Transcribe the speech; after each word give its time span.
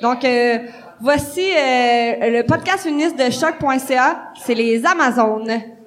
Donc, 0.00 0.24
euh, 0.24 0.58
voici 1.00 1.42
euh, 1.42 2.30
le 2.30 2.42
podcast 2.46 2.84
féministe 2.84 3.18
de 3.18 3.30
choc.ca. 3.30 4.32
C'est 4.44 4.54
les 4.54 4.84
Amazones. 4.86 5.79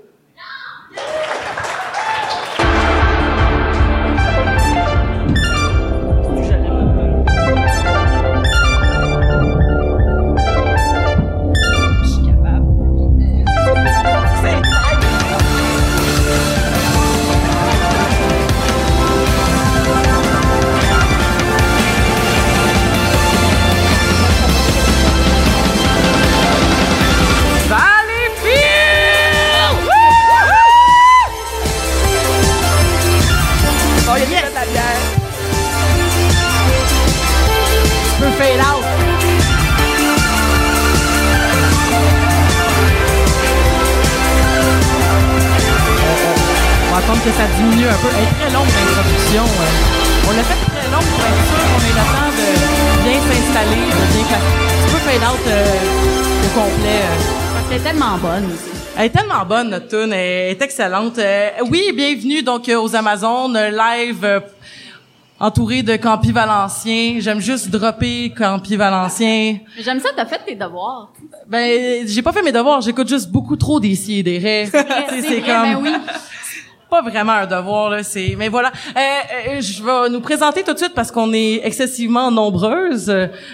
Que 47.23 47.32
ça 47.32 47.45
diminue 47.58 47.88
un 47.88 47.94
peu. 48.02 48.08
Elle 48.18 48.23
est 48.23 48.36
très 48.40 48.52
longue, 48.54 48.68
l'introduction. 48.68 49.44
euh. 49.44 50.27
On 50.27 50.32
l'a 50.32 50.44
fait 50.44 50.59
très 50.72 50.91
longue 50.91 51.08
pour 51.13 51.23
être 51.23 51.44
sûr 51.48 51.62
qu'on 51.70 51.82
ait 51.88 51.96
le 51.96 52.05
temps 52.13 52.32
de 52.38 52.48
bien 53.04 53.20
s'installer, 53.22 53.84
de 53.88 54.05
bien 54.13 54.26
faire. 54.26 54.46
Tu 54.86 54.91
peux 54.91 54.99
fade 54.99 55.23
out 55.32 55.46
euh, 55.48 56.46
au 56.46 56.49
complet. 56.59 57.02
euh. 57.02 57.54
Parce 57.54 57.68
qu'elle 57.70 57.77
est 57.77 57.84
tellement 57.84 58.18
bonne 58.18 58.46
aussi. 58.46 58.70
Elle 58.98 59.05
est 59.05 59.10
tellement 59.10 59.46
bonne, 59.46 59.70
notre 59.70 59.88
tune, 59.88 60.13
elle 60.13 60.52
est 60.52 60.62
excellente. 60.62 61.18
Euh, 61.18 61.49
oui, 61.71 61.91
bienvenue 61.96 62.43
donc 62.43 62.68
euh, 62.70 62.80
aux 62.80 62.96
Amazones, 62.96 63.58
live 63.58 64.24
euh, 64.24 64.40
entouré 65.40 65.82
de 65.82 65.96
Campi 65.96 66.32
Valencien. 66.32 67.16
J'aime 67.20 67.40
juste 67.40 67.70
dropper 67.72 68.32
Campi 68.38 68.76
Valencien. 68.76 69.58
J'aime 69.80 70.00
ça, 70.00 70.10
t'as 70.16 70.26
fait 70.26 70.42
tes 70.46 70.56
devoirs. 70.56 71.12
Ben, 71.48 72.06
j'ai 72.08 72.22
pas 72.22 72.32
fait 72.34 72.44
mes 72.44 72.52
devoirs, 72.52 72.82
j'écoute 72.82 73.08
juste 73.08 73.30
beaucoup 73.32 73.56
trop 73.56 73.80
des 73.80 74.12
et 74.12 74.24
des 74.24 74.40
sais, 74.42 74.70
c'est 74.72 74.84
vrai, 74.84 75.40
comme 75.42 75.64
ben 75.64 75.80
oui. 75.82 75.94
Pas 76.94 77.02
vraiment 77.02 77.32
un 77.32 77.48
devoir 77.48 77.90
là, 77.90 78.04
c'est 78.04 78.36
mais 78.38 78.50
voilà. 78.50 78.72
Euh, 78.96 79.00
euh, 79.58 79.62
je 79.62 79.82
vais 79.84 80.10
nous 80.12 80.22
présenter 80.22 80.62
tout 80.62 80.74
de 80.74 80.78
suite 80.78 80.94
parce 80.94 81.12
qu'on 81.12 81.34
est 81.34 81.62
excessivement 81.64 82.30
nombreuses 82.30 83.10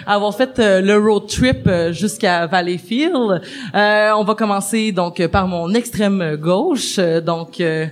à 0.06 0.16
avoir 0.16 0.36
fait 0.36 0.60
euh, 0.60 0.82
le 0.82 0.98
road 0.98 1.28
trip 1.28 1.66
euh, 1.66 1.94
jusqu'à 1.94 2.48
Valleyfield. 2.48 3.42
Euh, 3.76 4.12
on 4.18 4.26
va 4.26 4.36
commencer 4.36 4.92
donc 4.92 5.26
par 5.28 5.48
mon 5.48 5.74
extrême 5.74 6.36
gauche. 6.36 6.98
donc 6.98 7.62
euh, 7.62 7.86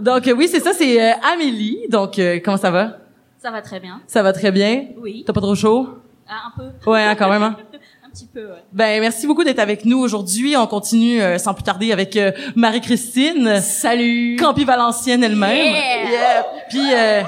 donc 0.00 0.30
oui, 0.36 0.46
c'est 0.46 0.60
ça, 0.60 0.72
c'est 0.74 1.00
Amélie. 1.32 1.78
Donc 1.88 2.20
comment 2.44 2.58
ça 2.58 2.70
va? 2.70 2.98
Ça 3.38 3.50
va 3.50 3.62
très 3.62 3.80
bien. 3.80 4.02
Ça 4.06 4.22
va 4.22 4.34
très 4.34 4.52
bien? 4.52 4.88
Oui. 4.98 5.24
T'as 5.26 5.32
pas 5.32 5.40
trop 5.40 5.54
chaud? 5.54 5.88
Ah, 6.28 6.48
un 6.48 6.52
peu. 6.58 6.90
Ouais, 6.90 7.02
hein, 7.02 7.14
quand 7.14 7.30
même. 7.30 7.42
Hein? 7.42 7.56
Un 8.16 8.18
petit 8.18 8.28
peu, 8.32 8.46
ouais. 8.46 8.62
Ben 8.72 9.00
merci 9.02 9.26
beaucoup 9.26 9.44
d'être 9.44 9.58
avec 9.58 9.84
nous 9.84 9.98
aujourd'hui. 9.98 10.56
On 10.56 10.66
continue 10.66 11.20
euh, 11.20 11.36
sans 11.36 11.52
plus 11.52 11.64
tarder 11.64 11.92
avec 11.92 12.16
euh, 12.16 12.32
Marie-Christine. 12.54 13.60
Salut. 13.60 14.36
Campi 14.40 14.64
Valencienne 14.64 15.22
elle-même. 15.22 15.74
Yeah! 15.74 16.46
Puis 16.70 16.94
euh, 16.94 17.20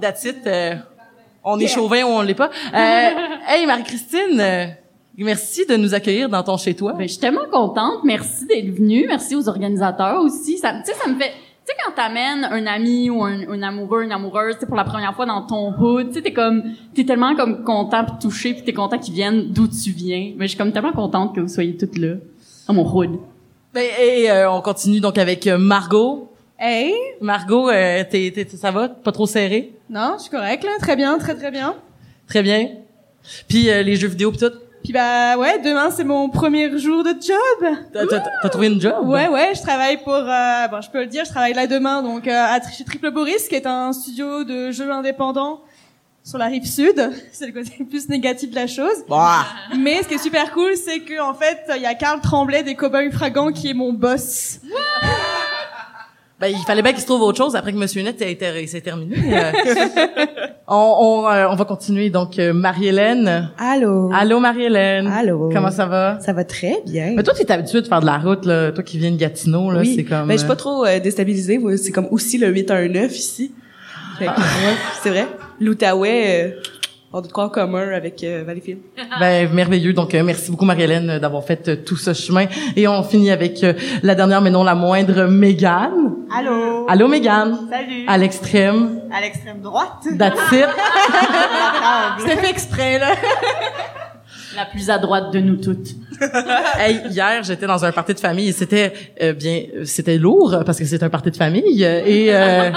that's 0.00 0.24
it. 0.24 0.44
euh, 0.44 0.74
on 1.44 1.56
est 1.60 1.68
chauvin 1.68 2.02
ou 2.02 2.08
on 2.08 2.22
l'est 2.22 2.34
pas. 2.34 2.50
Euh, 2.74 3.10
hey 3.48 3.64
Marie-Christine, 3.64 4.40
euh, 4.40 4.66
merci 5.18 5.66
de 5.66 5.76
nous 5.76 5.94
accueillir 5.94 6.28
dans 6.28 6.42
ton 6.42 6.56
chez 6.56 6.74
toi. 6.74 6.94
Ben, 6.94 7.06
je 7.06 7.12
suis 7.12 7.20
tellement 7.20 7.46
contente. 7.48 8.02
Merci 8.02 8.44
d'être 8.46 8.74
venue. 8.74 9.04
Merci 9.06 9.36
aux 9.36 9.48
organisateurs 9.48 10.20
aussi. 10.20 10.58
Ça, 10.58 10.72
tu 10.84 10.90
sais, 10.92 10.98
ça 10.98 11.08
me 11.08 11.16
fait, 11.16 11.30
quand 11.84 11.92
t'amènes 11.94 12.44
un 12.44 12.66
ami 12.66 13.10
ou 13.10 13.22
un, 13.24 13.48
un 13.48 13.62
amoureux, 13.62 14.02
une 14.02 14.12
amoureuse, 14.12 14.54
tu 14.54 14.60
sais, 14.60 14.66
pour 14.66 14.76
la 14.76 14.84
première 14.84 15.14
fois 15.14 15.26
dans 15.26 15.42
ton 15.42 15.72
hood, 15.78 16.08
tu 16.08 16.14
sais, 16.14 16.22
t'es 16.22 16.32
comme, 16.32 16.62
t'es 16.94 17.04
tellement 17.04 17.34
comme 17.36 17.64
content 17.64 18.04
pis 18.04 18.12
touché 18.20 18.54
pis 18.54 18.62
t'es 18.62 18.72
content 18.72 18.98
qu'ils 18.98 19.14
viennent 19.14 19.48
d'où 19.50 19.66
tu 19.68 19.90
viens. 19.90 20.32
Mais 20.36 20.46
je 20.46 20.50
suis 20.50 20.58
comme 20.58 20.72
tellement 20.72 20.92
contente 20.92 21.34
que 21.34 21.40
vous 21.40 21.48
soyez 21.48 21.76
toutes 21.76 21.98
là. 21.98 22.14
Dans 22.68 22.74
mon 22.74 22.86
hood. 22.90 23.18
Ben, 23.74 23.86
et 24.00 24.30
euh, 24.30 24.50
on 24.50 24.60
continue 24.60 25.00
donc 25.00 25.16
avec 25.18 25.46
euh, 25.46 25.56
Margot. 25.58 26.28
Hey! 26.58 26.94
Margot, 27.20 27.68
euh, 27.70 28.04
t'es, 28.08 28.30
t'es- 28.34 28.46
ça 28.56 28.70
va? 28.70 28.88
Pas 28.88 29.10
trop 29.12 29.26
serré? 29.26 29.72
Non, 29.90 30.14
je 30.18 30.22
suis 30.22 30.30
correcte, 30.30 30.62
là. 30.64 30.70
Très 30.80 30.94
bien, 30.94 31.18
très 31.18 31.34
très 31.34 31.50
bien. 31.50 31.74
Très 32.28 32.42
bien. 32.42 32.68
Puis 33.48 33.70
euh, 33.70 33.82
les 33.82 33.96
jeux 33.96 34.08
vidéo 34.08 34.30
pis 34.30 34.38
tout? 34.38 34.52
Puis 34.84 34.92
bah 34.92 35.36
ouais, 35.38 35.58
demain 35.60 35.90
c'est 35.90 36.04
mon 36.04 36.28
premier 36.28 36.76
jour 36.78 37.04
de 37.04 37.10
job. 37.10 37.76
T'as, 37.92 38.06
t'as- 38.06 38.22
t'as 38.42 38.48
trouvé 38.48 38.66
une 38.66 38.80
job 38.80 38.94
Ouais, 39.06 39.28
ouais, 39.28 39.52
je 39.54 39.62
travaille 39.62 39.98
pour... 40.02 40.12
Euh, 40.14 40.68
bon, 40.68 40.80
je 40.80 40.90
peux 40.90 41.00
le 41.00 41.06
dire, 41.06 41.24
je 41.24 41.30
travaille 41.30 41.54
là 41.54 41.66
demain, 41.66 42.02
donc 42.02 42.26
euh, 42.26 42.44
à 42.54 42.58
Tri- 42.60 42.72
chez 42.74 42.84
Triple 42.84 43.10
Boris, 43.12 43.46
qui 43.48 43.54
est 43.54 43.66
un 43.66 43.92
studio 43.92 44.42
de 44.44 44.70
jeux 44.72 44.90
indépendants 44.90 45.60
sur 46.24 46.38
la 46.38 46.46
rive 46.46 46.64
sud. 46.66 47.10
C'est 47.32 47.46
le 47.46 47.52
côté 47.52 47.84
plus 47.90 48.08
négatif 48.08 48.50
de 48.50 48.54
la 48.56 48.66
chose. 48.66 49.04
Bah. 49.08 49.44
Mais 49.78 50.02
ce 50.02 50.08
qui 50.08 50.14
est 50.14 50.18
super 50.22 50.52
cool, 50.52 50.76
c'est 50.76 51.00
que 51.00 51.20
en 51.20 51.34
fait, 51.34 51.58
il 51.76 51.82
y 51.82 51.86
a 51.86 51.94
Carl 51.94 52.20
Tremblay 52.20 52.62
des 52.62 52.74
Cowboys 52.74 53.10
Fragants 53.12 53.52
qui 53.52 53.70
est 53.70 53.74
mon 53.74 53.92
boss. 53.92 54.58
Ben, 56.42 56.48
il 56.48 56.64
fallait 56.66 56.82
bien 56.82 56.90
qu'il 56.90 57.00
se 57.00 57.06
trouve 57.06 57.22
autre 57.22 57.38
chose 57.38 57.54
après 57.54 57.72
que 57.72 57.76
Monsieur 57.76 58.02
Net 58.02 58.18
s'est 58.18 58.80
terminé. 58.80 59.14
Euh, 59.16 59.52
on, 60.66 60.96
on, 61.24 61.28
euh, 61.30 61.46
on 61.48 61.54
va 61.54 61.64
continuer. 61.64 62.10
Donc, 62.10 62.36
euh, 62.36 62.52
Marie-Hélène. 62.52 63.52
Allô? 63.56 64.10
Allô, 64.12 64.40
Marie-Hélène. 64.40 65.06
Allô? 65.06 65.50
Comment 65.52 65.70
ça 65.70 65.86
va? 65.86 66.18
Ça 66.18 66.32
va 66.32 66.42
très 66.42 66.82
bien. 66.84 67.12
Mais 67.14 67.22
toi, 67.22 67.32
tu 67.32 67.42
es 67.42 67.52
habituée 67.52 67.80
de 67.80 67.86
faire 67.86 68.00
de 68.00 68.06
la 68.06 68.18
route, 68.18 68.44
là. 68.44 68.72
Toi 68.72 68.82
qui 68.82 68.98
viens 68.98 69.12
de 69.12 69.18
Gatineau, 69.18 69.70
là, 69.70 69.82
oui. 69.82 69.94
c'est 69.94 70.02
comme... 70.02 70.26
Ben, 70.26 70.32
je 70.32 70.38
suis 70.38 70.48
pas 70.48 70.56
trop 70.56 70.84
euh, 70.84 70.98
déstabilisée. 70.98 71.60
C'est 71.76 71.92
comme 71.92 72.08
aussi 72.10 72.38
le 72.38 72.48
819 72.48 73.16
ici. 73.16 73.52
Ah. 74.20 74.24
ouais, 74.24 74.74
c'est 75.00 75.10
vrai. 75.10 75.28
L'Outaouais, 75.60 76.24
euh, 76.26 76.60
on 77.12 77.18
a 77.18 77.22
de 77.22 77.32
quoi 77.32 77.44
en 77.44 77.48
commun 77.48 77.88
avec 77.92 78.24
euh, 78.24 78.42
Valleyfield. 78.46 78.80
Ben, 79.20 79.52
merveilleux. 79.52 79.92
Donc, 79.92 80.14
euh, 80.14 80.22
merci 80.24 80.50
beaucoup, 80.50 80.64
Marie-Hélène, 80.64 81.10
euh, 81.10 81.18
d'avoir 81.18 81.44
fait 81.44 81.68
euh, 81.68 81.76
tout 81.76 81.96
ce 81.96 82.14
chemin. 82.14 82.46
Et 82.76 82.88
on 82.88 83.02
finit 83.02 83.30
avec 83.30 83.62
euh, 83.62 83.74
la 84.02 84.14
dernière, 84.14 84.40
mais 84.40 84.50
non 84.50 84.64
la 84.64 84.74
moindre, 84.74 85.26
Mégane. 85.26 86.14
Allô? 86.34 86.86
Allô, 86.88 87.08
Mégane. 87.08 87.58
Salut! 87.70 88.06
À 88.08 88.16
l'extrême. 88.16 89.00
À 89.14 89.20
l'extrême 89.20 89.60
droite. 89.60 90.06
That's 90.18 90.52
it. 90.52 90.66
C'était 92.18 92.36
fait 92.36 92.50
exprès, 92.50 92.98
là. 92.98 93.14
La 94.56 94.64
plus 94.64 94.88
à 94.88 94.98
droite 94.98 95.32
de 95.32 95.40
nous 95.40 95.56
toutes. 95.56 95.94
Hey, 96.78 97.02
hier, 97.10 97.42
j'étais 97.42 97.66
dans 97.66 97.84
un 97.84 97.92
party 97.92 98.14
de 98.14 98.20
famille 98.20 98.48
et 98.48 98.52
c'était 98.52 98.92
euh, 99.20 99.32
bien, 99.32 99.62
euh, 99.74 99.84
c'était 99.84 100.16
lourd 100.16 100.62
parce 100.64 100.78
que 100.78 100.84
c'est 100.84 101.02
un 101.02 101.10
party 101.10 101.30
de 101.30 101.36
famille 101.36 101.84
euh, 101.84 102.02
et 102.04 102.34
euh, 102.34 102.70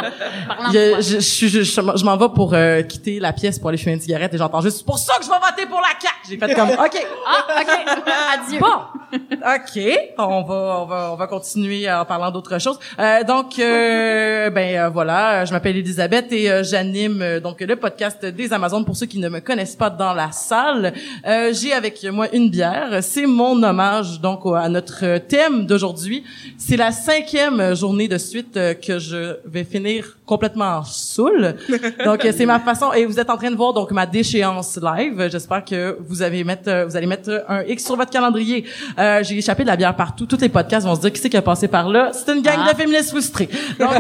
je, 0.74 1.20
je, 1.20 1.64
je, 1.64 2.06
m'en 2.06 2.18
vais 2.18 2.30
pour 2.34 2.54
euh, 2.54 2.82
quitter 2.84 3.20
la 3.20 3.34
pièce 3.34 3.58
pour 3.58 3.70
aller 3.70 3.78
fumer 3.78 3.96
une 3.96 4.02
cigarette 4.02 4.34
et 4.34 4.38
j'entends 4.38 4.62
juste 4.62 4.78
c'est 4.78 4.86
pour 4.86 5.00
ça 5.00 5.14
que 5.18 5.26
je 5.26 5.30
vais 5.30 5.36
voter 5.36 5.66
pour 5.68 5.80
la 5.80 5.88
CAQ. 6.00 6.16
J'ai 6.30 6.38
fait 6.38 6.54
comme 6.54 6.70
OK. 6.70 7.08
Ah, 7.28 7.62
OK. 7.62 8.46
Adieu. 8.46 8.60
Bon. 8.60 8.68
OK, 9.16 10.14
on 10.18 10.44
va 10.44 10.82
on 10.82 10.86
va 10.86 11.10
on 11.14 11.16
va 11.16 11.28
continuer 11.28 11.92
en 11.92 12.06
parlant 12.06 12.30
d'autre 12.32 12.60
chose. 12.60 12.78
Euh, 13.00 13.24
donc 13.24 13.58
euh, 13.58 14.50
ben 14.50 14.90
voilà, 14.90 15.46
je 15.46 15.52
m'appelle 15.54 15.78
Elisabeth 15.78 16.32
et 16.32 16.64
j'anime 16.64 17.40
donc 17.40 17.62
le 17.62 17.76
podcast 17.76 18.26
des 18.26 18.54
Amazones 18.54 18.86
pour 18.86 18.96
ceux 18.96 19.06
qui 19.06 19.20
ne 19.20 19.30
me 19.30 19.40
connaissent 19.40 19.76
pas 19.76 19.90
dans 19.90 20.14
la 20.14 20.32
salle. 20.32 20.94
Euh, 21.26 21.54
j'ai 21.54 21.74
avec 21.74 22.04
moi 22.04 22.28
une 22.34 22.50
bière, 22.50 23.00
c'est 23.02 23.26
mon 23.36 23.62
hommage 23.62 24.20
donc 24.22 24.42
à 24.56 24.70
notre 24.70 25.18
thème 25.20 25.66
d'aujourd'hui. 25.66 26.24
C'est 26.58 26.78
la 26.78 26.92
cinquième 26.92 27.76
journée 27.76 28.08
de 28.08 28.18
suite 28.18 28.56
euh, 28.58 28.74
que 28.74 28.98
je 28.98 29.36
vais 29.46 29.64
finir 29.64 30.18
complètement 30.26 30.84
saoul. 30.84 31.56
Donc 32.06 32.26
euh, 32.26 32.32
c'est 32.36 32.48
ma 32.48 32.60
façon 32.60 32.92
et 32.94 33.06
vous 33.06 33.20
êtes 33.20 33.30
en 33.30 33.38
train 33.38 33.52
de 33.52 33.56
voir 33.56 33.74
donc 33.74 33.92
ma 33.92 34.08
déchéance 34.08 34.80
live. 34.82 35.28
J'espère 35.32 35.64
que 35.64 35.98
vous 36.08 36.24
avez 36.24 36.44
mettre 36.44 36.68
euh, 36.68 36.86
vous 36.86 36.96
allez 36.98 37.06
mettre 37.06 37.44
un 37.48 37.62
X 37.64 37.86
sur 37.86 37.96
votre 37.96 38.10
calendrier. 38.10 38.66
Euh, 38.98 39.22
j'ai 39.24 39.38
échappé 39.38 39.62
de 39.64 39.68
la 39.68 39.76
bière 39.76 39.96
partout. 39.96 40.26
Tous 40.26 40.40
les 40.42 40.50
podcasts 40.50 40.88
vont 40.88 40.96
se 40.96 41.02
dire 41.02 41.14
qui 41.14 41.22
c'est 41.22 41.30
qui 41.30 41.38
a 41.38 41.44
passé 41.44 41.68
par 41.68 41.90
là? 41.90 42.12
C'est 42.14 42.34
une 42.36 42.42
gang 42.42 42.58
Ah. 42.66 42.72
de 42.74 42.78
féministes 42.78 43.10
frustrés. 43.12 43.50
Donc, 43.80 43.90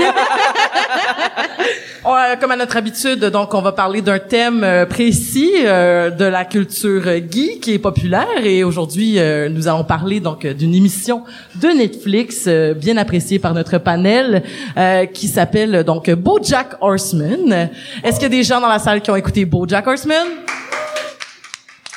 comme 2.39 2.51
à 2.51 2.55
notre 2.55 2.77
habitude, 2.77 3.25
donc 3.25 3.53
on 3.55 3.61
va 3.61 3.71
parler 3.71 4.01
d'un 4.01 4.19
thème 4.19 4.63
euh, 4.63 4.85
précis 4.85 5.51
euh, 5.63 6.11
de 6.11 6.25
la 6.25 6.45
culture 6.45 7.03
geek 7.03 7.61
qui 7.61 7.73
est 7.73 7.79
populaire 7.79 8.43
et 8.43 8.63
aujourd'hui 8.63 9.17
euh, 9.17 9.49
nous 9.49 9.67
allons 9.67 9.83
parler 9.83 10.19
donc 10.19 10.45
euh, 10.45 10.53
d'une 10.53 10.75
émission 10.75 11.23
de 11.59 11.67
Netflix 11.67 12.45
euh, 12.47 12.75
bien 12.75 12.97
appréciée 12.97 13.39
par 13.39 13.55
notre 13.55 13.79
panel 13.79 14.43
euh, 14.77 15.07
qui 15.07 15.27
s'appelle 15.27 15.83
donc 15.83 16.09
BoJack 16.11 16.75
Horseman. 16.79 17.69
Est-ce 18.03 18.19
qu'il 18.19 18.23
y 18.23 18.25
a 18.25 18.29
des 18.29 18.43
gens 18.43 18.61
dans 18.61 18.67
la 18.69 18.79
salle 18.79 19.01
qui 19.01 19.09
ont 19.09 19.15
écouté 19.15 19.45
BoJack 19.45 19.87
Horseman? 19.87 20.27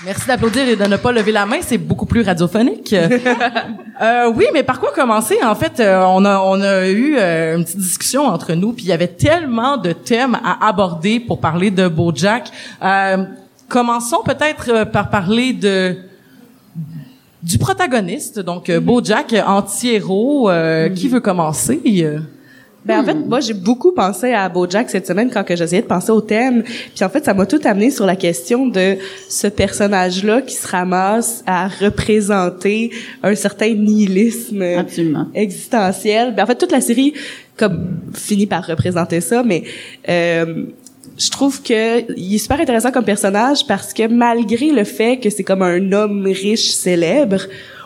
Merci 0.05 0.29
d'applaudir 0.29 0.69
et 0.69 0.77
de 0.77 0.85
ne 0.85 0.97
pas 0.97 1.11
lever 1.11 1.33
la 1.33 1.45
main, 1.45 1.57
c'est 1.61 1.77
beaucoup 1.79 2.07
plus 2.07 2.23
radiophonique. 2.23 2.95
Euh, 4.01 4.31
oui, 4.33 4.45
mais 4.55 4.63
par 4.63 4.79
quoi 4.79 4.93
commencer? 4.95 5.39
En 5.43 5.57
fait, 5.57 5.81
euh, 5.81 6.01
on 6.07 6.25
a 6.25 6.39
on 6.39 6.61
a 6.61 6.87
eu 6.87 7.17
euh, 7.19 7.57
une 7.57 7.65
petite 7.65 7.79
discussion 7.81 8.27
entre 8.27 8.53
nous, 8.53 8.73
puis 8.73 8.85
il 8.85 8.89
y 8.91 8.93
avait 8.93 9.09
tellement 9.09 9.77
de 9.77 9.91
thèmes 9.91 10.37
à 10.45 10.69
aborder 10.69 11.19
pour 11.19 11.41
parler 11.41 11.73
de 11.73 11.89
BoJack. 11.89 12.49
Euh, 12.81 13.25
commençons 13.69 14.23
peut-être 14.25 14.85
par 14.93 15.11
parler 15.11 15.53
de 15.53 15.97
du 17.43 17.59
protagoniste, 17.59 18.39
donc 18.39 18.71
euh, 18.71 18.79
BoJack, 18.79 19.35
anti-héros. 19.45 20.49
euh, 20.49 20.89
Qui 20.91 21.09
veut 21.09 21.19
commencer? 21.19 21.81
Ben 22.85 23.01
en 23.01 23.05
fait, 23.05 23.15
moi 23.15 23.41
j'ai 23.41 23.55
beaucoup 23.55 23.93
pensé 23.93 24.33
à 24.33 24.49
BoJack 24.49 24.89
cette 24.89 25.07
semaine 25.07 25.31
quand 25.31 25.45
que 25.45 25.57
j'essayais 25.57 25.83
de 25.83 25.87
penser 25.87 26.11
au 26.11 26.21
thème. 26.21 26.63
Puis 26.63 27.05
en 27.05 27.09
fait, 27.09 27.25
ça 27.25 27.35
m'a 27.35 27.45
tout 27.45 27.61
amené 27.65 27.91
sur 27.91 28.07
la 28.07 28.17
question 28.17 28.67
de 28.67 28.97
ce 29.29 29.47
personnage-là 29.47 30.43
qui 30.43 30.55
se 30.55 30.67
ramasse 30.67 31.43
à 31.47 31.69
représenter 31.69 32.91
un 33.23 33.35
certain 33.35 33.75
nihilisme 33.75 34.63
Absolument. 34.63 35.27
existentiel. 35.35 36.35
Ben 36.35 36.45
en 36.45 36.47
fait, 36.47 36.55
toute 36.55 36.73
la 36.73 36.81
série 36.81 37.15
comme 37.57 37.99
finit 38.15 38.47
par 38.47 38.65
représenter 38.65 39.21
ça, 39.21 39.43
mais 39.43 39.65
euh, 40.09 40.65
je 41.19 41.31
trouve 41.31 41.63
que 41.63 42.11
il 42.17 42.37
est 42.37 42.39
super 42.39 42.61
intéressant 42.61 42.93
comme 42.93 43.05
personnage 43.05 43.67
parce 43.67 43.93
que 43.93 44.07
malgré 44.07 44.71
le 44.71 44.85
fait 44.85 45.19
que 45.19 45.29
c'est 45.31 45.45
comme 45.45 45.63
un 45.63 45.93
homme 45.93 46.25
riche 46.25 46.71
célèbre, 46.71 47.43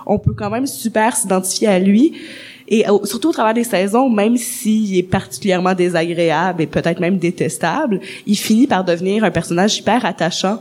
on 0.07 0.19
peut 0.19 0.35
quand 0.37 0.51
même 0.51 0.67
super 0.67 1.17
s'identifier 1.17 1.69
à 1.69 1.79
lui. 1.79 2.13
Et 2.75 2.89
au- 2.89 3.05
surtout 3.05 3.29
au 3.29 3.33
travers 3.33 3.53
des 3.55 3.65
saisons, 3.65 4.09
même 4.09 4.37
s'il 4.39 4.97
est 4.97 5.03
particulièrement 5.03 5.75
désagréable 5.75 6.63
et 6.63 6.67
peut-être 6.67 7.01
même 7.01 7.19
détestable, 7.19 8.01
il 8.27 8.37
finit 8.37 8.67
par 8.67 8.83
devenir 8.83 9.25
un 9.25 9.31
personnage 9.31 9.77
hyper 9.79 10.05
attachant. 10.07 10.59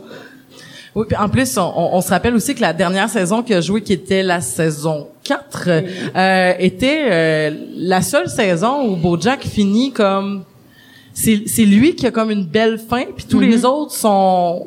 Oui, 0.94 1.06
puis 1.08 1.16
en 1.16 1.30
plus, 1.30 1.56
on, 1.56 1.62
on- 1.62 1.96
on 1.96 2.00
se 2.02 2.10
rappelle 2.10 2.34
aussi 2.34 2.54
que 2.54 2.60
la 2.60 2.74
dernière 2.74 3.08
saison 3.08 3.42
qu'il 3.42 3.54
a 3.56 3.62
joué, 3.62 3.80
qui 3.80 3.94
était 3.94 4.22
la 4.22 4.42
saison 4.42 5.06
4, 5.24 5.68
euh, 6.14 6.52
était 6.58 7.00
euh, 7.10 7.50
la 7.76 8.02
seule 8.02 8.28
saison 8.28 8.86
où 8.90 8.96
BoJack 8.96 9.42
finit 9.44 9.90
comme... 9.92 10.44
C'est 11.14 11.64
lui 11.64 11.94
qui 11.94 12.06
a 12.06 12.10
comme 12.10 12.30
une 12.30 12.44
belle 12.44 12.78
fin, 12.78 13.04
puis 13.16 13.24
tous 13.28 13.38
les 13.40 13.64
autres 13.66 13.92
sont 13.92 14.66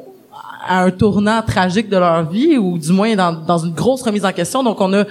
à 0.67 0.83
un 0.83 0.91
tournant 0.91 1.41
tragique 1.43 1.89
de 1.89 1.97
leur 1.97 2.27
vie, 2.29 2.57
ou 2.57 2.77
du 2.79 2.91
moins 2.91 3.15
dans, 3.15 3.33
dans 3.33 3.57
une 3.59 3.73
grosse 3.73 4.01
remise 4.03 4.25
en 4.25 4.31
question. 4.31 4.63
Donc, 4.63 4.81
on 4.81 4.91
a... 4.93 5.03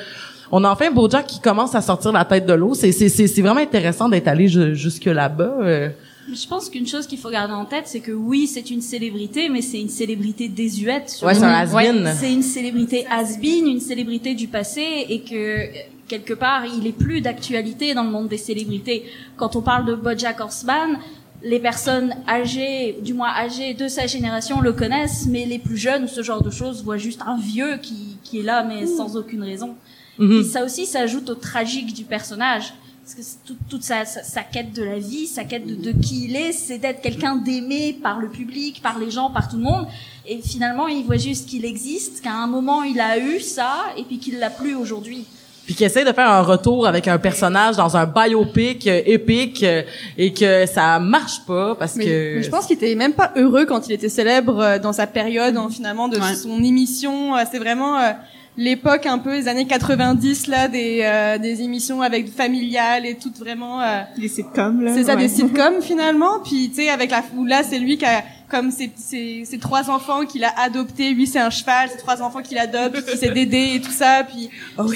On 0.52 0.62
a 0.64 0.70
enfin 0.70 0.90
BoJack 0.90 1.26
qui 1.26 1.40
commence 1.40 1.74
à 1.74 1.80
sortir 1.80 2.12
la 2.12 2.24
tête 2.24 2.46
de 2.46 2.52
l'eau. 2.52 2.74
C'est 2.74 2.92
c'est- 2.92 3.08
c'est- 3.08 3.26
c'est 3.26 3.42
vraiment 3.42 3.60
intéressant 3.60 4.08
d'être 4.08 4.28
allé 4.28 4.48
ju- 4.48 4.74
jusque 4.76 5.06
là-bas. 5.06 5.56
euh. 5.62 5.88
Je 6.32 6.46
pense 6.48 6.70
qu'une 6.70 6.86
chose 6.86 7.06
qu'il 7.06 7.18
faut 7.18 7.28
garder 7.30 7.52
en 7.52 7.66
tête, 7.66 7.84
c'est 7.86 8.00
que 8.00 8.12
oui, 8.12 8.46
c'est 8.46 8.70
une 8.70 8.80
célébrité, 8.80 9.50
mais 9.50 9.60
c'est 9.60 9.78
une 9.80 9.90
célébrité 9.90 10.48
désuète. 10.48 11.20
Ouais, 11.22 11.34
c'est 11.34 11.42
un 11.44 11.48
has-been. 11.52 12.14
C'est 12.18 12.32
une 12.32 12.42
célébrité 12.42 13.06
has-been, 13.10 13.66
une 13.68 13.80
célébrité 13.80 14.34
du 14.34 14.48
passé, 14.48 14.82
et 15.10 15.20
que 15.20 15.66
quelque 16.08 16.32
part, 16.32 16.62
il 16.64 16.86
est 16.86 16.92
plus 16.96 17.20
d'actualité 17.20 17.92
dans 17.92 18.04
le 18.04 18.10
monde 18.10 18.28
des 18.28 18.38
célébrités. 18.38 19.04
Quand 19.36 19.54
on 19.56 19.60
parle 19.60 19.84
de 19.84 19.94
BoJack 19.94 20.40
Horseman, 20.40 20.98
les 21.42 21.58
personnes 21.58 22.14
âgées, 22.26 22.96
du 23.02 23.12
moins 23.12 23.28
âgées 23.28 23.74
de 23.74 23.86
sa 23.88 24.06
génération, 24.06 24.62
le 24.62 24.72
connaissent, 24.72 25.26
mais 25.28 25.44
les 25.44 25.58
plus 25.58 25.76
jeunes 25.76 26.08
ce 26.08 26.22
genre 26.22 26.42
de 26.42 26.50
choses 26.50 26.82
voient 26.82 26.96
juste 26.96 27.20
un 27.26 27.36
vieux 27.38 27.76
qui, 27.82 28.16
qui 28.24 28.38
est 28.40 28.42
là, 28.42 28.64
mais 28.64 28.86
sans 28.86 29.14
aucune 29.16 29.42
raison. 29.42 29.74
Mhm. 30.18 30.40
Et 30.40 30.44
ça 30.44 30.64
aussi, 30.64 30.86
ça 30.86 31.00
ajoute 31.00 31.28
au 31.30 31.34
tragique 31.34 31.92
du 31.94 32.04
personnage. 32.04 32.72
Parce 33.02 33.14
que 33.16 33.46
tout- 33.46 33.56
toute 33.68 33.82
sa, 33.82 34.06
sa, 34.06 34.22
sa 34.22 34.40
quête 34.42 34.72
de 34.72 34.82
la 34.82 34.98
vie, 34.98 35.26
sa 35.26 35.44
quête 35.44 35.66
de, 35.66 35.74
de 35.74 35.92
qui 36.00 36.24
il 36.24 36.36
est, 36.36 36.52
c'est 36.52 36.78
d'être 36.78 37.02
quelqu'un 37.02 37.36
d'aimé 37.36 37.98
par 38.02 38.18
le 38.18 38.28
public, 38.30 38.80
par 38.82 38.98
les 38.98 39.10
gens, 39.10 39.28
par 39.30 39.48
tout 39.50 39.56
le 39.56 39.62
monde. 39.62 39.86
Et 40.26 40.40
finalement, 40.42 40.86
il 40.88 41.04
voit 41.04 41.18
juste 41.18 41.46
qu'il 41.46 41.66
existe, 41.66 42.22
qu'à 42.22 42.32
un 42.32 42.46
moment, 42.46 42.82
il 42.82 42.98
a 43.00 43.18
eu 43.18 43.40
ça, 43.40 43.76
et 43.98 44.04
puis 44.04 44.18
qu'il 44.18 44.38
l'a 44.38 44.48
plus 44.48 44.74
aujourd'hui. 44.74 45.26
puis 45.66 45.74
qui 45.74 45.84
essaie 45.84 46.04
de 46.04 46.12
faire 46.12 46.30
un 46.30 46.40
retour 46.42 46.86
avec 46.86 47.06
un 47.08 47.18
personnage 47.18 47.76
dans 47.76 47.94
un 47.96 48.06
biopic 48.06 48.86
euh, 48.86 49.00
épique 49.06 49.62
euh, 49.62 49.82
et 50.18 50.32
que 50.34 50.64
ça 50.66 50.98
marche 50.98 51.40
pas 51.46 51.74
parce 51.74 51.96
Mais, 51.96 52.04
que 52.04 52.34
mais 52.36 52.42
je 52.42 52.50
pense 52.50 52.66
qu'il 52.66 52.76
était 52.76 52.94
même 52.94 53.14
pas 53.14 53.32
heureux 53.36 53.64
quand 53.66 53.86
il 53.88 53.92
était 53.92 54.10
célèbre 54.10 54.60
euh, 54.60 54.78
dans 54.78 54.92
sa 54.94 55.06
période, 55.06 55.56
en, 55.58 55.68
finalement, 55.70 56.08
de 56.08 56.18
Ouais. 56.18 56.34
son 56.34 56.62
émission. 56.62 57.34
C'est 57.50 57.58
vraiment 57.58 57.98
euh, 57.98 58.12
l'époque 58.56 59.06
un 59.06 59.18
peu 59.18 59.32
les 59.32 59.48
années 59.48 59.66
90 59.66 60.46
là, 60.46 60.68
des 60.68 61.00
euh, 61.02 61.38
des 61.38 61.62
émissions 61.62 62.02
avec 62.02 62.32
familiales 62.32 63.04
et 63.06 63.14
tout 63.16 63.32
vraiment. 63.38 63.80
euh, 63.80 64.02
Les 64.16 64.28
sitcoms, 64.28 64.80
là. 64.82 64.94
c'est 64.94 65.04
ça, 65.04 65.14
ouais. 65.16 65.22
des 65.22 65.28
sitcoms 65.28 65.80
finalement. 65.82 66.40
Puis 66.44 66.68
tu 66.70 66.82
sais, 66.82 66.88
avec 66.90 67.10
la 67.10 67.22
où 67.36 67.44
là, 67.44 67.62
c'est 67.62 67.78
lui 67.78 67.98
qui 67.98 68.04
a 68.04 68.22
comme 68.48 68.70
ses, 68.70 68.90
ses, 68.96 69.44
ses 69.44 69.58
trois 69.58 69.90
enfants 69.90 70.24
qu'il 70.24 70.44
a 70.44 70.52
adoptés. 70.60 71.10
Lui, 71.12 71.26
c'est 71.26 71.40
un 71.40 71.50
cheval. 71.50 71.88
Ses 71.90 71.98
trois 71.98 72.22
enfants 72.22 72.42
qu'il 72.42 72.58
adopte, 72.58 73.02
puis 73.04 73.16
c'est 73.18 73.30
Dédé 73.32 73.72
et 73.74 73.80
tout 73.80 73.90
ça. 73.90 74.22
Puis 74.24 74.48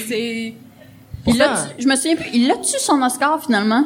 c'est 0.07 0.53
Il 1.27 1.37
l'a, 1.37 1.49
Pourtant- 1.49 1.63
je 1.77 1.87
me 1.87 1.95
souviens 1.97 2.15
plus, 2.15 2.29
il 2.33 2.47
l'a-tu 2.47 2.79
son 2.79 3.01
Oscar 3.01 3.43
finalement? 3.43 3.83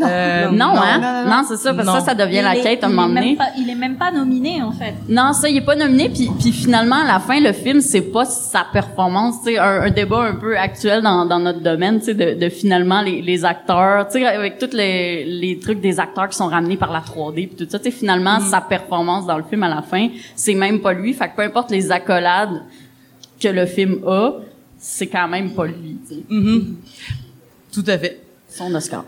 Euh, 0.00 0.50
Non, 0.52 0.66
hein? 0.76 0.98
non, 1.00 1.24
Non, 1.30 1.36
non, 1.38 1.42
c'est 1.48 1.56
ça, 1.56 1.74
parce 1.74 1.86
que 1.88 1.92
Non. 1.92 1.98
ça, 1.98 2.06
ça 2.06 2.14
devient 2.14 2.42
la 2.42 2.56
est- 2.56 2.62
quête 2.62 2.84
à 2.84 2.86
un 2.86 2.90
il 2.90 2.92
est 2.92 2.96
moment 2.96 3.08
même 3.08 3.24
donné. 3.24 3.36
pas- 3.36 3.48
il 3.58 3.68
est 3.68 3.74
même 3.74 3.96
pas 3.96 4.12
nominé, 4.12 4.62
en 4.62 4.70
fait. 4.70 4.94
Non, 5.08 5.32
ça, 5.32 5.48
il 5.48 5.56
est 5.56 5.64
pas 5.64 5.74
nominé. 5.74 6.08
Puis, 6.08 6.30
puis 6.38 6.52
finalement, 6.52 7.02
à 7.02 7.06
la 7.06 7.18
fin, 7.18 7.40
le 7.40 7.52
film, 7.52 7.80
c'est 7.80 8.00
pas 8.12 8.24
sa 8.24 8.64
performance. 8.72 9.42
Tu 9.44 9.50
sais, 9.54 9.58
un, 9.58 9.82
un 9.82 9.90
débat 9.90 10.20
un 10.22 10.36
peu 10.36 10.56
actuel 10.56 11.02
dans, 11.02 11.26
dans 11.26 11.40
notre 11.40 11.58
domaine, 11.60 11.98
tu 11.98 12.04
sais, 12.06 12.14
de, 12.14 12.38
de 12.38 12.48
finalement 12.48 13.02
les, 13.02 13.20
les 13.20 13.44
acteurs, 13.44 14.06
tu 14.06 14.20
sais, 14.20 14.26
avec 14.26 14.58
tous 14.58 14.72
les, 14.76 15.24
les 15.24 15.58
trucs 15.58 15.80
des 15.80 15.98
acteurs 15.98 16.28
qui 16.28 16.36
sont 16.36 16.46
ramenés 16.46 16.76
par 16.76 16.92
la 16.92 17.00
3D, 17.00 17.48
puis 17.48 17.56
tout 17.56 17.66
ça. 17.68 17.78
Tu 17.80 17.86
sais, 17.86 17.90
finalement, 17.90 18.38
sa 18.38 18.60
performance 18.60 19.26
dans 19.26 19.38
le 19.38 19.44
film 19.44 19.64
à 19.64 19.68
la 19.68 19.82
fin, 19.82 20.06
c'est 20.36 20.54
même 20.54 20.80
pas 20.80 20.92
lui. 20.92 21.12
Fait 21.14 21.28
que 21.28 21.34
peu 21.36 21.42
importe 21.42 21.72
les 21.72 21.90
accolades 21.90 22.62
que 23.42 23.48
le 23.48 23.66
film 23.66 23.98
a, 24.06 24.34
c'est 24.78 25.08
quand 25.08 25.26
même 25.26 25.50
pas 25.50 25.66
lui. 25.66 25.98
Tu 26.08 26.14
sais, 26.14 26.20
mhm. 26.30 26.76
Tout 27.72 27.84
à 27.88 27.98
fait. 27.98 28.20
son 28.48 28.72
Oscar. 28.74 29.04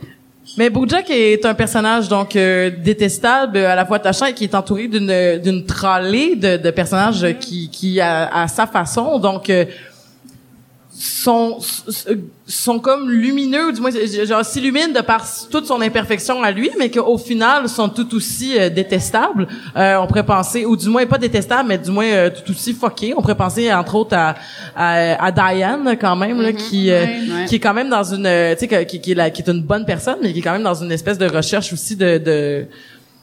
Mais 0.58 0.68
BoJack 0.68 1.08
est 1.08 1.46
un 1.46 1.54
personnage 1.54 2.08
donc 2.08 2.36
euh, 2.36 2.70
détestable, 2.70 3.56
à 3.56 3.74
la 3.74 3.86
fois 3.86 3.96
attachant 3.96 4.26
et 4.26 4.34
qui 4.34 4.44
est 4.44 4.54
entouré 4.54 4.86
d'une 4.86 5.38
d'une 5.38 5.64
tralée 5.64 6.36
de, 6.36 6.70
personnages 6.70 7.24
euh, 7.24 7.32
qui 7.32 7.70
qui 7.70 8.00
à, 8.00 8.46
sa 8.48 8.66
façon. 8.66 9.18
Donc 9.18 9.48
euh, 9.48 9.64
sont 11.04 11.58
sont 12.46 12.78
comme 12.78 13.10
lumineux 13.10 13.68
ou 13.68 13.72
du 13.72 13.80
moins 13.80 13.90
genre 14.24 14.44
s'illuminent 14.44 14.92
de 14.94 15.00
par 15.00 15.26
toute 15.50 15.66
son 15.66 15.80
imperfection 15.80 16.42
à 16.44 16.50
lui 16.52 16.70
mais 16.78 16.90
qu'au 16.92 17.18
final 17.18 17.68
sont 17.68 17.88
tout 17.88 18.14
aussi 18.14 18.56
euh, 18.56 18.68
détestables 18.70 19.48
Euh, 19.76 19.96
on 19.96 20.06
pourrait 20.06 20.24
penser 20.24 20.64
ou 20.64 20.76
du 20.76 20.88
moins 20.88 21.04
pas 21.06 21.18
détestables 21.18 21.68
mais 21.68 21.78
du 21.78 21.90
moins 21.90 22.04
euh, 22.06 22.30
tout 22.30 22.52
aussi 22.52 22.72
fuckés 22.72 23.14
on 23.16 23.20
pourrait 23.20 23.34
penser 23.36 23.72
entre 23.72 23.96
autres 23.96 24.14
à 24.16 24.36
à, 24.76 25.24
à 25.26 25.32
Diane 25.32 25.96
quand 26.00 26.14
même 26.14 26.40
là, 26.40 26.52
qui 26.52 26.90
euh, 26.90 27.02
Ouais. 27.04 27.46
qui 27.48 27.56
est 27.56 27.60
quand 27.60 27.74
même 27.74 27.88
dans 27.90 28.04
une 28.04 28.22
tu 28.54 28.60
sais 28.60 28.68
que- 28.68 28.84
qui, 28.84 29.00
qui 29.00 29.12
est 29.12 29.14
la- 29.16 29.30
qui 29.30 29.42
est 29.42 29.48
une 29.50 29.62
bonne 29.62 29.84
personne 29.84 30.18
mais 30.22 30.32
qui 30.32 30.38
est 30.38 30.42
quand 30.42 30.52
même 30.52 30.62
dans 30.62 30.80
une 30.84 30.92
espèce 30.92 31.18
de 31.18 31.26
recherche 31.28 31.72
aussi 31.72 31.96
de 31.96 32.18
de, 32.18 32.66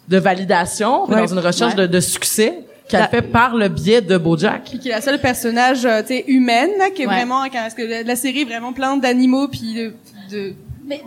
de 0.09 0.17
validation 0.17 1.09
Ouais. 1.09 1.15
dans 1.21 1.27
une 1.35 1.39
recherche 1.39 1.75
Ouais. 1.75 1.87
de, 1.87 1.93
de 1.95 1.99
succès 2.01 2.59
qu'elle 2.89 2.99
La- 3.01 3.07
fait 3.07 3.21
par 3.21 3.55
le 3.55 3.69
biais 3.69 4.01
de 4.01 4.17
BoJack 4.17 4.63
puis 4.69 4.79
qui 4.79 4.89
est 4.89 4.91
la 4.91 5.01
seule 5.01 5.19
personnage 5.21 5.85
euh, 5.85 6.01
tu 6.01 6.07
sais 6.09 6.25
humaine 6.27 6.71
là, 6.77 6.89
qui 6.89 7.03
est 7.03 7.07
Ouais. 7.07 7.15
vraiment 7.15 7.43
parce 7.51 7.73
que 7.75 7.83
la, 7.83 8.03
la 8.03 8.15
série 8.17 8.41
est 8.41 8.45
vraiment 8.45 8.73
plein 8.73 8.97
d'animaux 8.97 9.47
puis 9.47 9.73
de, 9.75 9.93
de 10.31 10.53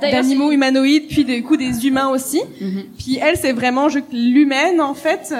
d'animaux 0.00 0.52
humanoïdes 0.52 1.08
puis 1.08 1.24
du 1.24 1.42
coup 1.42 1.56
des 1.56 1.86
humains 1.86 2.08
aussi 2.08 2.40
Mhm. 2.60 2.84
puis 2.98 3.18
elle 3.20 3.36
c'est 3.36 3.52
vraiment 3.52 3.88
l'humaine 4.12 4.80
en 4.80 4.94
fait 4.94 5.34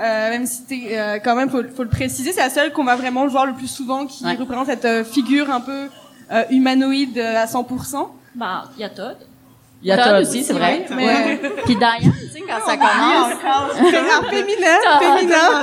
euh, 0.00 0.30
même 0.30 0.46
si 0.46 0.64
t'es, 0.66 0.82
euh, 0.92 1.18
quand 1.24 1.34
même 1.34 1.48
faut, 1.50 1.62
faut 1.74 1.82
le 1.82 1.88
préciser 1.88 2.32
c'est 2.32 2.40
la 2.42 2.50
seule 2.50 2.72
qu'on 2.72 2.84
va 2.84 2.94
vraiment 2.96 3.24
le 3.24 3.30
voir 3.30 3.46
le 3.46 3.54
plus 3.54 3.66
souvent 3.66 4.06
qui 4.06 4.24
Ouais. 4.24 4.34
représente 4.34 4.66
cette 4.66 4.84
euh, 4.84 5.04
figure 5.04 5.50
un 5.50 5.60
peu 5.60 5.86
euh, 6.32 6.42
humanoïde 6.50 7.18
à 7.18 7.46
100% 7.46 8.08
bah, 8.34 8.64
il 8.76 8.82
y 8.82 8.84
a 8.84 8.90
Todd. 8.90 9.16
Il 9.82 9.88
y 9.88 9.92
a 9.92 9.96
Todd 9.96 10.22
aussi, 10.22 10.42
c'est 10.44 10.52
vrai. 10.52 10.84
mais 10.96 11.38
Puis 11.64 11.76
Diane, 11.76 11.92
tu 12.00 12.10
sais, 12.32 12.40
quand 12.48 12.66
ça 12.66 12.76
commence... 12.76 13.32
Fé- 13.90 14.36
féminin 14.36 14.78
féminin. 15.00 15.62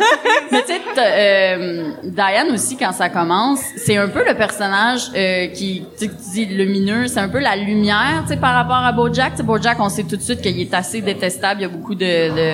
Mais 0.52 0.62
tu 0.62 0.68
sais, 0.74 0.82
euh, 0.98 1.92
Diane 2.04 2.52
aussi, 2.54 2.78
quand 2.78 2.92
ça 2.94 3.10
commence, 3.10 3.60
c'est 3.78 3.98
un 3.98 4.08
peu 4.08 4.24
le 4.26 4.34
personnage 4.36 5.12
euh, 5.16 5.48
qui, 5.48 5.84
tu 6.00 6.08
dis 6.32 6.46
lumineux, 6.46 7.08
c'est 7.08 7.20
un 7.20 7.28
peu 7.30 7.40
la 7.40 7.56
lumière, 7.56 8.24
tu 8.24 8.30
sais, 8.34 8.38
par 8.38 8.54
rapport 8.54 8.76
à 8.86 8.92
BoJack. 8.94 9.32
Tu 9.32 9.38
sais, 9.38 9.44
BoJack, 9.44 9.78
on 9.80 9.90
sait 9.90 10.04
tout 10.04 10.16
de 10.18 10.22
suite 10.22 10.42
qu'il 10.42 10.60
est 10.62 10.74
assez 10.74 11.02
détestable, 11.02 11.62
il 11.62 11.64
y 11.64 11.66
a 11.66 11.70
beaucoup 11.70 11.96
de, 11.96 12.00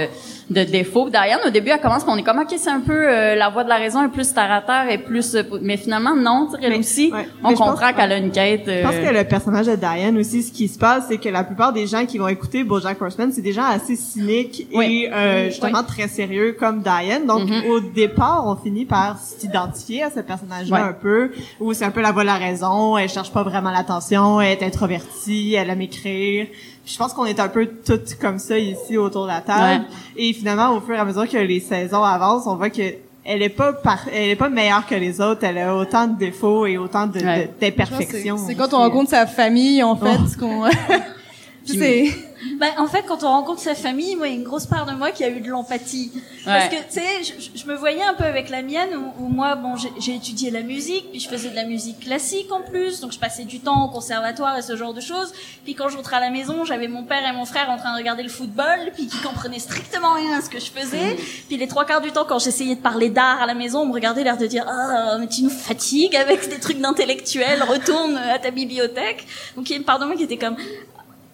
de, 0.05 0.07
de 0.51 0.63
défauts. 0.63 1.09
Diane, 1.09 1.39
au 1.45 1.49
début, 1.49 1.69
elle 1.69 1.79
commence, 1.79 2.03
on 2.07 2.17
est 2.17 2.23
comme, 2.23 2.39
ok, 2.39 2.53
c'est 2.57 2.69
un 2.69 2.81
peu 2.81 2.91
euh, 2.93 3.35
la 3.35 3.49
voix 3.49 3.63
de 3.63 3.69
la 3.69 3.77
raison, 3.77 4.03
est 4.03 4.09
plus 4.09 4.33
terre 4.33 4.51
à 4.51 4.61
terre, 4.61 4.89
et 4.89 4.97
plus, 4.97 5.35
euh, 5.35 5.43
mais 5.61 5.77
finalement, 5.77 6.15
non, 6.15 6.49
elle 6.61 6.73
aussi, 6.79 7.11
ouais. 7.13 7.27
on 7.43 7.53
comprend 7.53 7.93
qu'elle 7.93 8.11
a 8.11 8.17
une 8.17 8.31
quête. 8.31 8.63
Je 8.67 8.83
pense 8.83 8.93
euh, 8.95 9.07
que 9.09 9.13
le 9.13 9.23
personnage 9.23 9.67
de 9.67 9.75
Diane 9.75 10.17
aussi, 10.17 10.43
ce 10.43 10.51
qui 10.51 10.67
se 10.67 10.77
passe, 10.77 11.05
c'est 11.09 11.17
que 11.17 11.29
la 11.29 11.43
plupart 11.43 11.71
des 11.73 11.87
gens 11.87 12.05
qui 12.05 12.17
vont 12.17 12.27
écouter 12.27 12.63
BoJack 12.63 13.01
Horseman, 13.01 13.31
c'est 13.31 13.41
des 13.41 13.53
gens 13.53 13.63
assez 13.65 13.95
cyniques 13.95 14.67
Oui. 14.73 15.03
et 15.05 15.13
euh, 15.13 15.45
justement 15.49 15.83
très 15.83 16.07
sérieux 16.07 16.55
comme 16.59 16.81
Diane. 16.81 17.25
Donc 17.25 17.49
Mhm. 17.49 17.69
au 17.69 17.79
départ, 17.79 18.43
on 18.45 18.55
finit 18.55 18.85
par 18.85 19.17
s'identifier 19.19 20.03
à 20.03 20.09
ce 20.11 20.19
personnage-là 20.19 20.75
Ouais. 20.75 20.81
un 20.89 20.93
peu, 20.93 21.31
où 21.59 21.73
c'est 21.73 21.85
un 21.85 21.91
peu 21.91 22.01
la 22.01 22.11
voix 22.11 22.23
de 22.23 22.27
la 22.27 22.35
raison, 22.35 22.97
elle 22.97 23.09
cherche 23.09 23.31
pas 23.31 23.43
vraiment 23.43 23.71
l'attention, 23.71 24.41
elle 24.41 24.57
est 24.59 24.63
introvertie, 24.63 25.53
elle 25.55 25.69
aime 25.69 25.81
écrire. 25.81 26.47
Puis 26.83 26.93
je 26.93 26.97
pense 26.97 27.13
qu'on 27.13 27.25
est 27.25 27.39
un 27.39 27.47
peu 27.49 27.67
toutes 27.85 28.15
comme 28.19 28.39
ça 28.39 28.57
ici 28.57 28.97
autour 28.97 29.23
de 29.23 29.27
la 29.29 29.41
table. 29.41 29.85
Et 30.17 30.33
finalement, 30.33 30.71
au 30.75 30.81
fur 30.81 30.95
et 30.95 30.97
à 30.97 31.05
mesure 31.05 31.27
que 31.29 31.37
les 31.37 31.59
saisons 31.59 32.03
avancent, 32.03 32.47
on 32.47 32.55
voit 32.55 32.69
que 32.69 32.81
elle 33.23 33.43
est 33.43 33.49
pas 33.49 33.71
par- 33.73 34.07
elle 34.11 34.29
est 34.29 34.35
pas 34.35 34.49
meilleure 34.49 34.85
que 34.87 34.95
les 34.95 35.21
autres. 35.21 35.41
Elle 35.43 35.59
a 35.59 35.75
autant 35.75 36.07
de 36.07 36.17
défauts 36.17 36.65
et 36.65 36.77
autant 36.79 37.05
de, 37.05 37.19
Ouais. 37.19 37.51
de- 37.55 37.61
d'imperfections. 37.65 38.37
C'est 38.37 38.55
quand 38.55 38.73
on 38.73 38.77
rencontre 38.79 39.11
sa 39.11 39.27
famille, 39.27 39.83
en 39.83 39.95
fait, 39.95 40.17
qu'on... 40.39 40.63
Bah, 42.59 42.65
en 42.79 42.87
fait, 42.87 43.03
quand 43.07 43.23
on 43.23 43.27
rencontre 43.27 43.59
sa 43.61 43.75
famille, 43.75 44.15
moi, 44.15 44.27
il 44.27 44.33
y 44.33 44.35
a 44.35 44.39
une 44.39 44.43
grosse 44.43 44.65
part 44.65 44.87
de 44.87 44.93
moi 44.93 45.11
qui 45.11 45.23
a 45.23 45.29
eu 45.29 45.41
de 45.41 45.47
l'empathie. 45.47 46.11
Parce 46.43 46.69
que, 46.69 46.75
Ouais. 46.75 46.87
tu 46.91 46.99
sais, 46.99 47.35
je, 47.39 47.59
je 47.61 47.67
me 47.67 47.75
voyais 47.75 48.01
un 48.01 48.15
peu 48.15 48.23
avec 48.23 48.49
la 48.49 48.63
mienne, 48.63 48.89
où, 48.95 49.23
où 49.23 49.27
moi, 49.27 49.53
bon, 49.53 49.75
j'ai- 49.75 50.15
étudié 50.15 50.49
la 50.49 50.63
musique, 50.63 51.11
puis 51.11 51.19
je 51.19 51.29
faisais 51.29 51.49
de 51.51 51.55
la 51.55 51.65
musique 51.65 51.99
classique 51.99 52.51
en 52.51 52.61
plus, 52.61 52.99
donc 52.99 53.11
je 53.11 53.19
passais 53.19 53.43
du 53.43 53.59
temps 53.59 53.85
au 53.85 53.89
conservatoire 53.89 54.57
et 54.57 54.63
ce 54.63 54.75
genre 54.75 54.93
de 54.95 55.01
choses. 55.01 55.31
Puis 55.63 55.75
quand 55.75 55.87
je 55.89 55.97
rentrais 55.97 56.15
à 56.15 56.19
la 56.19 56.31
maison, 56.31 56.65
j'avais 56.65 56.87
mon 56.87 57.03
père 57.03 57.21
et 57.27 57.31
mon 57.31 57.45
frère 57.45 57.69
en 57.69 57.77
train 57.77 57.93
de 57.93 57.97
regarder 57.99 58.23
le 58.23 58.29
football, 58.29 58.91
puis 58.95 59.05
qui 59.05 59.17
comprenaient 59.19 59.59
strictement 59.59 60.13
rien 60.13 60.39
à 60.39 60.41
ce 60.41 60.49
que 60.49 60.59
je 60.59 60.71
faisais. 60.71 61.15
Puis 61.47 61.57
les 61.57 61.67
trois 61.67 61.85
quarts 61.85 62.01
du 62.01 62.11
temps, 62.11 62.25
quand 62.27 62.39
j'essayais 62.39 62.73
de 62.75 62.81
parler 62.81 63.09
d'art 63.11 63.39
à 63.39 63.45
la 63.45 63.53
maison, 63.53 63.81
on 63.81 63.85
me 63.85 63.93
regardait 63.93 64.23
l'air 64.23 64.37
de 64.37 64.47
dire, 64.47 64.65
ah, 64.67 65.15
mais 65.19 65.27
tu 65.27 65.43
nous 65.43 65.51
fatigues 65.51 66.15
avec 66.15 66.49
des 66.49 66.59
trucs 66.59 66.79
d'intellectuels, 66.79 67.61
retourne 67.61 68.17
à 68.17 68.39
ta 68.39 68.49
bibliothèque. 68.49 69.27
Donc 69.55 69.69
il 69.69 69.73
y 69.73 69.75
a 69.75 69.77
une 69.77 69.85
part 69.85 69.99
de 69.99 70.05
moi 70.05 70.15
qui 70.15 70.23
était 70.23 70.37
comme, 70.37 70.57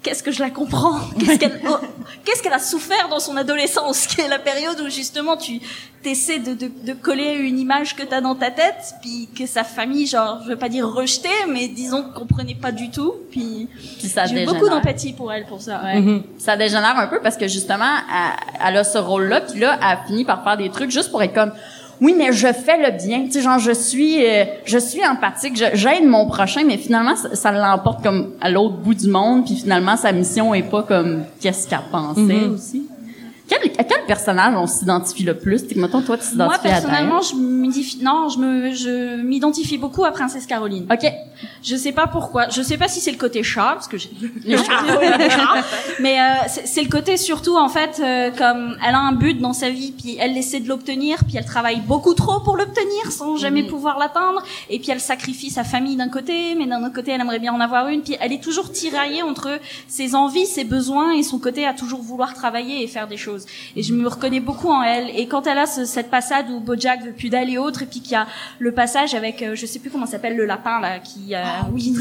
qu'est-ce 0.07 0.23
que 0.23 0.31
je 0.31 0.41
la 0.41 0.49
comprends 0.49 0.99
Qu'est-ce 1.19 1.37
qu'elle 1.37 1.59
oh, 1.69 1.75
qu'est-ce 2.23 2.41
qu'elle 2.41 2.53
a 2.53 2.59
souffert 2.59 3.09
dans 3.09 3.19
son 3.19 3.35
adolescence 3.35 4.07
Qui 4.07 4.21
est 4.21 4.29
la 4.29 4.39
période 4.39 4.79
où 4.79 4.89
justement 4.89 5.35
tu 5.35 5.59
t'essaies 6.01 6.39
de, 6.39 6.53
de, 6.53 6.71
de 6.83 6.93
coller 6.93 7.33
une 7.33 7.59
image 7.59 7.95
que 7.95 8.03
t'as 8.03 8.21
dans 8.21 8.35
ta 8.35 8.51
tête, 8.51 8.95
puis 9.01 9.27
que 9.37 9.45
sa 9.45 9.63
famille, 9.65 10.07
genre, 10.07 10.39
je 10.45 10.49
veux 10.49 10.55
pas 10.55 10.69
dire 10.69 10.87
rejetée, 10.87 11.27
mais 11.49 11.67
disons 11.67 12.03
comprenait 12.15 12.55
pas 12.55 12.71
du 12.71 12.89
tout. 12.89 13.15
Puis 13.31 13.67
Puis 13.99 14.07
ça 14.07 14.25
j'ai 14.25 14.45
beaucoup 14.45 14.69
d'empathie 14.69 15.11
pour 15.11 15.33
elle 15.33 15.45
pour 15.45 15.61
ça. 15.61 15.81
Ouais. 15.83 16.23
Ça 16.37 16.55
dégénère 16.55 16.97
un 16.97 17.07
peu 17.07 17.19
parce 17.19 17.35
que 17.35 17.47
justement, 17.47 17.97
elle, 18.09 18.67
elle 18.69 18.77
a 18.77 18.83
ce 18.85 18.97
rôle-là, 18.97 19.41
puis 19.41 19.59
là, 19.59 19.77
elle 19.81 20.07
finit 20.07 20.23
par 20.23 20.43
faire 20.43 20.55
des 20.55 20.69
trucs 20.69 20.91
juste 20.91 21.11
pour 21.11 21.21
être 21.21 21.33
comme 21.33 21.51
oui, 22.01 22.13
mais 22.17 22.31
je 22.31 22.47
fais 22.53 22.77
le 22.77 22.97
bien, 23.05 23.23
tu 23.25 23.31
sais, 23.33 23.41
genre 23.41 23.59
je 23.59 23.71
suis, 23.71 24.23
euh, 24.25 24.45
je 24.65 24.77
suis 24.77 25.05
empathique, 25.05 25.55
je- 25.57 25.75
j'aide 25.75 26.05
mon 26.05 26.27
prochain, 26.27 26.61
mais 26.65 26.77
finalement 26.77 27.15
ça, 27.15 27.35
ça 27.35 27.51
l'emporte 27.51 28.03
comme 28.03 28.33
à 28.41 28.49
l'autre 28.49 28.75
bout 28.75 28.93
du 28.93 29.07
monde, 29.09 29.45
puis 29.45 29.55
finalement 29.55 29.97
sa 29.97 30.11
mission 30.11 30.53
est 30.53 30.63
pas 30.69 30.83
comme 30.83 31.23
qu'est-ce 31.41 31.67
qu'elle 31.67 31.79
pensait 31.91 32.21
aussi. 32.53 32.83
Quel, 33.47 33.71
à 33.77 33.83
quel 33.83 34.05
personnage 34.05 34.55
on 34.57 34.67
s'identifie 34.67 35.23
le 35.23 35.37
plus? 35.37 35.63
Mettons, 35.75 36.01
toi, 36.01 36.17
tu 36.17 36.23
Moi 36.35 36.57
t'identifies 36.57 36.67
à 36.67 36.71
personnellement, 36.71 37.21
je 37.21 37.35
m'identifie 37.35 38.03
non, 38.03 38.29
je 38.29 38.39
me 38.39 38.73
je 38.73 39.21
m'identifie 39.21 39.77
beaucoup 39.77 40.03
à 40.05 40.11
Princesse 40.11 40.45
Caroline. 40.45 40.85
Ok. 40.91 41.11
Je 41.63 41.75
sais 41.75 41.91
pas 41.91 42.07
pourquoi. 42.07 42.49
Je 42.49 42.61
sais 42.61 42.77
pas 42.77 42.87
si 42.87 42.99
c'est 42.99 43.11
le 43.11 43.17
côté 43.17 43.43
chat, 43.43 43.73
parce 43.73 43.87
que 43.87 43.97
j'ai 43.97 44.09
mais 45.99 46.19
euh, 46.19 46.23
c'est 46.47 46.81
le 46.81 46.89
côté 46.89 47.17
surtout 47.17 47.55
en 47.55 47.69
fait 47.69 48.01
euh, 48.03 48.31
comme 48.37 48.77
elle 48.85 48.95
a 48.95 48.99
un 48.99 49.11
but 49.13 49.39
dans 49.39 49.53
sa 49.53 49.69
vie, 49.69 49.91
puis 49.91 50.17
elle 50.19 50.37
essaie 50.37 50.59
de 50.59 50.67
l'obtenir, 50.67 51.19
puis 51.25 51.37
elle 51.37 51.45
travaille 51.45 51.81
beaucoup 51.81 52.13
trop 52.13 52.39
pour 52.39 52.57
l'obtenir 52.57 53.11
sans 53.11 53.37
jamais 53.37 53.63
pouvoir 53.63 53.97
l'atteindre, 53.99 54.41
et 54.69 54.79
puis 54.79 54.91
elle 54.91 54.99
sacrifie 54.99 55.49
sa 55.49 55.63
famille 55.63 55.95
d'un 55.95 56.09
côté, 56.09 56.55
mais 56.55 56.65
d'un 56.65 56.83
autre 56.83 56.93
côté 56.93 57.11
elle 57.11 57.21
aimerait 57.21 57.39
bien 57.39 57.53
en 57.53 57.59
avoir 57.59 57.87
une, 57.87 58.01
puis 58.01 58.15
elle 58.19 58.33
est 58.33 58.43
toujours 58.43 58.71
tiraillée 58.71 59.21
entre 59.21 59.59
ses 59.87 60.15
envies, 60.15 60.45
ses 60.45 60.63
besoins 60.63 61.11
et 61.13 61.23
son 61.23 61.39
côté 61.39 61.65
à 61.65 61.73
toujours 61.73 62.01
vouloir 62.01 62.33
travailler 62.33 62.83
et 62.83 62.87
faire 62.87 63.07
des 63.07 63.17
choses. 63.17 63.36
Et 63.75 63.83
je 63.83 63.93
me 63.93 64.07
reconnais 64.07 64.39
beaucoup 64.39 64.69
en 64.69 64.81
elle. 64.83 65.09
Et 65.15 65.27
quand 65.27 65.45
elle 65.47 65.57
a 65.57 65.65
ce- 65.65 65.85
cette 65.85 66.09
passade 66.09 66.49
où 66.49 66.59
Bojack 66.59 67.03
veut 67.03 67.11
plus 67.13 67.29
d'elle 67.29 67.49
et 67.49 67.57
autres, 67.57 67.83
et 67.83 67.85
puis 67.85 68.01
qu'il 68.01 68.13
y 68.13 68.15
a 68.15 68.27
le 68.59 68.71
passage 68.71 69.13
avec, 69.15 69.41
euh, 69.41 69.55
je 69.55 69.65
sais 69.65 69.79
plus 69.79 69.89
comment 69.89 70.05
s'appelle 70.05 70.35
le 70.35 70.45
lapin 70.45 70.79
là, 70.81 70.99
qui, 70.99 71.33
euh, 71.35 71.43
oui, 71.73 71.93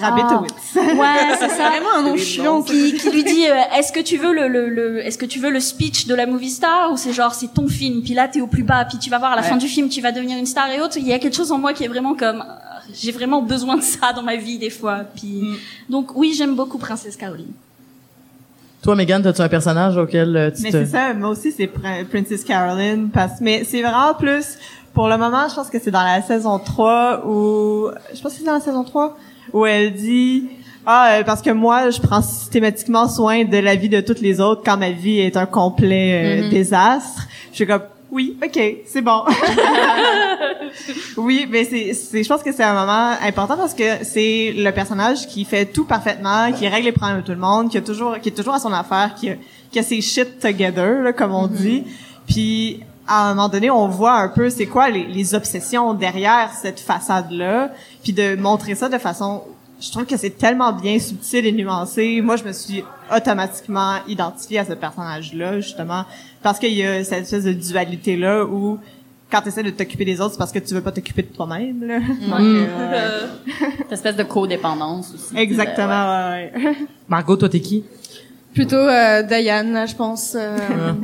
Rabbitowitz. 0.00 0.74
Ouais, 0.74 1.36
c'est 1.38 1.48
ça. 1.48 1.68
vraiment 1.70 1.94
un 1.96 2.02
nom 2.02 2.16
chiant. 2.16 2.62
Qui, 2.62 2.94
qui 2.94 3.10
lui 3.10 3.24
dit 3.24 3.46
euh, 3.46 3.54
est-ce 3.78 3.92
que 3.92 4.00
tu 4.00 4.16
veux 4.16 4.32
le, 4.34 4.48
le, 4.48 4.68
le 4.68 5.06
est-ce 5.06 5.18
que 5.18 5.26
tu 5.26 5.38
veux 5.38 5.50
le 5.50 5.60
speech 5.60 6.06
de 6.06 6.14
la 6.14 6.26
movie 6.26 6.50
star 6.50 6.92
ou 6.92 6.96
c'est 6.96 7.12
genre 7.12 7.34
c'est 7.34 7.52
ton 7.54 7.68
film 7.68 8.02
puis 8.02 8.14
là 8.14 8.28
t'es 8.28 8.40
au 8.40 8.46
plus 8.46 8.62
bas 8.62 8.84
puis 8.84 8.98
tu 8.98 9.10
vas 9.10 9.18
voir 9.18 9.32
à 9.32 9.36
la 9.36 9.42
fin 9.42 9.56
du 9.56 9.68
film 9.68 9.88
tu 9.88 10.00
vas 10.00 10.12
devenir 10.12 10.38
une 10.38 10.46
star 10.46 10.70
et 10.70 10.80
autres 10.80 10.96
il 10.98 11.06
y 11.06 11.12
a 11.12 11.18
quelque 11.18 11.36
chose 11.36 11.52
en 11.52 11.58
moi 11.58 11.72
qui 11.72 11.84
est 11.84 11.88
vraiment 11.88 12.14
comme 12.14 12.40
euh, 12.40 12.44
j'ai 12.94 13.12
vraiment 13.12 13.42
besoin 13.42 13.76
de 13.76 13.82
ça 13.82 14.12
dans 14.12 14.22
ma 14.22 14.36
vie 14.36 14.58
des 14.58 14.70
fois 14.70 15.04
puis 15.16 15.42
donc 15.88 16.16
oui 16.16 16.34
j'aime 16.36 16.54
beaucoup 16.54 16.78
Princesse 16.78 17.16
Caroline 17.16 17.52
Toi, 18.82 18.94
Megan, 18.94 19.26
as-tu 19.26 19.40
un 19.42 19.48
personnage 19.48 19.96
auquel 19.96 20.36
euh, 20.36 20.50
tu 20.50 20.62
Mais 20.62 20.70
te... 20.70 20.76
c'est 20.78 20.86
ça, 20.86 21.12
moi 21.14 21.30
aussi 21.30 21.50
c'est 21.52 21.66
Prin- 21.66 22.04
Princess 22.08 22.44
Caroline 22.44 23.10
parce 23.12 23.40
mais 23.40 23.64
c'est 23.64 23.82
vraiment 23.82 24.14
plus 24.14 24.56
pour 24.94 25.08
le 25.08 25.16
moment, 25.18 25.48
je 25.48 25.54
pense 25.54 25.68
que 25.68 25.78
c'est 25.78 25.90
dans 25.90 26.02
la 26.04 26.22
saison 26.22 26.58
3 26.58 27.24
où 27.26 27.88
je 28.14 28.20
pense 28.20 28.32
que 28.32 28.38
c'est 28.38 28.44
dans 28.44 28.54
la 28.54 28.60
saison 28.60 28.84
3 28.84 29.16
où 29.52 29.66
elle 29.66 29.92
dit 29.94 30.48
ah 30.86 31.08
euh, 31.18 31.24
parce 31.24 31.42
que 31.42 31.50
moi 31.50 31.90
je 31.90 32.00
prends 32.00 32.22
systématiquement 32.22 33.08
soin 33.08 33.44
de 33.44 33.58
la 33.58 33.74
vie 33.74 33.88
de 33.88 34.00
toutes 34.00 34.20
les 34.20 34.40
autres 34.40 34.62
quand 34.64 34.76
ma 34.76 34.90
vie 34.90 35.18
est 35.18 35.36
un 35.36 35.46
complet 35.46 36.44
euh, 36.46 36.50
désastre. 36.50 37.26
Je 37.50 37.56
suis 37.56 37.66
comme 37.66 37.82
oui, 38.10 38.38
OK, 38.42 38.58
c'est 38.86 39.02
bon. 39.02 39.22
oui, 41.18 41.46
mais 41.48 41.64
c'est 41.64 41.92
c'est 41.92 42.22
je 42.22 42.28
pense 42.28 42.42
que 42.42 42.52
c'est 42.52 42.64
un 42.64 42.72
moment 42.72 43.14
important 43.22 43.56
parce 43.56 43.74
que 43.74 44.02
c'est 44.02 44.54
le 44.56 44.70
personnage 44.70 45.26
qui 45.26 45.44
fait 45.44 45.66
tout 45.66 45.84
parfaitement, 45.84 46.50
qui 46.52 46.66
règle 46.68 46.86
les 46.86 46.92
problèmes 46.92 47.20
de 47.20 47.26
tout 47.26 47.32
le 47.32 47.38
monde, 47.38 47.70
qui 47.70 47.76
a 47.76 47.82
toujours 47.82 48.18
qui 48.18 48.30
est 48.30 48.32
toujours 48.32 48.54
à 48.54 48.60
son 48.60 48.72
affaire, 48.72 49.14
qui 49.14 49.30
a, 49.30 49.34
qui 49.70 49.78
a 49.78 49.82
ses 49.82 50.00
shit 50.00 50.38
together 50.40 51.02
là, 51.02 51.12
comme 51.12 51.34
on 51.34 51.48
dit. 51.48 51.84
Puis 52.26 52.80
à 53.06 53.28
un 53.28 53.34
moment 53.34 53.50
donné, 53.50 53.70
on 53.70 53.88
voit 53.88 54.14
un 54.14 54.28
peu 54.28 54.48
c'est 54.48 54.66
quoi 54.66 54.88
les, 54.88 55.04
les 55.04 55.34
obsessions 55.34 55.92
derrière 55.92 56.52
cette 56.52 56.80
façade 56.80 57.30
là, 57.30 57.70
puis 58.02 58.14
de 58.14 58.36
montrer 58.36 58.74
ça 58.74 58.88
de 58.88 58.98
façon 58.98 59.42
je 59.80 59.90
trouve 59.90 60.06
que 60.06 60.16
c'est 60.16 60.36
tellement 60.36 60.72
bien 60.72 60.98
subtil 60.98 61.46
et 61.46 61.52
nuancé. 61.52 62.20
Moi, 62.20 62.36
je 62.36 62.44
me 62.44 62.52
suis 62.52 62.82
automatiquement 63.14 63.96
identifiée 64.06 64.58
à 64.58 64.64
ce 64.64 64.72
personnage-là, 64.72 65.60
justement, 65.60 66.04
parce 66.42 66.58
qu'il 66.58 66.74
y 66.74 66.84
a 66.84 67.04
cette 67.04 67.22
espèce 67.24 67.44
de 67.44 67.52
dualité-là 67.52 68.44
où 68.44 68.78
quand 69.30 69.42
tu 69.42 69.48
essaies 69.48 69.62
de 69.62 69.70
t'occuper 69.70 70.04
des 70.04 70.20
autres, 70.20 70.32
c'est 70.32 70.38
parce 70.38 70.52
que 70.52 70.58
tu 70.58 70.74
veux 70.74 70.80
pas 70.80 70.92
t'occuper 70.92 71.22
de 71.22 71.28
toi-même. 71.28 71.86
Là. 71.86 72.00
Donc, 72.00 72.40
euh, 72.40 73.26
Cette 73.78 73.92
espèce 73.92 74.16
de 74.16 74.22
codépendance 74.22 75.12
aussi. 75.14 75.36
exactement, 75.36 76.30
ouais. 76.30 76.52
ouais. 76.54 76.76
Margot, 77.08 77.36
toi, 77.36 77.48
t'es 77.48 77.60
qui? 77.60 77.84
Plutôt 78.54 78.76
euh, 78.76 79.22
Diane, 79.22 79.86
je 79.86 79.94
pense. 79.94 80.34
Euh, 80.34 80.56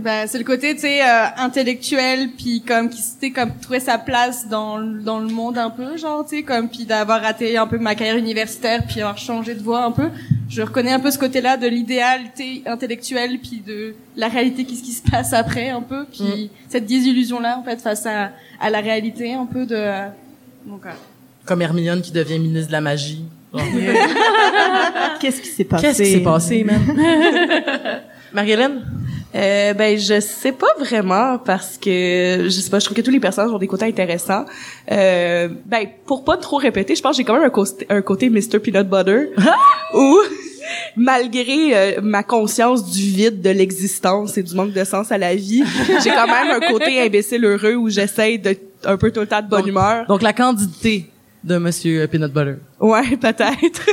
ben, 0.03 0.27
c'est 0.27 0.39
le 0.39 0.45
côté, 0.45 0.75
tu 0.75 0.81
sais, 0.81 1.03
euh, 1.03 1.27
intellectuel, 1.37 2.31
puis 2.37 2.63
comme 2.63 2.89
qui 2.89 3.01
s'était 3.01 3.31
comme 3.31 3.55
trouvé 3.61 3.79
sa 3.79 3.97
place 3.99 4.49
dans 4.49 4.77
le- 4.79 5.01
dans 5.03 5.21
le 5.21 5.29
monde 5.29 5.57
un 5.59 5.71
peu, 5.71 5.97
genre, 5.97 6.27
tu 6.27 6.39
sais, 6.39 6.43
comme 6.43 6.69
puis 6.69 6.85
d'avoir 6.85 7.21
raté 7.23 7.57
un 7.57 7.67
peu 7.69 7.79
ma 7.79 7.95
carrière 7.95 8.17
universitaire, 8.17 8.83
puis 8.89 9.01
avoir 9.03 9.19
changé 9.19 9.55
de 9.55 9.63
voie 9.63 9.85
un 9.85 9.93
peu. 9.93 10.09
Je 10.49 10.63
reconnais 10.63 10.93
un 10.93 10.99
peu 11.01 11.11
ce 11.13 11.19
côté-là 11.19 11.57
de 11.57 11.69
l'idéalité 11.69 12.63
intellectuelle, 12.67 13.39
puis 13.41 13.63
de 13.65 13.95
la 14.17 14.29
réalité, 14.29 14.65
qu'est-ce 14.65 14.83
qui 14.83 14.93
se 14.93 15.03
passe 15.09 15.33
après, 15.33 15.69
un 15.69 15.83
peu, 15.83 16.07
puis 16.11 16.51
cette 16.69 16.87
désillusion-là, 16.87 17.59
en 17.59 17.63
fait, 17.63 17.81
face 17.81 18.07
à 18.07 18.31
à 18.61 18.71
la 18.71 18.81
réalité, 18.81 19.35
un 19.35 19.47
peu 19.47 19.65
de. 19.67 19.77
donc, 20.67 20.87
euh, 20.87 20.91
Comme 21.45 21.61
Hermione 21.63 22.01
qui 22.03 22.11
devient 22.11 22.39
ministre 22.39 22.69
de 22.69 22.73
la 22.73 22.81
magie. 22.81 23.25
Bon. 23.55 23.61
Qu'est-ce 25.21 25.41
qui 25.41 25.49
s'est 25.49 25.65
passé? 25.65 25.87
Qu'est-ce 25.87 26.03
qui 26.03 26.13
s'est 26.13 26.21
passé, 26.21 26.65
man? 26.65 26.81
Marie-Hélène? 28.33 28.83
Euh, 29.37 29.75
ben 29.75 29.99
je 29.99 30.21
sais 30.21 30.53
pas 30.53 30.69
vraiment 30.79 31.39
parce 31.39 31.77
que 31.77 32.43
je 32.45 32.49
sais 32.51 32.71
pas 32.71 32.79
je 32.79 32.85
trouve 32.85 32.97
que 32.97 33.03
tous 33.03 33.11
les 33.11 33.19
personnages 33.19 33.51
ont 33.51 33.59
des 33.59 33.67
côtés 33.67 33.87
intéressants 33.87 34.45
euh, 34.93 35.49
ben 35.67 35.89
pour 36.07 36.23
pas 36.23 36.37
trop 36.37 36.57
répéter 36.59 36.95
je 36.95 37.03
pense 37.03 37.13
que 37.13 37.17
j'ai 37.17 37.25
quand 37.25 37.35
même 37.35 37.43
un, 37.43 37.51
côté 37.51 37.85
un 37.91 38.01
côté 38.01 38.31
Mr 38.31 38.61
Peanut 38.63 38.89
Butter 38.89 39.31
où 39.95 40.19
malgré 40.95 41.77
euh, 41.77 42.01
ma 42.01 42.23
conscience 42.23 42.89
du 42.89 43.03
vide 43.03 43.43
de 43.43 43.51
l'existence 43.51 44.39
et 44.39 44.45
du 44.45 44.55
manque 44.55 44.73
de 44.73 44.85
sens 44.85 45.11
à 45.11 45.19
la 45.19 45.35
vie 45.35 45.65
j'ai 46.05 46.11
quand 46.11 46.29
même 46.29 46.51
un 46.53 46.61
côté 46.61 47.01
imbécile 47.01 47.45
heureux 47.45 47.75
où 47.75 47.89
j'essaye 47.89 48.39
de 48.39 48.57
un 48.85 48.97
peu 48.97 49.11
tout 49.11 49.19
le 49.21 49.27
temps 49.27 49.43
de 49.43 49.49
bonne 49.49 49.63
Donc- 49.63 49.69
humeur 49.69 50.07
Donc, 50.07 50.23
la 50.23 50.33
candidité 50.33 51.11
de 51.45 51.59
Monsieur 51.59 52.07
Peanut 52.09 52.33
Butter. 52.33 52.57
ouais 52.81 53.17
peut-être 53.21 53.81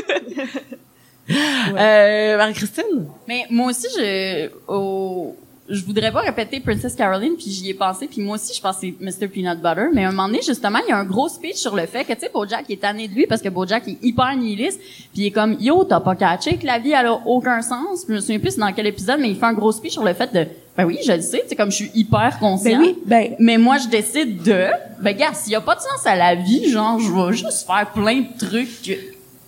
Euh, 1.30 2.38
Marie-Christine? 2.38 3.06
Mais 3.28 3.46
moi 3.50 3.70
aussi, 3.70 3.88
je, 3.96 4.50
au, 4.68 5.36
je 5.70 5.82
voudrais 5.86 6.12
pas 6.12 6.22
répéter 6.22 6.60
Princess 6.60 6.94
Caroline, 6.94 7.36
puis 7.38 7.50
j'y 7.50 7.70
ai 7.70 7.74
pensé, 7.74 8.08
puis 8.08 8.22
moi 8.22 8.36
aussi, 8.36 8.54
je 8.54 8.62
pensais 8.62 8.94
Mr. 9.00 9.28
Peanut 9.30 9.62
Butter. 9.62 9.88
Mais 9.94 10.04
à 10.04 10.10
un 10.10 10.12
moment 10.12 10.28
donné, 10.28 10.42
justement, 10.46 10.80
il 10.86 10.90
y 10.90 10.92
a 10.92 10.98
un 10.98 11.06
gros 11.06 11.30
speech 11.30 11.56
sur 11.56 11.76
le 11.76 11.86
fait 11.86 12.04
que, 12.04 12.14
tu 12.14 12.22
sais, 12.22 12.32
Bojack 12.34 12.70
est 12.70 12.82
tanné 12.82 13.08
de 13.08 13.14
lui 13.14 13.28
parce 13.28 13.42
que 13.42 13.48
Bojack 13.48 13.88
est 13.88 13.98
hyper 14.02 14.36
nihiliste, 14.36 14.80
puis 15.14 15.22
il 15.22 15.26
est 15.28 15.32
comme, 15.32 15.56
yo, 15.60 15.86
t'as 15.86 16.02
pas 16.02 16.16
catché 16.16 16.58
que 16.58 16.66
la 16.66 16.80
vie, 16.80 16.92
elle 16.92 17.06
a 17.06 17.14
aucun 17.26 17.62
sens. 17.62 18.04
Puis 18.04 18.10
je 18.10 18.16
me 18.16 18.20
souviens 18.20 18.40
plus 18.40 18.58
dans 18.58 18.74
quel 18.74 18.88
épisode, 18.88 19.22
mais 19.22 19.30
il 19.30 19.38
fait 19.38 19.46
un 19.46 19.54
gros 19.54 19.72
speech 19.72 19.94
sur 19.94 20.04
le 20.04 20.14
fait 20.14 20.34
de, 20.34 20.46
ben 20.82 20.88
oui, 20.88 20.98
je 21.06 21.12
le 21.12 21.22
sais, 21.22 21.44
c'est 21.48 21.56
comme 21.56 21.72
je 21.72 21.76
suis 21.78 21.92
hyper 21.94 22.38
conscient. 22.40 22.72
ben 22.80 22.80
oui 22.82 22.96
ben 23.06 23.36
Mais 23.40 23.58
moi, 23.58 23.78
je 23.78 23.88
décide 23.88 24.42
de, 24.44 24.66
ben 25.02 25.16
gars, 25.16 25.34
s'il 25.34 25.54
y 25.54 25.56
a 25.56 25.62
pas 25.62 25.76
de 25.76 25.82
sens 25.82 26.06
à 26.06 26.16
la 26.16 26.36
vie, 26.36 26.70
genre, 26.70 27.00
je 27.00 27.10
vais 27.12 27.34
juste 27.38 27.66
faire 27.66 27.90
plein 27.94 28.22
de 28.22 28.38
trucs 28.48 28.82
que- 28.82 28.92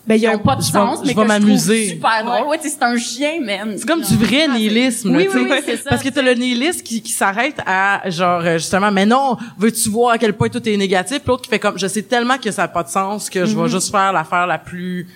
ben 0.05 0.15
il 0.15 0.17
y 0.17 0.19
qui 0.21 0.27
a 0.27 0.35
ont 0.35 0.39
pas 0.39 0.57
de 0.57 0.61
je 0.61 0.67
vais- 0.67 0.73
sens, 0.73 0.99
je 1.01 1.07
mais 1.07 1.13
vais 1.13 1.15
que 1.15 1.21
je 1.21 1.27
m'amuser. 1.27 1.77
trouve 1.85 1.93
super 1.93 2.25
drôle. 2.25 2.47
Ouais, 2.49 2.57
tu 2.57 2.67
sais, 2.69 2.75
c'est 2.77 2.83
un 2.85 2.97
chien, 2.97 3.39
man. 3.41 3.73
C'est 3.77 3.87
comme 3.87 4.01
du 4.01 4.17
vrai 4.17 4.49
nihilisme, 4.49 5.15
Oui, 5.15 5.23
là, 5.23 5.31
tu 5.31 5.37
oui, 5.37 5.43
sais. 5.47 5.51
oui, 5.53 5.59
c'est 5.65 5.77
ça, 5.77 5.89
Parce 5.91 6.03
que 6.03 6.09
t'as 6.09 6.21
le 6.21 6.33
nihiliste 6.33 6.83
qui, 6.83 7.01
qui 7.01 7.11
s'arrête 7.13 7.55
à, 7.65 8.01
genre, 8.09 8.41
euh, 8.43 8.57
justement, 8.57 8.91
mais 8.91 9.05
non, 9.05 9.37
veux-tu 9.57 9.87
voir 9.89 10.11
à 10.11 10.17
quel 10.17 10.33
point 10.33 10.49
tout 10.49 10.67
est 10.67 10.75
négatif? 10.75 11.19
L'autre 11.25 11.43
qui 11.43 11.49
fait 11.49 11.59
comme, 11.59 11.79
je 11.79 11.87
sais 11.87 12.01
tellement 12.01 12.37
que 12.37 12.51
ça 12.51 12.63
n'a 12.63 12.67
pas 12.67 12.83
de 12.83 12.89
sens 12.89 13.29
que 13.29 13.45
je 13.45 13.57
vais 13.57 13.69
juste 13.69 13.91
faire 13.91 14.11
l'affaire 14.11 14.45
la 14.45 14.57
plus, 14.57 15.07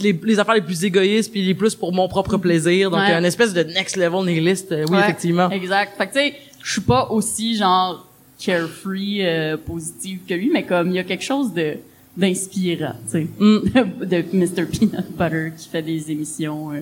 les, 0.00 0.12
les 0.22 0.38
affaires 0.38 0.54
les 0.54 0.60
plus 0.60 0.84
égoïstes 0.84 1.30
puis 1.32 1.42
les 1.44 1.54
plus 1.54 1.74
pour 1.74 1.92
mon 1.92 2.08
propre 2.08 2.36
plaisir. 2.36 2.90
Donc, 2.90 3.00
Ouais. 3.00 3.06
il 3.08 3.10
y 3.10 3.14
a 3.14 3.18
une 3.18 3.24
espèce 3.24 3.52
de 3.54 3.62
next 3.62 3.96
level 3.96 4.24
nihiliste, 4.26 4.72
euh, 4.72 4.84
oui, 4.88 4.96
Ouais, 4.96 5.02
effectivement. 5.04 5.50
Exact. 5.50 5.92
Fait 5.96 6.06
que 6.06 6.12
tu 6.12 6.18
sais, 6.18 6.34
je 6.62 6.72
suis 6.72 6.80
pas 6.80 7.08
aussi 7.10 7.56
genre 7.56 8.06
carefree, 8.38 9.24
euh, 9.26 9.56
positive 9.56 10.20
que 10.28 10.34
lui, 10.34 10.50
mais 10.52 10.64
comme 10.64 10.88
il 10.90 10.94
y 10.96 10.98
a 10.98 11.04
quelque 11.04 11.24
chose 11.24 11.52
de 11.54 11.74
d'inspirant, 12.16 12.94
tu 13.04 13.10
sais, 13.12 13.26
Mm. 13.38 13.58
de 14.06 14.24
Mr. 14.32 14.64
Peanut 14.64 15.04
Butter 15.18 15.52
qui 15.56 15.68
fait 15.68 15.82
des 15.82 16.10
émissions. 16.10 16.72
euh. 16.72 16.80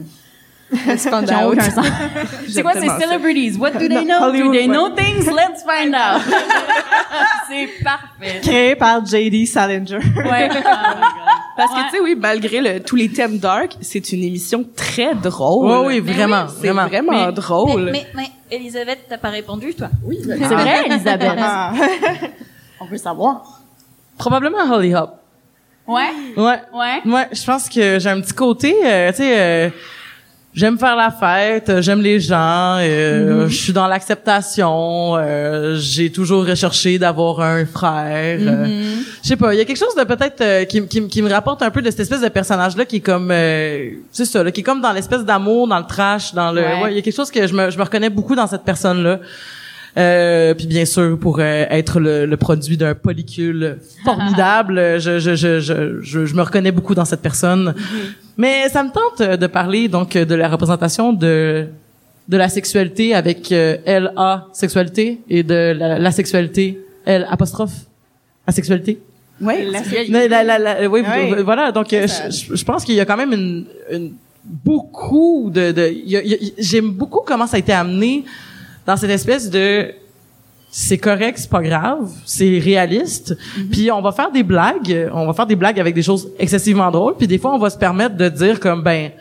aucun 0.72 1.70
sens. 1.70 1.86
c'est 2.48 2.62
quoi 2.62 2.72
ces 2.74 2.88
celebrities? 2.88 3.56
What 3.58 3.72
do 3.72 3.88
they 3.88 4.04
know? 4.04 4.18
Hollywood, 4.20 4.52
do 4.52 4.58
they 4.58 4.68
ouais. 4.68 4.74
know 4.74 4.90
things? 4.90 5.26
Let's 5.26 5.62
find 5.62 5.94
out. 5.94 6.22
c'est 7.48 7.68
parfait. 7.82 8.40
Créé 8.42 8.76
par 8.76 9.04
J.D. 9.04 9.46
Salinger. 9.46 9.98
Ouais. 10.16 10.48
Parce 11.56 11.70
que, 11.70 11.76
Ouais. 11.76 11.84
tu 11.90 11.96
sais, 11.96 12.02
oui, 12.02 12.16
malgré 12.18 12.60
le, 12.60 12.80
tous 12.80 12.96
les 12.96 13.08
thèmes 13.08 13.38
dark, 13.38 13.76
c'est 13.80 14.12
une 14.12 14.24
émission 14.24 14.64
très 14.74 15.14
drôle. 15.14 15.86
Oui, 15.86 16.00
oui, 16.02 16.12
vraiment, 16.14 16.46
C'est 16.48 16.68
vraiment. 16.68 16.88
vraiment 16.88 17.30
drôle. 17.30 17.84
Mais, 17.84 17.92
mais, 17.92 18.06
mais 18.50 18.56
Elisabeth, 18.56 19.04
t'as 19.08 19.18
pas 19.18 19.30
répondu, 19.30 19.74
toi? 19.74 19.88
Oui. 20.02 20.18
C'est 20.24 20.36
vrai, 20.38 20.86
Elisabeth. 20.86 21.32
Ah. 21.38 21.72
On 22.80 22.86
veut 22.86 22.98
savoir. 22.98 23.60
Probablement 24.18 24.58
Holly 24.72 24.94
Hop. 24.94 25.14
Ouais. 25.86 26.10
Ouais. 26.36 26.60
Ouais. 26.72 27.02
Ouais, 27.04 27.28
je 27.32 27.44
pense 27.44 27.68
que 27.68 27.98
j'ai 27.98 28.08
un 28.10 28.20
petit 28.20 28.32
côté, 28.32 28.74
euh, 28.84 29.10
tu 29.10 29.18
sais, 29.18 29.38
euh, 29.38 29.70
j'aime 30.54 30.78
faire 30.78 30.94
la 30.96 31.10
fête, 31.10 31.68
euh, 31.68 31.82
j'aime 31.82 32.00
les 32.00 32.20
gens, 32.20 32.76
euh, 32.78 33.48
je 33.48 33.54
suis 33.54 33.72
dans 33.72 33.86
l'acceptation, 33.88 35.16
euh, 35.16 35.76
j'ai 35.78 36.10
toujours 36.10 36.46
recherché 36.46 36.98
d'avoir 36.98 37.40
un 37.40 37.66
frère. 37.66 38.38
euh, 38.40 38.66
je 39.22 39.28
sais 39.28 39.36
pas, 39.36 39.52
il 39.54 39.58
y 39.58 39.60
a 39.60 39.64
quelque 39.64 39.78
chose 39.78 39.94
de 39.96 40.04
peut-être 40.04 40.40
euh, 40.40 40.64
qui, 40.64 40.86
qui, 40.86 41.06
qui 41.08 41.22
me 41.22 41.30
rapporte 41.30 41.62
un 41.62 41.70
peu 41.70 41.82
de 41.82 41.90
cette 41.90 42.00
espèce 42.00 42.20
de 42.20 42.28
personnage-là 42.28 42.84
qui 42.84 42.96
est 42.96 43.00
comme, 43.00 43.30
euh, 43.30 43.90
c'est 44.12 44.24
ça, 44.26 44.42
là, 44.42 44.50
qui 44.50 44.60
est 44.60 44.64
comme 44.64 44.80
dans 44.80 44.92
l'espèce 44.92 45.24
d'amour, 45.24 45.66
dans 45.68 45.78
le 45.78 45.86
trash, 45.86 46.32
dans 46.34 46.52
le, 46.52 46.62
Ouais. 46.62 46.82
ouais, 46.82 46.92
il 46.92 46.96
y 46.96 46.98
a 46.98 47.02
quelque 47.02 47.16
chose 47.16 47.30
que 47.30 47.46
je 47.46 47.52
me, 47.52 47.70
je 47.70 47.76
me 47.78 47.82
reconnais 47.82 48.10
beaucoup 48.10 48.34
dans 48.34 48.46
cette 48.46 48.62
personne-là. 48.64 49.18
Euh, 49.96 50.54
puis 50.54 50.66
bien 50.66 50.84
sûr, 50.84 51.16
pour 51.18 51.38
euh, 51.38 51.64
être 51.70 52.00
le, 52.00 52.26
le 52.26 52.36
produit 52.36 52.76
d'un 52.76 52.94
polycule 52.94 53.78
formidable, 54.04 54.76
je, 54.98 55.18
je, 55.20 55.36
je, 55.36 55.60
je, 55.60 56.00
je, 56.02 56.26
je 56.26 56.34
me 56.34 56.42
reconnais 56.42 56.72
beaucoup 56.72 56.94
dans 56.96 57.04
cette 57.04 57.22
personne. 57.22 57.74
Mais 58.36 58.68
ça 58.68 58.82
me 58.82 58.90
tente 58.90 59.20
euh, 59.20 59.36
de 59.36 59.46
parler 59.46 59.86
donc 59.88 60.16
euh, 60.16 60.24
de 60.24 60.34
la 60.34 60.48
représentation 60.48 61.12
de 61.12 61.66
de 62.26 62.36
la 62.38 62.48
sexualité 62.48 63.14
avec 63.14 63.52
euh, 63.52 63.76
L 63.84 64.10
A 64.16 64.46
sexualité 64.54 65.20
et 65.28 65.42
de 65.42 65.74
la, 65.78 65.98
la 65.98 66.10
sexualité 66.10 66.80
L 67.04 67.26
apostrophe 67.30 67.72
asexualité. 68.46 68.98
Ouais. 69.40 69.66
Mais 70.08 70.26
la, 70.28 70.42
la, 70.42 70.58
la- 70.58 70.88
oui, 70.88 71.02
Oui. 71.02 71.34
vous- 71.36 71.44
voilà. 71.44 71.70
Donc, 71.70 71.88
je, 71.90 72.06
je- 72.30 72.56
je 72.56 72.64
pense 72.64 72.82
qu'il 72.84 72.94
y 72.94 73.00
a 73.00 73.04
quand 73.04 73.16
même 73.18 73.32
une, 73.32 73.66
une 73.92 74.12
beaucoup 74.42 75.50
de, 75.52 75.70
de 75.72 75.92
j'aime 76.58 76.90
beaucoup 76.90 77.20
comment 77.26 77.46
ça 77.46 77.56
a 77.56 77.58
été 77.60 77.72
amené 77.72 78.24
dans 78.86 78.96
cette 78.96 79.10
espèce 79.10 79.50
de 79.50 79.92
c'est 80.76 80.98
correct, 80.98 81.38
c'est 81.38 81.50
pas 81.50 81.62
grave, 81.62 82.10
c'est 82.26 82.58
réaliste. 82.58 83.36
Puis 83.70 83.92
on 83.92 84.02
va 84.02 84.10
faire 84.10 84.32
des 84.32 84.42
blagues, 84.42 85.08
on 85.12 85.24
va 85.24 85.32
faire 85.32 85.46
des 85.46 85.54
blagues 85.54 85.78
avec 85.78 85.94
des 85.94 86.02
choses 86.02 86.28
excessivement 86.36 86.90
drôles, 86.90 87.14
puis 87.16 87.28
des 87.28 87.38
fois 87.38 87.54
on 87.54 87.58
va 87.58 87.70
se 87.70 87.78
permettre 87.78 88.16
de 88.16 88.28
dire 88.28 88.58
comme 88.58 88.82
ben 88.82 89.12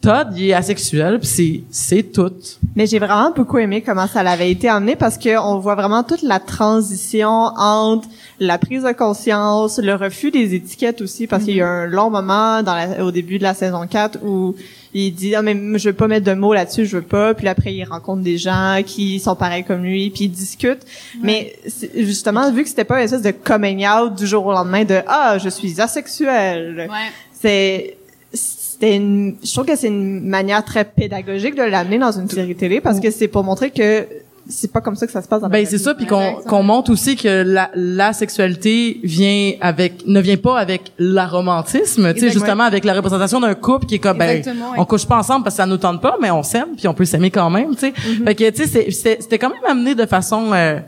Todd, 0.00 0.28
il 0.36 0.50
est 0.50 0.54
asexuel, 0.54 1.18
puis 1.18 1.28
c'est 1.28 1.64
c'est 1.70 2.02
tout. 2.12 2.32
Mais 2.76 2.86
j'ai 2.86 3.00
vraiment 3.00 3.32
beaucoup 3.32 3.58
aimé 3.58 3.82
comment 3.82 4.06
ça 4.06 4.22
l'avait 4.22 4.50
été 4.50 4.68
amené 4.68 4.94
parce 4.94 5.18
que 5.18 5.36
on 5.38 5.58
voit 5.58 5.74
vraiment 5.74 6.04
toute 6.04 6.22
la 6.22 6.38
transition 6.38 7.30
entre 7.30 8.08
la 8.46 8.58
prise 8.58 8.82
de 8.82 8.92
conscience, 8.92 9.78
le 9.78 9.94
refus 9.94 10.30
des 10.30 10.54
étiquettes 10.54 11.00
aussi 11.00 11.26
parce 11.26 11.44
qu'il 11.44 11.56
y 11.56 11.60
a 11.62 11.68
un 11.68 11.86
long 11.86 12.10
moment 12.10 12.62
dans 12.62 12.74
la- 12.74 13.04
au 13.04 13.10
début 13.10 13.38
de 13.38 13.42
la 13.42 13.54
saison 13.54 13.86
4 13.86 14.18
où 14.24 14.54
il 14.94 15.14
dit 15.14 15.34
ah 15.34 15.42
mais 15.42 15.54
je 15.78 15.88
veux 15.88 15.94
pas 15.94 16.08
mettre 16.08 16.26
de 16.26 16.34
mots 16.34 16.52
là-dessus, 16.52 16.84
je 16.86 16.96
veux 16.96 17.02
pas. 17.02 17.34
Puis 17.34 17.46
après 17.48 17.72
il 17.72 17.84
rencontre 17.84 18.22
des 18.22 18.38
gens 18.38 18.80
qui 18.84 19.20
sont 19.20 19.36
pareils 19.36 19.64
comme 19.64 19.82
lui, 19.84 20.10
puis 20.10 20.24
ils 20.24 20.28
discutent. 20.30 20.84
Mais 21.22 21.54
justement 21.94 22.50
vu 22.52 22.62
que 22.64 22.68
c'était 22.68 22.84
pas 22.84 22.98
une 22.98 23.04
espèce 23.04 23.22
de 23.22 23.30
coming 23.30 23.86
out 23.86 24.14
du 24.14 24.26
jour 24.26 24.44
au 24.46 24.52
lendemain 24.52 24.84
de 24.84 25.00
ah 25.06 25.38
je 25.38 25.48
suis 25.48 25.80
asexuel. 25.80 26.88
Ouais. 26.90 26.96
C'est 27.32 27.96
c'était 28.34 28.96
une 28.96 29.36
je 29.44 29.52
trouve 29.52 29.66
que 29.66 29.76
c'est 29.76 29.86
une 29.88 30.26
manière 30.26 30.64
très 30.64 30.84
pédagogique 30.84 31.54
de 31.54 31.62
l'amener 31.62 31.98
dans 31.98 32.12
une 32.12 32.28
série 32.28 32.56
télé 32.56 32.80
parce 32.80 32.98
que 32.98 33.10
c'est 33.10 33.28
pour 33.28 33.44
montrer 33.44 33.70
que 33.70 34.06
c'est 34.48 34.72
pas 34.72 34.80
comme 34.80 34.96
ça 34.96 35.06
que 35.06 35.12
ça 35.12 35.22
se 35.22 35.28
passe 35.28 35.40
dans 35.40 35.48
la 35.48 35.52
Ben 35.52 35.66
c'est 35.66 35.78
ça, 35.78 35.94
puis 35.94 36.06
qu'on 36.06 36.34
qu'on 36.46 36.62
montre 36.62 36.90
aussi 36.90 37.16
que 37.16 37.42
la, 37.42 37.70
la 37.74 38.12
sexualité 38.12 39.00
vient 39.02 39.52
avec 39.60 40.06
ne 40.06 40.20
vient 40.20 40.36
pas 40.36 40.58
avec 40.58 40.92
l'aromantisme, 40.98 42.12
tu 42.14 42.20
sais 42.20 42.30
justement 42.30 42.64
avec 42.64 42.84
la 42.84 42.94
représentation 42.94 43.40
d'un 43.40 43.54
couple 43.54 43.86
qui 43.86 43.96
est 43.96 43.98
comme 43.98 44.18
ben 44.18 44.42
on 44.76 44.84
couche 44.84 45.06
pas 45.06 45.18
ensemble 45.18 45.44
parce 45.44 45.56
que 45.56 45.62
ça 45.62 45.66
nous 45.66 45.78
tente 45.78 46.00
pas, 46.00 46.16
mais 46.20 46.30
on 46.30 46.42
s'aime 46.42 46.76
puis 46.76 46.88
on 46.88 46.94
peut 46.94 47.04
s'aimer 47.04 47.30
quand 47.30 47.50
même, 47.50 47.74
tu 47.74 47.80
sais. 47.80 47.90
Mm-hmm. 47.90 48.24
Fait 48.24 48.34
que 48.34 48.50
tu 48.50 48.66
sais 48.66 49.18
c'était 49.20 49.38
quand 49.38 49.50
même 49.50 49.64
amené 49.66 49.94
de 49.94 50.06
façon 50.06 50.52
euh, 50.52 50.78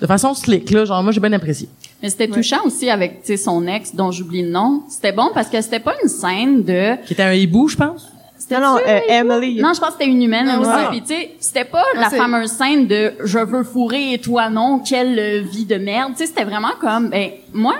de 0.00 0.06
façon 0.06 0.34
slick 0.34 0.70
là, 0.70 0.84
genre 0.84 1.02
moi 1.02 1.12
j'ai 1.12 1.20
bien 1.20 1.32
apprécié. 1.32 1.68
Mais 2.02 2.10
c'était 2.10 2.28
touchant 2.28 2.66
aussi 2.66 2.90
avec 2.90 3.22
tu 3.22 3.28
sais, 3.28 3.36
son 3.38 3.66
ex 3.66 3.94
dont 3.94 4.10
j'oublie 4.10 4.42
le 4.42 4.50
nom. 4.50 4.82
C'était 4.90 5.12
bon 5.12 5.30
parce 5.32 5.48
que 5.48 5.58
c'était 5.62 5.80
pas 5.80 5.94
une 6.02 6.08
scène 6.10 6.62
de 6.62 7.02
Qui 7.06 7.14
était 7.14 7.22
un 7.22 7.32
hibou, 7.32 7.66
je 7.68 7.76
pense. 7.76 8.08
C'était 8.46 8.60
Non 8.60 8.74
non, 8.74 8.78
euh? 8.86 9.00
Emily? 9.08 9.62
Non, 9.62 9.72
je 9.72 9.80
pense 9.80 9.90
que 9.90 9.94
c'était 10.00 10.10
une 10.10 10.22
humaine 10.22 10.48
Ah, 10.50 10.58
aussi. 10.60 10.88
Puis 10.90 11.00
tu 11.00 11.06
sais, 11.08 11.30
c'était 11.40 11.64
pas 11.64 11.82
la 11.94 12.10
c'est- 12.10 12.18
fameuse 12.18 12.50
scène 12.50 12.86
de 12.86 13.14
je 13.24 13.38
veux 13.38 13.62
fourrer 13.64 14.12
et 14.12 14.18
toi 14.18 14.50
non, 14.50 14.80
quelle 14.80 15.18
euh, 15.18 15.40
vie 15.40 15.64
de 15.64 15.76
merde. 15.76 16.12
Tu 16.12 16.18
sais, 16.18 16.26
c'était 16.26 16.44
vraiment 16.44 16.72
comme 16.78 17.08
ben 17.08 17.30
moi, 17.54 17.74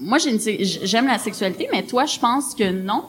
moi 0.00 0.18
j'ai 0.18 0.30
une 0.30 0.40
sé- 0.40 0.58
j'aime 0.82 1.06
la 1.06 1.18
sexualité, 1.18 1.68
mais 1.72 1.84
toi 1.84 2.04
je 2.04 2.18
pense 2.18 2.52
que 2.54 2.68
non. 2.68 3.04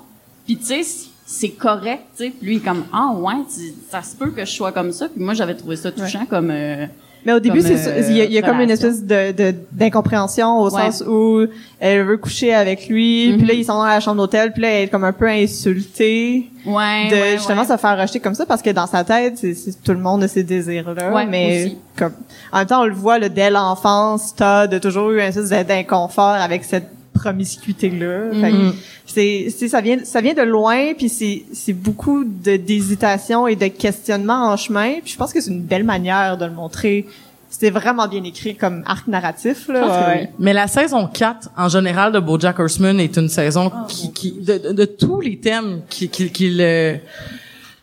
Puis 0.46 0.58
tu 0.58 0.66
sais, 0.66 0.82
c'est 1.26 1.50
correct. 1.50 2.04
Tu 2.16 2.26
sais, 2.26 2.34
lui 2.44 2.56
il 2.56 2.58
est 2.58 2.64
comme 2.64 2.86
ah 2.94 3.12
ouais, 3.16 3.34
tu- 3.52 3.74
ça 3.90 4.04
se 4.04 4.16
peut 4.16 4.30
que 4.30 4.42
je 4.46 4.52
sois 4.52 4.72
comme 4.72 4.92
ça. 4.92 5.10
Puis 5.10 5.24
moi 5.24 5.34
j'avais 5.34 5.56
trouvé 5.56 5.78
ça 5.78 5.92
touchant 5.92 6.28
comme. 6.30 6.52
euh, 6.52 6.86
Mais 7.26 7.34
au 7.34 7.40
début, 7.40 7.60
il 7.60 8.16
y 8.16 8.22
a, 8.22 8.26
y 8.26 8.38
a 8.38 8.42
comme 8.42 8.62
une 8.62 8.70
espèce 8.72 9.04
de 9.04 9.32
de- 9.34 9.56
d'incompréhension 9.74 10.60
au 10.62 10.70
Ouais. 10.74 10.90
sens 10.90 11.04
où 11.06 11.46
elle 11.80 12.04
veut 12.06 12.18
coucher 12.18 12.54
avec 12.54 12.88
lui, 12.88 13.32
Mhm. 13.32 13.38
puis 13.38 13.48
là 13.48 13.54
ils 13.54 13.66
sont 13.66 13.74
dans 13.74 13.86
la 13.86 14.00
chambre 14.00 14.18
d'hôtel, 14.18 14.54
puis 14.54 14.62
là 14.62 14.70
elle 14.70 14.84
est 14.84 14.88
comme 14.88 15.04
un 15.04 15.12
peu 15.12 15.28
insultée 15.28 16.50
ouais. 16.66 17.08
de 17.10 17.16
ouais, 17.16 17.32
justement 17.38 17.64
se 17.66 17.76
faire 17.78 17.98
rejeter 18.00 18.20
comme 18.20 18.36
ça 18.36 18.46
parce 18.46 18.62
que 18.62 18.70
dans 18.70 18.88
sa 18.88 19.04
tête, 19.04 19.38
c'est 19.38 19.54
c'est- 19.54 19.84
tout 19.84 19.92
le 19.92 20.00
monde 20.00 20.24
a 20.24 20.28
ces 20.28 20.44
désirs 20.44 20.94
là, 20.94 21.12
Ouais, 21.12 21.26
mais 21.26 21.66
aussi. 21.66 21.78
comme 21.98 22.14
en 22.52 22.58
même 22.60 22.68
temps 22.68 22.82
on 22.82 22.86
le 22.86 22.94
voit 22.94 23.20
là, 23.20 23.30
dès 23.30 23.50
l'enfance, 23.50 24.34
Todd 24.36 24.74
a 24.74 24.80
toujours 24.80 25.12
eu 25.12 25.22
un 25.22 25.28
espèce 25.28 25.50
d'inconfort 25.50 26.24
avec 26.36 26.64
cette 26.64 26.88
promiscuité 27.24 27.90
là. 27.90 28.32
Mhm. 28.34 28.74
c'est 29.06 29.48
c'est 29.56 29.68
ça 29.68 29.82
vient 29.82 30.00
ça 30.04 30.22
vient 30.22 30.34
de 30.34 30.42
loin 30.56 30.94
puis 30.98 31.10
c'est 31.10 31.44
c'est 31.54 31.74
beaucoup 31.74 32.24
de 32.24 32.56
d'hésitation 32.58 33.48
et 33.48 33.56
de 33.56 33.68
questionnement 33.68 34.52
en 34.52 34.58
chemin. 34.58 34.90
Puis 35.04 35.14
je 35.14 35.18
pense 35.18 35.32
que 35.34 35.42
c'est 35.42 35.52
une 35.52 35.64
belle 35.74 35.84
manière 35.84 36.38
de 36.38 36.46
le 36.46 36.52
montrer. 36.52 37.06
C'était 37.52 37.72
vraiment 37.72 38.08
bien 38.08 38.24
écrit 38.24 38.56
comme 38.56 38.84
arc 38.86 39.08
narratif 39.08 39.68
là. 39.70 39.82
Ouais. 40.10 40.30
Mais 40.38 40.54
la 40.54 40.68
saison 40.68 41.08
4, 41.12 41.50
en 41.58 41.68
général, 41.68 42.12
de 42.12 42.20
BoJack 42.20 42.60
Horseman 42.60 43.00
est 43.00 43.18
une 43.18 43.28
saison 43.28 43.72
Ah, 43.74 43.88
qui, 43.90 44.12
qui 44.14 44.32
de, 44.40 44.58
de- 44.60 44.72
de 44.74 44.86
tous 44.86 45.20
les 45.20 45.38
thèmes 45.38 45.82
qui, 45.90 46.10
qui, 46.10 46.30
qui 46.30 46.52
le, 46.52 46.98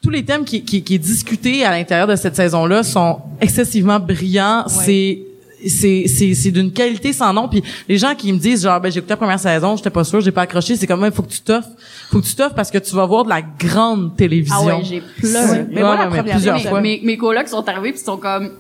tous 0.03 0.11
les 0.11 0.25
thèmes 0.25 0.45
qui, 0.45 0.63
qui, 0.63 0.85
qui 0.85 0.95
est 0.95 0.99
discuté 1.15 1.65
à 1.65 1.73
l'intérieur 1.73 2.07
de 2.07 2.15
cette 2.15 2.37
saison-là 2.37 2.85
sont 2.85 3.19
excessivement 3.41 3.99
brillants. 3.99 4.65
C'est 4.69 5.19
c'est 5.67 6.07
c'est 6.07 6.51
d'une 6.51 6.73
qualité 6.73 7.13
sans 7.13 7.33
nom. 7.33 7.49
Puis 7.49 7.63
les 7.89 7.99
gens 7.99 8.15
qui 8.15 8.33
me 8.33 8.39
disent 8.39 8.63
genre 8.63 8.81
ben 8.81 8.91
j'ai 8.91 8.99
écouté 8.99 9.13
la 9.13 9.17
première 9.17 9.41
saison 9.41 9.77
j'étais 9.77 9.91
pas 9.91 10.05
sûr 10.05 10.21
j'ai 10.21 10.33
pas 10.33 10.43
accroché 10.43 10.77
c'est 10.77 10.87
comme 10.87 11.05
il 11.05 11.13
faut 11.13 11.23
que 11.23 11.33
tu 11.33 11.41
t'offres 11.41 11.69
faut 12.11 12.21
que 12.21 12.27
tu 12.27 12.35
t'offres 12.35 12.55
parce 12.55 12.71
que 12.71 12.79
tu 12.79 12.95
vas 12.95 13.07
voir 13.07 13.25
de 13.25 13.31
la 13.31 13.43
grande 13.43 14.17
télévision. 14.17 14.57
Ah 14.59 14.77
ouais, 14.79 14.85
j'ai 14.85 15.01
pleuré. 15.01 15.51
Ouais. 15.51 15.67
Mais 15.71 15.81
moi, 15.81 15.97
la 15.97 16.07
première 16.07 16.63
fois 16.63 16.81
mes, 16.81 17.01
mes 17.03 17.17
colocs 17.17 17.49
sont 17.49 17.67
arrivés 17.69 17.93
puis 17.93 18.01
sont 18.01 18.19
comme 18.19 18.51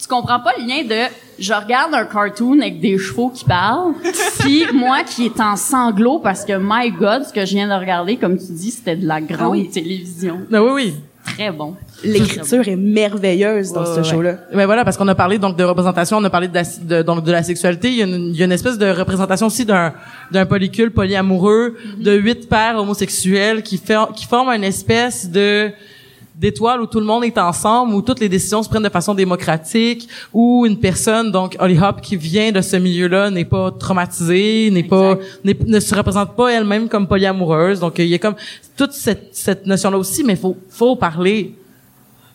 tu 0.00 0.08
comprends 0.08 0.40
pas 0.40 0.52
le 0.58 0.66
lien 0.66 0.82
de 0.82 1.12
je 1.38 1.52
regarde 1.52 1.94
un 1.94 2.04
cartoon 2.04 2.60
avec 2.60 2.80
des 2.80 2.98
chevaux 2.98 3.30
qui 3.30 3.44
parlent 3.44 3.94
puis 4.40 4.64
moi 4.72 5.02
qui 5.04 5.26
est 5.26 5.40
en 5.40 5.56
sanglots 5.56 6.18
parce 6.18 6.44
que 6.44 6.54
my 6.58 6.90
god 6.90 7.24
ce 7.24 7.32
que 7.32 7.44
je 7.44 7.54
viens 7.54 7.68
de 7.68 7.80
regarder 7.80 8.16
comme 8.16 8.36
tu 8.36 8.52
dis 8.52 8.70
c'était 8.70 8.96
de 8.96 9.06
la 9.06 9.20
grande 9.20 9.70
télévision. 9.70 10.40
Ah 10.52 10.62
oui 10.62 10.70
oui 10.72 10.94
très 11.24 11.50
bon 11.50 11.76
L'écriture 12.04 12.66
est 12.66 12.76
merveilleuse 12.76 13.72
dans 13.72 13.80
Ouais, 13.80 13.86
ce 13.86 14.00
ouais. 14.00 14.04
show-là. 14.04 14.38
Ben 14.54 14.66
voilà, 14.66 14.84
parce 14.84 14.96
qu'on 14.96 15.06
a 15.08 15.14
parlé 15.14 15.38
donc 15.38 15.56
de 15.56 15.64
représentation, 15.64 16.16
on 16.18 16.24
a 16.24 16.30
parlé 16.30 16.48
de 16.48 16.54
la, 16.54 16.62
de, 16.62 17.02
donc, 17.02 17.24
de 17.24 17.30
la 17.32 17.42
sexualité. 17.42 17.88
Il 17.88 17.94
y, 17.96 18.02
a 18.02 18.06
une, 18.06 18.30
il 18.34 18.36
y 18.36 18.42
a 18.42 18.44
une 18.46 18.52
espèce 18.52 18.76
de 18.78 18.86
représentation 18.90 19.46
aussi 19.46 19.64
d'un 19.64 19.92
d'un 20.30 20.46
polycule 20.46 20.90
polyamoureux, 20.90 21.76
de 21.98 22.12
huit 22.12 22.48
pères 22.48 22.76
homosexuels 22.76 23.62
qui 23.62 23.78
fait 23.78 23.96
qui 24.16 24.26
forment 24.26 24.50
une 24.50 24.64
espèce 24.64 25.30
de 25.30 25.70
d'étoile 26.42 26.82
où 26.82 26.86
tout 26.86 26.98
le 26.98 27.06
monde 27.06 27.24
est 27.24 27.38
ensemble, 27.38 27.94
où 27.94 28.02
toutes 28.02 28.18
les 28.18 28.28
décisions 28.28 28.64
se 28.64 28.68
prennent 28.68 28.82
de 28.82 28.88
façon 28.88 29.14
démocratique, 29.14 30.08
où 30.32 30.66
une 30.66 30.76
personne, 30.76 31.30
donc 31.30 31.56
Holly 31.60 31.78
Hop, 31.78 32.00
qui 32.00 32.16
vient 32.16 32.50
de 32.50 32.60
ce 32.60 32.76
milieu-là, 32.76 33.30
n'est 33.30 33.44
pas 33.44 33.70
traumatisée, 33.70 34.68
n'est 34.72 34.82
pas, 34.82 35.16
ne 35.44 35.80
se 35.80 35.94
représente 35.94 36.34
pas 36.34 36.48
elle-même 36.48 36.88
comme 36.88 37.06
polyamoureuse. 37.06 37.78
Donc 37.78 37.94
il 37.98 38.06
y 38.06 38.14
a 38.14 38.18
comme 38.18 38.34
toute 38.76 38.92
cette, 38.92 39.28
cette 39.30 39.66
notion-là 39.66 39.96
aussi, 39.96 40.24
mais 40.24 40.34
faut 40.34 40.56
faut 40.68 40.96
parler. 40.96 41.54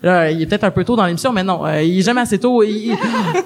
Là, 0.03 0.29
il 0.29 0.39
est 0.41 0.45
peut-être 0.45 0.63
un 0.63 0.71
peu 0.71 0.83
tôt 0.83 0.95
dans 0.95 1.05
l'émission, 1.07 1.31
mais 1.33 1.43
non, 1.43 1.65
euh, 1.65 1.81
il 1.81 1.97
est 1.99 2.03
jamais 2.03 2.21
assez 2.21 2.38
tôt. 2.38 2.62
Il, 2.63 2.95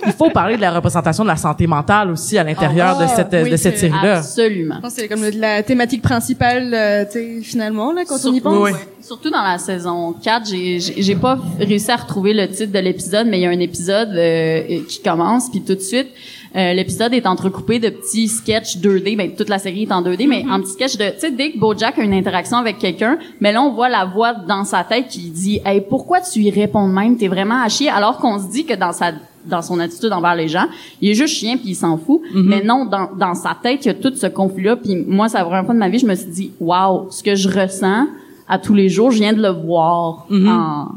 il 0.06 0.12
faut 0.12 0.30
parler 0.30 0.58
de 0.58 0.62
la 0.62 0.72
représentation 0.72 1.24
de 1.24 1.30
la 1.30 1.38
santé 1.38 1.66
mentale 1.66 2.12
aussi 2.12 2.38
à 2.38 2.44
l'intérieur 2.44 2.98
de 2.98 3.06
Ah, 3.06 3.08
cette 3.08 3.34
oui, 3.44 3.50
de 3.50 3.56
cette 3.56 3.78
série-là. 3.78 4.18
absolument 4.18 4.76
Je 4.76 4.82
pense 4.82 4.96
que 4.96 5.02
c'est 5.02 5.08
comme 5.08 5.24
la 5.40 5.64
thématique 5.64 6.02
principale, 6.02 6.74
euh, 6.74 7.06
tu 7.06 7.12
sais, 7.12 7.42
finalement, 7.42 7.94
là, 7.94 8.02
quand 8.06 8.16
on 8.16 8.18
y 8.18 8.22
Surtout- 8.22 8.42
pense. 8.42 8.70
Oui. 8.70 8.72
Surtout 9.02 9.30
dans 9.32 9.42
la 9.42 9.58
saison 9.58 10.14
4, 10.22 10.48
j'ai 10.50 10.80
j'ai 10.80 11.02
j'ai 11.02 11.16
pas 11.16 11.38
réussi 11.60 11.90
à 11.90 11.96
retrouver 11.96 12.34
le 12.34 12.48
titre 12.50 12.72
de 12.72 12.80
l'épisode, 12.80 13.28
mais 13.28 13.40
il 13.40 13.42
y 13.44 13.46
a 13.46 13.50
un 13.50 13.60
épisode 13.60 14.10
euh, 14.16 14.62
qui 14.88 15.02
commence, 15.04 15.50
puis 15.50 15.62
tout 15.62 15.74
de 15.74 15.80
suite, 15.80 16.08
Euh, 16.56 16.74
L'épisode 16.74 17.14
est 17.14 17.26
entrecoupé 17.26 17.80
de 17.80 17.90
petits 17.90 18.28
sketchs 18.28 18.78
2D. 18.78 19.16
Ben, 19.16 19.32
toute 19.36 19.50
la 19.50 19.60
série 19.60 19.84
est 19.84 19.92
en 19.92 20.02
2D, 20.02 20.28
mais 20.28 20.44
en 20.50 20.60
petits 20.60 20.74
sketchs 20.74 20.98
de... 20.98 21.06
Tu 21.14 21.20
sais, 21.20 21.32
dès 21.32 21.52
que 21.52 21.60
Bojack 21.60 21.98
a 21.98 22.04
une 22.04 22.14
interaction 22.14 22.58
avec 22.58 22.78
quelqu'un, 22.78 23.18
mais 23.40 23.54
là, 23.54 23.62
on 23.62 23.72
voit 23.72 23.90
la 23.90 24.06
voix 24.06 24.34
dans 24.34 24.64
sa 24.64 24.84
tête 24.84 25.08
qui 25.08 25.30
dit 25.30 25.62
«Hey, 25.66 25.82
pourquoi 25.82 26.20
tu 26.20 26.40
y 26.42 26.52
réponds 26.52 26.88
de 26.88 26.94
même? 26.94 27.18
T'es 27.18 27.28
vraiment 27.30 27.62
à 27.62 27.70
chier.» 27.70 27.90
Alors 27.90 28.18
qu'on 28.18 28.38
se 28.38 28.52
dit 28.52 28.66
que 28.66 28.74
dans 28.74 28.92
sa 28.92 29.14
dans 29.44 29.64
son 29.64 29.80
attitude 29.80 30.14
envers 30.14 30.36
les 30.36 30.48
gens, 30.48 30.68
il 31.02 31.10
est 31.10 31.14
juste 31.16 31.34
chien 31.34 31.58
puis 31.58 31.70
il 31.70 31.76
s'en 31.76 31.98
fout. 31.98 32.22
Mais 32.34 32.62
non, 32.64 32.86
dans, 32.86 33.10
dans 33.18 33.34
sa 33.34 33.58
tête, 33.60 33.84
il 33.86 33.88
y 33.88 33.92
a 33.92 33.96
tout 33.96 34.14
ce 34.16 34.28
conflit-là. 34.28 34.76
Puis 34.76 34.96
moi, 34.96 35.30
c'est 35.30 35.38
la 35.38 35.46
première 35.46 35.66
fois 35.66 35.74
de 35.74 35.80
ma 35.80 35.90
vie, 35.90 35.98
je 35.98 36.06
me 36.06 36.14
suis 36.14 36.30
dit, 36.30 36.52
waouh, 36.60 37.08
ce 37.10 37.24
que 37.24 37.34
je 37.34 37.50
ressens 37.50 38.08
à 38.48 38.60
tous 38.60 38.74
les 38.74 38.90
jours, 38.90 39.12
je 39.12 39.18
viens 39.18 39.34
de 39.34 39.42
le 39.42 39.50
voir 39.50 40.28
en, 40.30 40.90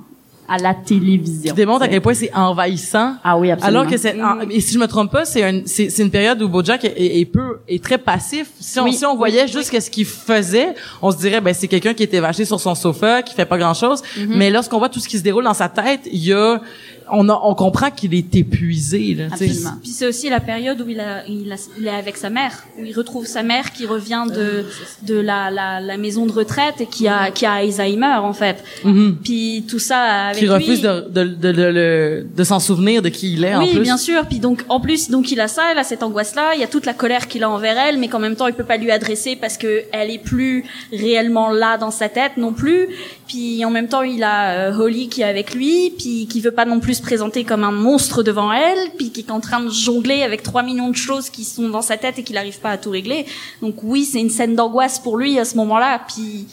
à 0.48 0.58
la 0.58 0.74
télévision. 0.74 1.50
Qui 1.50 1.56
démontre 1.56 1.82
à 1.84 1.88
quel 1.88 2.00
point 2.00 2.14
c'est 2.14 2.32
envahissant. 2.34 3.14
Ah 3.24 3.38
oui, 3.38 3.50
absolument. 3.50 3.80
Alors 3.80 3.90
que 3.90 3.96
c'est, 3.96 4.20
en- 4.20 4.40
et 4.50 4.60
si 4.60 4.74
je 4.74 4.78
me 4.78 4.86
trompe 4.86 5.10
pas, 5.10 5.24
c'est 5.24 5.42
un, 5.42 5.62
c'est, 5.66 5.90
c'est 5.90 6.02
une 6.02 6.10
période 6.10 6.40
où 6.42 6.48
BoJack 6.48 6.84
est, 6.84 7.24
peu, 7.32 7.60
est 7.68 7.82
très 7.82 7.98
passif. 7.98 8.48
Si 8.60 8.78
on, 8.78 8.84
Oui, 8.84 8.92
si 8.92 9.06
on 9.06 9.16
voyait 9.16 9.48
juste 9.48 9.70
qu'est-ce 9.70 9.90
qu'il 9.90 10.04
faisait, 10.06 10.74
on 11.02 11.10
se 11.10 11.16
dirait, 11.16 11.40
ben, 11.40 11.54
c'est 11.54 11.68
quelqu'un 11.68 11.94
qui 11.94 12.02
était 12.02 12.20
vaché 12.20 12.44
sur 12.44 12.60
son 12.60 12.74
sofa, 12.74 13.22
qui 13.22 13.34
fait 13.34 13.46
pas 13.46 13.58
grand 13.58 13.74
chose. 13.74 14.02
Mm-hmm. 14.02 14.26
Mais 14.36 14.50
lorsqu'on 14.50 14.78
voit 14.78 14.88
tout 14.88 15.00
ce 15.00 15.08
qui 15.08 15.18
se 15.18 15.22
déroule 15.22 15.44
dans 15.44 15.54
sa 15.54 15.68
tête, 15.68 16.00
il 16.12 16.24
y 16.24 16.32
a, 16.32 16.60
on 17.10 17.28
a, 17.28 17.40
on 17.44 17.54
comprend 17.54 17.90
qu'il 17.90 18.14
est 18.14 18.34
épuisé, 18.34 19.14
là. 19.14 19.24
Absolument. 19.30 19.72
Puis 19.82 19.90
c'est 19.90 20.06
aussi 20.06 20.28
la 20.30 20.40
période 20.40 20.80
où 20.80 20.88
il, 20.88 21.00
a, 21.00 21.24
il, 21.26 21.52
a- 21.52 21.68
il 21.78 21.86
est 21.86 21.90
avec 21.90 22.16
sa 22.16 22.30
mère, 22.30 22.64
où 22.78 22.84
il 22.84 22.92
retrouve 22.96 23.26
sa 23.26 23.42
mère 23.42 23.72
qui 23.72 23.86
revient 23.86 24.24
de, 24.34 24.64
de 25.06 25.14
la, 25.20 25.50
la, 25.50 25.80
la 25.80 25.96
maison 25.96 26.26
de 26.26 26.32
retraite 26.32 26.80
et 26.80 26.86
qui 26.86 27.06
a, 27.08 27.30
qui 27.30 27.46
a 27.46 27.52
Alzheimer 27.54 28.16
en 28.22 28.32
fait. 28.32 28.62
Mhm. 28.84 29.18
Puis 29.22 29.64
tout 29.68 29.78
ça 29.78 29.98
avec 30.28 30.38
Qui 30.38 30.44
lui. 30.46 30.50
refuse 30.52 30.80
de, 30.82 31.00
de, 31.10 31.24
de, 31.24 31.52
de, 31.52 31.72
de, 31.72 32.26
de 32.36 32.44
s'en 32.44 32.60
souvenir 32.60 33.02
de 33.02 33.08
qui 33.08 33.34
il 33.34 33.44
est, 33.44 33.54
en 33.54 33.60
Oui, 33.60 33.72
plus. 33.72 33.80
bien 33.80 33.96
sûr. 33.96 34.26
Puis 34.26 34.38
donc, 34.38 34.64
en 34.68 34.80
plus, 34.80 35.10
donc 35.10 35.30
il 35.32 35.40
a 35.40 35.48
ça, 35.48 35.72
il 35.72 35.78
a 35.78 35.84
cette 35.84 36.02
angoisse-là. 36.02 36.54
Il 36.54 36.60
y 36.60 36.64
a 36.64 36.68
toute 36.68 36.86
la 36.86 36.94
colère 36.94 37.28
qu'il 37.28 37.42
a 37.44 37.50
envers 37.50 37.76
elle, 37.78 37.98
mais 37.98 38.08
qu'en 38.08 38.18
même 38.18 38.36
temps, 38.36 38.46
il 38.46 38.54
peut 38.54 38.64
pas 38.64 38.76
lui 38.76 38.90
adresser 38.90 39.36
parce 39.36 39.56
que 39.58 39.82
elle 39.92 40.10
est 40.10 40.18
plus 40.18 40.64
réellement 40.92 41.50
là 41.50 41.76
dans 41.78 41.90
sa 41.90 42.08
tête 42.08 42.36
non 42.36 42.52
plus. 42.52 42.88
Puis 43.28 43.64
en 43.64 43.70
même 43.70 43.88
temps, 43.88 44.02
il 44.02 44.22
a 44.22 44.68
euh, 44.68 44.76
Holly 44.78 45.08
qui 45.08 45.22
est 45.22 45.24
avec 45.24 45.54
lui, 45.54 45.92
puis 45.98 46.26
qui 46.30 46.40
veut 46.40 46.50
pas 46.50 46.64
non 46.64 46.80
plus 46.80 46.93
se 46.94 47.02
présenter 47.02 47.44
comme 47.44 47.64
un 47.64 47.72
monstre 47.72 48.22
devant 48.22 48.52
elle, 48.52 48.90
puis 48.96 49.10
qui 49.10 49.20
est 49.20 49.30
en 49.30 49.40
train 49.40 49.60
de 49.60 49.70
jongler 49.70 50.22
avec 50.22 50.42
trois 50.42 50.62
millions 50.62 50.90
de 50.90 50.96
choses 50.96 51.30
qui 51.30 51.44
sont 51.44 51.68
dans 51.68 51.82
sa 51.82 51.96
tête 51.96 52.18
et 52.18 52.22
qu'il 52.22 52.34
n'arrive 52.34 52.60
pas 52.60 52.70
à 52.70 52.78
tout 52.78 52.90
régler. 52.90 53.26
Donc 53.60 53.76
oui, 53.82 54.04
c'est 54.04 54.20
une 54.20 54.30
scène 54.30 54.54
d'angoisse 54.54 54.98
pour 54.98 55.16
lui 55.16 55.38
à 55.38 55.44
ce 55.44 55.56
moment-là. 55.56 56.00
Puis 56.08 56.46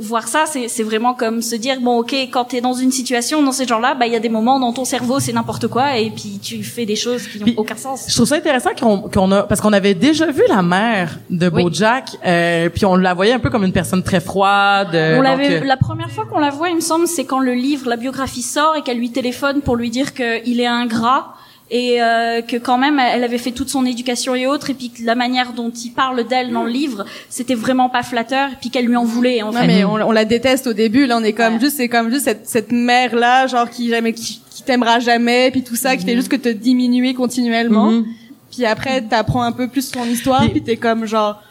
voir 0.00 0.28
ça, 0.28 0.44
c'est 0.46 0.68
c'est 0.68 0.82
vraiment 0.82 1.14
comme 1.14 1.42
se 1.42 1.56
dire 1.56 1.80
bon, 1.80 1.98
ok, 2.00 2.12
quand 2.30 2.44
t'es 2.44 2.60
dans 2.60 2.72
une 2.74 2.92
situation 2.92 3.42
dans 3.42 3.52
ces 3.52 3.66
genres-là, 3.66 3.94
bah 3.94 4.06
il 4.06 4.12
y 4.12 4.16
a 4.16 4.20
des 4.20 4.28
moments 4.28 4.60
dans 4.60 4.72
ton 4.72 4.84
cerveau 4.84 5.18
c'est 5.20 5.32
n'importe 5.32 5.66
quoi 5.68 5.96
et 5.98 6.10
puis 6.10 6.38
tu 6.42 6.62
fais 6.62 6.86
des 6.86 6.94
choses 6.96 7.26
qui 7.26 7.38
n'ont 7.40 7.52
aucun 7.56 7.76
sens. 7.76 8.04
Je 8.08 8.14
trouve 8.14 8.26
ça 8.28 8.36
intéressant 8.36 8.70
qu'on 8.78 8.98
qu'on 9.08 9.32
a 9.32 9.42
parce 9.42 9.60
qu'on 9.60 9.72
avait 9.72 9.94
déjà 9.94 10.26
vu 10.30 10.42
la 10.48 10.62
mère 10.62 11.18
de 11.30 11.48
Oui. 11.52 11.62
BoJack, 11.64 12.10
euh, 12.24 12.68
puis 12.68 12.84
on 12.84 12.96
la 12.96 13.12
voyait 13.14 13.32
un 13.32 13.38
peu 13.40 13.50
comme 13.50 13.64
une 13.64 13.72
personne 13.72 14.02
très 14.02 14.20
froide. 14.20 14.94
euh, 14.94 15.18
On 15.18 15.22
l'avait 15.22 15.60
euh, 15.62 15.64
la 15.64 15.76
première 15.76 16.10
fois 16.10 16.26
qu'on 16.26 16.38
la 16.38 16.50
voit, 16.50 16.68
il 16.68 16.76
me 16.76 16.80
semble, 16.80 17.06
c'est 17.08 17.24
quand 17.24 17.40
le 17.40 17.54
livre, 17.54 17.88
la 17.88 17.96
biographie 17.96 18.42
sort 18.42 18.76
et 18.76 18.82
qu'elle 18.82 18.98
lui 18.98 19.10
téléphone 19.10 19.62
pour 19.62 19.74
lui 19.76 19.90
dire 19.90 20.14
qu'il 20.14 20.60
est 20.60 20.66
ingrat 20.66 21.34
et 21.70 22.02
euh, 22.02 22.40
que 22.40 22.56
quand 22.56 22.78
même 22.78 22.98
elle 22.98 23.22
avait 23.24 23.36
fait 23.38 23.50
toute 23.50 23.68
son 23.68 23.84
éducation 23.84 24.34
et 24.34 24.46
autres 24.46 24.70
et 24.70 24.74
puis 24.74 24.90
que 24.90 25.02
la 25.04 25.14
manière 25.14 25.52
dont 25.52 25.70
il 25.70 25.90
parle 25.90 26.26
d'elle 26.26 26.50
dans 26.50 26.64
le 26.64 26.70
livre, 26.70 27.04
c'était 27.28 27.54
vraiment 27.54 27.88
pas 27.90 28.02
flatteur 28.02 28.50
et 28.52 28.56
puis 28.60 28.70
qu'elle 28.70 28.86
lui 28.86 28.96
en 28.96 29.04
voulait 29.04 29.42
en 29.42 29.52
Non, 29.52 29.60
fait. 29.60 29.66
mais 29.66 29.84
on, 29.84 29.94
on 29.94 30.10
la 30.12 30.24
déteste 30.24 30.66
au 30.66 30.72
début. 30.72 31.04
Là, 31.06 31.18
on 31.18 31.22
est 31.24 31.34
comme 31.34 31.54
Ouais. 31.54 31.60
juste, 31.60 31.76
c'est 31.76 31.88
comme 31.88 32.10
juste 32.10 32.24
cette, 32.24 32.46
cette 32.48 32.72
mère 32.72 33.14
là, 33.14 33.46
genre 33.46 33.68
qui 33.68 33.88
jamais, 33.90 34.14
qui, 34.14 34.40
qui 34.50 34.62
t'aimera 34.62 34.98
jamais, 34.98 35.50
puis 35.50 35.62
tout 35.62 35.76
ça, 35.76 35.96
qui 35.96 36.04
fait 36.06 36.16
juste 36.16 36.28
que 36.30 36.36
te 36.36 36.48
diminuer 36.48 37.12
continuellement. 37.14 37.90
Mhm. 37.90 38.06
Puis 38.50 38.64
après, 38.64 39.02
t'apprends 39.02 39.42
un 39.42 39.52
peu 39.52 39.68
plus 39.68 39.90
son 39.90 40.04
histoire, 40.04 40.40
Puis- 40.40 40.50
puis 40.50 40.62
t'es 40.62 40.76
comme 40.76 41.04
genre, 41.04 41.42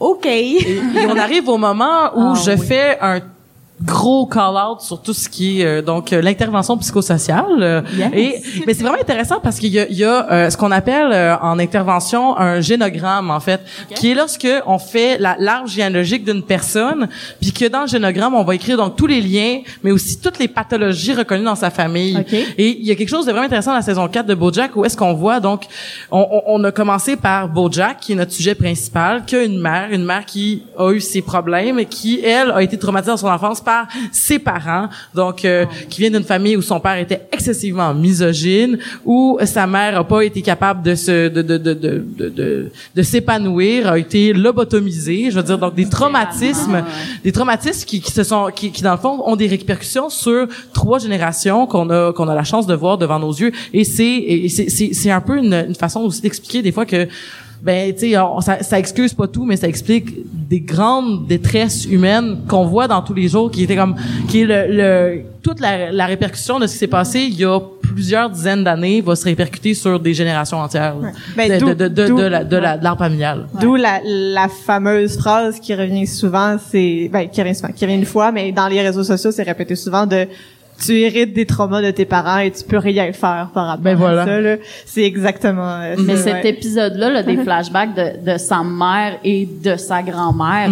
ok. 0.00 0.26
et, 0.26 0.58
et 0.60 1.06
on 1.08 1.16
arrive 1.16 1.48
au 1.48 1.56
moment 1.56 2.10
où 2.14 2.32
Ah, 2.34 2.40
je 2.44 2.50
oui. 2.52 2.66
fais 2.66 2.98
un 3.00 3.20
gros 3.84 4.26
call 4.26 4.54
out 4.56 4.80
sur 4.80 5.00
tout 5.02 5.12
ce 5.12 5.28
qui 5.28 5.60
est 5.60 5.64
euh, 5.64 5.82
donc 5.82 6.12
euh, 6.12 6.20
l'intervention 6.22 6.76
psychosociale 6.78 7.44
euh, 7.60 7.80
Yes. 7.96 8.10
et 8.14 8.42
mais 8.66 8.74
c'est 8.74 8.82
vraiment 8.82 9.00
intéressant 9.00 9.40
parce 9.42 9.58
qu'il 9.58 9.70
y 9.72 9.78
a, 9.80 9.86
il 9.88 9.96
y 9.96 10.04
a 10.04 10.30
euh, 10.30 10.50
ce 10.50 10.56
qu'on 10.56 10.70
appelle 10.70 11.10
euh, 11.12 11.36
en 11.40 11.58
intervention 11.58 12.38
un 12.38 12.60
génogramme 12.60 13.30
en 13.30 13.40
fait 13.40 13.60
qui 13.94 14.10
est 14.12 14.14
lorsque 14.14 14.46
on 14.66 14.78
fait 14.78 15.18
la 15.18 15.36
l'arbre 15.38 15.68
généalogique 15.68 16.24
d'une 16.24 16.42
personne 16.42 17.08
puis 17.40 17.52
que 17.52 17.66
dans 17.68 17.82
le 17.82 17.86
génogramme 17.86 18.34
on 18.34 18.44
va 18.44 18.54
écrire 18.54 18.76
donc 18.76 18.96
tous 18.96 19.06
les 19.06 19.20
liens 19.20 19.60
mais 19.82 19.90
aussi 19.90 20.20
toutes 20.20 20.38
les 20.38 20.48
pathologies 20.48 21.14
reconnues 21.14 21.44
dans 21.44 21.54
sa 21.56 21.70
famille 21.70 22.16
Ok. 22.18 22.32
et 22.32 22.68
il 22.78 22.84
y 22.86 22.90
a 22.90 22.94
quelque 22.94 23.08
chose 23.08 23.26
de 23.26 23.32
vraiment 23.32 23.46
intéressant 23.46 23.70
dans 23.72 23.76
la 23.78 23.82
saison 23.82 24.06
4 24.08 24.26
de 24.26 24.34
BoJack 24.34 24.76
où 24.76 24.84
est-ce 24.84 24.96
qu'on 24.96 25.14
voit 25.14 25.40
donc 25.40 25.64
on, 26.10 26.20
on, 26.30 26.42
on 26.60 26.64
a 26.64 26.70
commencé 26.72 27.16
par 27.16 27.48
BoJack 27.48 27.98
qui 28.00 28.12
est 28.12 28.16
notre 28.16 28.32
sujet 28.32 28.54
principal 28.54 29.24
qui 29.24 29.34
a 29.36 29.42
une 29.42 29.60
mère 29.60 29.88
une 29.90 30.04
mère 30.04 30.24
qui 30.24 30.62
a 30.78 30.90
eu 30.92 31.00
ses 31.00 31.22
problèmes 31.22 31.78
et 31.78 31.86
qui 31.86 32.20
elle 32.24 32.50
a 32.52 32.62
été 32.62 32.78
traumatisée 32.78 33.10
dans 33.12 33.16
son 33.16 33.28
enfance 33.28 33.60
par 33.60 33.71
ses 34.10 34.38
parents 34.38 34.88
donc 35.14 35.44
euh, 35.44 35.66
qui 35.88 36.00
vient 36.00 36.10
d'une 36.10 36.24
famille 36.24 36.56
où 36.56 36.62
son 36.62 36.80
père 36.80 36.98
était 36.98 37.22
excessivement 37.32 37.92
misogyne 37.94 38.78
où 39.04 39.38
sa 39.44 39.66
mère 39.66 39.98
a 39.98 40.04
pas 40.04 40.22
été 40.22 40.42
capable 40.42 40.82
de 40.82 40.94
se 40.94 41.28
de 41.28 41.42
de 41.42 41.56
de 41.58 41.74
de 41.74 42.04
de, 42.18 42.28
de, 42.28 42.72
de 42.94 43.02
s'épanouir 43.02 43.88
a 43.88 43.98
été 43.98 44.32
lobotomisée. 44.32 45.30
Je 45.30 45.36
veux 45.36 45.42
dire 45.42 45.58
donc 45.58 45.74
des 45.74 45.88
traumatismes 45.88 46.84
des 47.24 47.32
traumatismes 47.32 47.84
qui, 47.86 48.00
qui 48.00 48.12
se 48.12 48.24
sont 48.24 48.50
qui, 48.54 48.70
qui 48.70 48.82
dans 48.82 48.92
le 48.92 48.98
fond 48.98 49.22
ont 49.26 49.36
des 49.36 49.46
répercussions 49.46 50.08
sur 50.10 50.46
trois 50.72 50.98
générations 50.98 51.66
qu'on 51.66 51.88
a 51.90 52.12
qu'on 52.12 52.28
a 52.28 52.34
la 52.34 52.44
chance 52.44 52.66
de 52.66 52.74
voir 52.74 52.98
devant 52.98 53.18
nos 53.18 53.32
yeux. 53.32 53.52
Et 53.72 53.84
c'est 53.84 54.04
et 54.04 54.48
c'est 54.48 54.68
c'est 54.68 54.90
c'est 54.92 55.10
un 55.10 55.20
peu 55.20 55.36
une, 55.38 55.54
une 55.54 55.74
façon 55.74 56.00
aussi 56.00 56.20
d'expliquer 56.20 56.62
des 56.62 56.72
fois 56.72 56.86
que 56.86 57.08
ben 57.62 57.92
tu 57.92 58.10
sais 58.10 58.16
ça, 58.40 58.62
ça 58.62 58.78
excuse 58.78 59.14
pas 59.14 59.28
tout 59.28 59.44
mais 59.44 59.56
ça 59.56 59.68
explique 59.68 60.08
des 60.32 60.60
grandes 60.60 61.26
détresses 61.26 61.84
humaines 61.84 62.38
qu'on 62.48 62.66
voit 62.66 62.88
dans 62.88 63.02
tous 63.02 63.14
les 63.14 63.28
jours 63.28 63.50
qui 63.50 63.62
était 63.62 63.76
comme 63.76 63.94
qui 64.28 64.42
est 64.42 64.46
le, 64.46 64.66
le 64.68 65.22
toute 65.42 65.60
la, 65.60 65.92
la 65.92 66.06
répercussion 66.06 66.58
de 66.58 66.66
ce 66.66 66.72
qui 66.72 66.78
s'est 66.78 66.86
passé 66.88 67.20
il 67.20 67.34
y 67.38 67.44
a 67.44 67.60
plusieurs 67.80 68.30
dizaines 68.30 68.64
d'années 68.64 69.00
va 69.00 69.14
se 69.14 69.24
répercuter 69.24 69.74
sur 69.74 70.00
des 70.00 70.14
générations 70.14 70.58
entières 70.58 70.96
Ben, 71.36 71.60
de, 71.60 71.74
de, 71.74 71.88
de, 71.88 72.06
de, 72.08 72.22
la 72.22 72.44
de 72.44 72.56
la 72.56 72.78
de 72.78 72.84
l'art 72.84 72.98
familial. 72.98 73.46
D'où 73.60 73.76
la, 73.76 74.00
la 74.04 74.48
fameuse 74.48 75.16
phrase 75.18 75.60
qui 75.60 75.74
revient 75.74 76.06
souvent, 76.06 76.56
c'est 76.70 77.10
ben 77.12 77.28
qui 77.28 77.42
revient 77.42 77.54
souvent, 77.54 77.72
qui 77.72 77.84
revient 77.84 77.96
une 77.98 78.06
fois, 78.06 78.32
mais 78.32 78.50
dans 78.50 78.68
les 78.68 78.80
réseaux 78.80 79.04
sociaux, 79.04 79.30
c'est 79.30 79.42
répété 79.42 79.76
souvent 79.76 80.06
de 80.06 80.26
tu 80.84 81.00
hérites 81.00 81.32
des 81.32 81.46
traumas 81.46 81.82
de 81.82 81.90
tes 81.90 82.04
parents 82.04 82.38
et 82.38 82.50
tu 82.50 82.64
peux 82.64 82.78
rien 82.78 83.12
faire 83.12 83.50
par 83.54 83.66
rapport 83.66 83.82
Ben 83.84 83.94
voilà. 83.96 84.22
à 84.22 84.26
ça. 84.26 84.40
là. 84.40 84.56
C'est 84.86 85.04
exactement. 85.04 85.80
euh, 85.80 85.94
Mais 85.98 86.16
ça, 86.16 86.24
cet 86.24 86.42
ouais. 86.44 86.48
épisode-là, 86.50 87.10
là, 87.10 87.22
des 87.22 87.36
flashbacks 87.44 87.94
de, 87.94 88.32
de 88.32 88.38
sa 88.38 88.62
mère 88.62 89.18
et 89.24 89.46
de 89.46 89.76
sa 89.76 90.02
grand-mère, 90.02 90.70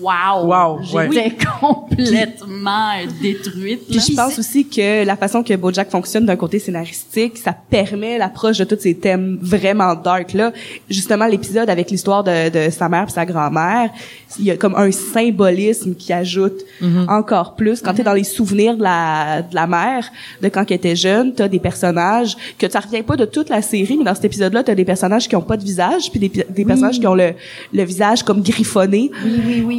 wow! 0.00 0.46
Wow, 0.46 0.80
J'étais 0.82 1.36
complètement 1.60 2.92
détruite. 3.20 3.86
Puis 3.88 4.00
je 4.00 4.14
pense 4.14 4.38
aussi 4.38 4.66
que 4.68 5.04
la 5.04 5.16
façon 5.16 5.42
que 5.42 5.54
BoJack 5.54 5.90
fonctionne 5.90 6.26
d'un 6.26 6.36
côté 6.36 6.58
scénaristique, 6.58 7.36
ça 7.38 7.52
permet 7.52 8.18
l'approche 8.18 8.58
de 8.58 8.64
tous 8.64 8.78
ces 8.80 8.94
thèmes 8.94 9.38
vraiment 9.40 9.94
dark 9.94 10.32
là. 10.32 10.52
Justement 10.88 11.26
l'épisode 11.26 11.70
avec 11.70 11.90
l'histoire 11.90 12.24
de, 12.24 12.48
de 12.50 12.70
sa 12.70 12.88
mère 12.88 13.06
et 13.08 13.10
sa 13.10 13.24
grand-mère, 13.24 13.90
il 14.38 14.44
y 14.44 14.50
a 14.50 14.56
comme 14.56 14.74
un 14.74 14.90
symbolisme 14.90 15.94
qui 15.94 16.12
ajoute 16.12 16.64
encore 17.08 17.54
plus. 17.56 17.80
Quand 17.80 17.94
tu 17.94 18.00
es 18.00 18.04
dans 18.04 18.12
les 18.12 18.24
souvenirs 18.24 18.76
de 18.76 18.82
la 18.82 19.42
de 19.42 19.54
la 19.54 19.66
mère, 19.66 20.10
de 20.42 20.48
quand 20.48 20.64
elle 20.70 20.76
était 20.76 20.96
jeune, 20.96 21.34
tu 21.34 21.42
as 21.42 21.48
des 21.48 21.58
personnages 21.58 22.36
que 22.58 22.70
ça 22.70 22.80
revient 22.80 23.02
pas 23.02 23.16
de 23.16 23.24
toute 23.24 23.48
la 23.48 23.62
série, 23.62 23.96
mais 23.96 24.04
dans 24.04 24.14
cet 24.14 24.24
épisode-là, 24.24 24.62
tu 24.64 24.70
as 24.70 24.74
des 24.74 24.84
personnages 24.84 25.28
qui 25.28 25.36
ont 25.36 25.42
pas 25.42 25.56
de 25.56 25.64
visage, 25.64 26.10
puis 26.10 26.20
des, 26.20 26.28
des 26.28 26.64
personnages 26.64 26.98
qui 27.00 27.06
ont 27.06 27.14
le 27.14 27.32
le 27.72 27.82
visage 27.84 28.22
comme 28.22 28.42
griffonné 28.42 29.10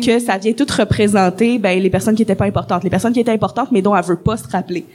que 0.08 0.20
ça 0.20 0.38
vient 0.38 0.54
tout 0.54 0.68
représenter 0.78 1.58
ben 1.60 1.82
les 1.82 1.90
personnes 1.90 2.16
qui 2.16 2.22
étaient 2.22 2.36
pas 2.44 2.46
importantes, 2.46 2.84
les 2.84 2.90
personnes 2.90 3.14
qui 3.14 3.20
étaient 3.20 3.32
importantes 3.42 3.70
mais 3.74 3.82
dont 3.82 3.96
elle 3.96 4.06
veut 4.06 4.16
pas 4.30 4.38
se 4.38 4.48
rappeler. 4.48 4.86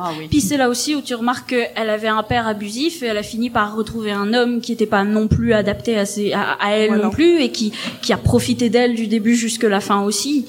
Ah 0.00 0.10
oui. 0.16 0.26
Puis 0.30 0.40
c'est 0.40 0.56
là 0.56 0.68
aussi 0.68 0.94
où 0.94 1.00
tu 1.00 1.12
remarques 1.14 1.48
qu'elle 1.50 1.90
avait 1.90 2.06
un 2.08 2.22
père 2.22 2.46
abusif 2.46 3.02
et 3.02 3.06
elle 3.06 3.16
a 3.16 3.24
fini 3.24 3.50
par 3.50 3.74
retrouver 3.74 4.12
un 4.12 4.32
homme 4.32 4.60
qui 4.60 4.70
n'était 4.70 4.86
pas 4.86 5.02
non 5.02 5.26
plus 5.26 5.52
adapté 5.52 5.98
à, 5.98 6.06
ses, 6.06 6.32
à, 6.32 6.52
à 6.60 6.70
elle 6.76 6.92
Ouais, 6.92 6.96
non 6.98 7.04
non. 7.04 7.10
plus 7.10 7.40
et 7.40 7.50
qui, 7.50 7.72
qui 8.00 8.12
a 8.12 8.16
profité 8.16 8.68
d'elle 8.70 8.94
du 8.94 9.08
début 9.08 9.34
jusque 9.34 9.64
la 9.64 9.80
fin 9.80 10.02
aussi. 10.02 10.46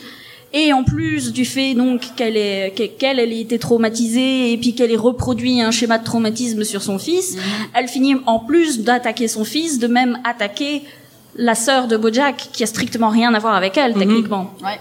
Et 0.54 0.72
en 0.74 0.84
plus 0.84 1.32
du 1.32 1.46
fait 1.46 1.74
donc 1.74 2.02
qu'elle 2.16 2.38
est 2.38 2.74
qu'elle 3.00 3.20
elle 3.20 3.34
ait 3.34 3.42
été 3.42 3.58
traumatisée 3.60 4.52
et 4.52 4.58
puis 4.58 4.74
qu'elle 4.76 4.92
ait 4.92 4.96
reproduit 4.98 5.62
un 5.62 5.72
schéma 5.72 5.98
de 5.98 6.04
traumatisme 6.04 6.64
sur 6.64 6.82
son 6.84 7.00
fils, 7.00 7.36
elle 7.76 7.88
finit 7.88 8.16
en 8.28 8.40
plus 8.40 8.82
d'attaquer 8.82 9.28
son 9.28 9.44
fils 9.46 9.80
de 9.80 9.88
même 9.88 10.20
attaquer 10.24 10.84
la 11.36 11.56
sœur 11.56 11.88
de 11.88 11.98
Bojack 11.98 12.50
qui 12.52 12.64
a 12.64 12.66
strictement 12.66 13.10
rien 13.10 13.34
à 13.34 13.40
voir 13.40 13.56
avec 13.56 13.78
elle 13.78 13.94
techniquement. 13.94 14.54
Ouais. 14.64 14.80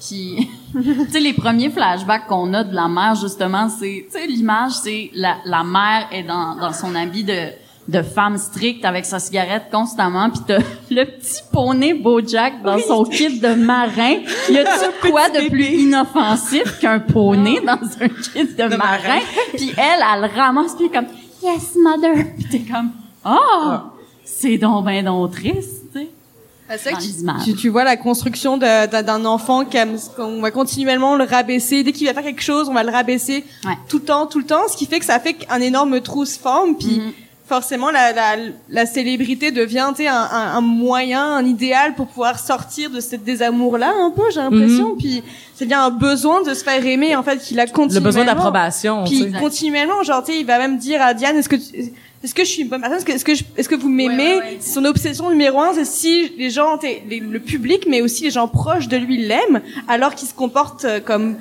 Puis, 0.00 0.48
tu 0.74 1.10
sais, 1.10 1.20
les 1.20 1.32
premiers 1.32 1.70
flashbacks 1.70 2.26
qu'on 2.26 2.52
a 2.54 2.64
de 2.64 2.74
la 2.74 2.88
mère, 2.88 3.14
justement, 3.14 3.68
c'est, 3.68 4.06
tu 4.06 4.18
sais, 4.18 4.26
l'image, 4.26 4.72
c'est 4.72 5.10
la, 5.14 5.36
la 5.44 5.64
mère 5.64 6.08
est 6.12 6.24
dans, 6.24 6.56
dans 6.56 6.72
son 6.72 6.94
habit 6.94 7.24
de, 7.24 7.50
de 7.88 8.02
femme 8.02 8.38
stricte 8.38 8.84
avec 8.84 9.04
sa 9.04 9.18
cigarette 9.18 9.64
constamment, 9.70 10.30
puis 10.30 10.40
t'as 10.46 10.58
le 10.90 11.04
petit 11.04 11.42
poney 11.52 11.94
Bojack 11.94 12.62
dans 12.62 12.78
son 12.78 13.04
kit 13.04 13.38
de 13.38 13.54
marin. 13.54 14.16
Y 14.50 14.58
a-tu 14.58 15.08
quoi 15.10 15.28
de 15.28 15.48
plus 15.48 15.82
inoffensif 15.82 16.78
qu'un 16.80 16.98
poney 16.98 17.60
dans 17.60 17.72
un 17.72 18.08
kit 18.08 18.54
de, 18.54 18.76
marin? 18.76 19.20
Puis 19.54 19.72
elle, 19.76 20.02
elle 20.14 20.22
le 20.22 20.36
ramasse, 20.36 20.74
puis 20.74 20.90
comme, 20.90 21.06
yes, 21.42 21.76
mother. 21.76 22.24
Puis 22.36 22.48
t'es 22.50 22.72
comme, 22.72 22.90
ah, 23.24 23.93
c'est 24.24 24.58
donc 24.58 24.84
ben 24.84 25.04
donc 25.04 25.32
triste, 25.32 25.82
tu 25.92 26.00
sais. 26.00 26.08
Ah, 26.66 26.78
que 26.78 27.44
tu, 27.44 27.54
tu, 27.54 27.68
vois 27.68 27.84
la 27.84 27.98
construction 27.98 28.56
d'un 28.56 29.24
enfant 29.26 29.64
qu'on 30.16 30.40
va 30.40 30.50
continuellement 30.50 31.14
le 31.14 31.24
rabaisser. 31.24 31.82
Dès 31.82 31.92
qu'il 31.92 32.06
va 32.06 32.14
faire 32.14 32.22
quelque 32.22 32.42
chose, 32.42 32.70
on 32.70 32.72
va 32.72 32.82
le 32.82 32.90
rabaisser 32.90 33.44
Ouais. 33.66 33.74
tout 33.86 33.98
le 33.98 34.04
temps, 34.04 34.26
tout 34.26 34.38
le 34.38 34.46
temps. 34.46 34.62
Ce 34.70 34.76
qui 34.76 34.86
fait 34.86 34.98
que 34.98 35.04
ça 35.04 35.20
fait 35.20 35.34
qu'un 35.34 35.60
énorme 35.60 36.00
trou 36.00 36.24
se 36.24 36.38
forme. 36.38 36.74
Puis 36.78 37.00
Mhm. 37.00 37.12
forcément, 37.46 37.90
la, 37.90 38.12
la, 38.12 38.36
la 38.70 38.86
célébrité 38.86 39.50
devient 39.52 39.80
un, 39.80 39.94
un, 40.08 40.56
un 40.56 40.60
moyen, 40.62 41.22
un 41.22 41.44
idéal 41.44 41.94
pour 41.96 42.06
pouvoir 42.06 42.38
sortir 42.38 42.88
de 42.88 43.00
cette 43.00 43.24
désamour-là 43.24 43.92
un 44.00 44.10
peu, 44.10 44.22
j'ai 44.32 44.40
l'impression. 44.40 44.96
Puis 44.96 45.22
c'est 45.54 45.66
bien 45.66 45.84
un 45.84 45.90
besoin 45.90 46.42
de 46.42 46.54
se 46.54 46.64
faire 46.64 46.84
aimer, 46.86 47.14
en 47.14 47.22
fait, 47.22 47.36
qu'il 47.40 47.60
a 47.60 47.66
Le 47.66 47.72
continuellement. 47.72 48.06
besoin 48.08 48.24
d'approbation, 48.24 49.04
Puis 49.04 49.30
continuellement, 49.38 50.02
genre, 50.02 50.24
tu 50.24 50.32
sais, 50.32 50.38
il 50.40 50.46
va 50.46 50.56
même 50.56 50.78
dire 50.78 51.02
à 51.02 51.12
Diane, 51.12 51.36
est-ce 51.36 51.48
que 51.50 51.56
tu- 51.56 51.92
est-ce 52.24 52.34
que 52.34 52.42
je 52.44 52.48
suis 52.50 52.62
une 52.62 52.68
bonne 52.68 52.80
personne? 52.80 52.96
Est-ce 52.98 53.04
que, 53.04 53.12
est-ce 53.12 53.24
que, 53.24 53.34
je- 53.34 53.44
est-ce 53.56 53.68
que 53.68 53.74
vous 53.74 53.88
m'aimez? 53.88 54.16
Ouais, 54.16 54.36
ouais, 54.36 54.38
ouais. 54.42 54.56
C'est 54.60 54.72
Son 54.72 54.84
obsession 54.86 55.30
numéro 55.30 55.60
un, 55.60 55.72
c'est 55.74 55.84
si 55.84 56.32
les 56.38 56.50
gens, 56.50 56.78
t'es- 56.78 57.02
les- 57.08 57.20
le 57.20 57.38
public, 57.38 57.86
mais 57.88 58.00
aussi 58.02 58.24
les 58.24 58.30
gens 58.30 58.48
proches 58.48 58.88
de 58.88 58.96
lui 58.96 59.18
l'aiment, 59.26 59.60
alors 59.88 60.14
qu'il 60.14 60.26
se 60.26 60.34
comporte 60.34 60.84
euh, 60.84 61.00
comme 61.00 61.36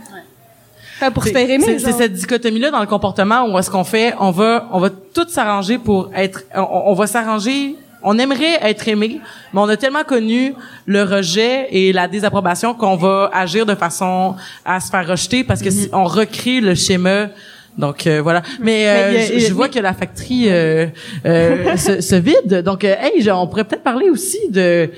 pas 1.00 1.10
pour 1.12 1.24
se 1.24 1.30
faire 1.32 1.50
aimer. 1.50 1.64
C'est 1.66 1.80
c'est 1.80 1.92
cette 1.94 2.14
dichotomie-là 2.14 2.70
dans 2.72 2.80
le 2.82 2.86
comportement 2.88 3.46
où 3.52 3.58
est-ce 3.58 3.70
qu'on 3.72 3.84
fait, 3.84 4.14
on 4.20 4.32
va, 4.32 4.70
on 4.72 4.80
va 4.80 4.90
tout 4.90 5.28
s'arranger 5.28 5.78
pour 5.78 6.12
être, 6.16 6.44
on, 6.56 6.62
on 6.92 6.94
va 6.94 7.08
s'arranger. 7.08 7.76
On 8.06 8.20
aimerait 8.20 8.60
être 8.62 8.86
aimé, 8.90 9.22
mais 9.54 9.62
on 9.62 9.70
a 9.70 9.78
tellement 9.78 10.04
connu 10.04 10.54
le 10.86 11.04
rejet 11.04 11.68
et 11.72 11.94
la 11.94 12.10
désapprobation 12.10 12.74
qu'on 12.74 12.98
va 12.98 13.30
agir 13.34 13.66
de 13.66 13.76
façon 13.76 14.36
à 14.66 14.82
se 14.82 14.90
faire 14.92 15.08
rejeter 15.08 15.46
parce 15.46 15.62
que 15.62 15.70
si- 15.70 15.88
on 15.94 16.04
recrée 16.04 16.60
le 16.60 16.76
schéma. 16.76 17.30
Donc 17.78 18.08
euh, 18.08 18.22
voilà. 18.22 18.42
Mais, 18.60 18.88
euh, 18.88 19.12
Mais 19.14 19.36
a- 19.36 19.40
je, 19.40 19.54
vois 19.54 19.70
que 19.70 19.80
la 19.80 19.94
factory 19.94 20.46
euh, 20.48 20.88
euh, 21.26 21.76
se, 21.78 22.02
se 22.02 22.16
vide. 22.16 22.62
Donc 22.64 22.84
euh, 22.84 22.96
hey, 23.00 23.30
on 23.32 23.48
pourrait 23.48 23.64
peut-être 23.64 23.84
parler 23.84 24.10
aussi 24.10 24.50
de. 24.50 24.90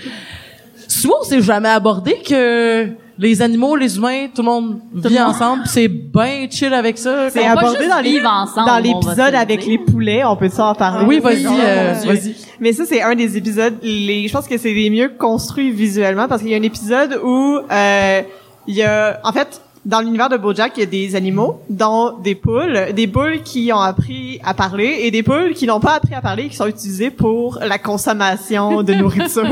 Souvent, 0.87 1.15
on 1.21 1.23
s'est 1.23 1.41
jamais 1.41 1.69
abordé 1.69 2.17
que 2.27 2.87
les 3.17 3.41
animaux, 3.41 3.75
les 3.75 3.97
humains, 3.97 4.27
tout 4.33 4.41
le 4.41 4.47
monde 4.47 4.79
vit 4.93 5.19
ensemble, 5.19 5.63
pis 5.63 5.69
c'est 5.69 5.87
bien 5.87 6.47
chill 6.49 6.73
avec 6.73 6.97
ça. 6.97 7.29
C'est 7.29 7.45
abordé 7.45 7.87
dans 7.87 8.01
les 8.01 8.19
ensemble, 8.19 8.67
dans 8.67 8.77
l'épisode 8.77 9.33
le 9.33 9.37
avec 9.37 9.65
les 9.65 9.77
poulets, 9.77 10.23
on 10.25 10.35
peut 10.35 10.49
ça 10.49 10.67
en 10.67 10.75
parler. 10.75 11.05
Oui, 11.07 11.19
vas-y, 11.19 11.45
Oh, 11.47 11.51
euh, 11.57 11.93
vas-y. 12.05 12.35
Mais 12.59 12.73
ça 12.73 12.83
c'est 12.85 13.01
un 13.01 13.15
des 13.15 13.37
épisodes 13.37 13.75
les 13.81 14.27
je 14.27 14.33
pense 14.33 14.47
que 14.47 14.57
c'est 14.57 14.73
les 14.73 14.89
mieux 14.89 15.09
construits 15.17 15.71
visuellement 15.71 16.27
parce 16.27 16.41
qu'il 16.41 16.51
y 16.51 16.55
a 16.55 16.57
un 16.57 16.63
épisode 16.63 17.19
où 17.23 17.59
euh, 17.71 18.21
il 18.67 18.75
y 18.75 18.83
a 18.83 19.19
en 19.23 19.31
fait 19.31 19.61
dans 19.85 20.01
l'univers 20.01 20.29
de 20.29 20.37
BoJack, 20.37 20.73
il 20.77 20.79
y 20.79 20.83
a 20.83 20.85
des 20.87 21.15
animaux, 21.15 21.61
dont 21.69 22.17
des 22.23 22.33
poules, 22.35 22.87
des 22.95 23.05
poules 23.07 23.43
qui 23.43 23.71
ont 23.71 23.79
appris 23.79 24.39
à 24.43 24.53
parler 24.55 24.97
et 25.01 25.11
des 25.11 25.21
poules 25.21 25.53
qui 25.53 25.67
n'ont 25.67 25.79
pas 25.79 25.93
appris 25.93 26.15
à 26.15 26.21
parler 26.21 26.45
et 26.45 26.49
qui 26.49 26.55
sont 26.55 26.65
utilisées 26.67 27.11
pour 27.11 27.59
la 27.61 27.77
consommation 27.77 28.81
de 28.83 28.93
nourriture. 29.01 29.47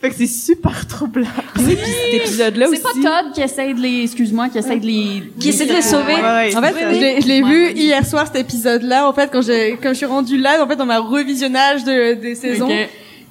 fait 0.00 0.08
que 0.10 0.14
c'est 0.16 0.26
super 0.26 0.86
troublant. 0.86 1.26
Oui, 1.58 1.76
puis 1.76 1.92
cet 1.92 2.14
épisode-là 2.22 2.68
aussi. 2.68 2.76
C'est 2.94 3.02
pas 3.02 3.22
Todd 3.22 3.32
qui 3.34 3.42
essaie 3.42 3.74
de 3.74 3.80
les, 3.80 4.04
excuse-moi, 4.04 4.48
qui 4.48 4.58
essaie 4.58 4.78
de 4.78 4.86
les... 4.86 5.22
Qui 5.38 5.50
essaie 5.50 5.66
de 5.66 5.74
les 5.74 5.82
sauver. 5.82 6.14
Ouais, 6.14 6.20
ouais, 6.22 6.56
En 6.56 6.62
fait, 6.62 6.74
je 6.94 6.98
l'ai- 7.00 7.20
je 7.20 7.26
l'ai 7.26 7.42
Ouais, 7.42 7.48
vu 7.50 7.72
hier 7.72 8.04
soir 8.06 8.26
cet 8.26 8.36
épisode-là. 8.36 9.06
En 9.08 9.12
fait, 9.12 9.28
quand 9.32 9.42
j'ai 9.42 9.78
quand 9.82 9.90
je 9.90 9.94
suis 9.94 10.06
rendue 10.06 10.38
là, 10.38 10.62
en 10.64 10.66
fait, 10.68 10.76
dans 10.76 10.86
ma 10.86 10.98
revisionnage 11.00 11.84
de, 11.84 12.14
des 12.14 12.34
saisons. 12.34 12.68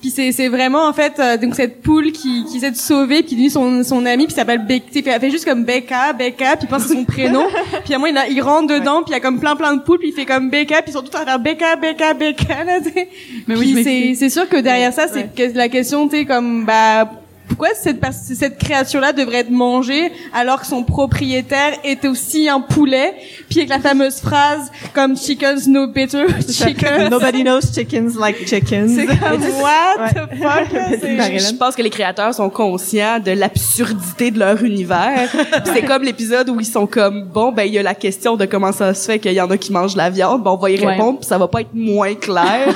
Puis 0.02 0.12
c'est 0.12 0.32
c'est 0.32 0.48
vraiment 0.48 0.88
en 0.88 0.94
fait 0.94 1.20
euh, 1.20 1.36
donc 1.36 1.56
cette 1.56 1.82
poule 1.82 2.12
qui 2.14 2.46
qui 2.46 2.58
essaie 2.58 2.72
de 2.72 2.78
sauver 2.78 3.22
puis 3.22 3.36
qui 3.36 3.50
son 3.50 3.84
son 3.84 4.06
ami 4.06 4.26
puis 4.28 4.34
s'appelle 4.34 4.66
Becca 4.66 5.12
elle 5.14 5.20
fait 5.20 5.30
juste 5.30 5.44
comme 5.46 5.66
Becca 5.66 6.14
Becca 6.14 6.56
puis 6.56 6.68
pense 6.68 6.84
c'est 6.84 6.94
son 6.94 7.04
prénom. 7.04 7.44
Puis 7.84 7.94
à 7.94 7.98
moment 7.98 8.10
il, 8.10 8.18
a- 8.18 8.30
il 8.30 8.42
rentre 8.42 8.68
dedans 8.74 9.02
puis 9.04 9.10
il 9.10 9.14
y 9.14 9.16
a 9.16 9.20
comme 9.20 9.40
plein 9.42 9.58
plein 9.58 9.76
de 9.76 9.82
poules 9.82 10.00
puis 10.00 10.10
il 10.10 10.14
fait 10.14 10.26
comme 10.26 10.50
Becca 10.50 10.82
puis 10.82 10.92
ils 10.92 10.94
sont 10.94 11.02
tous 11.02 11.18
à 11.18 11.26
faire 11.26 11.40
Becca 11.40 11.76
Becca 11.76 12.14
Becca 12.14 12.64
là 12.64 12.80
tu 12.82 12.92
sais. 12.94 13.10
Mais 13.48 13.56
oui, 13.58 13.82
c'est 13.84 14.16
c'est 14.16 14.30
sûr 14.30 14.48
que 14.48 14.58
derrière 14.58 14.94
ça 14.94 15.08
c'est 15.12 15.36
que 15.36 15.58
la 15.58 15.68
question 15.68 16.08
tu 16.08 16.16
sais 16.18 16.26
comme 16.26 16.64
bah 16.66 17.12
pourquoi 17.50 17.70
cette 17.76 18.00
cette 18.14 18.58
créature 18.58 19.02
là 19.02 19.12
devrait 19.12 19.40
être 19.40 19.50
mangée 19.52 20.12
alors 20.34 20.62
que 20.62 20.68
son 20.68 20.84
propriétaire 20.84 21.74
est 21.84 22.06
aussi 22.06 22.48
un 22.48 22.62
poulet? 22.62 23.14
Puis 23.50 23.60
avec 23.60 23.70
la 23.70 23.80
fameuse 23.80 24.20
phrase 24.22 24.72
comme 24.94 25.18
chickens 25.18 25.66
know 25.66 25.88
better 25.88 26.26
chickens 26.50 27.10
Nobody 27.10 27.44
knows 27.44 27.62
chickens 27.74 28.16
like 28.18 28.46
chickens. 28.48 28.96
c'est 28.96 29.06
comme 29.08 29.42
what 29.62 30.10
the 30.14 30.38
fuck. 30.38 30.70
Je 31.40 31.56
pense 31.56 31.76
que 31.76 31.82
les 31.82 31.90
créateurs 31.90 32.34
sont 32.34 32.50
conscients 32.50 33.20
de 33.20 33.32
l'absurdité 33.32 34.32
de 34.32 34.40
leur 34.40 34.64
univers. 34.64 35.30
C'est 35.66 35.84
comme 35.84 36.04
l'épisode 36.04 36.50
où 36.50 36.60
ils 36.60 36.66
sont 36.66 36.86
comme 36.88 37.24
bon 37.26 37.52
ben 37.52 37.64
il 37.64 37.74
y 37.74 37.78
a 37.80 37.84
la 37.84 37.96
question 37.96 38.36
de 38.36 38.46
comment 38.46 38.72
ça 38.72 38.94
se 38.94 39.06
fait 39.06 39.20
qu'il 39.20 39.34
y 39.34 39.42
en 39.42 39.50
a 39.52 39.58
qui 39.58 39.72
mangent 39.72 39.96
la 39.96 40.10
viande, 40.10 40.44
bon 40.44 40.52
on 40.52 40.58
va 40.58 40.70
y 40.72 40.80
Ouais. 40.80 40.86
répondre 40.94 41.20
puis 41.20 41.28
ça 41.28 41.38
va 41.38 41.48
pas 41.50 41.62
être 41.62 41.74
moins 41.74 42.14
clair. 42.16 42.74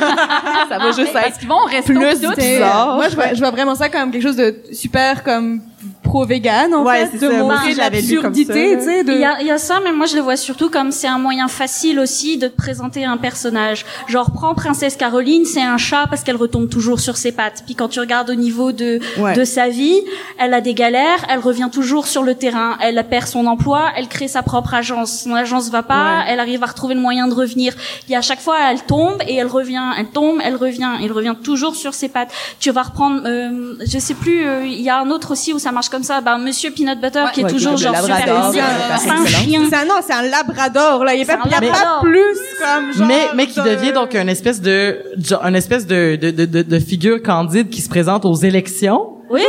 ça 0.69 0.77
va 0.77 0.91
juste 0.91 1.13
Parce 1.13 1.27
être 1.27 1.39
qu'ils 1.39 1.47
vont 1.47 1.65
plus 1.85 2.19
bizarre. 2.35 2.95
Moi, 2.95 3.07
je 3.09 3.15
vois, 3.15 3.33
je 3.33 3.39
vois 3.39 3.51
vraiment 3.51 3.75
ça 3.75 3.87
comme 3.87 4.11
quelque 4.11 4.23
chose 4.23 4.35
de 4.35 4.53
super 4.71 5.23
comme 5.23 5.61
pro-vegan, 6.03 6.73
en 6.73 6.83
Ouais, 6.83 7.05
fait, 7.05 7.17
c'est 7.19 7.27
de 7.27 7.33
montrer 7.41 7.73
l'absurdité, 7.73 8.77
tu 8.77 8.83
sais, 8.85 9.03
de... 9.03 9.11
Il 9.13 9.19
y, 9.19 9.25
a, 9.25 9.41
il 9.41 9.47
y 9.47 9.51
a 9.51 9.57
ça, 9.57 9.79
mais 9.83 9.91
moi 9.91 10.05
je 10.05 10.15
le 10.15 10.21
vois 10.21 10.35
surtout 10.37 10.69
comme 10.69 10.91
c'est 10.91 11.07
un 11.07 11.17
moyen 11.17 11.47
facile 11.47 11.99
aussi 11.99 12.37
de 12.37 12.47
te 12.47 12.55
présenter 12.55 13.05
un 13.05 13.17
personnage. 13.17 13.85
Genre, 14.07 14.31
prends 14.31 14.53
Princesse 14.55 14.95
Caroline, 14.95 15.45
c'est 15.45 15.61
un 15.61 15.77
chat 15.77 16.05
parce 16.09 16.23
qu'elle 16.23 16.35
retombe 16.35 16.69
toujours 16.69 16.99
sur 16.99 17.17
ses 17.17 17.31
pattes. 17.31 17.63
Puis 17.65 17.75
quand 17.75 17.87
tu 17.89 17.99
regardes 17.99 18.29
au 18.29 18.35
niveau 18.35 18.71
de, 18.71 18.99
Ouais. 19.17 19.33
de 19.35 19.43
sa 19.43 19.69
vie, 19.69 19.99
elle 20.39 20.53
a 20.53 20.61
des 20.61 20.73
galères, 20.73 21.25
elle 21.29 21.39
revient 21.39 21.69
toujours 21.71 22.07
sur 22.07 22.23
le 22.23 22.35
terrain, 22.35 22.77
elle 22.81 23.03
perd 23.09 23.27
son 23.27 23.45
emploi, 23.45 23.91
elle 23.97 24.07
crée 24.07 24.27
sa 24.27 24.41
propre 24.43 24.73
agence. 24.73 25.21
Son 25.23 25.33
agence 25.35 25.69
va 25.69 25.83
pas, 25.83 26.23
elle 26.27 26.39
arrive 26.39 26.63
à 26.63 26.67
retrouver 26.67 26.95
le 26.95 27.01
moyen 27.01 27.27
de 27.27 27.33
revenir. 27.33 27.73
Et 28.09 28.15
à 28.15 28.21
chaque 28.21 28.39
fois, 28.39 28.57
elle 28.71 28.81
tombe 28.83 29.21
et 29.27 29.35
elle 29.35 29.47
revient, 29.47 29.83
elle 29.97 30.07
tombe, 30.07 30.39
elle 30.43 30.55
revient, 30.55 30.89
elle 31.03 31.11
revient 31.11 31.35
toujours 31.43 31.75
sur 31.75 31.93
ses 31.93 32.09
pattes. 32.09 32.31
Tu 32.59 32.71
vas 32.71 32.83
reprendre, 32.83 33.21
euh, 33.25 33.75
je 33.85 33.99
sais 33.99 34.13
plus, 34.13 34.45
euh, 34.45 34.65
il 34.65 34.81
y 34.81 34.89
a 34.89 34.99
un 34.99 35.09
autre 35.09 35.31
aussi 35.31 35.53
où 35.53 35.59
ça 35.59 35.71
marche 35.73 35.89
comme 35.89 36.03
ça, 36.03 36.21
bah, 36.21 36.37
Monsieur 36.37 36.71
Peanut 36.71 36.99
Butter 37.01 37.25
qui 37.33 37.41
est 37.41 37.43
Ouais, 37.43 37.51
toujours 37.51 37.75
genre 37.77 37.95
super 37.97 38.15
euh, 38.17 38.51
C'est 38.97 39.09
un 39.09 39.25
chien. 39.25 39.65
C'est 39.69 39.75
un, 39.75 39.85
non, 39.85 39.95
c'est 40.05 40.13
un 40.13 40.21
labrador, 40.23 41.03
là. 41.03 41.13
Il 41.13 41.19
y 41.19 41.29
a 41.29 41.37
pas, 41.37 41.49
y 41.49 41.53
a 41.53 41.59
pas 41.61 41.99
plus 42.01 42.39
comme 42.59 42.93
genre... 42.93 43.07
mais 43.07 43.27
mais 43.35 43.47
qui 43.47 43.59
de- 43.59 43.65
devient 43.69 43.91
donc 43.91 44.15
une 44.15 44.29
espèce 44.29 44.61
de 44.61 44.99
genre, 45.17 45.43
une 45.45 45.55
espèce 45.55 45.85
de 45.85 46.15
de, 46.15 46.31
de, 46.31 46.45
de 46.45 46.61
de 46.61 46.79
figure 46.79 47.21
candide 47.21 47.69
qui 47.69 47.81
se 47.81 47.89
présente 47.89 48.23
aux 48.25 48.35
élections. 48.35 49.09
Oui. 49.29 49.41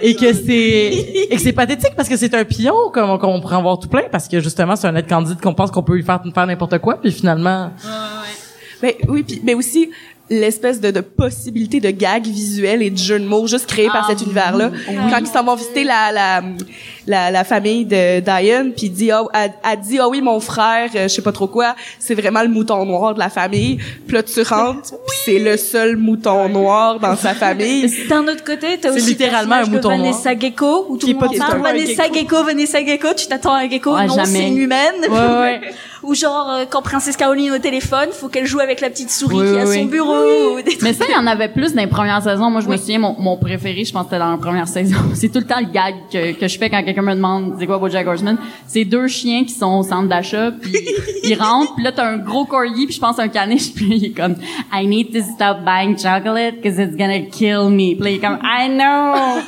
et 0.00 0.14
que 0.14 0.32
c'est 0.32 0.52
et 0.52 1.28
que 1.32 1.40
c'est 1.40 1.52
pathétique 1.52 1.94
parce 1.96 2.08
que 2.08 2.16
c'est 2.16 2.34
un 2.34 2.44
pion 2.44 2.74
comme 2.92 3.18
qu'on 3.18 3.40
pourrait 3.40 3.56
en 3.56 3.62
voir 3.62 3.78
tout 3.80 3.88
plein 3.88 4.02
parce 4.12 4.28
que 4.28 4.38
justement 4.38 4.76
c'est 4.76 4.86
un 4.86 4.94
être 4.94 5.08
candide 5.08 5.40
qu'on 5.40 5.54
pense 5.54 5.72
qu'on 5.72 5.82
peut 5.82 5.94
lui 5.94 6.04
faire 6.04 6.20
faire 6.32 6.46
n'importe 6.46 6.78
quoi 6.78 7.00
puis 7.00 7.10
finalement 7.10 7.70
Mais 8.82 8.96
oui, 9.08 9.24
puis 9.24 9.40
mais 9.42 9.54
aussi 9.54 9.90
l'espèce 10.30 10.80
de, 10.80 10.90
de 10.90 11.00
possibilité 11.00 11.80
de 11.80 11.90
gag 11.90 12.24
visuel 12.24 12.80
et 12.82 12.90
de 12.90 12.96
jeu 12.96 13.18
de 13.18 13.26
mots 13.26 13.46
juste 13.46 13.66
créé 13.66 13.86
par 13.88 14.04
Ah, 14.04 14.10
cet 14.10 14.22
univers-là. 14.22 14.70
Quand 15.10 15.18
ils 15.18 15.26
s'en 15.26 15.44
vont 15.44 15.54
visiter 15.54 15.84
la, 15.84 16.10
la, 16.12 16.42
la, 17.06 17.30
la 17.30 17.44
famille 17.44 17.84
de 17.84 18.20
Diane, 18.20 18.72
puis 18.72 18.88
dit, 18.88 19.10
ah, 19.10 19.22
elle, 19.34 19.52
elle 19.70 19.80
dit, 19.80 19.98
ah 19.98 20.08
oui, 20.08 20.22
mon 20.22 20.40
frère, 20.40 20.88
euh, 20.94 21.02
je 21.04 21.08
sais 21.08 21.20
pas 21.22 21.32
trop 21.32 21.46
quoi, 21.46 21.76
c'est 21.98 22.14
vraiment 22.14 22.40
le 22.42 22.48
mouton 22.48 22.86
noir 22.86 23.12
de 23.14 23.18
la 23.18 23.28
famille. 23.28 23.78
Puis 24.06 24.16
là, 24.16 24.22
tu 24.22 24.40
rentres, 24.42 24.90
puis 25.06 25.16
c'est 25.26 25.38
le 25.38 25.56
seul 25.58 25.96
mouton 25.98 26.48
noir 26.48 26.98
dans 26.98 27.16
sa 27.16 27.34
famille. 27.34 27.92
D'un 28.08 28.22
autre 28.26 28.44
côté, 28.44 28.78
t'as 28.80 28.90
C'est 28.92 28.96
aussi 28.96 29.06
littéralement 29.08 29.56
un 29.56 29.66
mouton 29.66 29.90
noir. 29.90 30.00
Vanessa 30.00 30.38
Gecko, 30.38 30.86
où 30.88 30.96
tout 30.96 31.06
Qui 31.06 31.12
le 31.12 31.18
monde 31.18 31.36
parle 31.36 31.60
Vanessa 31.62 32.04
Gecko, 32.10 32.42
Vanessa 32.44 32.84
Gecko, 32.84 33.08
tu 33.14 33.26
t'attends 33.26 33.52
à 33.54 33.58
un 33.60 33.68
gecko, 33.68 33.94
Ouais, 33.94 34.06
non, 34.06 34.14
jamais. 34.14 34.26
c'est 34.26 34.48
une 34.48 34.58
humaine. 34.58 34.94
ouais 35.10 35.18
ouais 35.18 35.60
Ou 36.04 36.14
genre, 36.14 36.50
euh, 36.50 36.64
quand 36.68 36.82
Princesse 36.82 37.16
Caroline 37.16 37.52
au 37.52 37.58
téléphone, 37.58 38.08
faut 38.12 38.28
qu'elle 38.28 38.46
joue 38.46 38.60
avec 38.60 38.80
la 38.80 38.90
petite 38.90 39.10
souris 39.10 39.36
Oui, 39.36 39.46
qui 39.46 39.54
est 39.54 39.60
à 39.60 39.64
oui, 39.66 39.74
son 39.74 39.80
oui. 39.80 39.86
bureau. 39.86 40.56
ou 40.56 40.62
des 40.62 40.76
Mais 40.82 40.92
ça, 40.92 41.04
il 41.08 41.14
y 41.14 41.16
en 41.16 41.26
avait 41.26 41.48
plus 41.48 41.72
dans 41.74 41.80
les 41.80 41.86
premières 41.88 42.22
saisons. 42.22 42.50
Moi, 42.50 42.60
je 42.60 42.68
me 42.68 42.76
souviens, 42.76 42.98
mon, 42.98 43.16
mon 43.18 43.36
préféré, 43.38 43.84
je 43.84 43.92
pense 43.92 44.02
que 44.02 44.08
c'était 44.10 44.18
dans 44.18 44.30
la 44.30 44.36
première 44.36 44.68
saison. 44.68 44.96
C'est 45.14 45.28
tout 45.30 45.38
le 45.38 45.46
temps 45.46 45.60
le 45.60 45.72
gag 45.72 45.94
que, 46.12 46.32
que 46.38 46.46
je 46.46 46.58
fais 46.58 46.68
quand 46.68 46.82
quelqu'un 46.84 47.02
me 47.02 47.14
demande 47.14 47.56
c'est 47.58 47.66
quoi 47.66 47.78
BoJack 47.78 48.06
Horseman? 48.06 48.36
C'est 48.66 48.84
deux 48.84 49.08
chiens 49.08 49.44
qui 49.44 49.52
sont 49.54 49.78
au 49.78 49.82
centre 49.82 50.08
d'achat, 50.08 50.50
puis 50.52 50.72
ils 51.24 51.34
rentrent, 51.40 51.74
puis 51.74 51.84
là, 51.84 51.92
t'as 51.92 52.06
un 52.06 52.18
gros 52.18 52.44
corgi, 52.44 52.86
puis 52.86 52.94
je 52.94 53.00
pense 53.00 53.18
un 53.18 53.28
caniche, 53.28 53.72
puis 53.74 53.96
il 53.96 54.04
est 54.06 54.10
comme 54.10 54.36
«I 54.72 54.86
need 54.86 55.12
to 55.12 55.20
stop 55.20 55.64
buying 55.64 55.96
chocolate 55.96 56.56
because 56.60 56.78
it's 56.78 56.96
gonna 56.96 57.20
kill 57.20 57.70
me.» 57.70 57.94
Puis 57.96 58.00
là, 58.04 58.10
il 58.10 58.16
est 58.16 58.18
comme 58.18 58.38
«I 58.42 58.68
know!» 58.68 59.40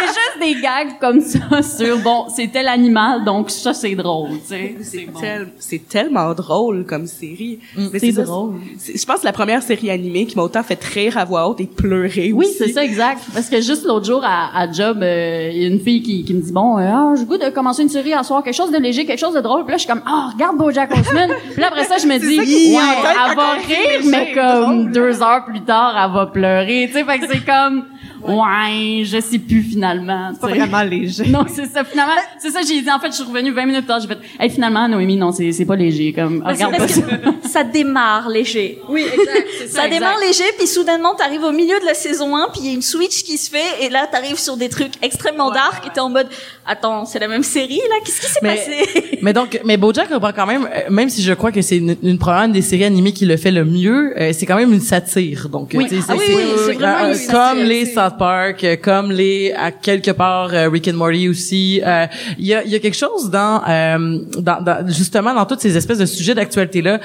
C'est 0.00 0.06
juste 0.06 0.38
des 0.40 0.60
gags 0.62 0.98
comme 1.00 1.20
ça 1.20 1.60
sur, 1.62 1.98
bon, 1.98 2.26
c'était 2.34 2.62
l'animal, 2.62 3.24
donc 3.24 3.50
ça, 3.50 3.74
c'est 3.74 3.96
drôle, 3.96 4.30
tu 4.40 4.46
sais. 4.46 4.76
C'est 4.80 5.06
bon. 5.06 5.20
C'est 5.60 5.88
tellement 5.88 6.32
drôle 6.34 6.84
comme 6.86 7.06
série. 7.06 7.58
Mais 7.76 7.98
c'est 7.98 8.12
drôle. 8.12 8.54
Je 8.76 8.92
pense 9.04 9.16
que 9.16 9.20
c'est 9.20 9.26
la 9.26 9.32
première 9.32 9.62
série 9.62 9.90
animée 9.90 10.26
qui 10.26 10.36
m'a 10.36 10.42
autant 10.42 10.62
fait 10.62 10.82
rire 10.82 11.18
à 11.18 11.24
voix 11.24 11.48
haute 11.48 11.60
et 11.60 11.66
pleurer 11.66 12.32
Oui, 12.32 12.46
c'est 12.56 12.68
ça, 12.68 12.84
exact. 12.84 13.22
Parce 13.32 13.48
que 13.48 13.60
juste 13.60 13.84
l'autre 13.84 14.06
jour, 14.06 14.22
à, 14.24 14.56
à 14.58 14.70
Job, 14.70 14.98
euh, 15.02 15.50
il 15.52 15.62
y 15.62 15.64
a 15.64 15.68
une 15.68 15.80
fille 15.80 16.02
qui, 16.02 16.24
qui 16.24 16.34
me 16.34 16.40
dit, 16.40 16.52
bon, 16.52 16.78
euh, 16.78 16.86
ah, 16.88 17.12
j'ai 17.14 17.22
le 17.22 17.28
goût 17.28 17.38
de 17.38 17.50
commencer 17.50 17.82
une 17.82 17.88
série 17.88 18.12
à 18.12 18.22
soir, 18.22 18.42
quelque 18.42 18.54
chose 18.54 18.70
de 18.70 18.78
léger, 18.78 19.04
quelque 19.06 19.20
chose 19.20 19.34
de 19.34 19.40
drôle. 19.40 19.64
Puis 19.64 19.72
là, 19.72 19.76
je 19.76 19.82
suis 19.82 19.88
comme, 19.92 20.02
ah, 20.06 20.30
regarde 20.32 20.56
BoJack 20.56 20.90
Horseman. 20.90 21.30
Puis 21.52 21.60
là, 21.60 21.68
après 21.68 21.84
ça, 21.84 21.96
je 21.98 22.06
me 22.06 22.18
dis, 22.18 22.38
ouais, 22.38 22.82
elle 23.30 23.36
va 23.36 23.52
rire, 23.54 24.00
mais 24.04 24.32
comme 24.32 24.84
drôle. 24.84 24.92
deux 24.92 25.22
heures 25.22 25.44
plus 25.46 25.62
tard, 25.62 25.94
elle 25.96 26.12
va 26.12 26.26
pleurer. 26.26 26.84
Tu 26.88 26.92
sais, 26.94 27.04
fait 27.04 27.18
que 27.18 27.26
c'est 27.32 27.44
comme, 27.44 27.84
ouais, 28.26 29.02
je 29.04 29.20
sais 29.20 29.38
plus 29.38 29.62
finalement. 29.62 30.30
C'est 30.34 30.40
pas 30.40 30.48
vraiment 30.48 30.82
léger. 30.82 31.24
Non, 31.28 31.44
c'est 31.48 31.66
ça. 31.66 31.84
Finalement, 31.84 32.14
c'est 32.38 32.50
ça. 32.50 32.60
J'ai 32.66 32.80
dit. 32.80 32.90
En 32.90 32.98
fait, 32.98 33.08
je 33.08 33.12
suis 33.16 33.24
revenue 33.24 33.52
20 33.52 33.66
minutes 33.66 33.80
plus 33.82 33.86
tard. 33.88 34.00
J'ai 34.00 34.08
fait. 34.08 34.18
Hey, 34.40 34.50
finalement, 34.50 34.88
Noémie, 34.88 35.16
non, 35.16 35.30
c'est 35.32 35.52
c'est 35.52 35.64
pas 35.66 35.76
léger. 35.76 36.12
Comme 36.12 36.42
Parce 36.42 36.54
regarde 36.54 36.76
pas 36.78 36.86
que 36.86 36.92
ça. 36.92 37.02
ça 37.48 37.64
démarre 37.64 38.28
léger. 38.28 38.78
Oui, 38.88 39.02
exact. 39.02 39.46
Ça 39.68 39.88
démarre 39.88 40.18
léger, 40.20 40.44
puis 40.58 40.66
soudainement, 40.66 41.14
t'arrives 41.14 41.42
au 41.44 41.52
milieu 41.52 41.78
de 41.80 41.84
la 41.86 41.94
saison 41.94 42.36
1, 42.36 42.48
puis 42.52 42.60
il 42.62 42.66
y 42.66 42.70
a 42.70 42.74
une 42.74 42.82
switch 42.82 43.22
qui 43.24 43.36
se 43.36 43.50
fait, 43.50 43.84
et 43.84 43.88
là, 43.90 44.06
t'arrives 44.10 44.38
sur 44.38 44.56
des 44.56 44.68
trucs 44.68 44.92
extrêmement 45.02 45.50
dark, 45.50 45.86
et 45.86 45.90
t'es 45.90 46.00
en 46.00 46.08
mode, 46.10 46.28
attends, 46.66 47.04
c'est 47.04 47.18
la 47.18 47.28
même 47.28 47.42
série, 47.42 47.76
là? 47.88 47.96
Qu'est-ce 48.04 48.20
qui 48.20 48.26
s'est 48.26 48.40
passé? 48.40 49.18
Mais 49.22 49.32
donc, 49.32 49.60
mais 49.64 49.76
BoJack 49.76 50.10
reprend 50.12 50.32
quand 50.32 50.46
même, 50.46 50.64
euh, 50.72 50.90
même 50.90 51.08
si 51.08 51.22
je 51.22 51.32
crois 51.32 51.50
que 51.50 51.60
c'est 51.60 51.78
une, 51.78 51.96
une 52.04 52.18
probablement 52.18 52.52
des 52.54 52.62
séries 52.62 52.84
animées 52.84 53.12
qui 53.12 53.26
le 53.26 53.36
fait 53.36 53.50
le 53.50 53.64
mieux, 53.64 54.14
euh, 54.16 54.32
c'est 54.32 54.46
quand 54.46 54.54
même 54.56 54.72
une 54.72 54.80
satire. 54.80 55.48
Donc, 55.48 55.70
Oui. 55.74 55.86
tu 55.88 55.96
sais, 55.96 56.04
Ah 56.08 56.14
oui, 56.16 56.24
oui, 56.28 56.42
c'est 56.66 56.72
vraiment 56.74 57.08
une 57.08 57.14
satire, 57.14 57.32
comme 57.32 57.58
les 57.64 57.86
South 58.08 58.18
Park, 58.18 58.64
euh, 58.64 58.76
comme 58.80 59.10
les 59.10 59.52
à 59.52 59.70
quelque 59.70 60.10
part 60.10 60.50
euh, 60.52 60.68
Rick 60.68 60.88
and 60.88 60.94
Morty 60.96 61.28
aussi. 61.28 61.80
euh, 61.84 62.06
Il 62.38 62.46
y 62.46 62.54
a 62.54 62.64
y 62.64 62.74
a 62.74 62.78
quelque 62.78 62.96
chose 62.96 63.30
dans, 63.30 63.62
euh, 63.68 64.18
dans, 64.38 64.62
dans- 64.62 64.86
justement 64.88 65.34
dans 65.34 65.44
toutes 65.46 65.60
ces 65.60 65.76
espèces 65.76 65.98
de 65.98 66.06
sujets 66.06 66.34
d'actualité 66.34 66.82
là. 66.82 66.98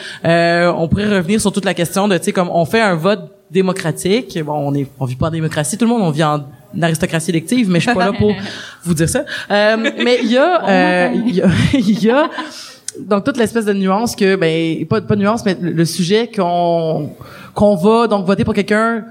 on 0.78 0.88
pourrait 0.88 1.10
revenir 1.18 1.42
sur 1.42 1.52
toute 1.52 1.66
la 1.66 1.74
question 1.74 2.08
de 2.08 2.18
tu 2.18 2.26
sais 2.26 2.32
comme 2.32 2.50
on 2.50 2.66
fait 2.66 2.82
un 2.82 2.96
vote 2.96 3.22
démocratique. 3.52 4.40
Bon, 4.44 4.54
on 4.70 4.74
est 4.74 4.88
on 5.00 5.06
vit 5.06 5.16
pas 5.16 5.28
en 5.28 5.32
démocratie, 5.32 5.78
tout 5.78 5.86
le 5.86 5.90
monde 5.92 6.02
on 6.02 6.10
vit 6.12 6.24
en 6.24 6.44
aristocratie 6.82 7.30
élective, 7.32 7.70
mais 7.70 7.80
je 7.80 7.86
suis 7.90 7.94
pas 7.96 8.06
là 8.06 8.14
pour 8.18 8.34
vous 8.84 8.94
dire 8.94 9.10
ça. 9.10 9.24
Euh, 9.52 9.78
mais 10.04 10.20
il 10.24 10.32
y 10.32 10.38
a 10.38 10.68
euh, 10.70 11.10
il 11.76 11.90
y 12.04 12.06
y 12.06 12.10
a 12.10 12.30
donc 13.00 13.24
toute 13.24 13.38
l'espèce 13.38 13.66
de 13.66 13.74
nuance 13.74 14.16
que 14.16 14.36
ben 14.36 14.86
pas 14.86 15.02
pas 15.02 15.16
de 15.16 15.22
nuance 15.22 15.44
mais 15.46 15.58
le, 15.60 15.72
le 15.72 15.86
sujet 15.86 16.30
qu'on 16.36 17.10
qu'on 17.56 17.76
va 17.76 18.08
donc 18.08 18.26
voter 18.26 18.44
pour 18.44 18.54
quelqu'un 18.54 19.06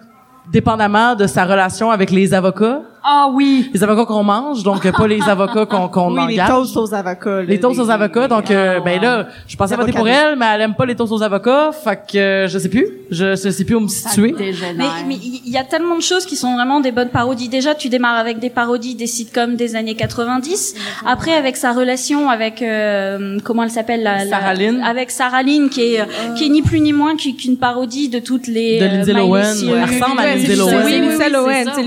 dépendamment 0.51 1.15
de 1.15 1.27
sa 1.27 1.45
relation 1.45 1.91
avec 1.91 2.11
les 2.11 2.35
avocats, 2.35 2.83
Ah 3.05 3.29
oui. 3.33 3.71
les 3.75 3.83
avocats 3.83 4.05
qu'on 4.07 4.23
mange, 4.23 4.63
donc 4.63 4.89
pas 4.91 5.07
les 5.07 5.23
avocats 5.29 5.67
qu'on 5.67 5.89
qu'on 5.89 6.15
Oui, 6.15 6.35
les 6.35 6.41
engage. 6.41 6.49
toasts 6.49 6.77
aux 6.77 6.95
avocats. 6.95 7.31
là, 7.37 7.43
Les 7.43 7.59
toasts 7.61 7.81
aux 7.81 7.91
avocats, 7.91 8.29
donc 8.29 8.51
euh, 8.51 8.81
ben 8.81 9.01
là, 9.01 9.27
je 9.49 9.57
pensais 9.57 9.75
Les 9.77 9.81
voter 9.81 9.93
pour 9.93 10.09
elle, 10.09 10.37
mais 10.37 10.47
elle 10.55 10.61
aime 10.63 10.75
pas 10.75 10.87
les 10.87 10.95
toasts 10.95 11.13
aux 11.13 11.23
avocats, 11.23 11.71
fait 11.73 11.99
que 12.13 12.19
euh, 12.19 12.49
je 12.49 12.59
sais 12.59 12.69
plus, 12.69 12.87
je, 13.11 13.31
je 13.35 13.51
sais 13.51 13.65
plus 13.65 13.75
où 13.75 13.81
me 13.81 13.89
situer. 13.89 14.35
Mais 14.39 14.85
mais 15.07 15.17
il 15.17 15.51
y 15.51 15.57
a 15.59 15.65
tellement 15.65 15.97
de 15.97 16.03
choses 16.03 16.25
qui 16.27 16.37
sont 16.37 16.55
vraiment 16.55 16.81
des 16.81 16.93
bonnes 16.93 17.09
parodies. 17.11 17.49
Déjà, 17.49 17.75
tu 17.75 17.89
démarres 17.89 18.17
avec 18.19 18.39
des 18.39 18.51
parodies 18.51 18.95
des 18.95 19.07
sitcoms 19.07 19.57
des 19.57 19.75
années 19.77 19.95
90. 19.97 20.75
Après, 21.07 21.33
avec 21.35 21.57
sa 21.57 21.73
relation 21.73 22.31
avec 22.31 22.63
euh, 22.63 23.39
comment 23.45 23.65
elle 23.65 23.71
s'appelle 23.71 24.03
la, 24.03 24.25
la- 24.25 24.31
Sarah 24.31 24.55
Lynn. 24.55 24.81
avec 24.83 25.11
Sarah 25.11 25.43
Lynn, 25.43 25.69
qui 25.69 25.95
est 25.95 26.01
euh, 26.01 26.05
qui 26.37 26.47
est 26.47 26.51
ni 26.51 26.63
plus 26.63 26.81
ni 26.81 26.93
moins 26.93 27.17
qu'u- 27.17 27.35
qu'une 27.35 27.57
parodie 27.57 28.09
de 28.09 28.19
toutes 28.21 28.47
les 28.47 28.79
De 28.79 28.85
euh, 28.85 28.89
Lindsay 28.89 29.13
Lohan, 29.13 29.39
elle 29.41 29.85
ressemble 29.85 30.21
à 30.21 30.35
Lindsay 30.37 30.57
Lohan. 30.57 30.71
Oui, 30.73 30.83
C'est 30.83 30.87
oui, 30.91 30.91
oui, 30.93 31.01
Lindsay 31.01 31.31
Lohan, 31.31 31.53
c'est 31.75 31.83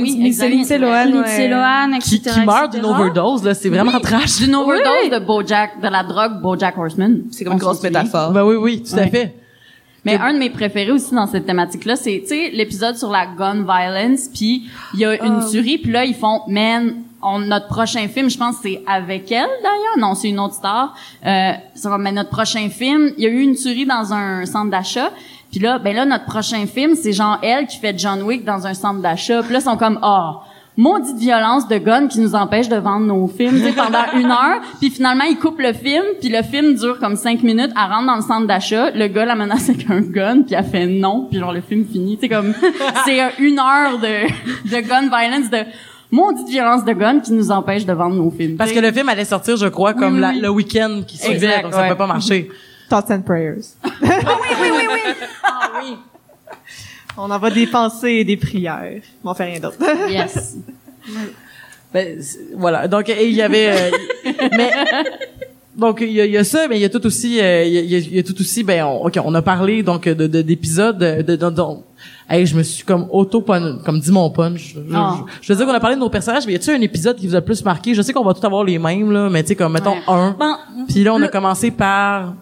Lindsay- 0.79 1.04
Lindsay 1.05 1.45
exactement. 1.45 1.61
Lohan. 1.61 1.87
Lindsay 1.87 1.93
ouais. 1.93 1.93
Lohan, 1.93 1.93
etc. 1.93 2.17
Qui, 2.17 2.21
qui 2.21 2.45
meurt 2.45 2.71
d'une 2.73 2.85
overdose 2.85 3.43
là, 3.43 3.53
c'est 3.53 3.69
vraiment 3.69 3.99
trash. 3.99 4.37
D'une 4.37 4.55
overdose 4.55 5.09
de 5.11 5.19
BoJack, 5.19 5.81
de 5.81 5.87
la 5.87 6.03
drogue 6.03 6.41
BoJack 6.41 6.77
Horseman. 6.77 7.23
C'est 7.31 7.43
comme 7.43 7.53
une 7.53 7.59
grosse 7.59 7.81
métaphore. 7.81 8.31
Ben 8.31 8.43
oui 8.43 8.55
oui, 8.55 8.83
tout 8.83 8.97
à 8.97 9.07
fait. 9.07 9.35
Mais 10.05 10.19
un 10.19 10.33
de 10.33 10.37
mes 10.37 10.51
préférés 10.51 10.91
aussi 10.91 11.15
dans 11.15 11.25
cette 11.25 11.47
thématique-là, 11.47 11.95
c'est, 11.95 12.19
tu 12.21 12.27
sais, 12.27 12.51
l'épisode 12.53 12.95
sur 12.95 13.09
la 13.09 13.25
gun 13.25 13.63
violence, 13.63 14.29
puis 14.31 14.69
il 14.93 14.99
y 14.99 15.05
a 15.05 15.15
une 15.25 15.43
tuerie, 15.49 15.79
puis 15.79 15.91
là, 15.91 16.05
ils 16.05 16.13
font, 16.13 16.41
man, 16.47 16.97
on, 17.23 17.39
notre 17.39 17.67
prochain 17.67 18.07
film, 18.07 18.29
je 18.29 18.37
pense 18.37 18.57
c'est 18.61 18.83
avec 18.85 19.31
elle, 19.31 19.49
d'ailleurs. 19.63 19.97
Non, 19.97 20.13
c'est 20.13 20.29
une 20.29 20.39
autre 20.39 20.53
star. 20.53 20.95
Euh, 21.25 21.53
ça 21.73 21.89
va, 21.89 21.97
mais 21.97 22.11
notre 22.11 22.29
prochain 22.29 22.69
film, 22.69 23.13
il 23.17 23.23
y 23.23 23.27
a 23.27 23.29
eu 23.31 23.41
une 23.41 23.55
tuerie 23.55 23.87
dans 23.87 24.13
un 24.13 24.45
centre 24.45 24.69
d'achat. 24.69 25.09
Puis 25.49 25.59
là, 25.59 25.79
ben 25.79 25.95
là, 25.95 26.05
notre 26.05 26.25
prochain 26.25 26.67
film, 26.67 26.93
c'est 26.95 27.13
genre 27.13 27.39
elle 27.41 27.65
qui 27.65 27.77
fait 27.77 27.97
John 27.97 28.21
Wick 28.21 28.45
dans 28.45 28.67
un 28.67 28.75
centre 28.75 29.01
d'achat. 29.01 29.41
Puis 29.41 29.53
là, 29.53 29.59
ils 29.59 29.63
sont 29.63 29.77
comme, 29.77 29.97
ah, 30.03 30.41
maudite 30.77 31.17
violence 31.17 31.67
de 31.67 31.77
gun 31.77 32.07
qui 32.07 32.19
nous 32.19 32.35
empêche 32.35 32.67
de 32.67 32.75
vendre 32.75 33.05
nos 33.05 33.27
films, 33.27 33.59
tu 33.59 33.63
sais, 33.65 33.71
pendant 33.71 34.03
une 34.13 34.25
heure. 34.31 34.61
Puis 34.79 34.89
finalement, 34.89 35.23
ils 35.23 35.37
coupent 35.37 35.59
le 35.61 35.73
film, 35.73 36.03
puis 36.19 36.29
le 36.29 36.41
film 36.43 36.75
dure 36.75 36.99
comme 36.99 37.15
cinq 37.15 37.43
minutes. 37.43 37.71
Elle 37.75 37.91
rentre 37.91 38.07
dans 38.07 38.15
le 38.15 38.21
centre 38.21 38.45
d'achat, 38.47 38.91
le 38.91 39.07
gars 39.07 39.25
la 39.25 39.35
menace 39.35 39.69
avec 39.69 39.89
un 39.89 40.01
gun, 40.01 40.41
puis 40.43 40.55
elle 40.55 40.65
fait 40.65 40.85
non, 40.85 41.27
puis 41.29 41.39
genre 41.39 41.53
le 41.53 41.61
film 41.61 41.85
finit. 41.85 42.17
C'est 42.19 42.29
comme, 42.29 42.53
c'est 43.05 43.19
une 43.39 43.59
heure 43.59 43.97
de, 43.99 44.27
de 44.69 44.87
gun 44.87 45.03
violence, 45.09 45.49
de 45.49 45.59
maudite 46.11 46.47
violence 46.49 46.83
de 46.85 46.93
gun 46.93 47.19
qui 47.19 47.31
nous 47.33 47.51
empêche 47.51 47.85
de 47.85 47.93
vendre 47.93 48.15
nos 48.15 48.31
films. 48.31 48.57
Parce 48.57 48.71
que 48.71 48.79
le 48.79 48.91
film 48.91 49.07
allait 49.09 49.25
sortir, 49.25 49.57
je 49.57 49.67
crois, 49.67 49.93
comme 49.93 50.15
oui, 50.15 50.19
la- 50.21 50.29
oui. 50.31 50.39
le 50.41 50.49
week-end 50.49 51.01
qui 51.07 51.17
suivait, 51.17 51.61
donc 51.61 51.73
ça 51.73 51.81
ouais. 51.83 51.89
peut 51.89 51.95
pas 51.95 52.07
marcher. 52.07 52.49
Thoughts 52.89 53.09
and 53.11 53.21
prayers. 53.21 53.61
Ah 55.43 55.71
oui. 55.81 55.97
On 57.17 57.29
envoie 57.31 57.49
des 57.51 57.67
pensées 57.67 58.09
et 58.19 58.23
des 58.25 58.37
prières. 58.37 59.01
On 59.23 59.33
fait 59.33 59.45
rien 59.45 59.59
d'autre. 59.59 59.77
Yes. 60.09 60.57
Ben, 61.93 62.19
voilà. 62.57 62.87
Donc, 62.87 63.07
il 63.21 63.31
y 63.31 63.41
avait, 63.41 63.69
euh, 63.69 63.91
mais, 64.57 64.69
donc, 65.77 65.99
il 66.01 66.11
y, 66.11 66.19
a, 66.21 66.25
il 66.25 66.31
y 66.31 66.37
a 66.37 66.43
ça, 66.43 66.67
mais 66.67 66.77
il 66.77 66.81
y 66.81 66.85
a 66.85 66.89
tout 66.89 67.05
aussi, 67.05 67.39
euh, 67.39 67.63
il 67.63 67.73
y, 67.73 67.77
a, 67.77 67.81
il 67.81 67.89
y 67.91 67.95
a- 67.95 67.99
il 67.99 68.15
y 68.15 68.19
a 68.19 68.23
tout 68.23 68.37
aussi, 68.39 68.63
ben, 68.63 68.83
on, 68.83 69.05
ok, 69.05 69.17
on 69.23 69.33
a 69.33 69.41
parlé, 69.41 69.81
donc, 69.83 70.05
de, 70.09 70.27
de- 70.27 70.41
d'épisodes, 70.41 70.97
de, 70.97 71.21
de, 71.21 71.35
de- 71.37 71.49
dont- 71.51 71.83
hey, 72.29 72.45
je 72.45 72.55
me 72.57 72.63
suis 72.63 72.83
comme 72.83 73.07
auto 73.11 73.39
comme 73.41 73.99
dit 73.99 74.11
mon 74.11 74.29
punch. 74.29 74.73
Je, 74.75 74.79
je- 74.89 74.93
Ah. 74.95 75.19
je 75.41 75.53
veux 75.53 75.57
dire 75.57 75.65
qu'on 75.67 75.73
a 75.73 75.79
parlé 75.79 75.95
de 75.95 76.01
nos 76.01 76.09
personnages, 76.09 76.45
mais 76.47 76.53
y 76.53 76.55
a-tu 76.57 76.71
un 76.71 76.81
épisode 76.81 77.15
qui 77.17 77.27
vous 77.27 77.35
a 77.35 77.39
le 77.39 77.45
plus 77.45 77.63
marqué? 77.63 77.93
Je 77.93 78.01
sais 78.01 78.11
qu'on 78.11 78.23
va 78.25 78.33
tous 78.33 78.45
avoir 78.45 78.63
les 78.65 78.77
mêmes, 78.79 79.11
là, 79.11 79.29
mais 79.29 79.43
tu 79.43 79.49
sais, 79.49 79.55
comme, 79.55 79.71
mettons, 79.73 79.93
Ouais. 79.93 80.01
un. 80.07 80.35
Ben, 80.37 80.57
Puis 80.89 81.03
là, 81.03 81.13
on 81.13 81.21
a 81.21 81.27
commencé 81.29 81.71
par, 81.71 82.33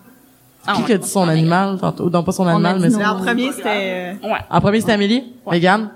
Ah, 0.65 0.73
qui 0.77 0.83
ouais. 0.83 0.93
a 0.93 0.97
dit 0.97 1.07
son 1.09 1.27
animal, 1.27 1.77
tantôt? 1.79 2.09
Non, 2.09 2.23
pas 2.23 2.31
son 2.31 2.47
animal, 2.47 2.79
mais 2.79 2.89
c'est- 2.89 2.97
Mais 2.97 3.05
en 3.05 3.15
premier, 3.17 3.51
c'était 3.51 4.13
euh, 4.23 4.27
en 4.49 4.61
premier, 4.61 4.79
c'était 4.79 4.93
Amélie. 4.93 5.23
Regarde, 5.45 5.89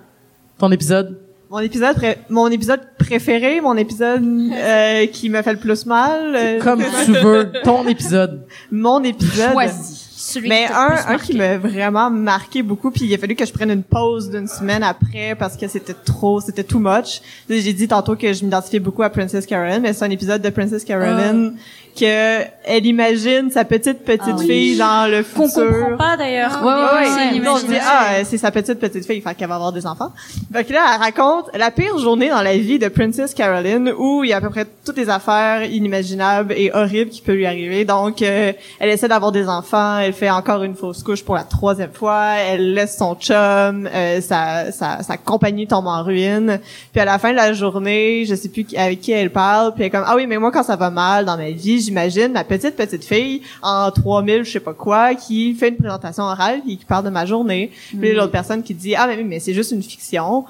ton 0.58 0.72
épisode? 0.72 1.20
mon 1.50 1.60
épisode, 1.60 1.96
pré- 1.96 2.18
mon 2.30 2.48
épisode 2.50 2.82
préféré, 3.00 3.62
mon 3.62 3.78
épisode 3.78 4.22
euh, 4.22 5.08
qui 5.08 5.30
me 5.30 5.42
fait 5.42 5.54
le 5.54 5.60
plus 5.60 5.86
mal. 5.86 6.36
euh, 6.36 6.60
Comme 6.62 6.84
tu 7.06 7.14
veux, 7.14 7.50
ton 7.64 7.88
épisode. 7.88 8.46
mon 8.70 9.02
épisode. 9.04 9.54
Choisis. 9.54 10.04
celui 10.18 10.50
Mais 10.50 10.66
un, 10.70 10.96
un 11.08 11.18
qui 11.18 11.38
m'a 11.38 11.58
vraiment 11.58 12.10
marqué 12.10 12.62
beaucoup, 12.64 12.92
puis 12.92 13.06
il 13.06 13.14
a 13.14 13.18
fallu 13.18 13.34
que 13.36 13.46
je 13.46 13.54
prenne 13.54 13.72
une 13.72 13.84
pause 13.84 14.30
d'une 14.30 14.48
semaine 14.48 14.84
après 14.84 15.36
parce 15.40 15.56
que 15.56 15.70
c'était 15.70 15.94
trop, 15.94 16.42
c'était 16.42 16.66
too 16.66 16.80
much. 16.80 17.22
J'ai 17.50 17.72
dit 17.72 17.88
tantôt 17.88 18.18
que 18.18 18.34
je 18.34 18.44
m'identifiais 18.44 18.82
beaucoup 18.82 19.04
à 19.04 19.10
Princess 19.10 19.46
Caroline, 19.46 19.80
mais 19.82 19.94
c'est 19.94 20.04
un 20.04 20.10
épisode 20.10 20.42
de 20.42 20.50
Princess 20.50 20.84
Caroline 20.84 21.54
que 21.98 22.42
elle 22.64 22.86
imagine 22.86 23.50
sa 23.52 23.64
petite 23.66 24.04
petite 24.04 24.22
Ah 24.28 24.36
oui. 24.38 24.46
fille 24.48 24.78
dans 24.78 25.10
le 25.10 25.24
Qu'on 25.24 25.48
futur. 25.48 25.68
comprend 25.68 25.98
pas 25.98 26.18
d'ailleurs. 26.18 26.62
Ouais, 26.64 26.74
ouais, 26.74 27.00
ouais. 27.08 27.32
c'est 27.34 27.40
Ouais. 27.40 27.48
On 27.48 27.58
dit, 27.60 27.76
ah, 27.82 28.06
euh, 28.14 28.22
c'est 28.26 28.38
sa 28.38 28.52
petite 28.52 28.80
petite 28.80 29.06
fille, 29.06 29.22
fait 29.22 29.34
qu'elle 29.36 29.48
va 29.48 29.56
avoir 29.56 29.72
des 29.72 29.86
enfants. 29.88 30.12
Fait 30.54 30.64
que 30.64 30.74
là, 30.74 30.82
elle 30.96 31.02
raconte 31.02 31.46
la 31.56 31.72
pire 31.72 31.98
journée 31.98 32.30
dans 32.30 32.42
la 32.42 32.58
vie 32.58 32.78
de 32.80 32.88
Princess 32.90 33.34
Caroline, 33.34 33.92
où 33.98 34.24
il 34.24 34.30
y 34.30 34.34
a 34.34 34.38
à 34.38 34.42
peu 34.42 34.50
près 34.50 34.66
toutes 34.86 34.98
les 34.98 35.10
affaires 35.10 35.64
inimaginables 35.64 36.54
et 36.54 36.72
horribles 36.74 37.10
qui 37.12 37.22
peuvent 37.22 37.36
lui 37.36 37.46
arriver. 37.46 37.86
Donc, 37.86 38.22
euh, 38.22 38.52
elle 38.80 38.90
essaie 38.90 39.08
d'avoir 39.08 39.32
des 39.32 39.48
enfants, 39.48 40.00
elle 40.00 40.14
fait 40.14 40.30
encore 40.30 40.64
une 40.64 40.76
fausse 40.76 41.04
couche 41.04 41.24
pour 41.24 41.36
la 41.36 41.44
troisième 41.44 41.92
fois, 41.94 42.34
elle 42.38 42.74
laisse 42.74 42.98
son 42.98 43.16
chum, 43.16 43.88
euh, 43.94 44.22
sa, 44.22 44.72
sa, 44.72 45.02
sa 45.04 45.18
compagnie 45.18 45.68
tombe 45.68 45.88
en 45.88 46.04
ruine. 46.04 46.60
Puis 46.92 47.02
à 47.02 47.06
la 47.06 47.18
fin 47.20 47.32
de 47.32 47.36
la 47.38 47.54
journée, 47.54 48.26
je 48.28 48.36
sais 48.36 48.50
plus 48.50 48.66
avec 48.76 49.02
qui 49.02 49.12
elle 49.12 49.32
parle, 49.32 49.74
puis 49.74 49.84
elle 49.84 49.88
est 49.88 49.92
comme, 49.92 50.04
ah 50.06 50.16
oui, 50.16 50.28
mais 50.28 50.38
moi, 50.38 50.52
quand 50.52 50.64
ça 50.64 50.76
va 50.76 50.90
mal 50.90 51.26
dans 51.26 51.38
ma 51.38 51.50
vie, 51.52 51.82
j'imagine 51.88 52.32
ma 52.34 52.44
petite 52.44 52.76
petite 52.76 53.04
fille 53.04 53.42
en 53.62 53.90
3000, 53.92 54.44
je 54.44 54.52
sais 54.52 54.60
pas 54.60 54.74
quoi, 54.74 55.16
qui 55.16 55.54
fait 55.56 55.70
une 55.70 55.78
présentation 55.78 56.24
orale, 56.24 56.62
puis 56.64 56.78
qui 56.78 56.86
parle 56.86 57.06
de 57.06 57.10
ma 57.10 57.26
journée. 57.26 57.72
Puis 58.00 58.14
l'autre 58.14 58.32
personne 58.32 58.62
qui 58.64 58.74
dit, 58.74 58.96
ah 58.96 59.08
mais, 59.08 59.18
oui, 59.18 59.24
mais 59.24 59.40
c'est 59.40 59.54
juste 59.54 59.72
une 59.72 59.84
fiction. 59.84 60.46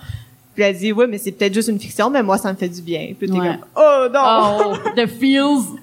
Puis 0.55 0.63
elle 0.63 0.75
dit, 0.77 0.91
ouais, 0.91 1.05
mais 1.07 1.17
c'est 1.19 1.31
peut-être 1.31 1.53
juste 1.53 1.69
une 1.69 1.79
fiction, 1.79 2.09
mais 2.09 2.23
moi, 2.23 2.37
ça 2.37 2.51
me 2.51 2.57
fait 2.57 2.69
du 2.69 2.81
bien. 2.81 3.13
Puis 3.17 3.29
t'es 3.29 3.37
Ouais. 3.39 3.57
comme, 3.59 3.65
oh 3.75 4.07
non! 4.11 4.73
Oh, 4.73 4.89
the 4.95 5.05
feels. 5.07 5.77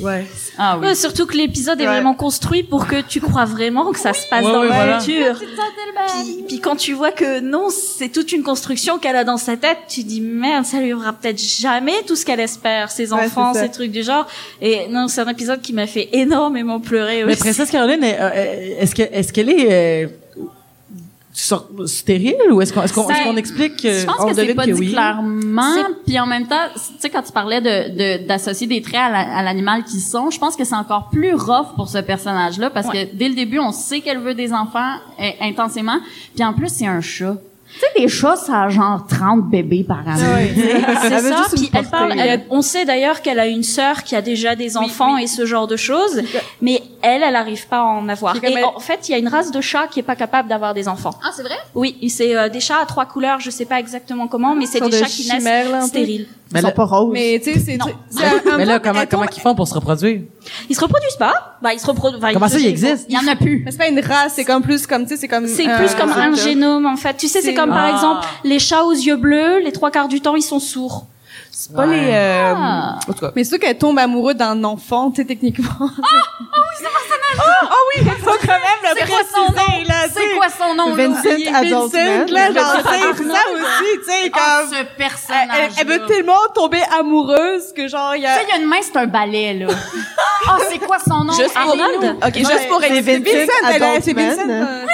Ouais. 0.00 0.26
Ah 0.58 0.76
oui. 0.78 0.86
Ouais, 0.88 0.94
surtout 0.94 1.24
que 1.26 1.36
l'épisode 1.36 1.80
est 1.80 1.86
vraiment 1.86 2.14
construit 2.14 2.62
pour 2.64 2.86
que 2.86 3.00
tu 3.00 3.20
crois 3.20 3.44
vraiment 3.44 3.92
que 3.92 3.98
ça 3.98 4.12
se 4.12 4.26
passe 4.28 4.44
Ouais, 4.44 4.52
dans 4.52 4.60
ouais, 4.60 4.68
le 4.68 4.72
voilà. 4.74 5.00
futur. 5.00 5.38
Puis, 5.38 6.44
puis 6.48 6.60
quand 6.60 6.76
tu 6.76 6.92
vois 6.92 7.12
que 7.12 7.40
non, 7.40 7.68
c'est 7.70 8.08
toute 8.08 8.32
une 8.32 8.42
construction 8.42 8.98
qu'elle 8.98 9.16
a 9.16 9.24
dans 9.24 9.36
sa 9.36 9.56
tête, 9.56 9.78
tu 9.88 10.02
dis 10.02 10.20
merde, 10.20 10.64
ça 10.64 10.80
lui 10.80 10.92
aura 10.92 11.12
peut-être 11.12 11.40
jamais 11.40 12.02
tout 12.06 12.16
ce 12.16 12.24
qu'elle 12.26 12.40
espère, 12.40 12.90
ses 12.90 13.12
enfants, 13.12 13.54
ces 13.54 13.70
trucs 13.70 13.92
du 13.92 14.02
genre. 14.02 14.26
Et 14.60 14.88
non, 14.88 15.06
c'est 15.08 15.20
un 15.20 15.28
épisode 15.28 15.60
qui 15.60 15.72
m'a 15.72 15.86
fait 15.86 16.08
énormément 16.12 16.80
pleurer 16.80 17.24
Mais 17.24 17.32
aussi. 17.32 17.40
Princesse 17.42 17.70
Caroline, 17.70 18.02
est, 18.02 18.16
euh, 18.20 18.76
est-ce 18.80 18.94
que 18.94 19.02
est-ce 19.02 19.32
qu'elle 19.32 19.50
est 19.50 19.72
euh, 19.72 20.08
sur- 20.08 20.14
stérile 21.86 22.34
ou 22.52 22.60
est-ce 22.62 22.72
qu'on 22.72 22.82
est-ce 22.82 22.92
qu'on, 22.92 23.08
Ça- 23.08 23.14
est-ce 23.14 23.24
qu'on 23.28 23.36
explique 23.36 23.84
euh, 23.84 24.00
Je 24.00 24.06
pense 24.06 24.16
on 24.20 24.26
que 24.28 24.34
c'est 24.34 24.54
pas 24.54 24.64
dit 24.66 24.72
oui? 24.72 24.92
clairement. 24.92 25.74
Puis 26.06 26.18
en 26.20 26.26
même 26.26 26.46
temps, 26.46 26.66
tu 26.74 26.80
sais, 27.00 27.10
quand 27.10 27.22
tu 27.22 27.32
parlais 27.32 27.60
de, 27.60 28.20
de- 28.20 28.26
d'associer 28.26 28.66
des 28.66 28.80
traits 28.82 28.94
à, 29.00 29.10
la- 29.10 29.36
à 29.38 29.42
l'animal 29.42 29.84
qui 29.84 30.00
sont, 30.00 30.30
je 30.30 30.38
pense 30.38 30.54
que 30.56 30.64
c'est 30.64 30.74
encore 30.76 31.08
plus 31.10 31.34
rough 31.34 31.74
pour 31.76 31.88
ce 31.88 31.98
personnage-là 31.98 32.70
parce 32.70 32.88
que 32.88 33.12
dès 33.14 33.28
le 33.28 33.34
début, 33.34 33.58
on 33.58 33.72
sait 33.72 34.00
qu'elle 34.00 34.20
veut 34.20 34.34
des 34.34 34.52
enfants 34.52 34.94
euh, 35.20 35.30
intensément. 35.40 35.98
Puis 36.34 36.44
en 36.44 36.52
plus, 36.52 36.68
c'est 36.68 36.86
un 36.86 37.00
chat. 37.00 37.36
Tu 37.74 37.80
sais, 37.80 37.86
des 38.02 38.08
chats, 38.08 38.36
ça 38.36 38.62
a 38.62 38.68
genre 38.68 39.04
30 39.08 39.50
bébés 39.50 39.84
par 39.84 40.06
année. 40.08 40.52
C'est 40.54 41.06
Elle 41.10 41.22
veut 41.22 41.30
ça. 41.30 41.44
Puis 41.54 41.70
elle 41.74 41.86
parle. 41.86 42.12
elle- 42.18 42.44
on 42.50 42.62
sait 42.62 42.84
d'ailleurs 42.84 43.20
qu'elle 43.20 43.40
a 43.40 43.46
une 43.46 43.64
sœur 43.64 44.04
qui 44.04 44.14
a 44.14 44.22
déjà 44.22 44.54
des 44.54 44.76
enfants 44.76 45.16
et 45.16 45.26
ce 45.26 45.44
genre 45.44 45.66
de 45.66 45.76
choses. 45.76 46.22
Mais 46.62 46.82
elle, 47.02 47.22
elle 47.22 47.34
arrive 47.36 47.66
pas 47.66 47.78
à 47.78 47.82
en 47.84 48.08
avoir. 48.08 48.36
Et 48.36 48.40
elle- 48.44 48.64
en 48.64 48.78
fait, 48.80 49.08
il 49.08 49.12
y 49.12 49.14
a 49.16 49.18
une 49.18 49.28
race 49.28 49.50
de 49.50 49.60
chats 49.60 49.88
qui 49.88 50.00
est 50.00 50.04
pas 50.04 50.14
capable 50.16 50.48
d'avoir 50.48 50.72
des 50.72 50.86
enfants. 50.88 51.14
Ah, 51.24 51.30
c'est 51.34 51.42
vrai? 51.42 51.56
Oui, 51.74 51.96
c'est 52.08 52.36
euh, 52.36 52.48
des 52.48 52.60
chats 52.60 52.80
à 52.80 52.86
trois 52.86 53.06
couleurs, 53.06 53.40
je 53.40 53.50
sais 53.50 53.64
pas 53.64 53.80
exactement 53.80 54.28
comment, 54.28 54.54
mais 54.54 54.66
c'est 54.66 54.78
Sorte 54.78 54.92
des 54.92 54.98
de 55.00 55.04
chats 55.04 55.10
qui 55.10 55.28
naissent 55.32 55.42
là, 55.70 55.80
peu. 55.80 55.86
Mais 56.54 56.60
Ils 56.60 56.62
sont 56.62 56.68
là- 56.68 56.72
pas 56.72 56.84
roses. 56.84 57.10
Mais 57.12 57.40
tu 57.42 57.52
sais, 57.52 57.58
c'est 57.58 57.78
c'est 58.10 58.24
un 58.50 58.56
Mais 58.56 58.64
là, 58.64 58.78
comment, 58.78 59.00
comment 59.10 59.24
tombe- 59.26 59.34
ils 59.36 59.40
font 59.40 59.54
pour 59.54 59.66
se 59.68 59.74
reproduire? 59.74 60.22
Ils 60.70 60.74
se 60.76 60.80
reproduisent 60.80 61.16
pas 61.18 61.58
Bah, 61.60 61.74
ils 61.74 61.80
se 61.80 61.86
reproduisent. 61.86 62.22
Comment 62.32 62.48
ça, 62.48 62.58
il 62.58 62.66
existe? 62.66 63.06
Il 63.08 63.14
y 63.14 63.18
en 63.18 63.26
a 63.26 63.34
plus. 63.36 63.66
C'est 63.68 63.76
pas 63.78 63.88
une 63.88 63.98
race, 64.00 64.32
c'est 64.36 64.44
comme 64.44 64.62
plus 64.62 64.86
comme 64.86 65.02
tu 65.02 65.08
sais, 65.10 65.16
c'est 65.16 65.28
comme. 65.28 65.46
C'est 65.48 65.68
euh, 65.68 65.76
plus 65.76 65.94
comme 65.94 66.10
un 66.12 66.34
génome 66.34 66.86
en 66.86 66.96
fait. 66.96 67.16
Tu 67.16 67.26
sais, 67.28 67.40
c'est 67.40 67.48
C'est- 67.48 67.54
comme 67.54 67.70
par 67.70 67.84
Ah. 67.86 67.90
exemple 67.90 68.26
les 68.44 68.58
chats 68.58 68.84
aux 68.84 68.92
yeux 68.92 69.16
bleus. 69.16 69.58
Les 69.64 69.72
trois 69.72 69.90
quarts 69.90 70.08
du 70.08 70.20
temps, 70.20 70.36
ils 70.36 70.42
sont 70.42 70.60
sourds. 70.60 71.06
C'est 71.56 71.72
pas 71.72 71.86
Ouais. 71.86 71.96
les... 71.96 72.10
Euh, 72.12 72.54
Ah. 72.56 72.98
En 73.08 73.12
tout 73.12 73.20
cas. 73.20 73.30
Mais 73.36 73.44
surtout 73.44 73.64
qu'elle 73.64 73.78
tombe 73.78 73.98
amoureuse 73.98 74.34
d'un 74.34 74.62
enfant, 74.64 75.10
tu 75.10 75.22
sais, 75.22 75.26
techniquement. 75.26 75.68
Oh 75.80 75.86
oui, 77.96 78.02
il 78.02 78.10
faut 78.22 78.30
quand 78.40 78.48
même 78.48 78.82
le 78.82 78.88
C'est 79.00 79.06
quoi 79.08 79.20
son 79.32 79.52
nom? 79.52 79.84
là, 79.88 79.94
C'est 80.12 80.36
quoi 80.36 80.46
son 80.48 80.74
nom? 80.74 80.94
Vincent 80.94 81.28
là? 81.28 81.58
Adultman. 81.58 82.26
là, 82.30 82.46
genre, 82.52 82.54
Vincent 82.54 83.14
c'est 83.16 83.24
ça 83.24 83.40
aussi, 83.54 83.98
tu 83.98 84.04
sais, 84.04 84.30
Ah, 84.32 84.60
comme... 84.62 84.70
ce 84.70 84.74
Elle, 84.78 84.86
personnage. 84.96 85.48
elle- 85.50 85.72
elle 85.80 85.86
veut 86.00 86.06
tellement 86.06 86.38
tomber 86.54 86.82
amoureuse 86.98 87.72
que 87.74 87.88
genre, 87.88 88.14
il 88.14 88.20
y 88.20 88.22
Tu 88.22 88.28
a... 88.28 88.34
sais, 88.34 88.44
il 88.48 88.56
y 88.56 88.58
a 88.58 88.62
une 88.62 88.68
main, 88.68 88.76
c'est 88.82 88.96
un 88.96 89.06
balai, 89.06 89.54
là. 89.54 89.66
Ah, 90.46 90.58
c'est 90.70 90.78
quoi 90.78 90.98
son 90.98 91.24
nom? 91.24 91.32
Juste 91.32 91.54
pour- 91.54 91.70
Arnold? 91.72 92.16
Ok, 92.22 92.34
juste 92.36 92.68
pour 92.68 92.80
c'est 92.82 92.98
expliquer. 92.98 93.46
Vincent 93.46 93.72
elle 93.74 93.82
a- 93.82 94.00
c'est. 94.02 94.12
Vincent. 94.12 94.42
euh, 94.48 94.84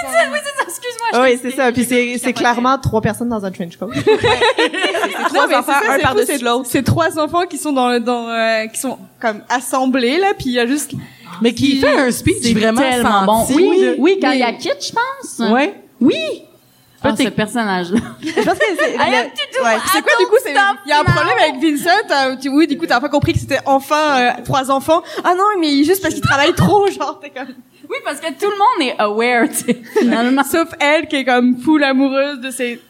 Excuse-moi. 0.62 1.08
je 1.12 1.18
Ah 1.18 1.22
oui, 1.22 1.38
c'est 1.42 1.50
ça. 1.50 1.72
Puis 1.72 1.84
c'est, 1.84 2.18
c'est 2.22 2.32
clairement 2.32 2.78
trois 2.78 3.00
personnes 3.00 3.28
dans 3.30 3.44
un 3.44 3.50
trench 3.50 3.76
coat. 3.76 3.88
Non, 5.34 5.46
trois 5.46 5.58
enfants, 5.58 5.72
c'est 5.80 5.86
ça, 5.86 5.92
un 5.92 5.96
c'est 5.96 6.02
par-dessus 6.02 6.26
c'est- 6.26 6.38
l'autre. 6.50 6.68
C'est 6.70 6.82
trois 6.82 7.18
enfants 7.18 7.46
qui 7.48 7.58
sont 7.58 7.72
dans 7.72 7.88
le, 7.88 8.00
dans, 8.00 8.28
euh, 8.28 8.66
qui 8.66 8.78
sont 8.80 8.98
comme 9.20 9.42
assemblés, 9.48 10.18
là, 10.18 10.32
puis 10.34 10.46
il 10.48 10.52
y 10.52 10.60
a 10.60 10.66
juste, 10.66 10.92
Mais 11.42 11.52
qui 11.54 11.80
fait 11.80 11.96
un 11.96 12.10
speech 12.10 12.38
C'est 12.42 12.52
vraiment 12.54 12.80
tellement 12.80 13.24
bon. 13.24 13.46
Oui, 13.54 13.80
là. 13.80 13.92
oui, 13.98 14.18
quand 14.20 14.30
il 14.32 14.40
y 14.40 14.42
a 14.42 14.52
Kit, 14.52 14.70
je 14.80 14.92
pense. 14.92 15.50
Ouais. 15.50 15.74
Oui. 16.00 16.16
Ah, 17.02 17.14
t'es- 17.14 17.24
ce 17.24 17.28
personnage-là. 17.30 17.98
Je 18.22 18.32
pense 18.42 18.58
que 18.58 18.64
c'est... 18.78 18.98
Ouais. 19.62 19.76
quoi, 20.02 20.12
du 20.18 20.26
coup, 20.26 20.36
c'est, 20.42 20.52
il 20.86 20.88
y 20.88 20.92
a 20.92 21.00
un 21.00 21.04
problème 21.04 21.34
avec 21.42 21.62
Vincent, 21.62 22.36
tu, 22.40 22.48
oui, 22.50 22.66
du 22.66 22.76
coup, 22.78 22.86
t'as 22.86 23.00
pas 23.00 23.08
compris 23.08 23.32
que 23.34 23.38
c'était 23.38 23.58
enfin, 23.66 24.18
euh, 24.18 24.30
trois 24.44 24.70
enfants. 24.70 25.02
Ah 25.24 25.34
non, 25.34 25.44
mais 25.60 25.82
juste 25.84 26.02
parce 26.02 26.14
qu'il 26.14 26.22
travaille 26.22 26.54
trop, 26.54 26.86
genre, 26.90 27.18
t'es 27.20 27.30
comme, 27.30 27.48
Oui, 27.88 27.96
parce 28.04 28.20
que 28.20 28.26
tout 28.28 28.50
le 28.50 28.56
monde 28.56 28.88
est 28.90 28.98
aware, 29.00 29.48
tu 29.48 29.54
sais, 29.64 29.80
finalement. 29.98 30.44
sauf 30.44 30.68
elle 30.78 31.08
qui 31.08 31.16
est 31.16 31.24
comme 31.24 31.58
full 31.60 31.82
amoureuse 31.84 32.40
de 32.40 32.50
ses, 32.50 32.80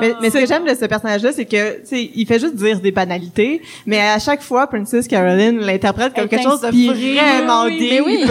Mais, 0.00 0.12
mais 0.20 0.30
ce 0.30 0.38
que 0.38 0.46
j'aime 0.46 0.64
de 0.64 0.74
ce 0.74 0.84
personnage-là, 0.84 1.32
c'est 1.32 1.46
que, 1.46 1.80
tu 1.80 1.86
sais, 1.86 2.10
il 2.14 2.26
fait 2.26 2.38
juste 2.38 2.54
dire 2.54 2.78
des 2.80 2.92
banalités, 2.92 3.60
mais 3.86 3.98
à 4.00 4.18
chaque 4.20 4.42
fois, 4.42 4.66
Princess 4.68 5.08
Caroline 5.08 5.58
l'interprète 5.60 6.14
comme 6.14 6.28
quelque 6.28 6.42
chose 6.44 6.60
de 6.60 6.68
vraiment 6.68 7.64
Oui, 7.64 7.78
deep. 7.78 7.90
mais 7.90 8.00
oui. 8.00 8.24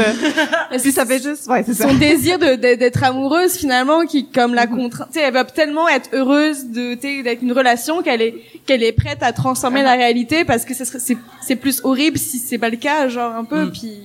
Puis 0.82 0.92
ça 0.92 1.06
fait 1.06 1.22
juste, 1.22 1.48
ouais, 1.50 1.64
c'est 1.66 1.74
ça. 1.74 1.90
son 1.90 1.96
désir 1.96 2.40
de 2.40 2.56
de- 2.56 2.76
d'être 2.76 3.04
amoureuse 3.04 3.58
finalement 3.58 4.06
qui 4.06 4.28
comme 4.30 4.54
la 4.54 4.68
contraint 4.68 5.08
tu 5.12 5.20
sais 5.20 5.26
elle 5.26 5.34
va 5.34 5.44
tellement 5.44 5.88
être 5.90 6.10
heureuse 6.14 6.66
de 6.68 6.94
tu 6.96 7.02
sais 7.18 7.24
d'être 7.24 7.42
une 7.42 7.52
relation 7.52 8.02
qu'elle 8.02 8.22
est 8.22 8.36
qu'elle 8.66 8.84
est 8.84 8.92
prête 8.94 9.22
à 9.22 9.34
transformer 9.34 9.84
la 9.84 9.94
réalité 9.94 10.46
parce 10.46 10.64
que 10.66 10.74
ce 10.74 10.86
serait 10.86 11.00
c'est 11.00 11.18
c'est 11.42 11.56
plus 11.56 11.82
horrible 11.84 12.18
si 12.18 12.38
c'est 12.38 12.58
pas 12.58 12.70
le 12.70 12.78
cas 12.78 13.08
genre 13.10 13.36
un 13.36 13.44
peu 13.44 13.70
puis 13.72 14.00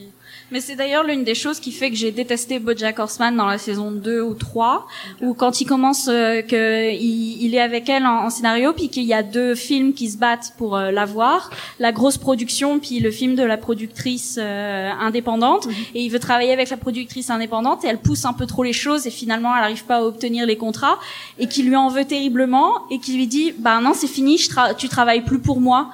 Mais 0.51 0.61
c'est 0.61 0.77
d'ailleurs 0.77 1.05
l'une 1.05 1.25
des 1.25 1.35
choses 1.35 1.59
qui 1.59 1.73
fait 1.73 1.91
que 1.91 1.97
j'ai 1.97 2.13
détesté 2.13 2.59
BoJack 2.59 2.99
Horseman 2.99 3.35
dans 3.35 3.47
la 3.47 3.59
saison 3.59 3.91
2 3.91 4.21
ou 4.21 4.35
3, 4.35 4.87
où 5.23 5.35
quand 5.35 5.61
il 5.61 5.65
commence 5.65 6.07
euh, 6.09 6.43
que 6.43 6.93
il, 6.93 7.55
est 7.55 7.61
avec 7.61 7.89
elle 7.89 8.05
en, 8.07 8.25
en 8.27 8.31
scénario, 8.31 8.73
puis 8.73 8.89
qu'il 8.89 9.05
y 9.05 9.15
a 9.15 9.23
deux 9.23 9.55
films 9.55 9.95
qui 9.95 10.11
se 10.11 10.19
battent 10.19 10.53
pour 10.59 10.77
euh, 10.77 10.91
l'avoir, 10.91 11.51
la 11.79 11.93
grosse 11.93 12.19
production, 12.19 12.79
puis 12.79 13.01
le 13.01 13.11
film 13.11 13.35
de 13.37 13.43
la 13.43 13.57
productrice 13.57 14.39
euh, 14.41 14.91
indépendante, 15.01 15.67
et 15.95 16.03
il 16.05 16.11
veut 16.11 16.21
travailler 16.21 16.53
avec 16.53 16.69
la 16.71 16.77
productrice 16.77 17.31
indépendante, 17.31 17.85
et 17.85 17.89
elle 17.89 17.99
pousse 17.99 18.25
un 18.25 18.33
peu 18.35 18.47
trop 18.47 18.63
les 18.63 18.73
choses, 18.75 19.07
et 19.07 19.11
finalement 19.11 19.53
elle 19.55 19.63
n'arrive 19.63 19.85
pas 19.85 19.97
à 19.97 20.03
obtenir 20.03 20.47
les 20.47 20.57
contrats, 20.57 20.99
et 21.39 21.49
qui 21.49 21.63
lui 21.63 21.75
en 21.75 21.89
veut 21.89 22.05
terriblement, 22.05 22.83
et 22.91 22.99
qui 22.99 23.15
lui 23.17 23.27
dit, 23.27 23.53
bah 23.59 23.81
non 23.81 23.93
c'est 23.95 24.07
fini, 24.07 24.37
je 24.39 24.51
tra- 24.51 24.77
tu 24.77 24.89
travailles 24.89 25.23
plus 25.25 25.39
pour 25.41 25.61
moi. 25.61 25.89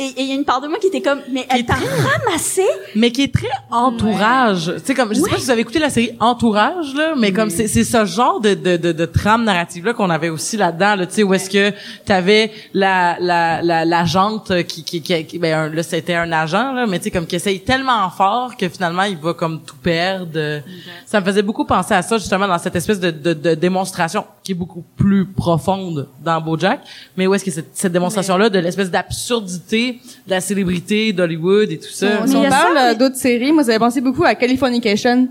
Et 0.00 0.04
et 0.16 0.22
il 0.22 0.28
y 0.28 0.32
a 0.32 0.34
une 0.36 0.44
part 0.44 0.60
de 0.60 0.68
moi 0.68 0.78
qui 0.78 0.86
était 0.86 1.00
comme, 1.00 1.18
mais 1.32 1.44
elle 1.50 1.66
t'a 1.66 1.74
ramassé? 1.74 2.62
Mais 2.94 3.10
qui 3.10 3.24
est 3.24 3.34
très 3.34 3.48
entourage. 3.70 4.72
Tu 4.78 4.84
sais 4.84 4.94
comme 4.94 5.12
je 5.12 5.18
sais 5.20 5.28
pas 5.30 5.36
si 5.38 5.44
vous 5.44 5.50
avez 5.50 5.62
écouté 5.62 5.78
la 5.80 5.90
série 5.90 6.12
Entourage 6.20 6.94
là, 6.94 7.14
mais 7.16 7.32
comme 7.32 7.50
c'est 7.50 7.66
c'est 7.68 7.84
ce 7.84 8.04
genre 8.04 8.40
de 8.40 8.54
de 8.54 8.76
de, 8.76 8.92
de 8.92 9.04
trame 9.06 9.44
narrative 9.44 9.84
là 9.86 9.94
qu'on 9.94 10.10
avait 10.10 10.28
aussi 10.28 10.56
là-dedans 10.56 10.94
là, 10.94 11.06
tu 11.06 11.14
sais 11.14 11.22
où 11.24 11.34
est-ce 11.34 11.50
que 11.50 11.72
t'avais 12.04 12.52
la 12.74 13.16
la 13.20 13.60
la 13.62 13.84
l'agente 13.84 14.62
qui 14.64 14.84
qui 14.84 15.02
qui, 15.02 15.24
qui- 15.24 15.38
ben 15.38 15.54
un- 15.54 15.68
là 15.74 15.82
c'était 15.82 16.14
un 16.14 16.30
agent 16.32 16.72
là, 16.72 16.86
mais 16.86 16.98
tu 16.98 17.04
sais 17.04 17.10
comme 17.10 17.26
qui 17.26 17.36
essaye 17.36 17.60
tellement 17.60 18.08
fort 18.10 18.56
que 18.56 18.68
finalement 18.68 19.02
il 19.02 19.16
va 19.16 19.34
comme 19.34 19.60
tout 19.62 19.76
perdre. 19.76 20.62
Ça 21.06 21.20
me 21.20 21.24
faisait 21.26 21.42
beaucoup 21.42 21.64
penser 21.64 21.94
à 21.94 22.02
ça 22.02 22.18
justement 22.18 22.46
dans 22.46 22.58
cette 22.58 22.76
espèce 22.76 23.00
de 23.00 23.10
de, 23.10 23.32
de 23.32 23.54
démonstration 23.54 24.24
qui 24.44 24.52
est 24.52 24.54
beaucoup 24.54 24.84
plus 24.96 25.26
profonde 25.26 26.08
dans 26.22 26.40
BoJack, 26.40 26.80
mais 27.16 27.26
où 27.26 27.34
est-ce 27.34 27.44
que 27.44 27.50
cette, 27.50 27.70
cette 27.76 27.92
démonstration 27.92 28.36
là 28.36 28.48
de 28.48 28.58
l'espèce 28.60 28.90
d'absurdité 28.90 29.87
de 29.92 30.30
la 30.30 30.40
célébrité 30.40 31.12
d'Hollywood 31.12 31.70
et 31.70 31.78
tout 31.78 31.90
ça. 31.90 32.26
si 32.26 32.36
on 32.36 32.42
parle 32.48 32.76
euh, 32.76 32.88
mais- 32.90 32.94
d'autres 32.96 33.16
séries 33.16 33.52
moi 33.52 33.62
j'avais 33.64 33.78
pensé 33.78 34.00
beaucoup 34.00 34.24
à 34.24 34.34
Californication 34.34 35.28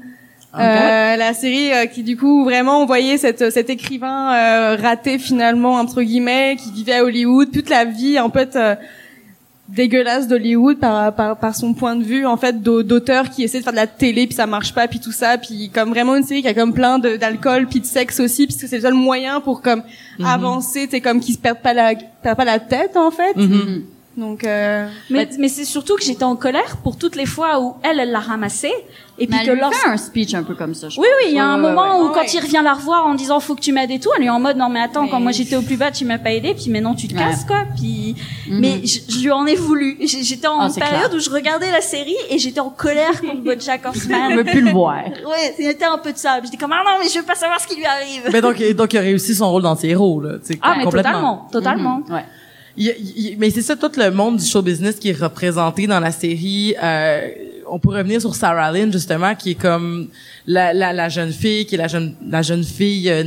Euh, 0.58 1.16
la 1.18 1.34
série 1.34 1.72
euh, 1.72 1.86
qui 1.86 2.02
du 2.04 2.16
coup 2.18 2.44
vraiment 2.44 2.82
on 2.82 2.86
voyait 2.88 3.18
cette, 3.18 3.52
cet 3.52 3.70
écrivain 3.70 4.34
euh, 4.34 4.76
raté 4.82 5.20
finalement 5.20 5.74
entre 5.76 6.02
guillemets 6.02 6.56
qui 6.62 6.72
vivait 6.72 6.96
à 7.00 7.04
Hollywood 7.04 7.52
toute 7.52 7.70
la 7.70 7.84
vie 7.86 8.18
en 8.20 8.32
fait 8.32 8.56
euh, 8.56 8.74
dégueulasse 9.68 10.28
d'Hollywood 10.30 10.78
par, 10.80 11.14
par 11.14 11.38
par 11.38 11.54
son 11.54 11.74
point 11.74 11.96
de 11.98 12.04
vue 12.04 12.26
en 12.26 12.38
fait 12.38 12.62
d'au- 12.64 12.84
d'auteur 12.84 13.30
qui 13.30 13.44
essaie 13.44 13.60
de 13.60 13.64
faire 13.66 13.74
de 13.74 13.78
la 13.78 13.86
télé 13.88 14.26
puis 14.26 14.36
ça 14.36 14.48
marche 14.48 14.74
pas 14.74 14.88
puis 14.88 15.00
tout 15.02 15.12
ça 15.12 15.38
puis 15.38 15.70
comme 15.76 15.90
vraiment 15.90 16.16
une 16.16 16.24
série 16.24 16.42
qui 16.42 16.48
a 16.48 16.54
comme 16.54 16.74
plein 16.74 16.98
d'alcool 17.00 17.68
puis 17.68 17.82
de 17.82 17.86
sexe 17.86 18.20
aussi 18.22 18.48
puisque 18.48 18.68
c'est 18.70 18.78
le 18.78 18.82
seul 18.84 18.94
moyen 18.94 19.42
pour 19.42 19.62
comme 19.62 19.84
avancer 20.24 20.88
c'est 20.90 21.02
comme 21.02 21.20
qu'ils 21.20 21.36
se 21.36 21.40
perdent 21.40 21.62
pas 21.62 21.74
la 21.74 21.94
perdent 22.24 22.38
pas 22.38 22.46
la 22.46 22.60
tête 22.60 22.96
en 22.96 23.12
fait 23.12 23.36
Mhm. 23.36 23.84
Donc 24.18 24.44
euh, 24.44 24.88
Mais, 25.10 25.30
mais 25.38 25.48
c'est 25.48 25.64
surtout 25.66 25.96
que 25.96 26.04
j'étais 26.04 26.24
en 26.24 26.36
colère 26.36 26.78
pour 26.84 26.98
toutes 26.98 27.16
les 27.16 27.26
fois 27.28 27.60
où 27.62 27.76
elle, 27.84 28.00
elle 28.00 28.12
l'a 28.12 28.20
ramassé. 28.20 28.72
Et 29.20 29.26
puis 29.26 29.36
Mais 29.40 29.46
que 29.48 29.52
elle 29.52 29.60
lorsque... 29.60 29.80
fait 29.82 29.90
un 29.90 29.98
speech 29.98 30.36
un 30.36 30.44
peu 30.44 30.54
comme 30.54 30.76
ça, 30.76 30.90
je 30.90 31.00
Oui, 31.00 31.08
oui, 31.22 31.30
il 31.32 31.36
y 31.36 31.40
a 31.40 31.46
un 31.46 31.56
Ouais, 31.56 31.70
moment 31.70 32.00
ouais. 32.00 32.06
où 32.06 32.10
quand 32.14 32.20
Ouais. 32.22 32.30
il 32.32 32.40
revient 32.40 32.62
la 32.64 32.74
revoir 32.74 33.08
en 33.08 33.16
disant 33.16 33.40
faut 33.40 33.56
que 33.56 33.62
tu 33.62 33.72
m'aides 33.72 33.90
et 33.90 34.00
tout, 34.00 34.10
elle 34.16 34.24
est 34.26 34.30
en 34.30 34.40
mode 34.40 34.58
non 34.58 34.70
mais 34.70 34.80
attends, 34.80 35.04
Mais- 35.04 35.10
quand 35.10 35.20
moi 35.20 35.32
j'étais 35.32 35.56
au 35.56 35.64
plus 35.64 35.76
bas 35.78 35.90
tu 35.90 36.06
m'as 36.06 36.20
pas 36.20 36.32
aidé, 36.34 36.54
puis 36.54 36.70
maintenant 36.70 36.94
tu 36.94 37.08
te 37.08 37.14
Ouais. 37.16 37.20
casses 37.20 37.44
quoi. 37.46 37.64
Puis 37.76 38.16
Mhm. 38.48 38.60
mais 38.60 38.82
je, 38.86 39.00
je 39.12 39.20
lui 39.24 39.32
en 39.32 39.46
ai 39.48 39.56
voulu. 39.56 39.98
J'étais 40.02 40.48
en 40.48 40.70
c'est 40.70 40.82
période 40.82 41.10
clair. 41.10 41.14
où 41.16 41.20
je 41.20 41.30
regardais 41.32 41.72
la 41.72 41.82
série 41.82 42.16
et 42.30 42.38
j'étais 42.38 42.60
en 42.60 42.70
colère 42.70 43.20
contre 43.22 43.42
BoJack 43.42 43.86
Horseman. 43.88 44.36
veut 44.36 44.44
plus 44.44 44.62
le 44.62 44.72
voir. 44.72 44.98
ouais, 45.06 45.54
c'était 45.58 45.86
un 45.86 45.98
peu 45.98 46.14
de 46.14 46.18
ça. 46.18 46.40
J'étais 46.44 46.58
comme 46.58 46.74
ah 46.74 46.84
non 46.86 46.98
mais 47.04 47.10
je 47.10 47.18
veux 47.18 47.26
pas 47.26 47.36
savoir 47.36 47.60
ce 47.60 47.68
qui 47.68 47.76
lui 47.76 47.86
arrive. 47.86 48.32
Ben 48.32 48.42
donc, 48.42 48.62
donc 48.76 48.94
il 48.94 48.98
a 48.98 49.02
réussi 49.02 49.34
son 49.34 49.50
rôle 49.52 49.64
d'anti-héros 49.64 50.22
là, 50.22 50.34
Ah 50.62 50.76
mais 50.78 50.84
complètement. 50.84 51.12
totalement, 51.12 51.48
totalement. 51.52 51.98
Mhm. 52.08 52.14
Ouais. 52.14 52.26
Y 52.78 53.36
mais 53.40 53.50
c'est 53.50 53.62
ça 53.64 53.76
tout 53.76 53.92
le 53.98 54.12
monde 54.12 54.38
du 54.38 54.46
show 54.46 54.62
business 54.62 54.96
qui 54.98 55.10
est 55.10 55.20
représenté 55.20 55.88
dans 55.88 56.00
la 56.00 56.12
série. 56.12 56.76
Euh, 56.82 57.28
on 57.70 57.80
peut 57.80 57.90
revenir 57.90 58.22
sur 58.22 58.36
Sarah 58.36 58.72
Lynn 58.72 58.92
justement, 58.92 59.36
qui 59.36 59.52
est 59.52 59.56
comme 59.56 60.08
la, 60.46 60.74
la, 60.74 60.94
la 60.94 61.10
jeune 61.10 61.32
fille, 61.32 61.66
qui 61.66 61.76
est 61.76 61.78
la 61.80 61.88
jeune 61.88 62.14
la 62.30 62.42
jeune 62.42 62.64
fille 62.64 63.10
euh, 63.10 63.24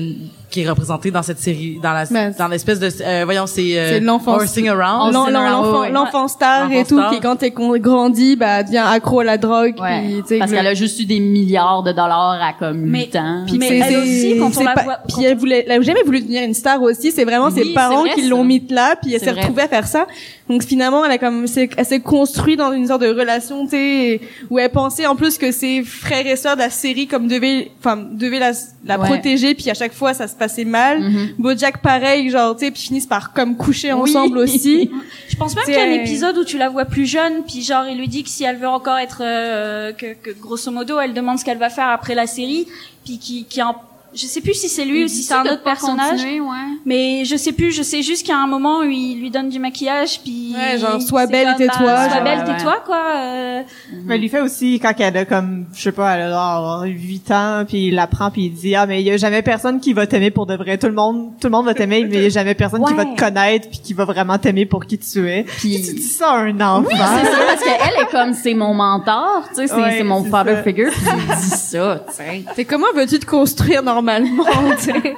qui 0.50 0.62
est 0.62 0.68
représentée 0.68 1.10
dans 1.10 1.22
cette 1.22 1.38
série, 1.38 1.78
dans 1.82 1.92
la 1.92 2.04
Ben, 2.06 2.34
dans 2.38 2.48
l'espèce 2.48 2.80
de 2.80 2.88
euh, 3.02 3.22
voyons 3.24 3.46
c'est 3.46 3.78
euh, 3.78 4.00
Horsing 4.26 4.68
Around. 4.68 5.14
Oh, 5.16 5.30
l'enfant, 5.30 5.88
l'enfant 5.88 6.28
star 6.28 6.70
et 6.72 6.84
tout, 6.84 6.98
star. 6.98 7.12
qui 7.12 7.20
quand 7.20 7.36
t'es 7.36 7.50
grandi, 7.52 8.36
bah, 8.36 8.62
devient 8.62 8.78
accro 8.84 9.20
à 9.20 9.24
la 9.24 9.38
drogue. 9.38 9.76
Ouais. 9.80 10.22
sais, 10.26 10.38
Parce 10.38 10.50
le- 10.50 10.56
qu'elle 10.56 10.66
a 10.66 10.74
juste 10.74 10.98
eu 11.00 11.04
des 11.06 11.20
milliards 11.20 11.82
de 11.82 11.92
dollars 11.92 12.38
à 12.42 12.52
comme 12.58 12.78
Mais- 12.80 13.04
8 13.04 13.16
ans. 13.16 13.44
puis 13.46 13.58
Mais 13.58 13.78
elle 13.78 13.96
aussi, 13.98 14.36
quand 14.38 14.46
on 14.48 14.52
c'est 14.52 14.64
la 14.64 14.74
pas- 14.74 14.82
voit- 14.82 14.98
Puis 15.08 15.24
elle 15.24 15.36
voulait, 15.38 15.64
elle 15.66 15.72
a 15.72 15.80
jamais 15.82 16.02
voulu 16.02 16.20
devenir 16.20 16.42
une 16.42 16.54
star 16.54 16.82
aussi. 16.82 17.12
C'est 17.12 17.24
vraiment 17.24 17.48
Oui, 17.48 17.62
ses 17.64 17.72
parents 17.72 18.00
vrai, 18.00 18.10
qui 18.14 18.28
l'ont 18.28 18.44
mis 18.44 18.62
là, 18.70 18.96
puis 19.00 19.14
elle 19.14 19.20
s'est 19.20 19.30
retrouvée 19.30 19.62
à 19.62 19.68
faire 19.68 19.86
ça. 19.86 20.06
Donc 20.48 20.64
finalement, 20.64 21.04
elle 21.04 21.12
a 21.12 21.18
comme, 21.18 21.46
elle 21.76 21.84
s'est 21.86 22.00
construite 22.00 22.58
dans 22.58 22.72
une 22.72 22.88
sorte 22.88 23.02
de 23.02 23.08
relation, 23.08 23.64
tu 23.66 23.70
sais, 23.70 24.20
où 24.50 24.58
elle 24.58 24.70
pensait 24.70 25.06
en 25.06 25.14
plus 25.14 25.38
que 25.38 25.52
ses 25.52 25.82
frères 25.84 26.26
et 26.26 26.34
sœurs 26.34 26.56
de 26.56 26.62
la 26.62 26.70
série 26.70 27.06
comme 27.06 27.28
devaient, 27.28 27.70
enfin, 27.78 27.96
devaient 28.12 28.40
la, 28.40 28.50
la 28.84 28.98
Ouais. 28.98 29.06
protéger, 29.06 29.54
puis 29.54 29.70
à 29.70 29.74
chaque 29.74 29.92
fois 29.92 30.12
ça 30.12 30.26
se 30.26 30.34
passait 30.40 30.64
mal. 30.64 30.98
Mhm. 31.00 31.28
BoJack 31.38 31.80
pareil, 31.82 32.28
genre, 32.30 32.56
tu 32.56 32.64
sais, 32.64 32.70
puis 32.72 32.82
finissent 32.82 33.06
par 33.06 33.32
comme 33.32 33.56
coucher 33.56 33.92
Oui. 33.92 34.00
ensemble 34.10 34.38
aussi. 34.38 34.90
Je 35.28 35.36
pense 35.36 35.54
même 35.54 35.64
qu'il 35.64 35.74
y 35.74 35.76
a 35.76 35.84
un 35.84 35.92
épisode 35.92 36.36
où 36.38 36.44
tu 36.44 36.58
la 36.58 36.68
vois 36.68 36.84
plus 36.86 37.06
jeune, 37.06 37.44
puis 37.46 37.62
genre 37.62 37.84
il 37.88 37.96
lui 37.98 38.08
dit 38.08 38.24
que 38.24 38.28
si 38.30 38.42
elle 38.42 38.56
veut 38.56 38.66
encore 38.68 38.98
être, 38.98 39.22
euh, 39.22 39.92
que, 39.92 40.14
que 40.14 40.30
grosso 40.38 40.70
modo 40.72 40.98
elle 40.98 41.14
demande 41.14 41.38
ce 41.38 41.44
qu'elle 41.44 41.58
va 41.58 41.70
faire 41.70 41.88
après 41.88 42.14
la 42.16 42.26
série, 42.26 42.66
puis 43.04 43.18
qui, 43.18 43.44
qui 43.44 43.62
en 43.62 43.76
Je 44.14 44.26
sais 44.26 44.40
plus 44.40 44.54
si 44.54 44.68
c'est 44.68 44.84
lui 44.84 45.00
Il 45.00 45.04
ou 45.04 45.08
si 45.08 45.22
c'est 45.22 45.34
un 45.34 45.42
autre 45.44 45.62
personnage. 45.62 46.20
ouais. 46.24 46.38
Mais 46.84 47.24
je 47.24 47.36
sais 47.36 47.52
plus, 47.52 47.70
je 47.72 47.82
sais 47.82 48.02
juste 48.02 48.22
qu'il 48.24 48.34
y 48.34 48.36
a 48.36 48.40
un 48.40 48.46
moment 48.46 48.78
où 48.80 48.82
il 48.84 49.20
lui 49.20 49.30
donne 49.30 49.48
du 49.50 49.58
maquillage, 49.58 50.20
puis... 50.22 50.54
Ouais, 50.56 50.78
genre, 50.78 51.00
sois 51.00 51.26
belle, 51.26 51.46
comme, 51.48 51.56
tais-toi, 51.58 51.86
bah, 51.86 52.04
Sois 52.08 52.14
genre. 52.16 52.24
belle, 52.24 52.38
Ouais, 52.40 52.56
tais-toi, 52.56 52.76
quoi. 52.84 53.02
euh, 53.16 53.62
Mais 54.06 54.16
il 54.16 54.22
lui 54.22 54.28
fait 54.28 54.40
aussi 54.40 54.80
quand 54.80 54.92
elle 54.98 55.16
a 55.16 55.24
comme, 55.24 55.66
je 55.74 55.80
sais 55.82 55.92
pas, 55.92 56.14
elle 56.16 56.22
a 56.22 56.30
genre 56.30 56.82
8 56.84 57.30
ans, 57.30 57.64
puis 57.68 57.88
il 57.88 57.94
la 57.94 58.06
prend 58.06 58.30
puis 58.30 58.46
il 58.46 58.52
dit 58.54 58.74
ah 58.74 58.86
mais 58.86 59.00
il 59.00 59.06
y 59.06 59.10
a 59.10 59.16
jamais 59.16 59.42
personne 59.42 59.80
qui 59.80 59.92
va 59.92 60.06
t'aimer 60.06 60.30
pour 60.30 60.46
de 60.46 60.54
vrai. 60.56 60.78
Tout 60.78 60.86
le 60.88 60.92
monde, 60.94 61.32
tout 61.40 61.46
le 61.46 61.52
monde 61.52 61.66
va 61.66 61.74
t'aimer, 61.74 62.04
mais 62.04 62.16
il 62.16 62.22
y 62.22 62.26
a 62.26 62.28
jamais 62.30 62.54
personne 62.54 62.84
qui 62.84 62.94
va 62.94 63.04
te 63.04 63.16
connaître 63.18 63.68
puis 63.68 63.78
qui 63.78 63.92
va 63.94 64.04
vraiment 64.04 64.38
t'aimer 64.38 64.66
pour 64.66 64.86
qui 64.86 64.98
tu 64.98 65.28
es. 65.28 65.44
Puis- 65.44 65.82
tu 65.82 65.94
dis 65.94 66.02
ça 66.02 66.30
à 66.32 66.38
un 66.38 66.60
enfant. 66.60 66.88
C'est 66.90 66.96
ça, 67.30 67.38
parce 67.46 67.62
qu'elle 67.62 68.02
est 68.02 68.10
comme, 68.10 68.32
c'est 68.34 68.54
mon 68.54 68.74
mentor, 68.74 69.44
tu 69.50 69.54
sais, 69.56 69.66
c'est 69.68 69.74
Ouais, 69.74 69.94
c'est 69.98 70.02
mon 70.04 70.24
c'est 70.24 70.30
father 70.30 70.56
ça. 70.56 70.62
figure, 70.62 70.90
puis 70.90 71.00
il 71.04 71.36
dit 71.36 71.50
ça, 71.56 72.04
tu 72.08 72.14
sais. 72.56 72.64
Comment 72.64 72.86
veux-tu 72.94 73.18
te 73.18 73.26
construire 73.26 73.82
normalement, 73.82 73.99
tu 74.78 74.84
sais? 74.84 75.14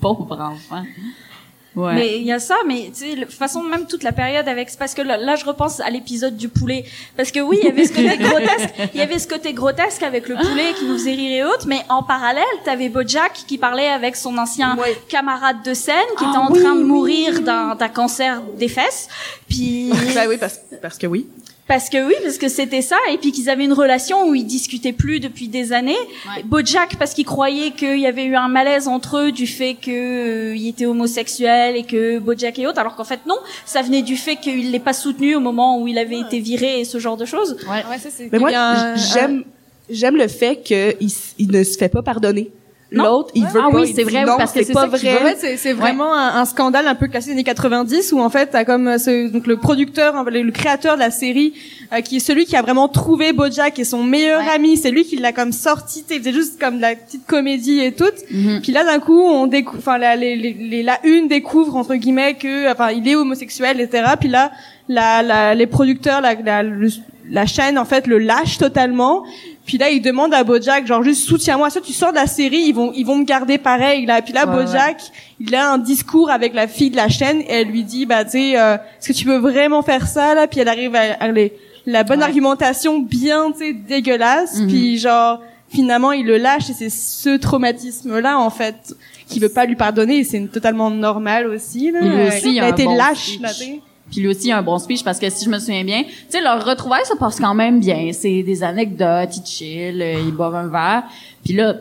Pauvre 0.00 0.40
enfant. 0.40 0.84
Ouais. 1.76 1.94
Mais 1.94 2.16
il 2.18 2.24
y 2.24 2.32
a 2.32 2.40
ça, 2.40 2.56
mais 2.66 2.90
tu 2.92 3.04
sais, 3.04 3.14
de 3.14 3.24
toute 3.24 3.34
façon, 3.34 3.62
même 3.62 3.86
toute 3.86 4.02
la 4.02 4.10
période 4.10 4.48
avec, 4.48 4.68
parce 4.76 4.94
que 4.94 5.02
là, 5.02 5.16
là, 5.16 5.36
je 5.36 5.44
repense 5.44 5.78
à 5.78 5.90
l'épisode 5.90 6.36
du 6.36 6.48
poulet, 6.48 6.84
parce 7.16 7.30
que 7.30 7.38
oui, 7.38 7.58
il 7.62 7.66
y 7.66 7.70
avait 7.70 7.84
ce 7.84 7.92
côté 7.92 8.16
grotesque, 8.18 8.74
il 8.94 8.98
y 8.98 9.02
avait 9.02 9.18
ce 9.18 9.28
côté 9.28 9.52
grotesque 9.52 10.02
avec 10.02 10.28
le 10.28 10.34
poulet 10.34 10.72
qui 10.76 10.86
nous 10.86 10.94
faisait 10.94 11.12
rire 11.12 11.30
et 11.30 11.48
autres, 11.48 11.68
mais 11.68 11.84
en 11.88 12.02
parallèle, 12.02 12.42
t'avais 12.64 12.88
BoJack 12.88 13.44
qui 13.46 13.58
parlait 13.58 13.88
avec 13.88 14.16
son 14.16 14.36
ancien 14.38 14.76
camarade 15.08 15.62
de 15.64 15.72
scène 15.72 15.94
qui 16.16 16.24
était 16.24 16.36
en 16.36 16.48
train 16.48 16.74
de 16.74 16.82
mourir 16.82 17.42
d'un 17.42 17.76
d'un 17.76 17.88
cancer 17.88 18.42
des 18.58 18.68
fesses, 18.68 19.08
puis 19.48 19.92
ben 20.14 20.26
oui, 20.28 20.36
parce, 20.36 20.58
parce 20.82 20.98
que 20.98 21.06
oui. 21.06 21.28
Parce 21.68 21.90
que 21.90 22.04
oui, 22.06 22.14
parce 22.22 22.38
que 22.38 22.48
c'était 22.48 22.80
ça, 22.80 22.96
et 23.12 23.18
puis 23.18 23.30
qu'ils 23.30 23.50
avaient 23.50 23.64
une 23.64 23.74
relation 23.74 24.26
où 24.26 24.34
ils 24.34 24.46
discutaient 24.46 24.94
plus 24.94 25.20
depuis 25.20 25.48
des 25.48 25.72
années. 25.72 25.92
Ouais. 26.26 26.42
BoJack 26.42 26.96
parce 26.96 27.12
qu'il 27.12 27.26
croyait 27.26 27.72
qu'il 27.72 28.00
y 28.00 28.06
avait 28.06 28.24
eu 28.24 28.34
un 28.34 28.48
malaise 28.48 28.88
entre 28.88 29.18
eux 29.18 29.32
du 29.32 29.46
fait 29.46 29.74
que 29.74 30.54
euh, 30.54 30.66
était 30.68 30.86
homosexuel 30.86 31.76
et 31.76 31.84
que 31.84 32.18
BoJack 32.18 32.58
et 32.58 32.66
autres, 32.66 32.78
alors 32.78 32.96
qu'en 32.96 33.04
fait 33.04 33.20
non, 33.26 33.36
ça 33.66 33.82
venait 33.82 34.02
du 34.02 34.16
fait 34.16 34.36
qu'il 34.36 34.70
l'ait 34.72 34.78
pas 34.78 34.94
soutenu 34.94 35.36
au 35.36 35.40
moment 35.40 35.80
où 35.80 35.86
il 35.86 35.98
avait 35.98 36.18
été 36.18 36.40
viré 36.40 36.80
et 36.80 36.84
ce 36.84 36.98
genre 36.98 37.18
de 37.18 37.26
choses. 37.26 37.56
Ouais. 37.68 37.84
Ouais, 37.90 37.98
ça, 37.98 38.08
c'est. 38.10 38.30
Mais 38.32 38.38
moi, 38.38 38.50
j'aime, 39.12 39.44
j'aime 39.90 40.16
le 40.16 40.28
fait 40.28 40.62
qu'il 40.62 41.10
il 41.38 41.50
ne 41.50 41.62
se 41.62 41.76
fait 41.76 41.90
pas 41.90 42.02
pardonner. 42.02 42.50
Non? 42.90 43.04
L'autre, 43.04 43.30
il 43.34 43.44
veut 43.44 43.60
Ah 43.62 43.68
pas. 43.70 43.80
oui, 43.80 43.92
c'est 43.94 44.02
vrai, 44.02 44.24
non, 44.24 44.38
parce 44.38 44.52
que 44.52 44.64
c'est 44.64 44.72
pas 44.72 44.86
vrai. 44.86 44.98
En 45.22 45.26
fait, 45.36 45.56
c'est, 45.58 45.72
vraiment 45.74 46.14
un, 46.14 46.40
un 46.40 46.44
scandale 46.46 46.88
un 46.88 46.94
peu 46.94 47.06
classique 47.06 47.28
des 47.32 47.34
années 47.34 47.44
90 47.44 48.12
où 48.12 48.20
en 48.20 48.30
fait 48.30 48.46
t'as 48.46 48.64
comme 48.64 48.88
euh, 48.88 48.96
ce, 48.96 49.28
donc 49.30 49.46
le 49.46 49.58
producteur, 49.58 50.24
le, 50.24 50.50
créateur 50.50 50.94
de 50.94 51.00
la 51.00 51.10
série, 51.10 51.52
euh, 51.92 52.00
qui 52.00 52.16
est 52.16 52.20
celui 52.20 52.46
qui 52.46 52.56
a 52.56 52.62
vraiment 52.62 52.88
trouvé 52.88 53.34
BoJack 53.34 53.78
et 53.78 53.84
son 53.84 54.02
meilleur 54.02 54.40
Ouais. 54.40 54.48
ami, 54.54 54.78
c'est 54.78 54.90
lui 54.90 55.04
qui 55.04 55.16
l'a 55.16 55.32
comme 55.32 55.52
sorti, 55.52 56.02
il 56.10 56.18
faisait 56.18 56.32
juste 56.32 56.58
comme 56.58 56.76
de 56.76 56.80
la 56.82 56.94
petite 56.96 57.26
comédie 57.26 57.80
et 57.80 57.92
tout. 57.92 58.04
Mhm. 58.30 58.60
Puis 58.62 58.72
là 58.72 58.84
d'un 58.84 59.00
coup 59.00 59.20
on 59.20 59.46
découvre, 59.46 59.78
enfin 59.80 59.98
la, 59.98 60.16
les, 60.16 60.34
les, 60.36 60.54
les- 60.54 60.82
la 60.82 60.98
une 61.04 61.28
découvre 61.28 61.76
entre 61.76 61.94
guillemets 61.94 62.34
que, 62.34 62.72
enfin 62.72 62.90
il 62.92 63.06
est 63.06 63.16
homosexuel, 63.16 63.82
etc. 63.82 64.04
Puis 64.18 64.30
là 64.30 64.50
la, 64.88 65.22
la, 65.22 65.54
les 65.54 65.66
producteurs, 65.66 66.22
la, 66.22 66.34
la, 66.36 66.62
le- 66.62 66.88
la 67.30 67.44
chaîne 67.44 67.76
en 67.76 67.84
fait 67.84 68.06
le 68.06 68.16
lâche 68.18 68.56
totalement. 68.56 69.24
Puis 69.68 69.76
là, 69.76 69.90
il 69.90 70.00
demande 70.00 70.32
à 70.32 70.42
BoJack, 70.44 70.86
genre 70.86 71.02
juste 71.04 71.28
soutiens-moi. 71.28 71.68
Ça, 71.68 71.80
tu 71.82 71.92
sors 71.92 72.10
de 72.10 72.16
la 72.16 72.26
série, 72.26 72.62
ils 72.68 72.72
vont, 72.74 72.90
ils 72.94 73.04
vont 73.04 73.16
me 73.16 73.24
garder 73.24 73.58
pareil. 73.58 74.06
Là, 74.06 74.22
puis 74.22 74.32
là, 74.32 74.46
Ouais, 74.48 74.64
BoJack, 74.64 74.96
il 75.40 75.54
a 75.54 75.70
un 75.72 75.76
discours 75.78 76.30
avec 76.30 76.54
la 76.54 76.66
fille 76.66 76.88
de 76.88 76.96
la 76.96 77.10
chaîne 77.10 77.42
et 77.42 77.52
elle 77.52 77.68
lui 77.68 77.84
dit, 77.84 78.06
bah, 78.06 78.24
tu 78.24 78.30
sais, 78.30 78.58
euh, 78.58 78.76
est-ce 78.98 79.08
que 79.08 79.12
tu 79.12 79.26
veux 79.26 79.36
vraiment 79.36 79.82
faire 79.82 80.06
ça 80.08 80.34
là? 80.34 80.46
Puis 80.46 80.58
elle 80.60 80.68
arrive 80.68 80.94
à, 80.96 81.02
à 81.20 81.28
les- 81.30 81.52
la 81.84 82.02
bonne 82.02 82.20
Ouais. 82.20 82.24
argumentation 82.24 82.98
bien, 82.98 83.52
tu 83.52 83.58
sais, 83.58 83.72
dégueulasse. 83.74 84.56
Mhm. 84.58 84.68
Puis 84.68 84.96
genre, 84.98 85.40
finalement, 85.68 86.12
il 86.12 86.24
le 86.24 86.38
lâche 86.38 86.70
et 86.70 86.72
c'est 86.72 86.88
ce 86.90 87.36
traumatisme-là, 87.36 88.38
en 88.38 88.48
fait, 88.50 88.94
qui 89.28 89.38
veut 89.38 89.50
pas 89.50 89.66
lui 89.66 89.76
pardonner. 89.76 90.20
Et 90.20 90.24
c'est 90.24 90.40
totalement 90.50 90.90
normal 90.90 91.46
aussi. 91.46 91.90
Là. 91.92 92.00
Aussi, 92.26 92.54
il 92.54 92.60
a 92.60 92.70
été 92.70 92.84
lâche. 92.86 93.38
Là. 93.40 93.50
Puis 94.10 94.20
lui 94.20 94.28
aussi, 94.28 94.48
il 94.48 94.52
a 94.52 94.58
un 94.58 94.62
bon 94.62 94.78
speech 94.78 95.04
parce 95.04 95.18
que 95.18 95.28
si 95.30 95.44
je 95.44 95.50
me 95.50 95.58
souviens 95.58 95.84
bien, 95.84 96.02
tu 96.04 96.10
sais, 96.30 96.40
leur 96.40 96.64
retrouvaille, 96.64 97.04
ça 97.04 97.14
passe 97.16 97.38
quand 97.38 97.54
même 97.54 97.80
bien. 97.80 98.10
C'est 98.12 98.42
des 98.42 98.62
anecdotes, 98.62 99.36
ils 99.36 99.46
chill, 99.46 100.00
euh, 100.02 100.20
ils 100.26 100.32
boivent 100.32 100.54
un 100.56 100.68
verre. 100.68 101.02
Puis 101.44 101.54
là, 101.54 101.74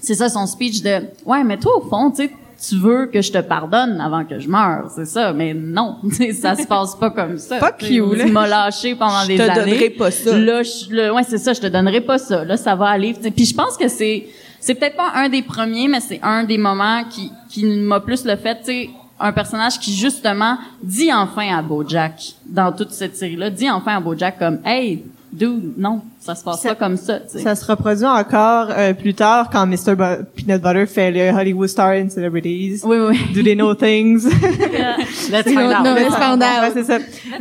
c'est 0.00 0.14
ça 0.14 0.28
son 0.28 0.46
speech 0.46 0.82
de, 0.82 1.02
ouais, 1.24 1.44
mais 1.44 1.56
toi, 1.58 1.78
au 1.78 1.88
fond, 1.88 2.10
tu 2.10 2.24
sais, 2.24 2.30
tu 2.68 2.76
veux 2.78 3.06
que 3.06 3.20
je 3.20 3.30
te 3.30 3.38
pardonne 3.38 4.00
avant 4.00 4.24
que 4.24 4.38
je 4.38 4.48
meure, 4.48 4.90
c'est 4.94 5.04
ça. 5.04 5.32
Mais 5.32 5.52
non, 5.52 5.96
ça 6.40 6.54
se 6.56 6.66
passe 6.66 6.94
pas 6.94 7.10
comme 7.10 7.36
ça. 7.38 7.58
Fuck 7.58 7.82
you, 7.90 8.14
là. 8.14 8.24
Tu 8.24 8.32
m'as 8.32 8.46
lâché 8.46 8.94
pendant 8.94 9.20
Je 9.22 9.26
des 9.28 9.36
te 9.36 9.42
années. 9.42 9.54
donnerai 9.72 9.90
pas 9.90 10.10
ça. 10.10 10.38
Là, 10.38 10.62
je, 10.62 10.94
là, 10.94 11.12
ouais, 11.14 11.22
c'est 11.28 11.38
ça, 11.38 11.52
je 11.52 11.60
te 11.60 11.66
donnerai 11.66 12.00
pas 12.00 12.16
ça. 12.18 12.44
Là, 12.44 12.56
ça 12.56 12.74
va 12.74 12.86
aller. 12.86 13.14
Puis 13.34 13.44
je 13.44 13.54
pense 13.54 13.76
que 13.76 13.88
c'est, 13.88 14.26
c'est 14.58 14.74
peut-être 14.74 14.96
pas 14.96 15.12
un 15.16 15.28
des 15.28 15.42
premiers, 15.42 15.86
mais 15.88 16.00
c'est 16.00 16.20
un 16.22 16.44
des 16.44 16.56
moments 16.58 17.04
qui, 17.10 17.30
qui 17.50 17.64
m'a 17.66 18.00
plus 18.00 18.24
le 18.24 18.36
fait, 18.36 18.56
tu 18.60 18.64
sais, 18.64 18.90
un 19.18 19.32
personnage 19.32 19.78
qui 19.80 19.94
justement 19.94 20.58
dit 20.82 21.12
enfin 21.12 21.56
à 21.56 21.62
BoJack 21.62 22.34
dans 22.46 22.72
toute 22.72 22.90
cette 22.92 23.16
série-là, 23.16 23.50
dit 23.50 23.70
enfin 23.70 23.96
à 23.96 24.00
BoJack 24.00 24.38
comme, 24.38 24.58
hey, 24.64 25.04
dude, 25.32 25.72
non, 25.78 26.00
ça 26.20 26.34
se 26.34 26.44
passe 26.44 26.60
Ça- 26.62 26.70
pas 26.70 26.74
comme 26.74 26.96
ça. 26.96 27.20
tu 27.20 27.24
sais. 27.32 27.38
Ça 27.40 27.54
se 27.54 27.64
reproduit 27.70 28.04
encore 28.06 28.68
euh, 28.70 28.92
plus 28.94 29.14
tard 29.14 29.48
quand 29.50 29.66
Mr. 29.66 29.94
Bu- 29.96 30.24
Peanut 30.36 30.62
Butter 30.62 30.86
fait 30.86 31.10
le 31.10 31.30
Hollywood 31.36 31.68
Star 31.68 31.90
and 31.96 32.08
Celebrities. 32.10 32.80
Oui, 32.84 32.96
oui. 32.98 33.18
Do 33.34 33.42
they 33.42 33.54
know 33.54 33.74
things? 33.74 34.24
Let's 35.30 35.44
find 35.44 35.58
out. 35.72 35.82
no, 35.84 35.94
Let's 35.94 36.10
let's 36.10 36.16
find 36.16 36.42
out. 36.42 36.62
Ouais, 36.62 36.70
c'est 36.74 36.84
ça. 36.84 36.98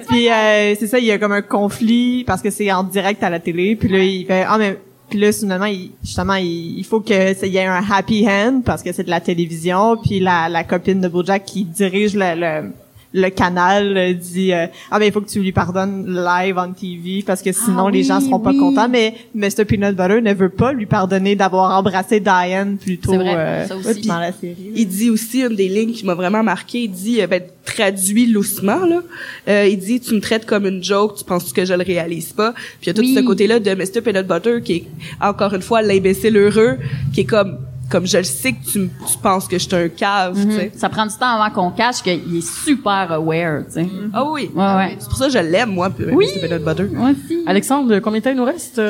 Puis 0.09 0.29
euh, 0.29 0.75
c'est 0.79 0.87
ça, 0.87 0.99
il 0.99 1.05
y 1.05 1.11
a 1.11 1.17
comme 1.17 1.31
un 1.31 1.41
conflit 1.41 2.23
parce 2.25 2.41
que 2.41 2.49
c'est 2.49 2.71
en 2.71 2.83
direct 2.83 3.23
à 3.23 3.29
la 3.29 3.39
télé. 3.39 3.75
Puis 3.75 3.89
là, 3.89 3.99
il 3.99 4.25
fait 4.25 4.45
ah 4.47 4.57
mais 4.57 4.77
puis 5.09 5.19
là 5.19 5.31
finalement, 5.31 5.65
il, 5.65 5.91
justement, 6.03 6.35
il, 6.35 6.83
faut 6.83 6.99
que 6.99 7.45
y 7.45 7.57
ait 7.57 7.65
un 7.65 7.83
happy 7.89 8.27
hand 8.27 8.63
parce 8.63 8.81
que 8.81 8.91
c'est 8.91 9.03
de 9.03 9.09
la 9.09 9.21
télévision. 9.21 9.97
Puis 9.97 10.19
la, 10.19 10.49
la 10.49 10.63
copine 10.63 11.01
de 11.01 11.07
BoJack 11.07 11.45
qui 11.45 11.63
dirige 11.63 12.15
le, 12.15 12.35
le 12.35 12.71
le 13.17 13.29
canal 13.29 13.95
euh, 13.97 14.13
dit 14.13 14.51
euh, 14.51 14.67
ah 14.91 14.99
mais 14.99 15.07
il 15.07 15.13
faut 15.13 15.21
que 15.21 15.29
tu 15.29 15.39
lui 15.39 15.53
pardonnes 15.53 16.05
live 16.05 16.57
on 16.57 16.73
TV 16.73 17.23
parce 17.25 17.41
que 17.41 17.53
sinon 17.53 17.87
Ah 17.87 17.91
les 17.91 18.03
gens 18.03 18.19
oui, 18.19 18.25
seront 18.25 18.39
pas 18.41 18.49
oui. 18.51 18.57
contents 18.59 18.89
mais 18.89 19.13
Mr 19.33 19.63
Peanut 19.65 19.95
Butter 19.95 20.19
ne 20.21 20.33
veut 20.33 20.49
pas 20.49 20.73
lui 20.73 20.85
pardonner 20.85 21.35
d'avoir 21.37 21.77
embrassé 21.79 22.19
Diane 22.19 22.75
plus 22.77 22.97
tôt 22.97 23.11
C'est 23.11 23.17
vrai, 23.17 23.35
euh, 23.35 23.67
ça 23.67 23.75
aussi. 23.77 24.01
dans 24.07 24.19
la 24.19 24.33
série. 24.33 24.71
Il 24.75 24.87
dit 24.87 25.09
aussi 25.09 25.41
une 25.43 25.55
des 25.55 25.69
lignes 25.69 25.93
qui 25.93 26.05
m'a 26.05 26.13
vraiment 26.13 26.43
marqué. 26.43 26.83
Il 26.83 26.91
dit, 26.91 27.21
euh, 27.21 27.27
ben, 27.27 27.41
traduit 27.63 28.25
loucement 28.27 28.85
là. 28.85 29.01
Euh, 29.47 29.65
il 29.67 29.77
dit, 29.79 29.99
tu 30.01 30.13
me 30.13 30.19
traites 30.19 30.45
comme 30.45 30.65
une 30.67 30.83
joke, 30.83 31.15
tu 31.17 31.23
penses 31.23 31.53
que 31.53 31.63
je 31.63 31.73
le 31.73 31.83
réalise 31.83 32.33
pas. 32.33 32.51
Puis 32.53 32.63
il 32.83 32.87
y 32.87 32.89
a 32.89 32.93
tout 32.93 33.01
Oui. 33.01 33.15
ce 33.15 33.21
côté-là 33.21 33.59
de 33.59 33.73
Mr. 33.73 34.01
Peanut 34.03 34.27
Butter 34.27 34.61
qui 34.63 34.73
est 34.73 34.83
encore 35.21 35.53
une 35.53 35.61
fois 35.61 35.81
l'imbécile 35.81 36.35
heureux, 36.37 36.77
qui 37.13 37.21
est 37.21 37.25
comme, 37.25 37.57
comme 37.89 38.05
je 38.07 38.17
le 38.17 38.23
sais 38.23 38.53
que 38.53 38.65
tu, 38.65 38.79
m- 38.79 38.89
tu 39.11 39.17
penses 39.19 39.47
que 39.47 39.57
je 39.59 39.63
suis 39.67 39.75
un 39.75 39.89
cave, 39.89 40.35
tu 40.35 40.51
sais. 40.51 40.65
Mhm. 40.73 40.79
Ça 40.79 40.89
prend 40.89 41.05
du 41.05 41.13
temps 41.15 41.39
avant 41.39 41.49
qu'on 41.53 41.71
cache 41.71 42.01
qu'il 42.01 42.37
est 42.37 42.47
super 42.65 43.11
aware, 43.11 43.65
tu 43.67 43.73
sais. 43.73 43.87
Ah 44.13 44.23
oui. 44.25 44.49
Ouais, 44.55 44.63
ouais. 44.75 44.95
C'est 44.99 45.07
pour 45.09 45.17
ça 45.17 45.27
que 45.27 45.33
je 45.33 45.37
l'aime 45.39 45.69
moi, 45.71 45.89
puis, 45.89 46.05
Oui. 46.11 46.25
Butter. 46.65 46.83
Moi 46.91 47.11
aussi. 47.11 47.43
Alexandre, 47.45 47.99
combien 47.99 48.19
de 48.19 48.23
temps 48.23 48.31
il 48.31 48.37
nous 48.37 48.45
reste? 48.45 48.81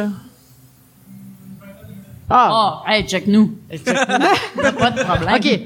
Ah, 2.29 2.81
Oh, 2.87 2.89
hey, 2.89 3.03
check 3.05 3.27
nous. 3.27 3.55
pas 3.85 4.91
de 4.91 5.03
problème. 5.03 5.35
OK. 5.35 5.59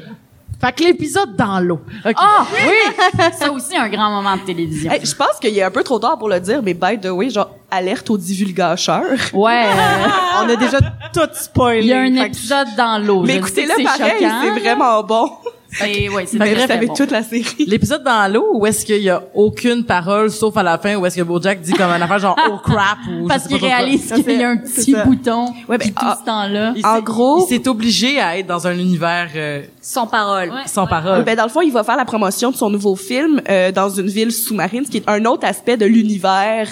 Fait 0.59 0.73
que 0.73 0.83
l'épisode 0.83 1.35
dans 1.37 1.59
l'eau. 1.61 1.79
Ah, 2.17 2.45
oui! 2.67 3.21
Ça 3.39 3.49
aussi, 3.51 3.77
un 3.77 3.87
grand 3.87 4.09
moment 4.11 4.35
de 4.35 4.41
télévision. 4.41 4.91
Hey, 4.91 4.99
je 5.05 5.15
pense 5.15 5.39
qu'il 5.39 5.57
est 5.57 5.63
un 5.63 5.71
peu 5.71 5.83
trop 5.83 5.99
tard 5.99 6.17
pour 6.17 6.27
le 6.27 6.39
dire, 6.39 6.61
mais 6.61 6.73
by 6.73 6.99
the 6.99 7.07
way, 7.07 7.29
genre, 7.29 7.49
alerte 7.71 8.09
aux 8.09 8.17
divulgateurs. 8.17 9.03
Ouais, 9.33 9.67
on 10.43 10.49
a 10.49 10.55
déjà 10.57 10.79
tout 11.13 11.21
spoilé. 11.33 11.79
il 11.81 11.87
y 11.87 11.93
a 11.93 11.99
un 12.01 12.09
que- 12.11 12.25
épisode 12.27 12.67
dans 12.77 13.01
l'eau. 13.01 13.23
mais 13.23 13.35
écoutez-le 13.37 13.83
pareil, 13.83 14.27
c'est 14.41 14.59
vraiment 14.59 15.01
bon. 15.03 15.29
C'est, 15.71 16.09
ouais, 16.09 16.25
c'est 16.25 16.39
très, 16.39 16.85
bon. 16.87 16.93
toute 16.95 17.11
la 17.11 17.21
série. 17.21 17.65
L'épisode 17.67 18.03
dans 18.03 18.31
l'eau 18.33 18.49
où 18.55 18.65
est-ce 18.65 18.83
qu'il 18.83 19.03
y 19.03 19.09
a 19.09 19.21
aucune 19.35 19.83
parole 19.85 20.31
sauf 20.31 20.57
à 20.57 20.63
la 20.63 20.77
fin 20.79 20.95
où 20.95 21.05
est-ce 21.05 21.15
que 21.17 21.21
BoJack 21.21 21.61
dit 21.61 21.73
comme 21.73 21.91
un 21.91 22.01
affaire 22.01 22.17
genre 22.19 22.35
oh 22.49 22.57
crap 22.63 22.97
ou 23.07 23.23
je 23.23 23.27
Parce 23.27 23.43
sais 23.43 23.49
qu'il 23.49 23.57
réalise 23.63 24.11
qu'il 24.11 24.31
y 24.39 24.43
a 24.43 24.49
un 24.49 24.57
petit 24.57 24.95
bouton 25.05 25.45
Ouais, 25.67 25.77
ben, 25.77 25.87
qui 25.87 25.93
tout 25.93 26.05
ce 26.19 26.25
temps-là. 26.25 26.73
Il 26.75 26.83
En 26.85 26.95
s'est- 26.95 27.01
gros- 27.03 27.45
il 27.45 27.47
s'est 27.55 27.67
obligé 27.67 28.19
à 28.19 28.39
être 28.39 28.47
dans 28.47 28.65
un 28.65 28.77
univers 28.77 29.29
euh, 29.35 29.61
Sans 29.79 30.07
parole. 30.07 30.49
Ouais. 30.49 30.63
sans 30.65 30.87
parole. 30.87 31.23
Ben, 31.23 31.35
dans 31.35 31.43
le 31.43 31.49
fond, 31.49 31.61
il 31.61 31.71
va 31.71 31.83
faire 31.83 31.97
la 31.97 32.05
promotion 32.05 32.49
de 32.49 32.55
son 32.55 32.69
nouveau 32.71 32.95
film 32.95 33.39
euh, 33.47 33.71
dans 33.71 33.89
une 33.89 34.07
ville 34.07 34.31
sous-marine, 34.31 34.85
ce 34.85 34.89
qui 34.89 34.97
est 34.97 35.07
un 35.09 35.23
autre 35.25 35.45
aspect 35.45 35.77
de 35.77 35.85
l'univers 35.85 36.67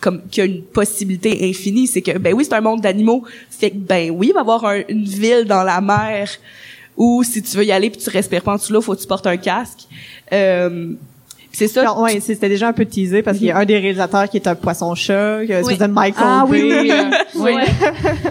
comme 0.00 0.20
qui 0.30 0.40
a 0.40 0.44
une 0.44 0.62
possibilité 0.62 1.48
infinie, 1.50 1.86
c'est 1.88 2.02
que 2.02 2.16
ben 2.16 2.32
oui, 2.34 2.44
c'est 2.44 2.54
un 2.54 2.60
monde 2.60 2.80
d'animaux, 2.80 3.24
fait 3.50 3.70
que 3.70 3.76
ben 3.76 4.10
oui, 4.12 4.28
il 4.28 4.32
va 4.34 4.40
y 4.40 4.42
avoir 4.42 4.64
un- 4.66 4.82
une 4.88 5.04
ville 5.04 5.44
dans 5.46 5.64
la 5.64 5.80
mer 5.80 6.28
où 6.96 7.22
si 7.22 7.42
tu 7.42 7.56
veux 7.56 7.64
y 7.64 7.72
aller 7.72 7.90
puis 7.90 8.00
tu 8.00 8.10
respires 8.10 8.42
pas 8.42 8.52
en 8.52 8.56
dessous 8.56 8.72
là, 8.72 8.80
faut 8.80 8.94
que 8.94 9.00
tu 9.00 9.06
portes 9.06 9.26
un 9.26 9.36
casque. 9.36 9.80
Euh, 10.32 10.92
c'est 11.52 11.66
ça. 11.68 11.82
Non, 11.84 12.02
ouais, 12.02 12.20
c'était 12.20 12.48
déjà 12.48 12.68
un 12.68 12.72
peu 12.72 12.84
teasé 12.84 13.22
parce 13.22 13.38
qu'il 13.38 13.48
y 13.48 13.50
a 13.50 13.56
un 13.58 13.64
des 13.64 13.76
réalisateurs 13.78 14.28
qui 14.28 14.36
est 14.36 14.46
un 14.46 14.54
poisson-chat, 14.54 15.44
qui 15.46 15.52
est 15.52 15.64
Oui. 15.64 15.76
de 15.76 15.86
Michael 15.86 16.24
Ah 16.26 16.44
oui, 16.48 16.60
Bay. 16.62 16.80
oui, 16.82 16.92
oui. 17.34 17.52
oui. 17.56 18.30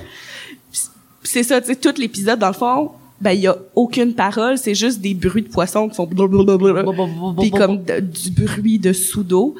c'est 1.23 1.43
ça, 1.43 1.59
tu 1.61 1.67
sais, 1.67 1.75
tout 1.75 1.93
l'épisode, 1.97 2.39
dans 2.39 2.47
le 2.47 2.53
fond, 2.53 2.91
ben 3.21 3.31
il 3.31 3.41
y 3.41 3.47
a 3.47 3.57
aucune 3.75 4.13
parole, 4.13 4.57
c'est 4.57 4.75
juste 4.75 5.01
des 5.01 5.13
bruits 5.13 5.41
de 5.41 5.49
poissons 5.49 5.89
qui 5.89 5.95
font 5.95 6.05
blablabla, 6.07 6.83
puis 7.39 7.51
comme 7.51 7.83
de- 7.83 7.99
du 7.99 8.31
bruit 8.31 8.79
de 8.79 8.93
sous 8.93 9.23
d'eau. 9.23 9.55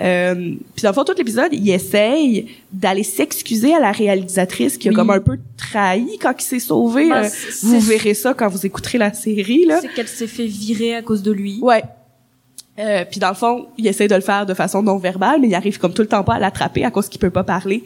Euh, 0.00 0.34
puis 0.74 0.82
dans 0.82 0.88
le 0.88 0.94
fond, 0.94 1.04
tout 1.04 1.14
l'épisode, 1.16 1.50
il 1.52 1.70
essaye 1.70 2.48
d'aller 2.72 3.04
s'excuser 3.04 3.72
à 3.72 3.78
la 3.78 3.92
réalisatrice 3.92 4.76
qui 4.78 4.88
a 4.88 4.90
Oui. 4.90 4.96
comme 4.96 5.10
un 5.10 5.20
peu 5.20 5.38
trahi 5.56 6.18
quand 6.20 6.32
il 6.38 6.42
s'est 6.44 6.58
sauvé. 6.58 7.08
Bah, 7.08 7.22
Euh, 7.24 7.28
vous 7.62 7.78
verrez 7.80 8.14
ça 8.14 8.34
quand 8.34 8.48
vous 8.48 8.66
écouterez 8.66 8.98
la 8.98 9.12
série 9.12 9.64
là. 9.64 9.78
C'est 9.80 9.92
qu'elle 9.94 10.08
s'est 10.08 10.26
fait 10.26 10.46
virer 10.46 10.96
à 10.96 11.02
cause 11.02 11.22
de 11.22 11.30
lui. 11.30 11.60
Ouais. 11.62 11.84
Euh, 12.80 13.04
puis 13.08 13.20
dans 13.20 13.28
le 13.28 13.34
fond, 13.36 13.66
il 13.78 13.86
essaie 13.86 14.08
de 14.08 14.14
le 14.16 14.20
faire 14.20 14.44
de 14.46 14.54
façon 14.54 14.82
non 14.82 14.96
verbale, 14.96 15.40
mais 15.40 15.46
il 15.46 15.54
arrive 15.54 15.78
comme 15.78 15.94
tout 15.94 16.02
le 16.02 16.08
temps 16.08 16.24
pas 16.24 16.34
à 16.34 16.38
l'attraper 16.40 16.84
à 16.84 16.90
cause 16.90 17.08
qu'il 17.08 17.20
peut 17.20 17.30
pas 17.30 17.44
parler. 17.44 17.84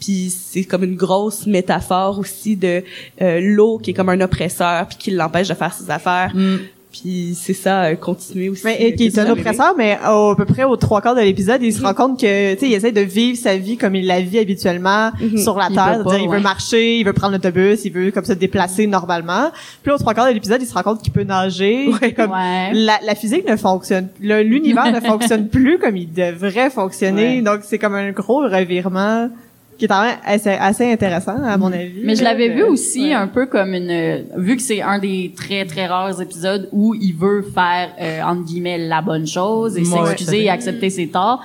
Puis 0.00 0.30
c'est 0.30 0.64
comme 0.64 0.84
une 0.84 0.96
grosse 0.96 1.46
métaphore 1.46 2.18
aussi 2.18 2.56
de 2.56 2.82
euh, 3.22 3.40
l'eau 3.42 3.78
qui 3.78 3.90
est 3.90 3.94
comme 3.94 4.08
un 4.10 4.20
oppresseur 4.20 4.86
puis 4.88 4.96
qui 4.98 5.10
l'empêche 5.12 5.48
de 5.48 5.54
faire 5.54 5.72
ses 5.72 5.90
affaires. 5.90 6.32
Mm. 6.34 6.56
Puis 6.92 7.36
c'est 7.36 7.54
ça, 7.54 7.86
euh, 7.86 7.94
continuer 7.96 8.48
aussi. 8.48 8.62
Mais, 8.64 8.80
et 8.80 8.94
qui 8.94 9.06
est 9.06 9.18
un 9.18 9.28
oppresseur, 9.28 9.74
mais 9.76 9.98
au- 10.08 10.30
à 10.30 10.36
peu 10.36 10.44
près 10.44 10.62
aux 10.62 10.76
trois 10.76 11.00
quarts 11.00 11.16
de 11.16 11.22
l'épisode, 11.22 11.60
il 11.60 11.72
se 11.72 11.82
rend 11.82 11.92
compte 11.92 12.20
que, 12.20 12.54
tu 12.54 12.60
sais, 12.60 12.66
il 12.68 12.72
essaie 12.72 12.92
de 12.92 13.00
vivre 13.00 13.36
sa 13.36 13.56
vie 13.56 13.76
comme 13.76 13.96
il 13.96 14.06
la 14.06 14.20
vit 14.20 14.38
habituellement 14.38 15.10
Mhm. 15.20 15.38
sur 15.38 15.56
la 15.58 15.66
Il 15.70 15.74
terre. 15.74 16.02
pas, 16.04 16.18
il 16.18 16.28
veut 16.28 16.38
marcher, 16.38 16.98
il 17.00 17.04
veut 17.04 17.12
prendre 17.12 17.32
l'autobus, 17.32 17.84
il 17.84 17.90
veut 17.92 18.12
comme 18.12 18.24
se 18.24 18.32
déplacer 18.32 18.86
normalement. 18.86 19.50
Puis 19.82 19.90
aux 19.90 19.98
trois 19.98 20.14
quarts 20.14 20.28
de 20.28 20.34
l'épisode, 20.34 20.62
il 20.62 20.68
se 20.68 20.74
rend 20.74 20.84
compte 20.84 21.02
qu'il 21.02 21.12
peut 21.12 21.24
nager. 21.24 21.88
Ouais. 22.00 22.12
Comme 22.12 22.30
Ouais. 22.30 22.70
la, 22.72 23.00
la 23.04 23.14
physique 23.16 23.48
ne 23.48 23.56
fonctionne, 23.56 24.06
l'univers 24.20 24.92
ne 24.92 25.00
fonctionne 25.00 25.48
plus 25.48 25.78
comme 25.78 25.96
il 25.96 26.12
devrait 26.12 26.70
fonctionner. 26.70 27.42
Donc, 27.42 27.60
c'est 27.64 27.78
comme 27.78 27.94
un 27.96 28.12
gros 28.12 28.42
revirement 28.42 29.30
qui 29.78 29.86
est 29.86 29.88
quand 29.88 30.02
même 30.02 30.16
assez, 30.24 30.50
assez 30.50 30.92
intéressant, 30.92 31.42
à 31.42 31.56
mon 31.56 31.72
avis. 31.72 32.00
Mais 32.04 32.14
je 32.14 32.22
l'avais 32.22 32.48
vu 32.48 32.62
aussi 32.62 33.06
ouais. 33.06 33.12
un 33.14 33.26
peu 33.26 33.46
comme 33.46 33.74
une 33.74 34.24
vu 34.36 34.56
que 34.56 34.62
c'est 34.62 34.80
un 34.82 34.98
des 34.98 35.32
très 35.36 35.64
très 35.64 35.86
rares 35.86 36.20
épisodes 36.20 36.68
où 36.72 36.94
il 36.94 37.12
veut 37.14 37.42
faire 37.42 37.90
euh, 38.00 38.22
entre 38.22 38.44
guillemets 38.44 38.78
la 38.78 39.02
bonne 39.02 39.26
chose 39.26 39.76
et 39.76 39.84
s'excuser 39.84 40.30
fait. 40.30 40.42
et 40.44 40.50
accepter 40.50 40.90
ses 40.90 41.08
torts. 41.08 41.40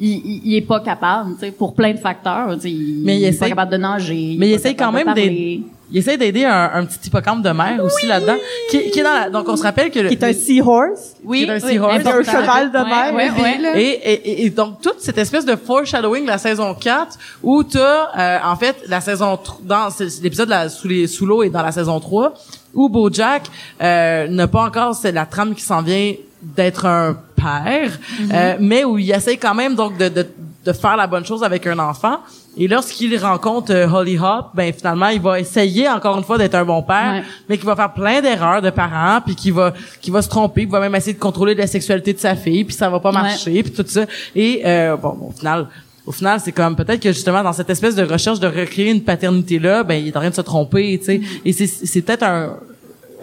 Il, 0.00 0.10
il, 0.10 0.40
il 0.44 0.54
est 0.54 0.60
pas 0.60 0.78
capable, 0.78 1.32
tu 1.34 1.40
sais, 1.40 1.50
pour 1.50 1.74
plein 1.74 1.92
de 1.92 1.98
facteurs. 1.98 2.54
tu 2.54 2.60
sais, 2.60 2.70
Il, 2.70 3.02
Mais 3.04 3.16
il 3.18 3.24
est 3.24 3.28
essaie- 3.30 3.40
pas 3.40 3.48
capable 3.48 3.72
de 3.72 3.76
nager. 3.78 4.36
mais 4.38 4.48
il 4.48 4.52
est 4.52 4.54
pas 4.54 4.60
essaie 4.68 4.74
quand 4.76 4.92
même 4.92 5.06
parler. 5.06 5.62
Il 5.90 5.98
essaie 5.98 6.16
d'aider 6.18 6.44
un, 6.44 6.70
un 6.74 6.84
petit 6.84 6.98
hippocampe 7.06 7.42
de 7.42 7.50
mer 7.50 7.82
aussi 7.82 8.06
là-dedans, 8.06 8.36
qui, 8.70 8.90
qui 8.90 9.00
est 9.00 9.02
dans 9.02 9.12
la, 9.14 9.30
donc 9.30 9.48
on 9.48 9.56
se 9.56 9.62
rappelle 9.62 9.90
que 9.90 9.98
le, 10.00 10.08
Qui 10.08 10.14
est 10.16 10.24
un 10.24 10.32
seahorse. 10.32 11.14
Oui, 11.24 11.44
qui 11.44 11.44
est 11.44 11.50
un 11.50 11.54
oui, 11.66 11.74
seahorse. 11.74 11.96
C'est 12.02 12.08
un 12.08 12.22
cheval 12.22 12.70
de 12.70 12.78
Ouais, 12.78 13.12
mer. 13.12 13.14
ouais, 13.36 13.42
ouais. 13.42 13.82
Et, 13.82 13.88
et, 13.88 14.12
et- 14.30 14.44
et 14.46 14.50
donc 14.50 14.80
toute 14.82 15.00
cette 15.00 15.16
espèce 15.18 15.44
de 15.46 15.56
foreshadowing 15.56 16.24
de 16.24 16.28
la 16.28 16.38
saison 16.38 16.74
4 16.74 17.16
où 17.42 17.62
t'as 17.64 18.08
euh, 18.18 18.38
en 18.44 18.56
fait 18.56 18.76
la 18.88 19.00
saison 19.00 19.38
dans 19.62 19.88
l'épisode 20.22 20.68
sous 20.68 20.88
les 20.88 21.06
sous 21.06 21.24
l'eau 21.26 21.42
et 21.42 21.48
dans 21.50 21.62
la 21.62 21.72
saison 21.72 21.98
3 22.00 22.34
où 22.74 22.88
BoJack 22.90 23.44
euh, 23.80 24.28
n'a 24.28 24.46
pas 24.46 24.62
encore 24.64 24.94
c'est 24.94 25.12
la 25.12 25.24
trame 25.26 25.54
qui 25.54 25.62
s'en 25.62 25.80
vient 25.82 26.12
d'être 26.42 26.84
un 26.86 27.16
père 27.34 27.98
euh, 28.32 28.56
mais 28.60 28.84
où 28.84 28.98
il 28.98 29.10
essaie 29.10 29.36
quand 29.38 29.54
même 29.54 29.74
donc 29.74 29.96
de, 29.96 30.08
de 30.08 30.26
de 30.66 30.72
faire 30.72 30.96
la 30.96 31.06
bonne 31.06 31.24
chose 31.24 31.42
avec 31.42 31.66
un 31.66 31.78
enfant 31.78 32.18
et 32.58 32.68
lorsqu'il 32.68 33.16
rencontre 33.18 33.72
euh, 33.72 33.88
Holly 33.88 34.18
Hop, 34.18 34.50
ben 34.54 34.72
finalement 34.72 35.08
il 35.08 35.20
va 35.20 35.38
essayer 35.40 35.88
encore 35.88 36.18
une 36.18 36.24
fois 36.24 36.36
d'être 36.38 36.54
un 36.56 36.64
bon 36.64 36.82
père, 36.82 37.12
Ouais. 37.14 37.22
mais 37.48 37.56
qui 37.56 37.64
va 37.64 37.76
faire 37.76 37.92
plein 37.94 38.20
d'erreurs 38.20 38.60
de 38.60 38.70
parents, 38.70 39.20
puis 39.24 39.34
qui 39.34 39.50
va 39.50 39.72
qui 40.00 40.10
va 40.10 40.20
se 40.22 40.28
tromper, 40.28 40.66
qui 40.66 40.70
va 40.70 40.80
même 40.80 40.94
essayer 40.94 41.14
de 41.14 41.18
contrôler 41.18 41.54
la 41.54 41.66
sexualité 41.66 42.12
de 42.12 42.18
sa 42.18 42.34
fille, 42.34 42.64
puis 42.64 42.74
ça 42.74 42.90
va 42.90 43.00
pas 43.00 43.10
Ouais. 43.10 43.14
marcher, 43.22 43.62
puis 43.62 43.72
tout 43.72 43.84
ça. 43.86 44.04
Et 44.34 44.62
euh, 44.66 44.96
bon, 44.96 45.16
au 45.28 45.32
final, 45.38 45.68
au 46.04 46.12
final, 46.12 46.40
c'est 46.40 46.52
comme 46.52 46.74
peut-être 46.74 47.00
que 47.00 47.12
justement 47.12 47.42
dans 47.42 47.52
cette 47.52 47.70
espèce 47.70 47.94
de 47.94 48.02
recherche 48.02 48.40
de 48.40 48.46
recréer 48.48 48.90
une 48.90 49.02
paternité 49.02 49.58
là, 49.58 49.84
ben 49.84 49.94
il 49.94 50.08
est 50.08 50.16
en 50.16 50.20
train 50.20 50.30
de 50.30 50.34
se 50.34 50.40
tromper, 50.40 50.98
tu 50.98 51.04
sais. 51.04 51.20
Et 51.44 51.52
c'est 51.52 51.66
c'est 51.66 52.02
peut-être 52.02 52.24
un 52.24 52.56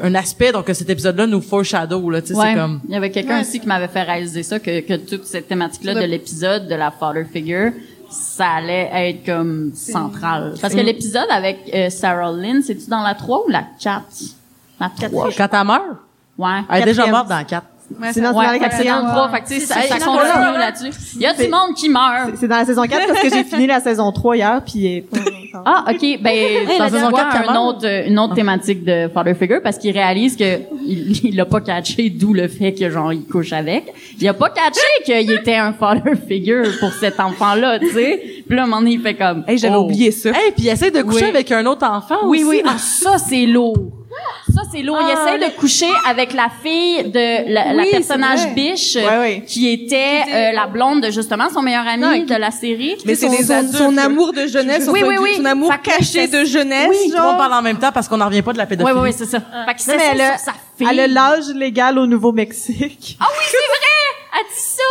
un 0.04 0.14
aspect 0.14 0.52
donc 0.52 0.66
que 0.66 0.74
cet 0.74 0.90
épisode-là 0.90 1.26
nous 1.26 1.40
foreshadow 1.42 2.10
là, 2.10 2.22
tu 2.22 2.28
sais, 2.28 2.36
Ouais. 2.36 2.48
c'est 2.52 2.56
comme 2.60 2.82
Il 2.88 2.94
y 2.94 2.98
avait 2.98 3.12
quelqu'un 3.12 3.40
aussi 3.40 3.62
qui 3.62 3.66
m'avait 3.68 3.88
fait 3.88 4.04
réaliser 4.04 4.44
ça, 4.44 4.60
que, 4.60 4.82
que 4.82 4.96
toute 4.98 5.24
cette 5.26 5.48
thématique-là 5.48 5.94
de 5.96 6.02
l'épisode 6.06 6.68
de 6.68 6.76
la 6.76 6.92
father 6.92 7.26
figure, 7.32 7.72
ça 8.10 8.48
allait 8.58 8.90
être 9.10 9.26
comme 9.26 9.72
central. 9.74 10.54
Parce 10.62 10.74
que 10.74 10.80
l'épisode 10.82 11.28
avec 11.30 11.70
euh, 11.74 11.90
Sarah 11.90 12.32
Lynn, 12.32 12.62
c'est-tu 12.62 12.90
dans 12.90 13.02
la 13.02 13.16
3 13.16 13.46
ou 13.46 13.50
la 13.50 13.64
4? 13.80 14.04
La 14.80 14.90
3. 14.90 15.30
quand 15.38 15.48
elle 15.52 15.68
meurt, 15.68 15.84
Ouais. 16.38 16.62
elle 16.70 16.82
est 16.82 16.86
déjà 16.86 17.08
morte 17.08 17.30
dans 17.30 17.38
la 17.38 17.44
4. 17.46 17.66
C'est 17.88 18.00
dans, 18.00 18.14
c'est 18.14 18.22
dans 18.22 18.34
Ouais, 18.38 18.46
la 18.46 18.52
fait 18.54 18.58
que 18.60 18.64
c'est 18.66 18.70
quatrième. 18.72 18.96
dans 19.02 19.06
le 19.06 19.12
3, 19.12 19.30
fait 19.30 19.42
que 19.42 19.48
tu 19.48 19.54
sais, 19.60 19.66
ça, 19.68 19.76
ça 19.84 20.00
continue 20.00 20.58
là-dessus. 20.58 20.92
Il 21.16 21.22
y 21.22 21.26
a 21.28 21.34
du 21.34 21.48
monde 21.48 21.76
qui 21.76 21.88
meurt. 21.88 22.32
C'est 22.36 22.48
dans 22.48 22.58
la 22.58 22.66
saison 22.66 22.82
4 22.84 23.08
parce 23.08 23.20
que 23.22 23.30
j'ai 23.30 23.44
fini 23.44 23.68
la 23.68 23.80
saison 23.80 24.12
3 24.12 24.36
hier, 24.38 24.62
puis 24.66 25.06
Ah, 25.66 25.86
ok. 25.90 26.20
Ben, 26.22 26.68
la 26.68 26.78
dans 26.78 26.86
saison 26.86 26.98
saison 26.98 27.12
quatre, 27.12 27.32
4, 27.32 27.42
qu'elle 27.42 27.50
un 27.50 27.60
autre, 27.60 28.08
une 28.08 28.20
autre 28.20 28.34
thématique 28.34 28.84
de 28.84 29.10
Father 29.14 29.36
Figure 29.36 29.62
parce 29.62 29.78
qu'il 29.78 29.92
réalise 29.92 30.36
que 30.36 30.60
il, 30.86 31.26
il 31.34 31.40
a 31.40 31.46
pas 31.46 31.62
catché 31.62 32.10
d'où 32.10 32.34
le 32.34 32.48
fait 32.48 32.74
que 32.74 32.90
genre 32.90 33.14
il 33.14 33.26
couche 33.26 33.54
avec. 33.54 33.94
Il 34.20 34.28
a 34.28 34.34
pas 34.34 34.50
catché 34.50 34.82
qu'il 35.06 35.32
était 35.32 35.56
un 35.56 35.74
Father 35.74 36.14
Figure 36.28 36.66
pour 36.80 36.92
cet 36.94 37.20
enfant-là, 37.20 37.80
tu 37.80 37.90
sais. 37.92 38.22
Puis 38.48 38.56
là, 38.56 38.64
à 38.64 38.66
un 38.66 38.68
moment 38.68 38.82
donné, 38.82 38.94
il 38.94 39.02
fait 39.02 39.16
comme. 39.16 39.44
Hey, 39.48 39.58
j'avais 39.58 39.76
oh. 39.76 39.84
oublié 39.84 40.12
ça. 40.12 40.30
Hey, 40.30 40.52
puis 40.52 40.66
il 40.66 40.70
essaie 40.70 40.92
de 40.92 41.02
coucher 41.02 41.26
Oui. 41.26 41.30
avec 41.30 41.52
un 41.52 41.66
autre 41.66 41.86
enfant 41.86 42.18
Oui, 42.26 42.44
aussi, 42.44 42.62
oui. 42.62 42.62
Ah, 42.66 42.78
ça, 42.78 43.18
c'est 43.18 43.46
lourd. 43.46 43.92
Ça, 44.54 44.62
c'est 44.72 44.82
lourd. 44.82 44.98
il 45.02 45.14
Ah, 45.18 45.36
essaie 45.38 45.50
de 45.50 45.56
coucher 45.58 45.90
avec 46.08 46.32
la 46.34 46.48
fille 46.64 47.04
de 47.04 47.52
la, 47.54 47.76
Oui, 47.76 47.90
personnage 47.92 48.54
biche 48.54 48.96
Ouais, 48.96 49.18
ouais. 49.20 49.44
qui 49.46 49.70
était 49.70 50.22
euh, 50.34 50.52
la 50.54 50.68
blonde 50.68 51.02
de 51.02 51.12
justement 51.12 51.50
son 51.50 51.62
meilleur 51.62 51.86
ami 51.88 52.02
Non, 52.02 52.26
de 52.26 52.36
la 52.40 52.52
série. 52.52 52.96
Mais 53.06 53.16
c'est 53.16 53.28
son, 53.30 53.98
amour 53.98 54.32
de 54.34 54.48
jeunesse, 54.48 54.88
Oui, 54.92 55.02
son, 55.02 55.08
oui, 55.08 55.16
oui. 55.20 55.34
son 55.38 55.46
amour 55.46 55.72
Fait 55.74 55.82
caché 55.98 56.28
de 56.28 56.46
jeunesse, 56.46 56.90
Oui, 56.90 57.12
genre. 57.12 57.36
parle 57.38 57.54
en 57.54 57.62
même 57.62 57.78
temps 57.80 57.92
parce 57.92 58.08
qu'on 58.08 58.18
n'en 58.18 58.26
revient 58.28 58.42
pas 58.44 58.54
de 58.54 58.58
la 58.58 58.64
Oui, 58.66 58.70
pédophilie. 58.70 58.98
oui, 59.00 59.10
oui, 59.10 59.16
c'est 59.18 59.26
ça. 59.26 59.40
Fait 59.40 59.46
que 59.46 59.52
Non, 59.70 59.76
c'est 59.78 59.98
mais 59.98 60.04
elle 60.14 60.22
a, 60.22 60.38
sur 60.38 60.46
sa 60.46 60.52
fille. 60.78 60.88
elle 60.90 61.00
a 61.00 61.08
l'âge 61.08 61.48
légal 61.56 61.98
au 62.00 62.06
Nouveau-Mexique. 62.06 63.18
Ah 63.20 63.26
oui, 63.30 63.46
c'est 63.50 63.58
vrai! 63.58 64.05
Elle 64.38 64.46
dit 64.54 64.62
ça! 64.62 64.84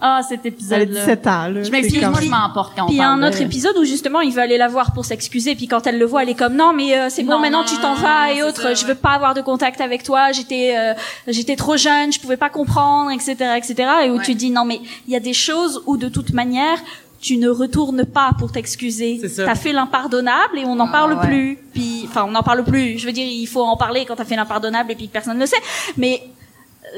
Ah, 0.00 0.20
cet 0.22 0.40
Elle 0.44 0.52
a 0.52 0.54
épisode-là. 0.54 1.00
17 1.00 1.26
ans, 1.26 1.48
là. 1.48 1.62
Je 1.62 1.70
m'excuse, 1.70 2.00
C'est 2.00 2.08
moi, 2.08 2.20
je 2.22 2.28
m'emporte 2.28 2.74
quand 2.76 2.86
Puis 2.86 2.94
il 2.94 2.98
y 2.98 3.02
a 3.02 3.08
un 3.08 3.22
autre 3.22 3.38
de- 3.38 3.42
épisode 3.42 3.76
où 3.78 3.84
justement 3.84 4.20
il 4.20 4.32
veut 4.32 4.40
aller 4.42 4.58
la 4.58 4.68
voir 4.68 4.92
pour 4.92 5.04
s'excuser. 5.04 5.54
Puis 5.56 5.66
quand 5.66 5.86
elle 5.86 5.98
le 5.98 6.04
voit, 6.06 6.22
elle 6.22 6.28
est 6.28 6.34
comme 6.34 6.54
non 6.54 6.72
mais 6.72 6.96
euh, 6.96 7.08
c'est 7.10 7.22
bon 7.24 7.38
maintenant 7.38 7.60
non, 7.60 7.64
tu 7.68 7.76
t'en 7.78 7.94
vas 7.94 8.32
et 8.32 8.42
autres. 8.42 8.76
Je 8.76 8.86
veux 8.86 8.94
pas 8.94 9.10
avoir 9.10 9.34
de 9.34 9.40
contact 9.40 9.80
avec 9.80 10.02
toi. 10.02 10.32
J'étais 10.32 10.74
euh, 10.76 10.94
j'étais 11.26 11.56
trop 11.56 11.76
jeune, 11.76 12.12
je 12.12 12.20
pouvais 12.20 12.36
pas 12.36 12.50
comprendre, 12.50 13.10
etc., 13.10 13.34
etc. 13.56 13.74
Et 14.04 14.10
où 14.10 14.20
tu 14.20 14.34
dis 14.34 14.50
non 14.50 14.64
mais 14.64 14.80
il 15.08 15.12
y 15.12 15.16
a 15.16 15.20
des 15.20 15.32
choses 15.32 15.82
où 15.86 15.96
de 15.96 16.08
toute 16.08 16.32
manière 16.32 16.78
tu 17.20 17.38
ne 17.38 17.48
retournes 17.48 18.04
pas 18.04 18.30
pour 18.38 18.52
t'excuser. 18.52 19.18
C'est 19.20 19.28
ça. 19.28 19.44
T'as 19.46 19.54
fait 19.54 19.72
l'impardonnable 19.72 20.58
et 20.58 20.64
on 20.66 20.76
n'en 20.76 20.88
parle 20.88 21.18
plus. 21.20 21.58
Puis 21.74 22.04
enfin 22.06 22.24
on 22.28 22.30
n'en 22.30 22.42
parle 22.42 22.62
plus. 22.62 22.98
Je 22.98 23.06
veux 23.06 23.12
dire 23.12 23.26
il 23.26 23.46
faut 23.46 23.62
en 23.64 23.76
parler 23.76 24.04
quand 24.04 24.16
t'as 24.16 24.24
fait 24.26 24.36
l'impardonnable 24.36 24.92
et 24.92 24.94
puis 24.94 25.08
que 25.08 25.12
personne 25.12 25.34
ne 25.36 25.40
le 25.40 25.46
sait. 25.46 25.56
Mais 25.96 26.22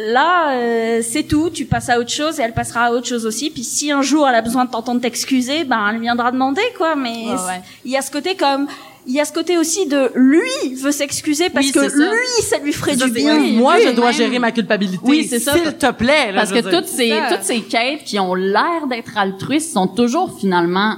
Là, 0.00 0.52
euh, 0.52 1.02
c'est 1.02 1.24
tout. 1.24 1.50
Tu 1.50 1.64
passes 1.64 1.88
à 1.88 1.98
autre 1.98 2.10
chose 2.10 2.38
et 2.38 2.42
elle 2.44 2.52
passera 2.54 2.84
à 2.86 2.90
autre 2.92 3.06
chose 3.08 3.26
aussi. 3.26 3.50
Puis 3.50 3.64
si 3.64 3.90
un 3.90 4.00
jour 4.00 4.28
elle 4.28 4.36
a 4.36 4.42
besoin 4.42 4.64
de 4.64 4.70
t'entendre 4.70 5.00
t'excuser, 5.00 5.64
ben 5.64 5.88
elle 5.92 6.00
viendra 6.00 6.30
demander 6.30 6.62
quoi. 6.76 6.94
Mais 6.94 7.24
ouais. 7.32 7.60
il 7.84 7.90
y 7.90 7.96
a 7.96 8.02
ce 8.02 8.10
côté 8.10 8.36
comme 8.36 8.68
il 9.08 9.14
y 9.14 9.20
a 9.20 9.24
ce 9.24 9.32
côté 9.32 9.58
aussi 9.58 9.86
de 9.86 10.12
lui 10.14 10.74
veut 10.76 10.92
s'excuser 10.92 11.50
parce 11.50 11.66
Oui, 11.66 11.72
que 11.72 11.88
ça. 11.88 11.96
lui 11.96 12.42
ça 12.48 12.58
lui 12.58 12.72
ferait 12.72 12.96
Ça, 12.96 13.06
du 13.06 13.10
bien. 13.10 13.38
moi, 13.38 13.76
je 13.84 13.90
dois 13.90 14.06
même. 14.06 14.14
gérer 14.14 14.38
ma 14.38 14.52
culpabilité. 14.52 15.00
Oui, 15.02 15.26
c'est 15.28 15.38
ça. 15.40 15.54
S'il 15.54 15.76
te 15.76 15.90
plaît. 15.90 16.30
là, 16.30 16.40
Parce 16.42 16.52
que 16.52 16.60
toutes 16.60 16.86
ces, 16.86 17.08
ça. 17.08 17.30
toutes 17.34 17.42
ces 17.44 17.60
quêtes 17.62 18.04
qui 18.04 18.20
ont 18.20 18.34
l'air 18.34 18.86
d'être 18.88 19.16
altruistes 19.18 19.72
sont 19.72 19.88
toujours 19.88 20.38
finalement 20.38 20.96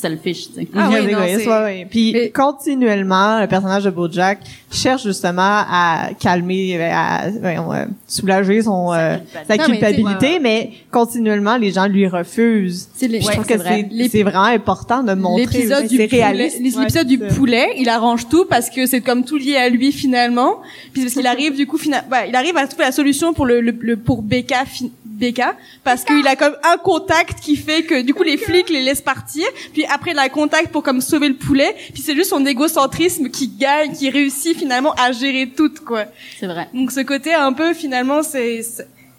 selfish, 0.00 0.48
tu 0.48 0.54
sais. 0.60 0.68
Ah 0.74 0.88
oui, 0.90 1.00
non, 1.12 1.22
égoïste, 1.22 1.40
c'est- 1.40 1.46
ouais, 1.48 1.62
ouais. 1.64 1.86
Puis 1.90 2.12
Mais- 2.12 2.30
continuellement, 2.30 3.40
le 3.40 3.46
personnage 3.46 3.84
de 3.84 3.90
BoJack 3.90 4.40
cherche 4.70 5.04
justement 5.04 5.40
à 5.68 6.10
calmer, 6.20 6.78
à 6.82 7.30
voyons, 7.40 7.72
euh, 7.72 7.84
soulager 8.06 8.62
son 8.62 8.92
euh, 8.92 9.16
sa 9.48 9.56
Non, 9.56 9.64
mais 9.68 9.78
culpabilité, 9.78 10.38
mais 10.40 10.72
continuellement 10.90 11.56
les 11.56 11.72
gens 11.72 11.86
lui 11.86 12.06
refusent. 12.06 12.88
C'est 12.94 13.08
les- 13.08 13.20
Je 13.20 13.26
ouais, 13.26 13.32
trouve 13.34 13.46
c'est 13.46 13.54
que 13.54 13.58
vrai. 13.58 13.88
c'est 14.10 14.22
vraiment 14.22 14.44
important 14.44 15.02
de 15.02 15.14
montrer 15.14 15.44
L'épisode 15.58 15.84
aussi, 15.84 15.88
du 15.88 15.96
c'est 15.96 16.08
poulet, 16.08 16.22
réaliste. 16.24 16.60
l'épisode 16.60 16.94
Ouais, 17.10 17.16
du 17.16 17.18
poulet, 17.18 17.66
il 17.78 17.88
arrange 17.88 18.28
tout 18.28 18.44
parce 18.48 18.68
que 18.70 18.86
c'est 18.86 19.00
comme 19.00 19.24
tout 19.24 19.36
lié 19.38 19.56
à 19.56 19.68
lui 19.68 19.92
finalement. 19.92 20.56
Puis 20.92 21.02
parce 21.02 21.14
qu'il 21.14 21.26
arrive 21.26 21.56
du 21.56 21.66
coup 21.66 21.78
fina- 21.78 22.04
bah, 22.10 22.26
il 22.28 22.34
arrive 22.36 22.56
à 22.56 22.66
trouver 22.66 22.84
la 22.84 22.92
solution 22.92 23.32
pour 23.32 23.46
le, 23.46 23.60
le, 23.60 23.74
le- 23.80 23.96
pour 23.96 24.22
Becca 24.22 24.64
fi- 24.66 24.90
Becca 25.16 25.56
parce 25.82 26.04
qu'il 26.04 26.26
a 26.26 26.36
comme 26.36 26.56
un 26.62 26.76
contact 26.76 27.40
qui 27.40 27.56
fait 27.56 27.82
que 27.82 28.02
du 28.02 28.14
coup 28.14 28.22
les 28.22 28.36
flics 28.36 28.68
les 28.70 28.82
laissent 28.82 29.00
partir. 29.00 29.44
Puis 29.72 29.84
après 29.86 30.12
il 30.12 30.18
a 30.18 30.22
un 30.22 30.28
contact 30.28 30.70
pour 30.72 30.82
comme 30.82 31.00
sauver 31.00 31.28
le 31.28 31.34
poulet. 31.34 31.74
Puis 31.92 32.02
c'est 32.02 32.14
juste 32.14 32.30
son 32.30 32.44
égocentrisme 32.44 33.28
qui 33.30 33.48
gagne, 33.48 33.92
qui 33.92 34.10
réussit 34.10 34.56
finalement 34.56 34.92
à 34.94 35.12
gérer 35.12 35.48
tout 35.48 35.72
quoi. 35.84 36.04
C'est 36.38 36.46
vrai. 36.46 36.68
Donc 36.74 36.92
ce 36.92 37.00
côté 37.00 37.34
un 37.34 37.52
peu 37.52 37.72
finalement 37.74 38.22
c'est 38.22 38.60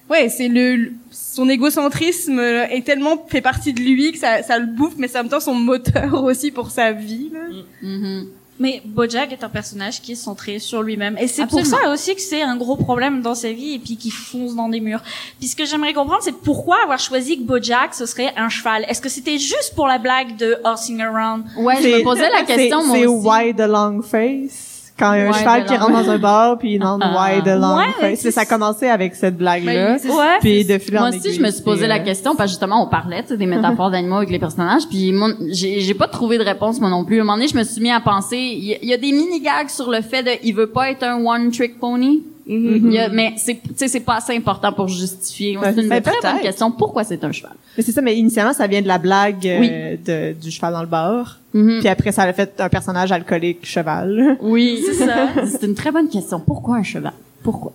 ouais 0.10 0.30
c'est 0.30 0.48
le 0.48 0.92
son 1.12 1.50
égocentrisme 1.50 2.40
euh, 2.40 2.68
est 2.68 2.86
tellement 2.86 3.26
fait 3.28 3.42
partie 3.42 3.74
de 3.74 3.82
lui 3.82 4.12
que 4.12 4.20
ça 4.20 4.44
ça 4.44 4.58
le 4.60 4.68
bouffe 4.68 4.94
mais 4.98 5.08
c'est 5.08 5.18
en 5.18 5.24
même 5.24 5.32
temps 5.32 5.40
son 5.40 5.56
moteur 5.56 6.24
aussi 6.24 6.52
pour 6.52 6.72
sa 6.72 6.92
vie. 6.92 7.32
Là. 7.34 7.40
Mhm. 7.82 8.28
Mais 8.60 8.82
Bojack 8.86 9.32
est 9.32 9.44
un 9.44 9.50
personnage 9.50 10.02
qui 10.02 10.14
est 10.14 10.16
centré 10.16 10.60
sur 10.60 10.82
lui-même. 10.82 11.18
Et 11.20 11.28
c'est 11.28 11.46
pour 11.46 11.66
ça 11.66 11.92
aussi 11.92 12.16
que 12.16 12.22
c'est 12.22 12.42
un 12.42 12.56
gros 12.56 12.76
problème 12.76 13.22
dans 13.22 13.36
sa 13.36 13.52
vie 13.52 13.74
et 13.74 13.80
puis 13.80 13.98
qui 13.98 14.10
fonce 14.12 14.56
dans 14.56 14.70
des 14.70 14.80
murs. 14.80 15.02
Puis 15.40 15.50
ce 15.50 15.56
que 15.56 15.66
j'aimerais 15.66 15.94
comprendre, 15.94 16.22
c'est 16.24 16.36
pourquoi 16.36 16.78
avoir 16.84 17.00
choisi 17.00 17.38
que 17.38 17.44
Bojack, 17.44 17.94
ce 17.94 18.06
serait 18.06 18.34
un 18.36 18.50
cheval? 18.50 18.86
Est-ce 18.90 19.02
que 19.02 19.10
c'était 19.10 19.38
juste 19.38 19.74
pour 19.76 19.88
la 19.88 19.98
blague 20.00 20.38
de 20.38 20.58
horsing 20.64 21.02
around? 21.02 21.46
Ouais, 21.58 21.82
je 21.82 21.88
me 21.88 22.04
posais 22.04 22.30
la 22.30 22.44
question, 22.46 22.86
moi 22.86 22.98
C'est. 22.98 23.06
Why 23.06 23.54
the 23.54 23.68
long 23.68 24.02
face? 24.02 24.67
Quand 24.98 25.14
il 25.14 25.20
y 25.20 25.22
a 25.22 25.26
un 25.26 25.32
Why 25.32 25.40
cheval 25.40 25.64
the 25.64 25.68
qui 25.68 25.74
long- 25.74 25.80
rentre 25.86 26.04
dans 26.04 26.10
un 26.12 26.18
bar 26.18 26.58
puis 26.58 26.74
il 26.74 26.80
demande 26.80 27.04
why 27.04 27.42
the 27.44 27.48
long 27.60 27.78
Ouais, 27.78 27.86
face. 28.00 28.20
c'est- 28.20 28.32
ça 28.32 28.42
a 28.42 28.46
commencé 28.46 28.88
avec 28.88 29.16
cette 29.16 29.38
blague 29.38 29.64
là. 29.66 29.98
C'est- 30.00 30.10
Ouais. 30.10 30.38
Puis 30.42 30.66
de 30.66 30.78
fil 30.78 30.98
en 30.98 31.02
Moi 31.02 31.10
aussi, 31.10 31.34
je 31.34 31.42
me 31.42 31.50
suis 31.52 31.62
posé 31.64 31.86
la 31.88 31.98
euh, 31.98 32.04
question 32.04 32.36
parce 32.36 32.48
que 32.48 32.52
justement, 32.52 32.84
on 32.84 32.88
parlait 32.88 33.22
tu 33.24 33.30
sais, 33.30 33.38
des 33.38 33.46
métaphores 33.46 33.92
d'animaux 33.92 34.18
avec 34.18 34.30
les 34.30 34.40
personnages, 34.40 34.88
puis 34.90 35.14
j'ai 35.52 35.80
j'ai 35.82 35.94
pas 35.94 36.08
trouvé 36.08 36.38
de 36.38 36.44
réponse 36.44 36.80
moi 36.80 36.90
non 36.90 37.06
plus. 37.06 37.18
À 37.20 37.22
un 37.22 37.24
moment 37.24 37.38
donné, 37.38 37.48
je 37.48 37.58
me 37.58 37.64
suis 37.64 37.82
mis 37.82 37.92
à 37.92 38.00
penser, 38.00 38.38
il 38.38 38.64
y, 38.84 38.88
y 38.88 38.94
a 38.94 38.98
des 38.98 39.12
mini 39.12 39.40
gags 39.42 39.70
sur 39.70 39.90
le 39.92 40.02
fait 40.02 40.24
de, 40.24 40.32
il 40.44 40.54
veut 40.56 40.68
pas 40.72 40.90
être 40.90 41.04
un 41.04 41.24
one 41.24 41.52
trick 41.52 41.80
pony. 41.80 42.24
Il 42.50 42.92
y 42.94 42.98
a- 43.00 43.10
mais 43.10 43.34
c'est, 43.38 43.56
tu 43.56 43.70
sais, 43.76 43.88
c'est 43.90 44.00
pas 44.00 44.16
assez 44.18 44.36
important 44.36 44.72
pour 44.72 44.88
justifier. 44.88 45.58
C'est 45.62 45.82
une 45.82 45.88
mais 45.88 46.02
très 46.02 46.14
bonne 46.22 46.40
question. 46.42 46.72
Pourquoi 46.72 47.04
c'est 47.04 47.22
un 47.24 47.32
cheval? 47.32 47.54
Mais 47.78 47.84
c'est 47.84 47.92
ça, 47.92 48.02
mais 48.02 48.16
initialement, 48.16 48.54
ça 48.54 48.68
vient 48.68 48.82
de 48.82 48.88
la 48.88 48.98
blague 48.98 49.46
euh, 49.46 49.96
de, 50.06 50.34
du 50.40 50.50
cheval 50.52 50.74
dans 50.74 50.82
le 50.82 50.88
bar. 50.88 51.40
Mhm. 51.54 51.80
Puis 51.80 51.88
après, 51.90 52.12
ça 52.12 52.24
a 52.24 52.34
fait 52.34 52.54
un 52.60 52.70
personnage 52.70 53.12
alcoolique 53.12 53.66
cheval. 53.66 54.38
Oui, 54.42 54.82
c'est 54.86 54.94
ça. 55.06 55.28
c'est 55.46 55.66
une 55.68 55.76
très 55.76 55.92
bonne 55.92 56.08
question. 56.10 56.40
Pourquoi 56.40 56.78
un 56.78 56.84
cheval? 56.84 57.14
Pourquoi? 57.44 57.74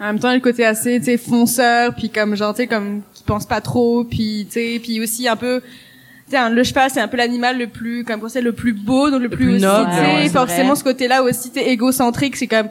En 0.00 0.06
même 0.06 0.18
temps, 0.18 0.32
le 0.32 0.40
côté 0.40 0.64
assez, 0.64 0.98
tu 0.98 1.04
sais, 1.06 1.16
fonceur, 1.16 1.94
puis 1.94 2.08
comme 2.10 2.34
genre, 2.34 2.52
tu 2.54 2.62
sais, 2.62 2.66
comme 2.66 3.02
qui 3.14 3.22
pense 3.24 3.46
pas 3.46 3.60
trop, 3.60 4.04
puis 4.04 4.46
tu 4.46 4.52
sais, 4.54 4.80
puis 4.82 5.00
aussi 5.00 5.28
un 5.28 5.36
peu, 5.36 5.60
tu 5.60 6.30
sais, 6.32 6.36
un- 6.36 6.50
le 6.50 6.64
cheval, 6.64 6.90
c'est 6.90 7.00
un 7.00 7.08
peu 7.08 7.16
l'animal 7.16 7.58
le 7.58 7.68
plus, 7.68 8.04
comme 8.04 8.20
c'est 8.28 8.40
le 8.40 8.52
plus 8.52 8.72
beau, 8.72 9.10
donc 9.10 9.22
le, 9.22 9.28
plus, 9.28 9.44
plus 9.46 9.54
aussi, 9.56 9.62
noble, 9.64 9.90
tu 9.90 9.96
sais, 9.96 10.14
ouais, 10.22 10.28
forcément 10.30 10.70
vrai. 10.70 10.76
ce 10.78 10.84
côté-là 10.84 11.22
aussi, 11.22 11.50
tu 11.50 11.60
sais, 11.60 11.68
égocentrique, 11.70 12.36
c'est 12.36 12.48
comme, 12.48 12.68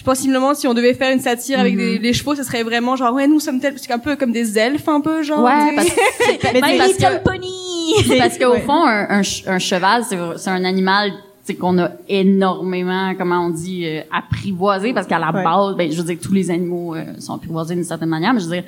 je 0.00 0.04
pense 0.04 0.18
simplement 0.20 0.54
si 0.54 0.66
on 0.66 0.72
devait 0.72 0.94
faire 0.94 1.12
une 1.12 1.20
satire 1.20 1.60
avec 1.60 1.76
des, 1.76 1.98
des 1.98 2.14
chevaux, 2.14 2.34
ce 2.34 2.42
serait 2.42 2.62
vraiment 2.62 2.96
genre, 2.96 3.12
ouais, 3.12 3.26
nous 3.26 3.38
sommes 3.38 3.60
tels, 3.60 3.74
c'est 3.78 3.92
un 3.92 3.98
peu 3.98 4.16
comme 4.16 4.32
des 4.32 4.58
elfes, 4.58 4.88
un 4.88 5.02
peu, 5.02 5.22
genre. 5.22 5.42
Ouais, 5.44 5.74
parce 5.76 5.88
Mais 6.54 6.60
mais 6.62 6.72
My 6.72 6.78
parce 6.78 6.94
que, 6.94 7.22
Pony. 7.22 8.18
parce 8.18 8.38
qu'au 8.38 8.52
Ouais. 8.52 8.60
fond, 8.60 8.82
un, 8.86 9.06
un, 9.10 9.22
ch- 9.22 9.44
un 9.46 9.58
cheval, 9.58 10.04
c'est 10.38 10.48
un 10.50 10.64
animal 10.64 11.10
tu 11.10 11.52
sais, 11.52 11.54
qu'on 11.54 11.78
a 11.78 11.90
énormément, 12.08 13.14
comment 13.18 13.44
on 13.46 13.50
dit, 13.50 13.84
euh, 13.84 14.00
apprivoisé, 14.10 14.94
parce 14.94 15.06
qu'à 15.06 15.18
la 15.18 15.32
Ouais. 15.32 15.44
base, 15.44 15.76
ben, 15.76 15.92
je 15.92 15.96
veux 15.98 16.04
dire, 16.04 16.16
tous 16.22 16.32
les 16.32 16.50
animaux 16.50 16.94
euh, 16.94 17.04
sont 17.18 17.34
apprivoisés 17.34 17.74
d'une 17.74 17.84
certaine 17.84 18.08
manière, 18.08 18.32
mais 18.32 18.40
je 18.40 18.46
veux 18.46 18.52
dire, 18.52 18.64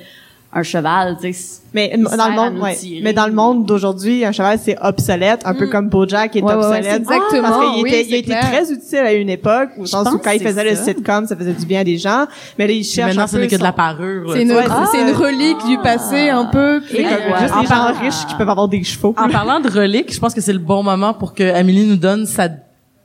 un 0.55 0.63
cheval, 0.63 1.17
tu 1.21 1.33
sais, 1.33 1.61
Mais 1.73 1.97
dans 1.97 2.27
le 2.27 2.33
monde, 2.35 2.61
ouais. 2.61 2.77
Mais 3.01 3.13
dans 3.13 3.25
le 3.25 3.33
monde 3.33 3.65
d'aujourd'hui, 3.65 4.23
un 4.23 4.31
cheval 4.31 4.59
c'est 4.61 4.77
obsolète, 4.81 5.41
un 5.45 5.53
peu 5.55 5.67
comme 5.67 5.89
BoJack 5.89 6.35
est 6.35 6.41
Ouais, 6.43 6.53
ouais, 6.53 6.59
ouais, 6.59 6.65
obsolète. 6.77 6.99
exactement, 6.99 7.41
Parce 7.49 7.73
qu'il 7.75 7.83
oui, 7.83 7.89
était, 7.89 8.19
il 8.19 8.23
clair. 8.25 8.41
très 8.41 8.71
utile 8.71 8.97
à 8.99 9.13
une 9.13 9.29
époque, 9.29 9.69
au 9.79 9.85
sens 9.85 10.07
où 10.07 10.11
pense 10.17 10.21
quand 10.23 10.31
il 10.31 10.41
faisait 10.41 10.63
le 10.69 10.75
sitcom, 10.75 11.25
ça 11.25 11.35
faisait 11.35 11.53
du 11.53 11.65
bien 11.65 11.79
à 11.81 11.83
des 11.83 11.97
gens. 11.97 12.25
Mais 12.59 12.67
là, 12.67 12.73
il 12.73 12.83
cherche 12.83 13.07
Maintenant, 13.09 13.23
un 13.23 13.27
ce 13.27 13.35
peu 13.35 13.41
n'est 13.41 13.47
que 13.47 13.55
de 13.55 13.63
la 13.63 13.71
parure. 13.71 14.31
C'est 14.33 14.43
une, 14.43 14.49
c'est 14.49 14.67
ça. 15.13 15.17
relique 15.17 15.65
du 15.65 15.77
passé, 15.79 16.29
un 16.29 16.45
peu. 16.45 16.81
C'est 16.89 16.97
comme 17.03 17.11
Ouais. 17.11 17.39
juste 17.41 17.53
En 17.55 17.61
les 17.61 17.67
gens 17.67 17.73
parlant- 17.75 17.99
riches 17.99 18.25
qui 18.27 18.35
peuvent 18.35 18.49
avoir 18.49 18.67
des 18.67 18.83
chevaux. 18.83 19.15
En 19.17 19.29
parlant 19.29 19.59
de 19.59 19.69
reliques, 19.69 20.13
je 20.13 20.19
pense 20.19 20.33
que 20.35 20.41
c'est 20.41 20.53
le 20.53 20.59
bon 20.59 20.83
moment 20.83 21.13
pour 21.13 21.33
que 21.33 21.43
Amélie 21.53 21.87
nous 21.87 21.95
donne 21.97 22.25
sa 22.27 22.49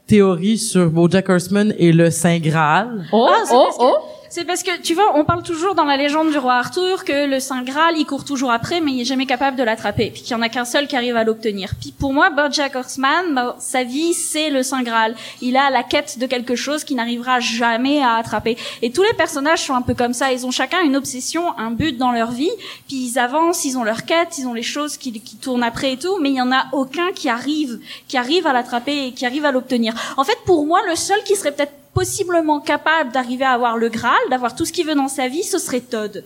théorie 0.06 0.58
sur 0.58 0.90
BoJack 0.90 1.28
Horseman 1.28 1.74
et 1.78 1.92
le 1.92 2.10
Saint 2.10 2.38
Graal. 2.38 3.04
Oh, 3.12 3.28
Ah, 3.30 3.44
oh, 3.52 3.68
oh! 3.78 3.96
C'est 4.30 4.44
parce 4.44 4.62
que, 4.62 4.78
tu 4.82 4.92
vois, 4.92 5.16
on 5.16 5.24
parle 5.24 5.42
toujours 5.42 5.74
dans 5.74 5.84
la 5.84 5.96
légende 5.96 6.30
du 6.30 6.36
roi 6.36 6.56
Arthur 6.56 7.04
que 7.04 7.26
le 7.26 7.40
Saint 7.40 7.62
Graal, 7.62 7.96
il 7.96 8.04
court 8.04 8.26
toujours 8.26 8.50
après, 8.50 8.80
mais 8.82 8.92
il 8.92 9.00
est 9.00 9.06
jamais 9.06 9.24
capable 9.24 9.56
de 9.56 9.62
l'attraper. 9.62 10.10
Puis 10.10 10.20
qu'il 10.20 10.32
y 10.32 10.34
en 10.34 10.42
a 10.42 10.50
qu'un 10.50 10.66
seul 10.66 10.86
qui 10.86 10.96
arrive 10.96 11.16
à 11.16 11.24
l'obtenir. 11.24 11.72
Puis 11.80 11.92
pour 11.98 12.12
moi, 12.12 12.28
BoJack 12.28 12.76
Horseman, 12.76 13.34
bah, 13.34 13.56
sa 13.58 13.84
vie, 13.84 14.12
c'est 14.12 14.50
le 14.50 14.62
Saint 14.62 14.82
Graal. 14.82 15.14
Il 15.40 15.56
a 15.56 15.70
la 15.70 15.82
quête 15.82 16.18
de 16.18 16.26
quelque 16.26 16.56
chose 16.56 16.84
qu'il 16.84 16.96
n'arrivera 16.96 17.40
jamais 17.40 18.02
à 18.02 18.16
attraper. 18.16 18.58
Et 18.82 18.90
tous 18.90 19.02
les 19.02 19.14
personnages 19.14 19.62
sont 19.62 19.74
un 19.74 19.82
peu 19.82 19.94
comme 19.94 20.12
ça. 20.12 20.30
Ils 20.30 20.44
ont 20.44 20.50
chacun 20.50 20.82
une 20.82 20.96
obsession, 20.96 21.56
un 21.58 21.70
but 21.70 21.96
dans 21.96 22.12
leur 22.12 22.30
vie. 22.30 22.50
Puis 22.86 22.96
ils 22.96 23.18
avancent, 23.18 23.64
ils 23.64 23.78
ont 23.78 23.84
leur 23.84 24.04
quête, 24.04 24.36
ils 24.36 24.46
ont 24.46 24.54
les 24.54 24.62
choses 24.62 24.98
qui, 24.98 25.20
qui 25.20 25.36
tournent 25.36 25.62
après 25.62 25.92
et 25.92 25.98
tout. 25.98 26.18
Mais 26.20 26.28
il 26.28 26.36
y 26.36 26.42
en 26.42 26.52
a 26.52 26.66
aucun 26.72 27.12
qui 27.14 27.30
arrive, 27.30 27.80
qui 28.08 28.18
arrive 28.18 28.46
à 28.46 28.52
l'attraper 28.52 29.06
et 29.06 29.12
qui 29.12 29.24
arrive 29.24 29.46
à 29.46 29.52
l'obtenir. 29.52 29.94
En 30.18 30.24
fait, 30.24 30.36
pour 30.44 30.66
moi, 30.66 30.80
le 30.86 30.96
seul 30.96 31.22
qui 31.24 31.34
serait 31.34 31.52
peut-être 31.52 31.72
possiblement 31.94 32.60
capable 32.60 33.12
d'arriver 33.12 33.44
à 33.44 33.52
avoir 33.52 33.76
le 33.76 33.88
Graal, 33.88 34.18
d'avoir 34.30 34.54
tout 34.54 34.64
ce 34.64 34.72
qu'il 34.72 34.86
veut 34.86 34.94
dans 34.94 35.08
sa 35.08 35.28
vie, 35.28 35.42
ce 35.42 35.58
serait 35.58 35.80
Todd. 35.80 36.24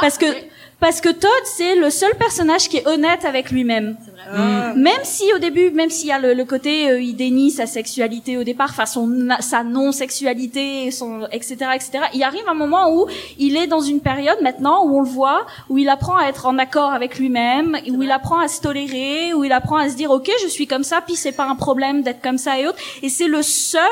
parce 0.00 0.18
que 0.18 0.26
parce 0.80 1.00
que 1.00 1.08
Todd, 1.08 1.30
c'est 1.44 1.76
le 1.76 1.88
seul 1.90 2.14
personnage 2.16 2.68
qui 2.68 2.78
est 2.78 2.86
honnête 2.86 3.24
avec 3.24 3.50
lui-même. 3.50 3.96
Même 4.76 5.04
si 5.04 5.24
au 5.34 5.38
début, 5.38 5.70
même 5.70 5.90
s'il 5.90 6.08
y 6.08 6.12
a 6.12 6.18
le, 6.18 6.34
le 6.34 6.44
côté, 6.44 6.90
euh, 6.90 7.00
il 7.00 7.14
dénie 7.14 7.50
sa 7.50 7.66
sexualité 7.66 8.36
au 8.36 8.44
départ, 8.44 8.70
enfin 8.70 8.86
son 8.86 9.28
sa 9.40 9.62
non-sexualité, 9.62 10.90
son 10.90 11.26
etc 11.30 11.56
etc. 11.74 12.04
Il 12.14 12.22
arrive 12.22 12.42
un 12.48 12.54
moment 12.54 12.92
où 12.92 13.06
il 13.38 13.56
est 13.56 13.66
dans 13.66 13.80
une 13.80 14.00
période 14.00 14.38
maintenant 14.42 14.84
où 14.84 14.98
on 14.98 15.02
le 15.02 15.08
voit, 15.08 15.46
où 15.68 15.78
il 15.78 15.88
apprend 15.88 16.16
à 16.16 16.26
être 16.26 16.46
en 16.46 16.58
accord 16.58 16.92
avec 16.92 17.18
lui-même, 17.18 17.76
où 17.88 18.02
il 18.02 18.10
apprend 18.10 18.38
à 18.38 18.48
se 18.48 18.60
tolérer, 18.60 19.34
où 19.34 19.44
il 19.44 19.52
apprend 19.52 19.76
à 19.76 19.88
se 19.88 19.94
dire 19.96 20.10
ok, 20.10 20.30
je 20.42 20.48
suis 20.48 20.66
comme 20.66 20.84
ça, 20.84 21.00
puis 21.00 21.16
c'est 21.16 21.32
pas 21.32 21.46
un 21.46 21.54
problème 21.56 22.02
d'être 22.02 22.22
comme 22.22 22.38
ça 22.38 22.58
et 22.58 22.66
autres. 22.66 22.78
Et 23.02 23.08
c'est 23.08 23.28
le 23.28 23.42
seul 23.42 23.82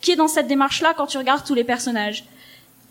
qui 0.00 0.12
est 0.12 0.16
dans 0.16 0.28
cette 0.28 0.46
démarche-là 0.46 0.94
quand 0.96 1.06
tu 1.06 1.18
regardes 1.18 1.44
tous 1.44 1.54
les 1.54 1.64
personnages. 1.64 2.24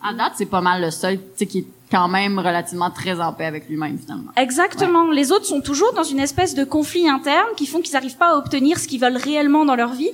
À 0.03 0.13
date, 0.13 0.33
c'est 0.35 0.45
pas 0.45 0.61
mal 0.61 0.81
le 0.81 0.91
seul, 0.91 1.17
tu 1.17 1.23
sais, 1.37 1.45
qui 1.45 1.59
est 1.59 1.76
quand 1.89 2.07
même 2.09 2.37
relativement 2.37 2.91
très 2.91 3.19
en 3.21 3.31
paix 3.31 3.45
avec 3.45 3.69
lui-même, 3.69 3.97
finalement. 3.97 4.31
Exactement. 4.35 5.09
Les 5.11 5.31
autres 5.31 5.45
sont 5.45 5.61
toujours 5.61 5.93
dans 5.93 6.03
une 6.03 6.19
espèce 6.19 6.53
de 6.53 6.63
conflit 6.63 7.07
interne 7.07 7.47
qui 7.55 7.65
font 7.65 7.79
qu'ils 7.79 7.93
n'arrivent 7.93 8.17
pas 8.17 8.33
à 8.33 8.37
obtenir 8.37 8.77
ce 8.77 8.87
qu'ils 8.87 8.99
veulent 8.99 9.17
réellement 9.17 9.63
dans 9.63 9.75
leur 9.75 9.93
vie 9.93 10.09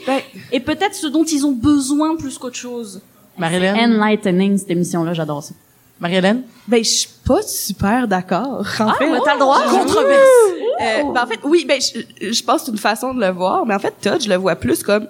et 0.52 0.60
peut-être 0.60 0.94
ce 0.94 1.08
dont 1.08 1.24
ils 1.24 1.46
ont 1.46 1.52
besoin 1.52 2.16
plus 2.16 2.38
qu'autre 2.38 2.58
chose. 2.58 3.02
Marie-Hélène? 3.38 4.00
Enlightening, 4.00 4.58
cette 4.58 4.70
émission-là, 4.70 5.14
j'adore 5.14 5.42
ça. 5.42 5.56
Marie-Hélène? 6.00 6.44
Ben, 6.68 6.84
je 6.84 6.90
suis 6.90 7.10
pas 7.26 7.42
super 7.42 8.08
d'accord. 8.08 8.60
En 8.80 8.94
fait, 8.94 9.10
ben, 9.10 9.22
t'as 9.24 9.34
le 9.34 9.40
droit. 9.40 9.62
Controverse. 9.64 10.28
Euh, 10.82 11.12
ben, 11.12 11.24
en 11.24 11.26
fait, 11.26 11.40
oui, 11.44 11.66
ben, 11.68 11.80
je, 11.82 12.32
je 12.32 12.44
pense 12.44 12.62
que 12.62 12.66
c'est 12.66 12.72
une 12.72 12.78
façon 12.78 13.14
de 13.14 13.20
le 13.20 13.32
voir, 13.32 13.66
mais 13.66 13.74
en 13.74 13.80
fait, 13.80 13.94
Todd, 14.02 14.22
je 14.22 14.30
le 14.30 14.36
vois 14.36 14.56
plus 14.56 14.84
comme 14.84 15.08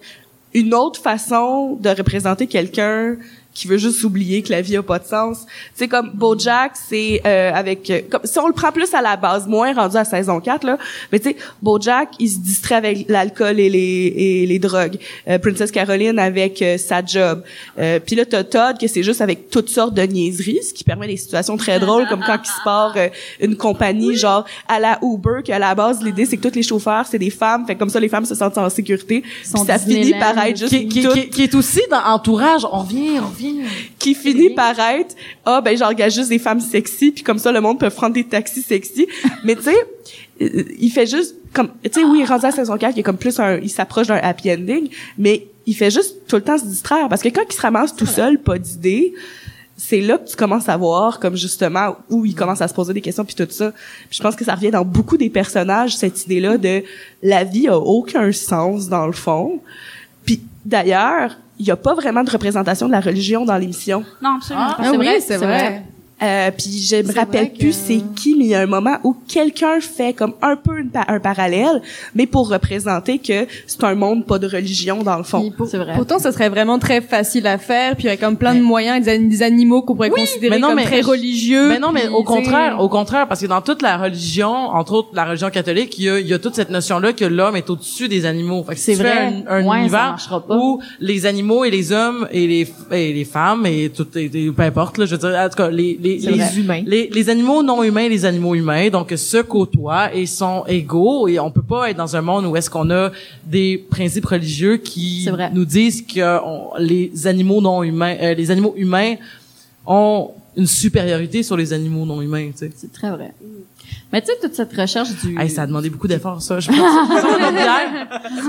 une 0.53 0.74
autre 0.74 1.01
façon 1.01 1.78
de 1.80 1.89
représenter 1.89 2.47
quelqu'un 2.47 3.18
qui 3.53 3.67
veut 3.67 3.77
juste 3.77 4.03
oublier 4.03 4.41
que 4.41 4.49
la 4.51 4.61
vie 4.61 4.77
a 4.77 4.83
pas 4.83 4.99
de 4.99 5.05
sens. 5.05 5.39
Tu 5.45 5.51
sais, 5.75 5.87
comme 5.87 6.09
BoJack, 6.13 6.73
c'est 6.89 7.21
euh, 7.25 7.51
avec... 7.53 7.89
euh, 7.89 8.01
comme, 8.09 8.21
si 8.23 8.39
on 8.39 8.47
le 8.47 8.53
prend 8.53 8.71
plus 8.71 8.93
à 8.93 9.01
la 9.01 9.15
base, 9.15 9.47
moins 9.47 9.73
rendu 9.73 9.95
à 9.97 10.05
saison 10.05 10.39
4, 10.39 10.63
là, 10.65 10.77
mais 11.11 11.19
tu 11.19 11.29
sais, 11.29 11.35
BoJack, 11.61 12.09
il 12.19 12.29
se 12.29 12.39
distrait 12.39 12.75
avec 12.75 13.05
l'alcool 13.09 13.59
et 13.59 13.69
les, 13.69 14.13
et 14.15 14.45
les 14.47 14.59
drogues. 14.59 14.97
Euh, 15.27 15.37
Princess 15.37 15.71
Caroline 15.71 16.17
avec 16.19 16.61
euh, 16.61 16.77
sa 16.77 17.05
job. 17.05 17.43
Euh, 17.77 17.99
Puis 18.05 18.15
là, 18.15 18.25
t'as 18.25 18.43
Todd, 18.43 18.77
que 18.79 18.87
c'est 18.87 19.03
juste 19.03 19.21
avec 19.21 19.49
toutes 19.49 19.69
sortes 19.69 19.93
de 19.93 20.01
niaiseries, 20.01 20.59
ce 20.67 20.73
qui 20.73 20.83
permet 20.83 21.07
des 21.07 21.17
situations 21.17 21.55
très 21.57 21.79
drôles, 21.79 22.07
comme 22.07 22.23
quand 22.25 22.39
il 22.43 22.47
se 22.47 22.63
part 22.63 22.93
euh, 22.97 23.09
une 23.39 23.55
compagnie, 23.55 24.15
genre 24.15 24.45
à 24.67 24.79
la 24.79 24.97
Uber, 25.03 25.41
qu'à 25.43 25.59
la 25.59 25.75
base, 25.75 26.01
l'idée, 26.03 26.25
c'est 26.25 26.37
que 26.37 26.47
tous 26.47 26.55
les 26.55 26.63
chauffeurs, 26.63 27.05
c'est 27.09 27.19
des 27.19 27.29
femmes. 27.29 27.65
Fait 27.67 27.75
que 27.75 27.79
comme 27.79 27.89
ça, 27.89 27.99
les 27.99 28.09
femmes 28.09 28.25
se 28.25 28.33
sentent 28.35 28.57
en 28.57 28.69
sécurité. 28.69 29.21
Puis 29.21 29.49
ça 29.67 29.77
finit 29.79 30.13
par 30.19 30.37
être 30.45 30.57
juste 30.57 30.69
Qui, 30.73 30.87
qui, 30.87 31.03
tout- 31.03 31.13
qui, 31.13 31.29
qui 31.29 31.43
est 31.43 31.53
aussi 31.55 31.81
dans 31.91 32.01
Entourage. 32.03 32.65
On 32.71 32.79
revient, 32.79 33.19
on 33.21 33.27
revient. 33.27 33.42
Qui 33.99 34.15
finit 34.15 34.51
par 34.51 34.77
être 34.79 35.15
ah 35.45 35.61
ben 35.61 35.77
j'engage 35.77 36.15
juste 36.15 36.29
des 36.29 36.39
femmes 36.39 36.59
sexy 36.59 37.11
puis 37.11 37.23
comme 37.23 37.39
ça 37.39 37.51
le 37.51 37.61
monde 37.61 37.79
peut 37.79 37.89
prendre 37.89 38.13
des 38.13 38.23
taxis 38.23 38.61
sexy 38.61 39.07
mais 39.43 39.55
tu 39.55 39.63
sais 39.63 39.75
euh, 40.41 40.63
il 40.79 40.89
fait 40.89 41.07
juste 41.07 41.35
comme 41.53 41.69
tu 41.83 41.91
sais 41.91 42.03
oui 42.03 42.25
rendu 42.25 42.45
à 42.45 42.51
saison 42.51 42.77
4 42.77 42.95
il 42.95 42.99
est 42.99 43.03
comme 43.03 43.17
plus 43.17 43.39
un 43.39 43.57
il 43.57 43.69
s'approche 43.69 44.07
d'un 44.07 44.15
happy 44.15 44.51
ending 44.51 44.89
mais 45.17 45.47
il 45.65 45.75
fait 45.75 45.91
juste 45.91 46.27
tout 46.27 46.35
le 46.35 46.41
temps 46.41 46.57
se 46.57 46.65
distraire 46.65 47.07
parce 47.09 47.21
que 47.21 47.29
quand 47.29 47.43
il 47.49 47.53
se 47.53 47.61
ramasse 47.61 47.95
tout 47.95 48.05
seul 48.05 48.39
pas 48.39 48.57
d'idée 48.57 49.13
c'est 49.75 50.01
là 50.01 50.17
que 50.17 50.29
tu 50.29 50.35
commences 50.35 50.69
à 50.69 50.77
voir 50.77 51.19
comme 51.19 51.35
justement 51.35 51.97
où 52.09 52.25
il 52.25 52.35
commence 52.35 52.61
à 52.61 52.67
se 52.67 52.73
poser 52.73 52.93
des 52.93 53.01
questions 53.01 53.25
puis 53.25 53.35
tout 53.35 53.47
ça. 53.49 53.71
Puis 54.09 54.17
je 54.17 54.21
pense 54.21 54.35
que 54.35 54.45
ça 54.45 54.55
revient 54.55 54.71
dans 54.71 54.85
beaucoup 54.85 55.17
des 55.17 55.29
personnages 55.29 55.97
cette 55.97 56.25
idée 56.25 56.39
là 56.39 56.57
de 56.57 56.83
la 57.21 57.43
vie 57.43 57.67
a 57.67 57.77
aucun 57.77 58.31
sens 58.31 58.87
dans 58.87 59.07
le 59.07 59.13
fond 59.13 59.61
d'ailleurs 60.66 61.38
il 61.59 61.68
y 61.68 61.72
a 61.72 61.76
pas 61.76 61.93
vraiment 61.93 62.24
de 62.24 62.30
représentation 62.30 62.88
de 62.88 62.91
la 62.91 62.99
religion 62.99 63.45
dans 63.45 63.57
l'émission 63.57 64.03
Non, 64.22 64.38
absolument 64.38 64.74
pas. 64.74 64.76
Ah 64.80 64.91
oui, 64.97 65.07
c'est 65.22 65.38
vrai. 65.38 65.84
Euh, 66.24 66.51
puis 66.57 66.86
je 66.89 66.95
me 67.05 67.13
rappelle 67.13 67.51
que- 67.53 67.59
plus 67.59 67.74
c'est 67.74 68.01
qui, 68.15 68.36
mais 68.38 68.45
il 68.45 68.49
y 68.51 68.55
a 68.55 68.61
un 68.61 68.65
moment 68.65 68.97
où 69.03 69.15
quelqu'un 69.28 69.80
fait 69.82 70.13
comme 70.13 70.34
un 70.41 70.55
peu 70.55 70.80
une 70.80 70.89
pa- 70.89 71.05
un 71.07 71.19
parallèle, 71.19 71.82
mais 72.15 72.26
pour 72.26 72.49
représenter 72.49 73.19
que 73.19 73.45
c'est 73.67 73.84
un 73.84 73.95
monde 73.95 74.26
pas 74.26 74.39
de 74.39 74.47
religion 74.47 75.03
dans 75.03 75.17
le 75.17 75.24
fond. 75.24 75.51
Pour- 75.57 75.67
C'est 75.67 75.78
vrai. 75.78 75.93
Pourtant, 75.95 76.19
ça 76.19 76.32
serait 76.32 76.49
vraiment 76.49 76.80
très 76.80 77.01
facile 77.01 77.45
à 77.47 77.57
faire, 77.57 77.95
puis 77.95 78.03
il 78.03 78.05
y 78.05 78.09
aurait 78.09 78.17
comme 78.17 78.38
plein 78.38 78.55
de 78.55 78.61
moyens, 78.61 79.03
des, 79.05 79.17
an- 79.17 79.21
des 79.28 79.43
animaux 79.43 79.82
qu'on 79.82 79.95
pourrait 79.95 80.09
considérer 80.09 80.49
mais 80.55 80.59
non, 80.59 80.67
comme 80.69 80.78
mais- 80.78 80.86
très 80.86 81.01
religieux. 81.01 81.67
Mais 81.69 81.80
non, 81.80 81.91
mais 81.91 82.07
au 82.07 82.24
contraire, 82.24 82.80
au 82.80 82.89
contraire, 82.89 83.28
parce 83.28 83.41
que 83.41 83.47
dans 83.47 83.61
toute 83.61 83.82
la 83.82 83.97
religion, 83.97 84.49
entre 84.53 84.93
autres 84.93 85.09
la 85.13 85.26
religion 85.26 85.49
catholique, 85.49 85.97
il 85.97 86.03
y 86.05 86.09
a, 86.09 86.19
il 86.19 86.28
y 86.28 86.34
a 86.34 86.39
toute 86.39 86.55
cette 86.55 86.69
notion-là 86.69 87.13
que 87.13 87.26
l'homme 87.26 87.55
est 87.55 87.69
au-dessus 87.69 88.07
des 88.07 88.26
animaux. 88.26 88.63
Fait 88.63 88.76
que 88.76 88.80
si 88.80 88.95
C'est 88.95 89.01
vrai. 89.03 89.34
un, 89.47 89.59
un 89.59 89.63
Ouais, 89.63 89.69
ça 89.69 89.80
univers 89.80 90.43
pas. 90.47 90.55
où 90.57 90.80
les 90.99 91.26
animaux 91.26 91.65
et 91.65 91.71
les 91.71 91.91
hommes 91.91 92.28
et 92.32 92.47
les, 92.47 92.67
et 92.91 93.13
les 93.13 93.26
femmes 93.26 93.65
et 93.65 93.89
tout, 93.89 94.07
et, 94.15 94.26
et 94.34 94.51
peu 94.51 94.61
importe, 94.63 94.97
là, 94.97 95.05
je 95.05 95.15
veux 95.15 95.17
dire, 95.30 95.38
en 95.38 95.49
tout 95.49 95.55
cas, 95.55 95.69
les, 95.69 95.97
les, 96.01 96.12
Les, 96.18 96.38
vrai. 96.38 96.55
humains. 96.57 96.84
les, 96.86 97.09
les 97.09 97.30
animaux 97.30 97.64
non 97.64 97.84
humains 97.84 98.01
et 98.03 98.09
les 98.09 98.26
animaux 98.26 98.55
humains, 98.55 98.89
donc, 98.89 99.14
se 99.16 99.38
côtoient 99.41 100.14
et 100.14 100.26
sont 100.26 100.64
égaux 100.68 101.28
et 101.28 101.39
on 101.39 101.51
peut 101.51 101.61
pas 101.61 101.89
être 101.89 101.97
dans 101.97 102.16
un 102.16 102.22
monde 102.22 102.45
où 102.45 102.55
est-ce 102.55 102.70
qu'on 102.70 102.89
a 102.91 103.11
des 103.45 103.78
principes 103.89 104.26
religieux 104.26 104.78
qui 104.78 105.28
nous 105.53 105.66
disent 105.66 106.01
que 106.05 106.39
on- 106.45 106.70
les 106.80 107.11
animaux 107.28 107.61
non 107.61 107.84
humains, 107.84 108.16
euh, 108.22 108.34
les 108.34 108.49
animaux 108.51 108.74
humains 108.78 109.16
ont 109.86 110.32
une 110.55 110.68
supériorité 110.68 111.41
sur 111.43 111.57
les 111.57 111.74
animaux 111.74 112.05
non 112.05 112.22
humains, 112.22 112.49
tu 112.51 112.57
sais. 112.59 112.72
C'est 112.76 112.91
très 112.93 113.09
vrai. 113.09 113.34
Mais 114.11 114.22
tu 114.22 114.28
sais, 114.28 114.34
toute 114.41 114.53
cette 114.53 114.72
recherche 114.76 115.09
du... 115.24 115.36
Hey, 115.39 115.49
ça 115.49 115.64
a 115.64 115.68
demandé 115.68 115.89
beaucoup 115.89 116.07
d'efforts, 116.07 116.41
ça. 116.41 116.59
Je 116.59 116.68
pense. 116.72 116.78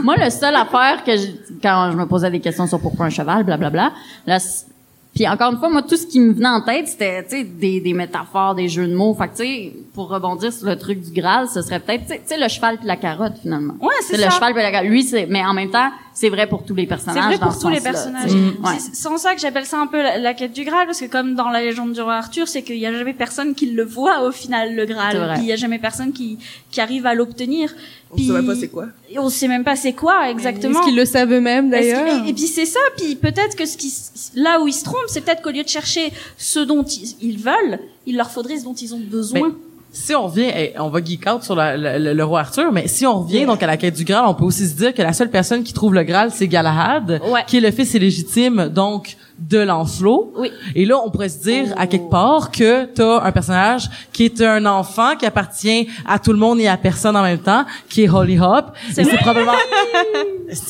Moi, 0.02 0.14
le 0.18 0.30
seul 0.30 0.54
affaire 0.54 1.02
que 1.04 1.16
je, 1.16 1.26
quand 1.62 1.90
je 1.92 1.96
me 1.96 2.06
posais 2.06 2.30
des 2.30 2.40
questions 2.40 2.66
sur 2.66 2.78
pourquoi 2.80 3.06
un 3.06 3.10
cheval, 3.10 3.44
blablabla, 3.44 3.92
c- 4.38 4.66
puis 5.14 5.28
encore 5.28 5.52
une 5.52 5.58
fois, 5.58 5.70
moi, 5.70 5.82
tout 5.82 5.96
ce 5.96 6.06
qui 6.06 6.18
me 6.20 6.32
venait 6.32 6.48
en 6.48 6.60
tête, 6.60 6.88
c'était, 6.88 7.22
tu 7.22 7.30
sais, 7.30 7.44
des, 7.44 7.80
des 7.80 7.92
métaphores, 7.92 8.54
des 8.54 8.68
jeux 8.68 8.86
de 8.88 8.94
mots. 8.94 9.14
Fait 9.14 9.28
que, 9.28 9.36
tu 9.36 9.44
sais, 9.44 9.72
pour 9.94 10.08
rebondir 10.08 10.52
sur 10.52 10.66
le 10.66 10.76
truc 10.76 11.00
du 11.00 11.12
Graal, 11.12 11.48
ce 11.48 11.62
serait 11.62 11.78
peut-être, 11.80 12.06
tu 12.08 12.14
sais- 12.24 12.36
le 12.38 12.48
cheval 12.48 12.78
puis 12.78 12.86
la 12.86 12.96
carotte, 12.96 13.34
finalement. 13.40 13.74
Ouais, 13.80 13.94
c'est 14.02 14.16
le 14.16 14.24
ça. 14.24 14.30
cheval 14.30 14.52
puis 14.54 14.62
la 14.62 14.72
carotte. 14.72 14.88
Lui, 14.90 15.02
c'est, 15.04 15.26
mais 15.26 15.44
en 15.44 15.54
même 15.54 15.70
temps, 15.70 15.90
c'est 16.14 16.28
vrai 16.28 16.46
pour 16.46 16.64
tous 16.64 16.74
les 16.76 16.86
personnages. 16.86 17.16
C'est 17.16 17.28
vrai 17.28 17.38
dans 17.38 17.46
pour 17.46 17.54
ce 17.56 17.60
tous 17.60 17.68
les 17.68 17.80
personnages. 17.80 18.30
Ouais. 18.32 18.78
C'est 18.78 18.94
sans 18.94 19.18
ça 19.18 19.34
que 19.34 19.40
j'appelle 19.40 19.66
ça 19.66 19.78
un 19.80 19.86
peu 19.88 20.00
la, 20.00 20.18
la 20.18 20.32
quête 20.32 20.52
du 20.52 20.64
Graal, 20.64 20.86
parce 20.86 21.00
que 21.00 21.06
comme 21.06 21.34
dans 21.34 21.50
la 21.50 21.60
légende 21.60 21.92
du 21.92 22.00
roi 22.00 22.14
Arthur, 22.14 22.46
c'est 22.48 22.62
qu'il 22.62 22.78
y 22.78 22.86
a 22.86 22.92
jamais 22.92 23.12
personne 23.14 23.54
qui 23.54 23.66
le 23.66 23.84
voit 23.84 24.22
au 24.26 24.30
final 24.30 24.74
le 24.74 24.86
Graal, 24.86 25.34
il 25.38 25.44
y 25.46 25.52
a 25.52 25.56
jamais 25.56 25.78
personne 25.78 26.12
qui 26.12 26.38
qui 26.70 26.80
arrive 26.80 27.04
à 27.06 27.14
l'obtenir. 27.14 27.74
On 28.10 28.16
sait 28.16 28.22
Puis- 28.22 28.32
même 28.32 28.46
pas 28.46 28.54
c'est 28.54 28.68
quoi. 28.68 28.86
On 29.18 29.28
sait 29.28 29.48
même 29.48 29.64
pas 29.64 29.74
c'est 29.76 29.92
quoi 29.92 30.30
exactement. 30.30 30.78
Est-ce 30.80 30.86
qu'ils 30.88 30.96
le 30.96 31.04
savent 31.04 31.32
eux-mêmes 31.32 31.68
d'ailleurs 31.70 32.24
et, 32.24 32.28
et 32.30 32.32
puis 32.32 32.46
c'est 32.46 32.64
ça, 32.66 32.78
puis 32.96 33.16
peut-être 33.16 33.56
que 33.56 33.66
ce 33.66 33.76
qui, 33.76 33.92
là 34.34 34.60
où 34.60 34.68
ils 34.68 34.72
se 34.72 34.84
trompent, 34.84 35.08
c'est 35.08 35.20
peut-être 35.20 35.42
qu'au 35.42 35.50
lieu 35.50 35.64
de 35.64 35.68
chercher 35.68 36.12
ce 36.38 36.60
dont 36.60 36.84
ils, 36.84 37.16
ils 37.22 37.38
veulent, 37.38 37.80
il 38.06 38.16
leur 38.16 38.30
faudrait 38.30 38.58
ce 38.58 38.64
dont 38.64 38.74
ils 38.74 38.94
ont 38.94 39.00
besoin. 39.00 39.48
Mais 39.48 39.54
si 39.96 40.12
on 40.14 40.26
revient, 40.26 40.50
eh, 40.54 40.74
on 40.78 40.88
va 40.88 41.02
geek 41.02 41.24
out 41.32 41.42
sur 41.44 41.54
la- 41.54 41.76
la- 41.76 41.98
le, 42.00 42.12
le 42.14 42.24
roi 42.24 42.40
Arthur, 42.40 42.72
mais 42.72 42.88
si 42.88 43.06
on 43.06 43.20
revient 43.20 43.46
donc 43.46 43.62
à 43.62 43.66
la 43.68 43.76
quête 43.76 43.94
du 43.94 44.04
Graal, 44.04 44.24
on 44.26 44.34
peut 44.34 44.44
aussi 44.44 44.66
se 44.66 44.74
dire 44.74 44.92
que 44.92 45.00
la 45.02 45.12
seule 45.12 45.30
personne 45.30 45.62
qui 45.62 45.72
trouve 45.72 45.94
le 45.94 46.02
Graal, 46.02 46.30
c'est 46.32 46.48
Galahad, 46.48 47.20
Ouais. 47.30 47.42
qui 47.46 47.58
est 47.58 47.60
le 47.60 47.70
fils 47.70 47.94
illégitime 47.94 48.68
donc 48.68 49.16
de 49.38 49.58
Lancelot. 49.58 50.32
Oui. 50.36 50.50
Et 50.74 50.84
là, 50.84 50.96
on 51.04 51.10
pourrait 51.10 51.28
se 51.28 51.38
dire 51.42 51.66
à 51.76 51.86
quelque 51.86 52.08
part 52.10 52.50
que 52.50 52.84
t'as 52.86 53.22
un 53.22 53.32
personnage 53.32 53.88
qui 54.12 54.24
est 54.24 54.40
un 54.40 54.64
enfant 54.66 55.16
qui 55.18 55.26
appartient 55.26 55.88
à 56.06 56.18
tout 56.18 56.32
le 56.32 56.38
monde 56.38 56.60
et 56.60 56.68
à 56.68 56.76
personne 56.76 57.16
en 57.16 57.22
même 57.22 57.38
temps, 57.38 57.64
qui 57.88 58.02
est 58.04 58.08
Holly 58.08 58.38
Hop. 58.40 58.72
Et 58.98 59.04
c'est 59.04 59.16
probablement 59.16 59.52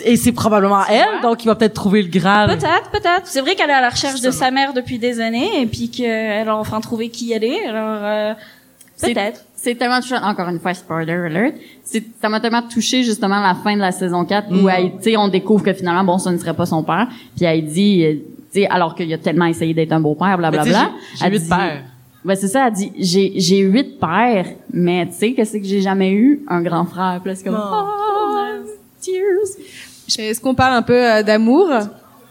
et 0.05 0.16
c'est 0.16 0.33
probablement 0.33 0.83
elle, 0.89 1.20
donc 1.22 1.45
il 1.45 1.49
va 1.49 1.55
peut-être 1.57 1.75
trouver 1.75 2.01
le 2.03 2.09
Graal. 2.09 2.49
Peut-être, 2.49 2.91
peut-être. 2.91 3.22
C'est 3.25 3.41
vrai 3.41 3.55
qu'elle 3.55 3.68
est 3.70 3.75
à 3.75 3.81
la 3.81 3.91
recherche 3.91 4.20
de 4.20 4.31
sa 4.31 4.51
mère 4.51 4.72
depuis 4.72 4.99
des 4.99 5.20
années, 5.20 5.61
et 5.61 5.66
puis 5.66 5.91
qu'elle 5.91 6.49
a 6.49 6.57
enfin 6.57 6.81
trouvé 6.81 7.09
qui 7.11 7.33
elle 7.33 7.45
est. 7.45 7.66
Alors 7.66 8.01
euh, 8.03 8.35
peut-être. 9.01 9.41
C'est 9.57 9.75
tellement 9.77 10.01
touchant. 10.01 10.23
Encore 10.23 10.49
une 10.49 10.61
fois, 10.61 10.75
spoiler 10.75 11.13
alert. 11.13 11.55
C'est, 11.83 12.05
ça 12.21 12.29
m'a 12.29 12.39
tellement 12.41 12.63
touché, 12.63 13.03
justement, 13.03 13.41
la 13.41 13.55
fin 13.55 13.75
de 13.75 13.81
la 13.81 13.93
saison 13.93 14.25
4, 14.25 14.49
où 14.53 14.69
elle, 14.69 14.93
tu 14.99 15.05
sais, 15.11 15.17
on 15.17 15.29
découvre 15.29 15.63
que 15.65 15.73
finalement, 15.73 16.05
bon, 16.05 16.19
ça 16.19 16.31
ne 16.31 16.37
serait 16.39 16.55
pas 16.55 16.67
son 16.67 16.83
père. 16.83 17.09
Puis 17.37 17.45
elle 17.47 17.65
dit, 17.65 18.05
euh, 18.05 18.13
tu 18.53 18.61
sais, 18.61 18.67
alors 18.67 18.95
qu'il 18.95 19.11
a 19.13 19.19
tellement 19.19 19.47
essayé 19.47 19.73
d'être 19.73 19.93
un 19.93 20.01
beau-père, 20.01 20.37
blablabla. 20.37 20.91
j'ai- 21.19 21.31
huit 21.31 21.49
pères. 21.49 21.83
Ben, 22.25 22.35
c'est 22.37 22.49
ça, 22.49 22.67
elle 22.69 22.73
dit, 22.75 22.93
j'ai, 22.99 23.33
j'ai 23.37 23.59
huit 23.61 23.99
pères, 23.99 24.47
mais 24.73 25.07
tu 25.07 25.13
sais, 25.15 25.33
qu'est-ce 25.33 25.57
que 25.59 25.65
j'ai 25.65 25.81
jamais 25.81 26.11
eu? 26.13 26.43
Un 26.49 26.63
grand 26.63 26.85
frère. 26.85 27.21
Puis 27.23 27.31
là, 27.31 27.37
c'est 27.37 27.45
comme, 27.45 27.59
oh, 27.59 28.69
tears. 29.01 30.19
Est-ce 30.19 30.41
qu'on 30.41 30.55
parle 30.55 30.75
un 30.75 30.83
peu 30.83 30.95
euh, 31.11 31.23
d'amour? 31.23 31.71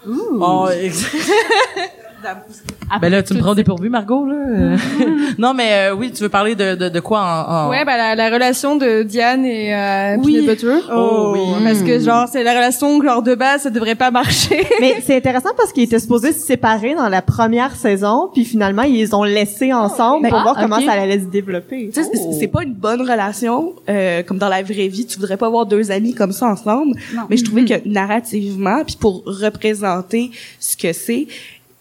Oh, 0.07 0.67
ex- 2.49 2.63
ben 3.01 3.09
là, 3.09 3.23
tu 3.23 3.33
me 3.33 3.39
prends 3.39 3.55
dépourvu, 3.55 3.89
Margot, 3.89 4.25
là. 4.25 4.35
non, 5.37 5.53
mais 5.53 5.89
euh, 5.89 5.95
oui, 5.95 6.11
tu 6.11 6.23
veux 6.23 6.29
parler 6.29 6.55
de, 6.55 6.75
de, 6.75 6.89
de 6.89 6.99
quoi 6.99 7.19
en... 7.21 7.51
en- 7.67 7.69
Ouais, 7.69 7.83
bah 7.85 7.97
la, 7.97 8.15
la 8.15 8.29
relation 8.29 8.75
de 8.75 9.03
Diane 9.03 9.45
et 9.45 9.73
euh, 9.73 10.15
Oui. 10.23 10.33
Peanut 10.45 10.47
Butter. 10.49 10.77
Oh, 10.93 11.33
oui. 11.35 11.63
Parce 11.63 11.81
que 11.81 11.99
genre 11.99 12.27
c'est 12.31 12.43
la 12.43 12.51
relation 12.53 12.99
que 12.99 13.05
genre 13.05 13.23
de 13.23 13.35
base 13.35 13.61
ça 13.63 13.69
devrait 13.69 13.95
pas 13.95 14.11
marcher. 14.11 14.65
Mais 14.79 14.97
c'est 15.03 15.15
intéressant 15.17 15.49
parce 15.57 15.71
qu'ils 15.73 15.83
étaient 15.83 15.99
supposés 15.99 16.33
se 16.33 16.39
séparer 16.45 16.93
dans 16.95 17.09
la 17.09 17.21
première 17.21 17.75
saison, 17.75 18.29
puis 18.33 18.45
finalement 18.45 18.83
ils 18.83 18.95
les 18.95 19.13
ont 19.13 19.23
laissés 19.23 19.73
ensemble 19.73 20.27
pour 20.29 20.37
Ah, 20.39 20.43
voir 20.43 20.55
comment 20.55 20.79
ça 20.81 20.91
allait 20.93 21.19
se 21.19 21.25
développer. 21.25 21.89
Tu 21.93 22.03
sais, 22.03 22.09
c'est- 22.13 22.39
c'est 22.39 22.47
pas 22.47 22.63
une 22.63 22.73
bonne 22.73 23.01
relation 23.01 23.73
euh, 23.89 24.21
comme 24.23 24.37
dans 24.37 24.49
la 24.49 24.61
vraie 24.61 24.87
vie. 24.87 25.05
Tu 25.05 25.17
voudrais 25.19 25.37
pas 25.37 25.47
avoir 25.47 25.65
deux 25.65 25.91
amis 25.91 26.13
comme 26.13 26.31
ça 26.31 26.47
ensemble. 26.47 26.95
Mais 27.29 27.37
je 27.37 27.43
trouvais 27.43 27.65
que 27.65 27.87
narrativement, 27.87 28.83
puis 28.85 28.97
pour 28.99 29.23
représenter 29.25 30.31
ce 30.59 30.75
que 30.77 30.93
c'est, 30.93 31.27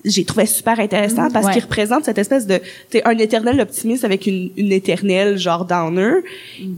j'ai 0.05 0.25
trouvé 0.25 0.47
super 0.47 0.81
intéressant 0.81 1.31
parce 1.31 1.47
Ouais. 1.47 1.53
qu'il 1.53 1.63
représente 1.63 2.05
cette 2.05 2.19
espèce 2.19 2.47
de 2.47 2.61
t'es 2.91 3.03
un 3.05 3.17
éternel 3.19 3.61
optimiste 3.61 4.05
avec 4.05 4.27
une, 4.27 4.51
une 4.57 4.73
éternelle 4.73 5.39
genre 5.39 5.65
downer 5.65 6.15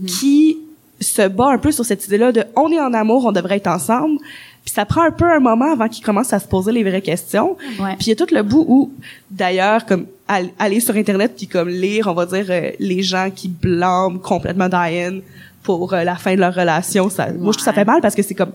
qui 0.07 0.57
se 0.99 1.27
bat 1.27 1.49
un 1.49 1.57
peu 1.57 1.71
sur 1.71 1.85
cette 1.85 2.05
idée-là 2.07 2.31
de 2.31 2.43
on 2.55 2.71
est 2.71 2.79
en 2.79 2.93
amour, 2.93 3.25
on 3.25 3.31
devrait 3.31 3.57
être 3.57 3.67
ensemble. 3.67 4.17
Puis 4.63 4.73
ça 4.73 4.85
prend 4.85 5.01
un 5.03 5.11
peu 5.11 5.25
un 5.25 5.39
moment 5.39 5.71
avant 5.73 5.87
qu'il 5.87 6.03
commence 6.03 6.33
à 6.33 6.39
se 6.39 6.47
poser 6.47 6.71
les 6.71 6.83
vraies 6.83 7.01
questions. 7.01 7.55
Ouais. 7.79 7.95
Puis 7.97 8.07
il 8.07 8.09
y 8.09 8.11
a 8.13 8.15
tout 8.15 8.33
le 8.33 8.41
bout 8.41 8.65
où, 8.67 8.91
d'ailleurs, 9.29 9.85
comme 9.85 10.05
al- 10.27 10.49
aller 10.57 10.79
sur 10.79 10.95
internet 10.95 11.33
puis 11.37 11.45
comme 11.47 11.69
lire, 11.69 12.07
on 12.07 12.13
va 12.13 12.25
dire 12.25 12.45
euh, 12.49 12.71
les 12.79 13.03
gens 13.03 13.29
qui 13.29 13.47
blâment 13.47 14.17
complètement 14.19 14.67
Diane 14.69 15.21
pour 15.65 15.93
euh, 15.93 16.03
la 16.03 16.15
fin 16.15 16.35
de 16.35 16.39
leur 16.39 16.53
relation. 16.55 17.09
Ça, 17.09 17.25
Moi, 17.27 17.33
je 17.33 17.41
trouve 17.41 17.55
que 17.57 17.61
ça 17.63 17.73
fait 17.73 17.83
mal 17.85 17.99
parce 18.01 18.15
que 18.15 18.21
c'est 18.21 18.35
comme, 18.35 18.51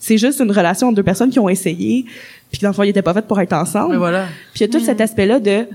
c'est 0.00 0.18
juste 0.18 0.40
une 0.40 0.50
relation 0.50 0.88
entre 0.88 0.96
deux 0.96 1.02
personnes 1.04 1.30
qui 1.30 1.38
ont 1.38 1.48
essayé 1.48 2.04
puis 2.50 2.58
que 2.58 2.62
dans 2.64 2.70
le 2.70 2.74
fond, 2.74 2.82
ils 2.84 2.90
étaient 2.90 3.02
pas 3.02 3.14
faits 3.14 3.26
pour 3.26 3.40
être 3.40 3.52
ensemble. 3.52 3.92
Mais 3.92 3.98
voilà. 3.98 4.26
Puis 4.52 4.64
il 4.64 4.66
y 4.66 4.70
a 4.70 4.78
tout 4.78 4.84
cet 4.84 5.00
aspect-là 5.00 5.38
de 5.40 5.66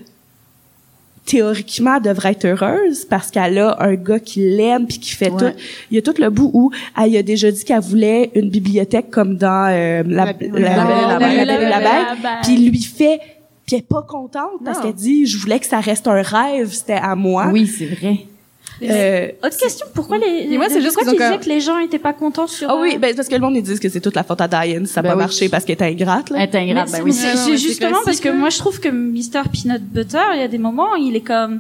théoriquement 1.26 1.98
elle 1.98 2.02
devrait 2.04 2.32
être 2.32 2.46
heureuse 2.46 3.06
parce 3.06 3.30
qu'elle 3.30 3.60
a 3.60 3.78
un 3.82 3.94
gars 3.96 4.20
qui 4.20 4.40
l'aime 4.40 4.88
puis 4.88 4.98
qui 5.00 5.12
fait 5.12 5.30
Ouais. 5.30 5.52
tout. 5.52 5.58
Il 5.92 5.96
y 5.96 5.98
a 6.00 6.02
tout 6.02 6.16
le 6.20 6.30
bout 6.30 6.50
où 6.54 6.72
elle 7.00 7.16
a 7.18 7.22
déjà 7.24 7.52
dit 7.52 7.64
qu'elle 7.64 7.82
voulait 7.82 8.32
une 8.34 8.50
bibliothèque 8.50 9.12
comme 9.12 9.36
dans 9.38 9.68
euh, 9.70 10.02
la, 10.08 10.26
la, 10.26 10.34
La- 10.42 10.60
la, 10.60 11.08
La 11.08 11.20
Bête. 11.20 11.20
Belle 11.20 11.50
et 11.62 11.70
la 11.70 11.80
Bête. 11.80 12.22
Bête. 12.24 12.32
Puis 12.44 12.54
il 12.56 12.70
lui 12.72 12.82
fait 12.82 13.20
puis 13.68 13.76
elle 13.76 13.80
est 13.80 13.88
pas 13.88 14.02
contente 14.02 14.64
parce 14.66 14.80
qu'elle 14.80 14.94
dit 14.94 15.28
je 15.28 15.38
voulais 15.38 15.60
que 15.60 15.68
ça 15.68 15.80
reste 15.80 16.08
un 16.08 16.22
rêve, 16.24 16.72
c'était 16.72 16.94
à 16.94 17.16
moi. 17.16 17.50
Oui, 17.54 17.68
c'est 17.68 17.86
vrai. 17.86 18.22
Euh, 18.82 19.28
Autre 19.44 19.58
question, 19.58 19.86
pourquoi 19.94 20.18
les, 20.18 20.48
Et 20.52 20.58
moi, 20.58 20.68
c'est 20.70 20.82
juste 20.82 20.94
pourquoi 20.96 21.12
qu'ils 21.14 21.20
tu 21.22 21.26
disais 21.28 21.40
que 21.44 21.50
les 21.50 21.60
gens 21.62 21.78
étaient 21.80 22.00
pas 22.00 22.14
contents 22.14 22.48
sur 22.48 22.70
Ah 22.70 22.78
oui, 22.80 22.94
euh, 22.96 22.98
ben 22.98 23.16
parce 23.16 23.28
que 23.28 23.36
le 23.36 23.42
monde 23.42 23.56
ils 23.56 23.64
disent 23.64 23.80
que 23.80 23.90
c'est 23.90 24.00
toute 24.02 24.16
la 24.16 24.24
faute 24.24 24.42
à 24.42 24.48
Diane, 24.48 24.86
ça 24.86 25.02
n'a 25.02 25.10
Ben 25.10 25.10
pas 25.10 25.16
oui. 25.16 25.24
marché 25.24 25.50
parce 25.50 25.66
qu'elle 25.66 25.78
est 25.78 25.84
ingrate 25.84 26.30
là. 26.30 26.38
Elle 26.40 26.44
est 26.50 26.54
Mais 26.54 26.72
ingrate, 26.72 26.92
ben 26.92 27.02
oui. 27.04 27.14
c'est 27.14 27.34
Ouais, 27.34 27.52
ouais, 27.52 27.58
justement 27.58 27.98
parce 28.06 28.20
que 28.20 28.30
moi 28.30 28.50
je 28.50 28.58
trouve 28.58 28.80
que 28.80 28.90
Mr 28.90 29.44
Peanut 29.52 29.82
Butter, 29.84 30.18
il 30.36 30.40
y 30.40 30.44
a 30.44 30.48
des 30.48 30.58
moments, 30.58 30.96
il 30.96 31.16
est 31.16 31.22
comme, 31.22 31.60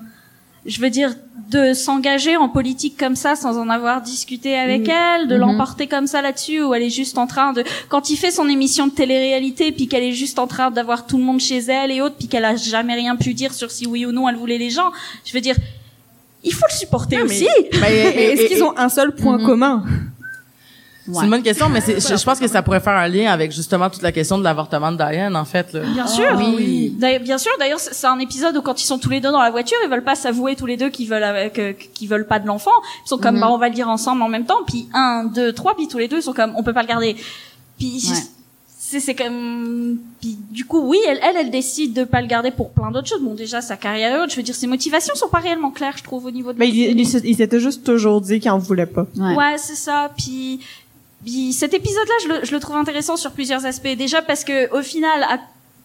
je 0.65 0.79
veux 0.81 0.89
dire, 0.89 1.13
de 1.51 1.73
s'engager 1.73 2.37
en 2.37 2.47
politique 2.47 2.95
comme 2.97 3.15
ça 3.15 3.35
sans 3.35 3.57
en 3.57 3.69
avoir 3.69 4.01
discuté 4.01 4.55
avec 4.57 4.87
elle, 4.87 5.27
de 5.27 5.33
Mhm. 5.35 5.41
l'emporter 5.41 5.87
comme 5.87 6.05
ça 6.05 6.21
là-dessus, 6.21 6.61
où 6.61 6.73
elle 6.75 6.83
est 6.83 6.89
juste 6.91 7.17
en 7.17 7.25
train 7.27 7.53
de, 7.53 7.63
quand 7.89 8.09
il 8.11 8.17
fait 8.17 8.29
son 8.31 8.47
émission 8.47 8.85
de 8.87 8.91
télé-réalité, 8.91 9.71
puis 9.71 9.87
qu'elle 9.87 10.03
est 10.03 10.11
juste 10.13 10.37
en 10.37 10.45
train 10.47 10.69
d'avoir 10.69 11.07
tout 11.07 11.17
le 11.17 11.23
monde 11.23 11.39
chez 11.39 11.57
elle 11.57 11.91
et 11.91 12.01
autres, 12.01 12.15
puis 12.19 12.27
qu'elle 12.27 12.45
a 12.45 12.55
jamais 12.55 12.93
rien 12.93 13.15
pu 13.15 13.33
dire 13.33 13.53
sur 13.53 13.71
si 13.71 13.87
oui 13.87 14.05
ou 14.05 14.11
non 14.11 14.29
elle 14.29 14.35
voulait 14.35 14.59
les 14.59 14.69
gens, 14.69 14.91
je 15.25 15.33
veux 15.33 15.41
dire, 15.41 15.55
il 16.43 16.53
faut 16.53 16.65
le 16.69 16.75
supporter 16.75 17.21
aussi. 17.21 17.47
Mais 17.81 17.97
est-ce 18.31 18.47
qu'ils 18.47 18.63
ont 18.63 18.77
un 18.77 18.89
seul 18.89 19.13
point 19.15 19.37
Mhm. 19.37 19.45
commun? 19.45 19.83
C'est 21.11 21.23
une 21.23 21.31
bonne 21.31 21.41
question, 21.41 21.69
mais 21.69 21.81
c'est- 21.81 21.99
je, 22.07 22.15
je 22.15 22.23
pense 22.23 22.37
que 22.39 22.47
ça 22.47 22.61
pourrait 22.61 22.81
faire 22.81 22.93
un 22.93 23.07
lien 23.07 23.31
avec 23.31 23.51
justement 23.51 23.89
toute 23.89 24.03
la 24.03 24.11
question 24.11 24.37
de 24.37 24.43
l'avortement 24.43 24.91
de 24.91 24.97
Diane, 24.97 25.35
en 25.35 25.43
fait. 25.43 25.73
Là. 25.73 25.79
Bien 25.81 26.05
sûr. 26.05 26.35
oui. 26.37 26.93
D'ailleurs- 26.99 27.21
Bien 27.21 27.39
sûr. 27.39 27.51
D'ailleurs, 27.57 27.79
c'est 27.79 28.05
un 28.05 28.19
épisode 28.19 28.55
où 28.57 28.61
quand 28.61 28.79
ils 28.79 28.85
sont 28.85 28.99
tous 28.99 29.09
les 29.09 29.19
deux 29.19 29.31
dans 29.31 29.41
la 29.41 29.49
voiture, 29.49 29.75
ils 29.83 29.89
veulent 29.89 30.03
pas 30.03 30.13
s'avouer 30.13 30.55
tous 30.55 30.67
les 30.67 30.77
deux 30.77 30.89
qu'ils 30.89 31.09
veulent 31.09 31.23
euh, 31.23 31.49
qu'ils 31.95 32.07
veulent 32.07 32.27
pas 32.27 32.37
de 32.37 32.45
l'enfant. 32.45 32.69
Ils 33.05 33.09
sont 33.09 33.17
comme, 33.17 33.35
Mhm. 33.37 33.41
bah, 33.41 33.47
on 33.49 33.57
va 33.57 33.69
le 33.69 33.73
dire 33.73 33.89
ensemble 33.89 34.21
en 34.21 34.27
même 34.29 34.45
temps. 34.45 34.59
Puis 34.67 34.87
un, 34.93 35.23
deux, 35.23 35.51
trois, 35.51 35.75
puis 35.75 35.87
tous 35.87 35.97
les 35.97 36.07
deux, 36.07 36.17
ils 36.17 36.21
sont 36.21 36.33
comme, 36.33 36.53
on 36.55 36.61
peut 36.61 36.73
pas 36.73 36.83
le 36.83 36.87
garder. 36.87 37.15
Puis 37.79 38.03
Ouais. 38.11 38.17
C'est 38.91 38.99
c'est 38.99 39.13
comme, 39.15 39.99
puis 40.19 40.37
du 40.51 40.65
coup, 40.65 40.79
oui, 40.81 40.97
elle, 41.07 41.19
elle, 41.21 41.35
elle 41.39 41.51
décide 41.51 41.93
de 41.93 42.03
pas 42.03 42.21
le 42.21 42.27
garder 42.27 42.51
pour 42.51 42.71
plein 42.71 42.89
d'autres 42.91 43.07
choses. 43.07 43.21
Bon, 43.21 43.35
déjà 43.35 43.61
sa 43.61 43.77
carrière 43.77 44.15
et 44.15 44.19
autres. 44.21 44.31
Je 44.31 44.37
veux 44.37 44.43
dire, 44.43 44.55
ses 44.55 44.67
motivations 44.67 45.13
sont 45.15 45.29
pas 45.29 45.39
réellement 45.39 45.71
claires, 45.71 45.95
je 45.97 46.03
trouve, 46.03 46.25
au 46.25 46.31
niveau 46.31 46.53
de. 46.53 46.57
Mais 46.59 46.67
il, 46.69 46.75
il, 46.77 46.99
il 46.99 47.35
s'était 47.35 47.59
juste 47.59 47.83
toujours 47.83 48.19
dit 48.21 48.39
qu'il 48.39 48.49
en 48.51 48.57
voulait 48.57 48.85
pas. 48.85 49.05
Ouais. 49.15 49.35
Ouais, 49.35 49.55
c'est 49.57 49.75
ça. 49.75 50.11
Puis, 50.17 50.59
puis 51.23 51.53
cet 51.53 51.73
épisode-là, 51.73 52.13
je 52.23 52.27
le, 52.29 52.45
je 52.45 52.51
le 52.53 52.59
trouve 52.59 52.77
intéressant 52.77 53.15
sur 53.17 53.31
plusieurs 53.31 53.65
aspects. 53.65 53.95
Déjà 53.97 54.21
parce 54.21 54.43
que 54.43 54.75
au 54.77 54.81
final, 54.81 55.23
à- 55.23 55.39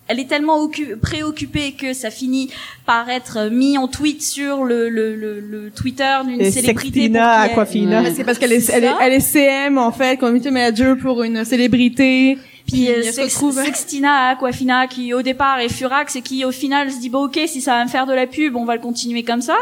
elle 0.07 0.21
est 0.21 0.29
tellement 0.29 0.63
occu- 0.63 0.97
préoccupée 0.97 1.73
que 1.73 1.95
ça 1.95 2.11
finit 2.11 2.51
par 2.85 3.09
être 3.09 3.49
mis 3.51 3.79
en 3.79 3.89
tweet 3.89 4.23
sur 4.23 4.63
le, 4.65 4.91
le, 4.91 5.17
le, 5.17 5.41
le 5.41 5.71
Twitter 5.71 6.15
d'une 6.27 6.45
célébrité. 6.51 7.01
Sextina, 7.01 7.41
Aquafina. 7.41 8.03
Ouais. 8.03 8.13
C'est 8.15 8.23
parce 8.23 8.39
qu'elle 8.39 8.53
est, 8.53 8.69
elle 8.71 8.85
est, 8.85 8.93
elle 9.01 9.13
est 9.15 9.21
CM 9.21 9.79
en 9.79 9.93
fait, 9.93 10.19
community 10.19 10.51
manager 10.51 10.97
pour 10.99 11.23
une 11.23 11.43
célébrité. 11.45 12.37
Puis 12.67 12.89
euh, 12.89 13.03
Sex- 13.13 13.35
Sextina 13.65 14.29
Aquafina 14.31 14.87
qui 14.87 15.13
au 15.13 15.21
départ 15.23 15.59
est 15.61 15.69
furax 15.69 16.17
et 16.17 16.23
qui 16.23 16.45
au 16.45 16.51
final 16.51 16.91
se 16.91 16.99
dit 16.99 17.11
bon 17.11 17.27
ok 17.27 17.39
si 17.47 17.61
ça 17.61 17.73
va 17.73 17.85
me 17.85 17.91
faire 17.91 18.07
de 18.07 18.15
la 18.15 18.27
pub 18.27 18.57
on 18.57 18.65
va 18.65 18.75
le 18.75 18.81
continuer 18.81 19.23
comme 19.23 19.43
ça 19.43 19.57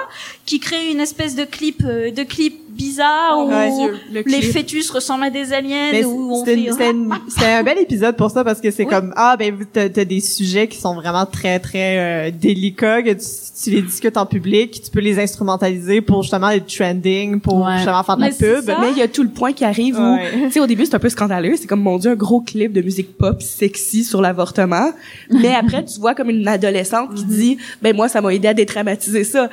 qui 0.46 0.60
crée 0.60 0.90
une 0.92 1.00
espèce 1.00 1.34
de 1.34 1.44
clip 1.44 1.82
euh, 1.84 2.12
de 2.12 2.22
clip 2.22 2.60
bizarre 2.72 3.34
Oh 3.38 3.48
où 3.50 3.88
le 4.12 4.22
les 4.26 4.42
fœtus 4.42 4.90
ressemblent 4.90 5.24
à 5.24 5.30
des 5.30 5.52
aliens 5.52 5.92
où 6.06 6.32
on 6.34 6.44
fait 6.44 6.56
c'était 7.28 7.46
un 7.46 7.62
bel 7.62 7.78
épisode 7.78 8.16
pour 8.16 8.30
ça 8.30 8.44
parce 8.44 8.60
que 8.60 8.70
c'est 8.70 8.84
Oui. 8.84 8.90
comme 8.90 9.12
ah 9.16 9.36
ben 9.38 9.54
t'as 9.72 9.82
as 9.84 10.04
des 10.04 10.20
sujets 10.20 10.68
qui 10.68 10.78
sont 10.78 10.94
vraiment 10.94 11.26
très 11.26 11.58
très 11.58 11.98
euh, 11.98 12.30
délicats 12.30 13.02
que 13.02 13.10
tu, 13.10 13.26
tu 13.64 13.70
les 13.70 13.82
discutes 13.82 14.16
en 14.16 14.26
public, 14.26 14.80
tu 14.82 14.90
peux 14.90 15.00
les 15.00 15.18
instrumentaliser 15.20 16.00
pour 16.00 16.22
justement 16.22 16.50
être 16.50 16.66
trending, 16.66 17.40
pour 17.40 17.62
Ouais. 17.64 17.76
justement 17.76 18.02
faire 18.02 18.16
de 18.16 18.22
la 18.22 18.26
Mais 18.28 18.32
c'est 18.32 18.54
pub. 18.56 18.64
ça. 18.64 18.78
Mais 18.80 18.90
il 18.90 18.98
y 18.98 19.02
a 19.02 19.08
tout 19.08 19.22
le 19.22 19.28
point 19.28 19.52
qui 19.52 19.64
arrive 19.64 19.98
où, 19.98 20.14
Ouais. 20.14 20.30
tu 20.46 20.50
sais, 20.52 20.60
au 20.60 20.66
début, 20.66 20.84
c'est 20.86 20.94
un 20.94 20.98
peu 20.98 21.08
scandaleux. 21.08 21.54
C'est 21.56 21.66
comme, 21.66 21.82
mon 21.82 21.98
Dieu, 21.98 22.10
un 22.10 22.14
gros 22.16 22.40
clip 22.40 22.72
de 22.72 22.80
musique 22.82 23.16
pop 23.16 23.40
sexy 23.42 24.02
sur 24.04 24.20
l'avortement. 24.22 24.90
Mais 25.30 25.54
après, 25.54 25.84
tu 25.84 26.00
vois 26.00 26.14
comme 26.14 26.30
une 26.30 26.46
adolescente 26.48 27.14
qui 27.14 27.24
dit, 27.24 27.58
ben 27.82 27.94
moi, 27.94 28.08
ça 28.08 28.20
m'a 28.20 28.34
aidé 28.34 28.48
à 28.48 28.54
détraumatiser 28.54 29.24
ça. 29.24 29.48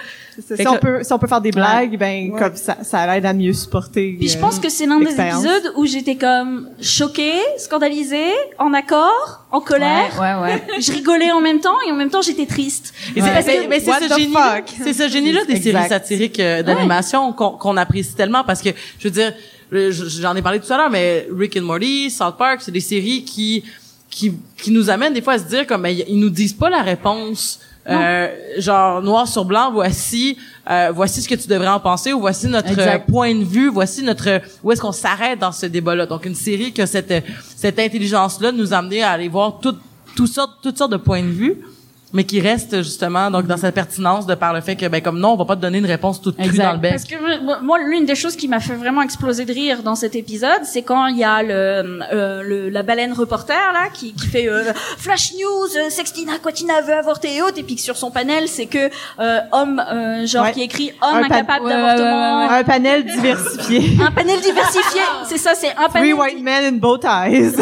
C'est 0.47 0.57
Si 0.61 0.67
on 0.67 0.77
peut 0.77 1.03
si 1.03 1.11
on 1.13 1.19
peut 1.19 1.27
faire 1.27 1.41
des 1.41 1.51
blagues, 1.51 1.97
ben 1.99 2.31
comme 2.31 2.55
ça 2.55 2.77
ça 2.83 3.01
l'aide 3.15 3.25
à 3.25 3.33
mieux 3.33 3.53
supporter. 3.53 4.15
Puis 4.19 4.29
je 4.29 4.37
euh, 4.37 4.41
pense 4.41 4.59
que 4.59 4.69
c'est 4.69 4.85
l'un 4.85 4.99
des 4.99 5.11
épisodes 5.11 5.73
où 5.77 5.85
j'étais 5.85 6.15
comme 6.15 6.69
choquée, 6.81 7.33
scandalisée, 7.57 8.31
en 8.57 8.73
accord, 8.73 9.45
en 9.51 9.61
colère. 9.61 10.11
Ouais, 10.19 10.51
ouais. 10.53 10.63
Je 10.81 10.91
rigolais 10.91 11.31
en 11.31 11.41
même 11.41 11.59
temps 11.59 11.75
et 11.87 11.91
en 11.91 11.95
même 11.95 12.09
temps 12.09 12.21
j'étais 12.21 12.45
triste. 12.45 12.93
Et 13.15 13.21
c'est- 13.21 13.27
Parce 13.33 13.45
mais- 13.45 13.57
que- 13.57 13.67
mais 13.69 13.79
c'est 13.79 13.91
ce 13.91 14.13
the 14.13 14.17
génie, 14.17 14.33
c'est 14.83 14.93
ce 14.93 15.07
génie-là 15.09 15.45
des 15.45 15.53
Exact. 15.55 15.71
séries 15.71 15.89
satiriques 15.89 16.39
euh, 16.39 16.63
d'animation 16.63 17.33
qu'on 17.33 17.51
qu'on 17.51 17.77
apprécie 17.77 18.13
tellement 18.15 18.43
parce 18.43 18.61
que 18.61 18.69
je 18.99 19.07
veux 19.07 19.11
dire, 19.13 19.33
je- 19.71 19.91
j'en 20.21 20.35
ai 20.35 20.41
parlé 20.41 20.59
tout 20.59 20.71
à 20.73 20.77
l'heure, 20.77 20.89
mais 20.89 21.27
Rick 21.35 21.57
and 21.57 21.61
Morty, 21.61 22.09
South 22.09 22.37
Park, 22.37 22.61
c'est 22.63 22.71
des 22.71 22.79
séries 22.79 23.23
qui 23.23 23.63
qui 24.09 24.33
qui 24.57 24.71
nous 24.71 24.89
amènent 24.89 25.13
des 25.13 25.21
fois 25.21 25.33
à 25.33 25.37
se 25.39 25.43
dire 25.43 25.67
comme 25.67 25.83
ben, 25.83 25.95
ils 26.07 26.19
nous 26.19 26.29
disent 26.31 26.53
pas 26.53 26.69
la 26.69 26.81
réponse. 26.81 27.59
Euh, 27.89 28.27
genre 28.57 29.01
noir 29.01 29.27
sur 29.27 29.45
blanc, 29.45 29.71
voici 29.71 30.37
euh, 30.69 30.91
voici 30.93 31.21
ce 31.21 31.27
que 31.29 31.35
tu 31.35 31.47
devrais 31.47 31.67
en 31.69 31.79
penser 31.79 32.13
ou 32.13 32.19
voici 32.19 32.47
notre 32.47 32.69
Exact. 32.69 33.03
euh, 33.07 33.11
point 33.11 33.33
de 33.33 33.43
vue, 33.43 33.69
voici 33.69 34.03
notre 34.03 34.41
où 34.63 34.71
est-ce 34.71 34.81
qu'on 34.81 34.91
s'arrête 34.91 35.39
dans 35.39 35.51
ce 35.51 35.65
débat-là. 35.65 36.05
Donc 36.05 36.25
une 36.25 36.35
série 36.35 36.71
qui 36.71 36.81
a 36.81 36.87
cette 36.87 37.23
cette 37.55 37.79
intelligence-là 37.79 38.51
nous 38.51 38.73
amener 38.73 39.01
à 39.01 39.11
aller 39.11 39.27
voir 39.29 39.59
tout, 39.59 39.75
tout 40.15 40.27
sortes, 40.27 40.57
toutes 40.61 40.77
sortes 40.77 40.91
de 40.91 40.97
points 40.97 41.23
de 41.23 41.27
vue, 41.29 41.57
mais 42.13 42.23
qui 42.23 42.41
reste 42.41 42.77
justement 42.77 43.29
donc 43.31 43.45
dans 43.45 43.57
cette 43.57 43.75
pertinence 43.75 44.25
de 44.25 44.35
par 44.35 44.53
le 44.53 44.61
fait 44.61 44.75
que 44.75 44.87
ben 44.87 45.01
comme 45.01 45.19
non, 45.19 45.33
on 45.33 45.35
va 45.35 45.45
pas 45.45 45.55
te 45.55 45.61
donner 45.61 45.77
une 45.77 45.85
réponse 45.85 46.21
toute 46.21 46.37
crue 46.37 46.57
dans 46.57 46.71
le 46.73 46.77
bec. 46.79 46.91
Parce 46.91 47.03
que 47.05 47.15
moi- 47.63 47.79
l'une 47.79 48.05
des 48.05 48.15
choses 48.15 48.35
qui 48.35 48.47
m'a 48.47 48.59
fait 48.59 48.73
vraiment 48.73 49.01
exploser 49.01 49.45
de 49.45 49.53
rire 49.53 49.83
dans 49.83 49.95
cet 49.95 50.15
épisode, 50.15 50.61
c'est 50.63 50.81
quand 50.81 51.07
il 51.07 51.17
y 51.17 51.23
a 51.23 51.43
le, 51.43 51.99
euh, 52.11 52.41
le- 52.43 52.69
la 52.69 52.83
baleine 52.83 53.13
reporter 53.13 53.55
là 53.73 53.89
qui, 53.93 54.13
qui 54.13 54.27
fait 54.27 54.47
euh, 54.49 54.71
Flash 54.97 55.33
News, 55.33 55.77
euh, 55.77 55.89
Sextina 55.89 56.33
Quatina 56.41 56.81
veut 56.81 56.93
avorter 56.93 57.35
et 57.35 57.41
autres, 57.41 57.59
et 57.59 57.63
puis 57.63 57.75
que 57.75 57.81
sur 57.81 57.97
son 57.97 58.11
panel 58.11 58.47
c'est 58.47 58.65
que 58.65 58.89
euh, 59.19 59.39
homme, 59.51 59.79
euh, 59.91 60.25
genre 60.25 60.45
Ouais. 60.45 60.51
qui 60.53 60.61
écrit 60.63 60.91
homme 61.01 61.17
Un 61.17 61.27
pan- 61.27 61.35
incapable 61.35 61.65
Ouais, 61.65 61.73
ouais, 61.73 61.81
d'avortement, 61.81 62.49
un 62.49 62.63
panel 62.63 63.05
diversifié. 63.05 63.97
un 64.07 64.11
panel 64.11 64.39
diversifié, 64.41 65.01
c'est 65.27 65.37
ça, 65.37 65.51
c'est 65.55 65.69
un 65.71 65.87
Three 65.89 65.93
panel. 65.93 66.13
white 66.15 66.41
men 66.43 66.73
in 66.73 66.77
bow 66.77 66.97
ties. 66.97 67.53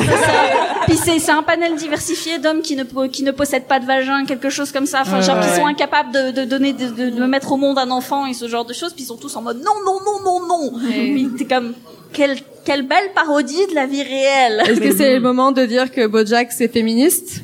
Puis 0.85 0.95
c'est 0.97 1.19
c'est 1.19 1.31
un 1.31 1.43
panel 1.43 1.75
diversifié 1.75 2.37
d'hommes 2.39 2.61
qui 2.61 2.75
ne 2.75 2.83
qui 3.07 3.23
ne 3.23 3.31
possèdent 3.31 3.67
pas 3.67 3.79
de 3.79 3.85
vagin, 3.85 4.25
quelque 4.38 4.49
chose 4.49 4.71
comme 4.71 4.85
ça. 4.85 5.01
Enfin, 5.01 5.21
genre 5.21 5.39
qui 5.39 5.49
ouais. 5.49 5.55
sont 5.55 5.65
incapables 5.65 6.11
de, 6.11 6.31
de 6.31 6.45
donner 6.45 6.73
de, 6.73 6.88
de, 6.89 7.09
de 7.09 7.25
mettre 7.25 7.51
au 7.51 7.57
monde 7.57 7.77
un 7.77 7.91
enfant 7.91 8.25
et 8.25 8.33
ce 8.33 8.47
genre 8.47 8.65
de 8.65 8.73
choses. 8.73 8.93
Puis 8.93 9.03
ils 9.03 9.07
sont 9.07 9.17
tous 9.17 9.35
en 9.35 9.41
mode 9.41 9.57
non 9.63 9.73
non 9.85 9.99
non 10.05 10.19
non 10.23 10.47
non. 10.47 10.79
Puis 10.79 11.29
t'es 11.38 11.45
comme 11.45 11.73
quelle 12.13 12.38
quelle 12.65 12.83
belle 12.83 13.11
parodie 13.13 13.67
de 13.67 13.75
la 13.75 13.85
vie 13.85 14.03
réelle. 14.03 14.63
Est-ce 14.67 14.79
que 14.79 14.95
c'est 14.95 15.13
le 15.13 15.21
moment 15.21 15.51
de 15.51 15.65
dire 15.65 15.91
que 15.91 16.05
BoJack 16.07 16.51
c'est 16.51 16.67
féministe? 16.67 17.41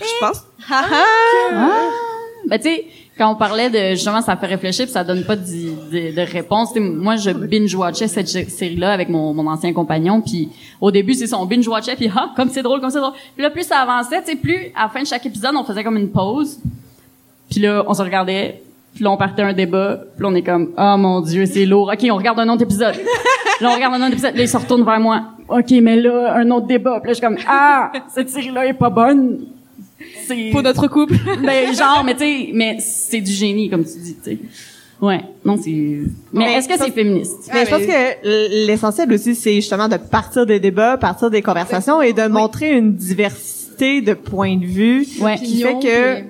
Je 0.00 0.06
pense. 0.20 0.42
Ben, 2.46 2.58
tu 2.58 2.64
sais, 2.64 2.86
quand 3.20 3.30
on 3.30 3.34
parlait 3.34 3.68
de, 3.68 3.90
justement, 3.90 4.22
ça 4.22 4.34
fait 4.34 4.46
réfléchir 4.46 4.86
puis 4.86 4.92
ça 4.94 5.04
donne 5.04 5.24
pas 5.24 5.36
de, 5.36 5.42
de, 5.42 6.16
de 6.16 6.20
réponse. 6.22 6.74
Moi, 6.76 7.16
je 7.16 7.30
binge-watchais 7.30 8.08
cette 8.08 8.28
série-là 8.28 8.92
avec 8.92 9.10
mon, 9.10 9.34
mon 9.34 9.46
ancien 9.46 9.74
compagnon 9.74 10.22
puis 10.22 10.48
au 10.80 10.90
début, 10.90 11.12
c'est 11.12 11.26
ça, 11.26 11.36
on 11.38 11.44
binge-watchait 11.44 11.96
puis 11.96 12.10
ah, 12.16 12.30
comme 12.34 12.48
c'est 12.48 12.62
drôle, 12.62 12.80
comme 12.80 12.88
c'est 12.88 12.98
drôle. 12.98 13.12
Puis 13.34 13.42
là, 13.42 13.50
plus 13.50 13.64
ça 13.64 13.80
avançait, 13.80 14.22
tu 14.22 14.30
sais, 14.30 14.36
plus, 14.36 14.72
à 14.74 14.84
la 14.84 14.88
fin 14.88 15.02
de 15.02 15.06
chaque 15.06 15.26
épisode, 15.26 15.54
on 15.54 15.64
faisait 15.64 15.84
comme 15.84 15.98
une 15.98 16.08
pause. 16.08 16.60
Puis 17.50 17.60
là, 17.60 17.84
on 17.86 17.92
se 17.92 18.00
regardait, 18.00 18.62
puis 18.94 19.04
là, 19.04 19.10
on 19.10 19.18
partait 19.18 19.42
un 19.42 19.52
débat, 19.52 20.00
puis 20.16 20.22
là, 20.22 20.28
on 20.30 20.34
est 20.34 20.42
comme, 20.42 20.70
oh 20.78 20.96
mon 20.96 21.20
Dieu, 21.20 21.44
c'est 21.44 21.66
lourd. 21.66 21.92
OK, 21.92 22.08
on 22.10 22.16
regarde 22.16 22.40
un 22.40 22.48
autre 22.48 22.62
épisode. 22.62 22.94
là, 23.60 23.68
on 23.70 23.74
regarde 23.74 23.96
un 23.96 24.06
autre 24.06 24.12
épisode, 24.12 24.34
là, 24.34 24.42
il 24.42 24.48
se 24.48 24.56
retourne 24.56 24.82
vers 24.82 24.98
moi. 24.98 25.24
OK, 25.46 25.70
mais 25.82 25.96
là, 25.96 26.36
un 26.36 26.50
autre 26.52 26.66
débat. 26.66 27.00
Puis 27.00 27.08
là, 27.08 27.12
je 27.12 27.18
suis 27.18 27.26
comme, 27.26 27.36
ah, 27.46 27.92
cette 28.08 28.30
série-là 28.30 28.66
est 28.66 28.72
pas 28.72 28.88
bonne. 28.88 29.40
C'est... 30.26 30.50
pour 30.50 30.62
notre 30.62 30.86
couple 30.88 31.14
Ben, 31.44 31.74
genre, 31.74 32.02
mais 32.04 32.14
tu 32.14 32.20
sais, 32.20 32.50
mais 32.54 32.76
c'est 32.80 33.20
du 33.20 33.32
génie, 33.32 33.68
comme 33.68 33.84
tu 33.84 33.98
dis, 33.98 34.16
tu 34.22 34.30
sais. 34.30 34.38
Ouais, 35.00 35.20
non, 35.44 35.56
c'est... 35.56 35.70
Mais, 35.70 36.04
Mais 36.32 36.52
est-ce 36.54 36.68
que 36.68 36.76
c'est 36.76 36.90
féministe? 36.90 37.50
Mais 37.52 37.64
je 37.64 37.70
pense 37.70 37.82
que 37.82 38.66
l'essentiel 38.66 39.10
aussi, 39.12 39.34
c'est 39.34 39.54
justement 39.54 39.88
de 39.88 39.96
partir 39.96 40.44
des 40.44 40.60
débats, 40.60 40.98
partir 40.98 41.30
des 41.30 41.40
conversations 41.42 42.02
et 42.02 42.12
de 42.12 42.26
montrer 42.28 42.72
une 42.76 42.94
diversité 42.94 44.02
de 44.02 44.12
points 44.12 44.56
de 44.56 44.66
vue 44.66 45.06
Ouais. 45.20 45.36
qui 45.36 45.62
fait 45.62 45.78
que 45.82 46.24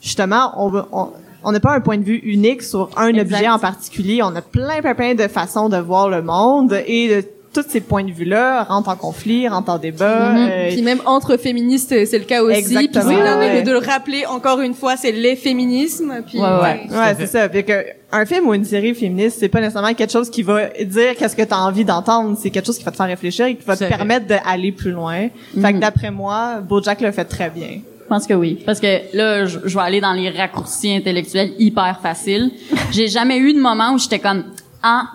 justement, 0.00 0.52
on 0.56 0.82
on 0.92 1.08
on 1.48 1.52
n'a 1.52 1.60
pas 1.60 1.74
un 1.76 1.80
point 1.80 1.96
de 1.96 2.02
vue 2.04 2.16
unique 2.24 2.62
sur 2.62 2.90
un 2.96 3.08
Exact. 3.08 3.20
objet 3.36 3.48
en 3.48 3.58
particulier. 3.60 4.20
On 4.22 4.34
a 4.34 4.42
plein, 4.42 4.80
plein, 4.80 4.94
plein 4.94 5.14
de 5.14 5.28
façons 5.28 5.68
de 5.68 5.76
voir 5.76 6.08
le 6.08 6.20
monde 6.20 6.76
et 6.88 7.08
de, 7.08 7.24
tous 7.62 7.68
ces 7.68 7.80
points 7.80 8.04
de 8.04 8.10
vue-là 8.12 8.64
rentrent 8.64 8.88
en 8.88 8.96
conflit, 8.96 9.48
rentrent 9.48 9.70
en 9.72 9.78
débat. 9.78 10.32
Mhm. 10.32 10.48
euh, 10.50 10.68
Puis 10.70 10.82
même 10.82 11.00
entre 11.06 11.36
féministes, 11.36 11.94
c'est 12.06 12.18
le 12.18 12.24
cas 12.24 12.42
aussi. 12.42 12.62
Puis 12.62 12.76
Exactement. 12.76 13.08
bien 13.14 13.38
Ouais. 13.38 13.62
de, 13.62 13.66
de 13.66 13.72
le 13.72 13.78
rappeler 13.78 14.24
encore 14.26 14.60
une 14.60 14.74
fois, 14.74 14.96
c'est 14.96 15.12
les 15.12 15.36
féminismes. 15.36 16.22
Puis, 16.26 16.38
Ouais, 16.38 16.44
ouais. 16.44 16.86
Ouais, 16.90 17.14
c'est 17.18 17.26
ça. 17.26 17.48
Que 17.48 17.86
un 18.12 18.24
film 18.24 18.46
ou 18.48 18.54
une 18.54 18.64
série 18.64 18.94
féministe, 18.94 19.38
c'est 19.40 19.48
pas 19.48 19.60
nécessairement 19.60 19.92
quelque 19.94 20.12
chose 20.12 20.30
qui 20.30 20.42
va 20.42 20.66
dire 20.84 21.14
qu'est-ce 21.18 21.34
que 21.36 21.42
tu 21.42 21.52
as 21.52 21.58
envie 21.60 21.84
d'entendre, 21.84 22.36
c'est 22.40 22.50
quelque 22.50 22.66
chose 22.66 22.78
qui 22.78 22.84
va 22.84 22.90
te 22.92 22.96
faire 22.96 23.06
réfléchir 23.06 23.46
et 23.46 23.56
qui 23.56 23.64
va 23.66 23.76
te 23.76 23.84
permettre 23.84 24.26
d'aller 24.26 24.70
plus 24.72 24.92
loin. 24.92 25.28
Fait 25.60 25.72
que 25.72 25.78
d'après 25.78 26.10
moi, 26.10 26.60
BoJack 26.60 27.00
le 27.00 27.10
fait 27.12 27.24
très 27.24 27.50
bien. 27.50 27.80
Je 28.02 28.08
pense 28.08 28.26
que 28.28 28.34
oui. 28.34 28.62
Parce 28.64 28.78
que 28.78 28.86
là, 29.16 29.46
je, 29.46 29.58
je 29.64 29.74
vais 29.76 29.82
aller 29.82 30.00
dans 30.00 30.12
les 30.12 30.30
raccourcis 30.30 30.94
intellectuels 30.94 31.50
hyper 31.58 31.98
faciles. 32.00 32.52
J'ai 32.92 33.08
jamais 33.08 33.38
eu 33.38 33.52
de 33.52 33.58
moment 33.60 33.94
où 33.94 33.98
j'étais 33.98 34.20
comme, 34.20 34.44
ah, 34.84 35.08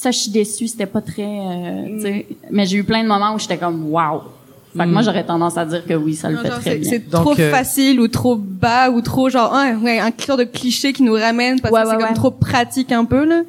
ça, 0.00 0.12
je 0.12 0.18
suis 0.18 0.30
déçue, 0.30 0.68
c'était 0.68 0.86
pas 0.86 1.00
très, 1.00 1.22
euh, 1.26 1.96
tu 1.96 2.02
sais. 2.02 2.26
Mais 2.52 2.66
j'ai 2.66 2.76
eu 2.76 2.84
plein 2.84 3.02
de 3.02 3.08
moments 3.08 3.34
où 3.34 3.38
j'étais 3.40 3.56
comme, 3.56 3.90
wow. 3.90 4.22
Fait 4.76 4.84
que 4.84 4.88
moi, 4.90 5.02
j'aurais 5.02 5.24
tendance 5.24 5.56
à 5.58 5.64
dire 5.64 5.84
que 5.84 5.94
oui, 5.94 6.14
ça 6.14 6.28
le 6.28 6.36
Non, 6.36 6.42
fait 6.42 6.48
genre, 6.50 6.60
très 6.60 6.70
c'est 6.70 6.78
bien. 6.78 6.90
c'est 6.90 7.10
trop 7.10 7.32
euh, 7.36 7.50
facile 7.50 7.98
ou 7.98 8.06
trop 8.06 8.36
bas 8.36 8.90
ou 8.90 9.00
trop 9.00 9.28
genre 9.28 9.52
un, 9.52 9.76
ouais, 9.78 9.98
un 9.98 10.12
genre 10.24 10.36
de 10.36 10.44
cliché 10.44 10.92
qui 10.92 11.02
nous 11.02 11.14
ramène 11.14 11.60
parce 11.60 11.74
Ouais, 11.74 11.80
que 11.82 11.86
c'est 11.88 11.94
ouais, 11.96 12.00
comme 12.00 12.10
ouais. 12.10 12.14
trop 12.14 12.30
pratique 12.30 12.92
un 12.92 13.04
peu 13.04 13.24
là. 13.24 13.42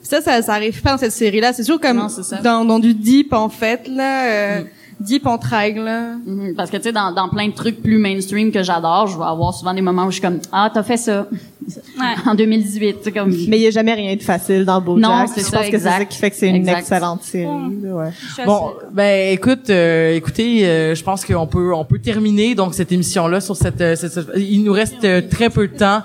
Ça, 0.00 0.22
ça, 0.22 0.40
ça 0.40 0.54
arrive 0.54 0.80
pas 0.80 0.92
dans 0.92 0.98
cette 0.98 1.12
série-là. 1.12 1.52
C'est 1.52 1.64
toujours 1.64 1.80
comme 1.80 1.98
Non, 1.98 2.08
c'est 2.08 2.40
dans, 2.42 2.64
dans 2.64 2.78
du 2.78 2.94
deep 2.94 3.34
en 3.34 3.50
fait 3.50 3.86
là, 3.88 4.24
euh, 4.24 4.62
deep 5.00 5.26
trague 5.40 5.76
là. 5.78 6.14
Mhm. 6.26 6.54
Parce 6.56 6.70
que, 6.70 6.76
tu 6.76 6.84
sais, 6.84 6.92
dans, 6.92 7.12
dans 7.12 7.28
plein 7.28 7.48
de 7.48 7.54
trucs 7.54 7.82
plus 7.82 7.98
mainstream 7.98 8.52
que 8.52 8.62
j'adore, 8.62 9.06
je 9.08 9.18
vais 9.18 9.24
avoir 9.24 9.52
souvent 9.54 9.74
des 9.74 9.80
moments 9.82 10.04
où 10.04 10.10
je 10.10 10.14
suis 10.16 10.22
comme, 10.22 10.38
ah, 10.52 10.70
t'as 10.72 10.82
fait 10.82 10.96
ça. 10.96 11.26
en 12.26 12.34
2018, 12.34 12.92
tu 12.98 13.04
sais, 13.04 13.12
comme... 13.12 13.30
Mais 13.48 13.58
il 13.58 13.62
y 13.62 13.66
a 13.66 13.70
jamais 13.70 13.94
rien 13.94 14.16
de 14.16 14.22
facile 14.22 14.64
dans 14.64 14.80
BoJack. 14.80 15.02
Non, 15.10 15.24
c'est 15.26 15.40
Je 15.42 15.46
ça, 15.46 15.58
pense 15.58 15.66
que 15.66 15.72
c'est 15.78 15.84
ça 15.84 15.90
exact. 15.94 16.12
qui 16.12 16.18
fait 16.18 16.30
que 16.30 16.36
c'est 16.36 16.48
une 16.48 16.56
Exact. 16.56 16.78
excellente 16.80 17.22
série. 17.22 17.46
Ouais. 17.46 18.10
Bon, 18.44 18.72
ben 18.92 19.32
écoute, 19.32 19.70
euh, 19.70 20.14
écoutez, 20.14 20.66
euh, 20.66 20.94
je 20.94 21.02
pense 21.04 21.24
qu'on 21.24 21.46
peut 21.46 21.72
on 21.74 21.84
peut 21.84 21.98
terminer 21.98 22.54
donc 22.54 22.74
cette 22.74 22.90
émission 22.92 23.28
là 23.28 23.40
sur 23.40 23.56
cette, 23.56 23.80
euh, 23.80 23.94
cette- 23.96 24.12
cette- 24.12 24.28
il 24.36 24.64
nous 24.64 24.72
reste 24.72 25.04
euh, 25.04 25.22
très 25.30 25.48
peu 25.50 25.68
de 25.68 25.76
temps. 25.76 26.02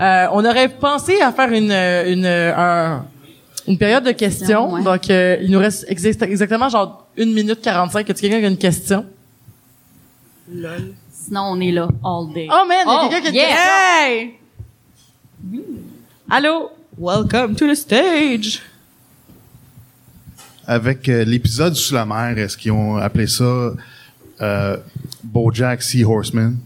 Euh, 0.00 0.26
on 0.32 0.44
aurait 0.44 0.68
pensé 0.68 1.20
à 1.20 1.32
faire 1.32 1.50
une 1.52 1.70
euh, 1.72 2.12
une 2.12 2.26
un- 2.26 3.04
une 3.66 3.76
période 3.78 4.04
de 4.04 4.12
questions. 4.12 4.72
Ouais. 4.74 4.82
Donc 4.82 5.10
euh, 5.10 5.36
il 5.42 5.50
nous 5.50 5.58
reste 5.58 5.84
exact- 5.88 6.22
exactement 6.22 6.68
genre 6.68 7.07
une 7.18 7.32
minute 7.34 7.60
45 7.60 8.08
Est-ce 8.08 8.20
quelqu'un 8.22 8.38
qui 8.38 8.44
a 8.44 8.48
une 8.48 8.56
question? 8.56 9.04
Sinon, 11.12 11.42
on 11.42 11.60
est 11.60 11.72
là 11.72 11.88
all 12.04 12.32
day. 12.32 12.48
Oh 12.50 12.64
man, 12.66 12.78
il 12.86 12.88
y 12.88 12.90
a 12.90 13.04
Oh, 13.04 13.08
quelqu'un 13.10 13.20
qui 13.20 13.26
a 13.26 13.30
une 13.30 13.34
yeah. 13.36 13.46
question. 13.48 13.72
Hey! 14.00 14.34
Allô? 16.30 16.70
Welcome 16.98 17.54
to 17.56 17.66
the 17.66 17.74
stage. 17.76 18.62
Avec 20.66 21.08
euh, 21.08 21.24
l'épisode 21.24 21.74
sous 21.74 21.94
la 21.94 22.04
mer, 22.04 22.36
est-ce 22.38 22.56
qu'ils 22.56 22.72
ont 22.72 22.96
appelé 22.96 23.26
ça 23.26 23.72
euh, 24.40 24.76
BoJack 25.22 25.82
Seahorseman? 25.82 26.56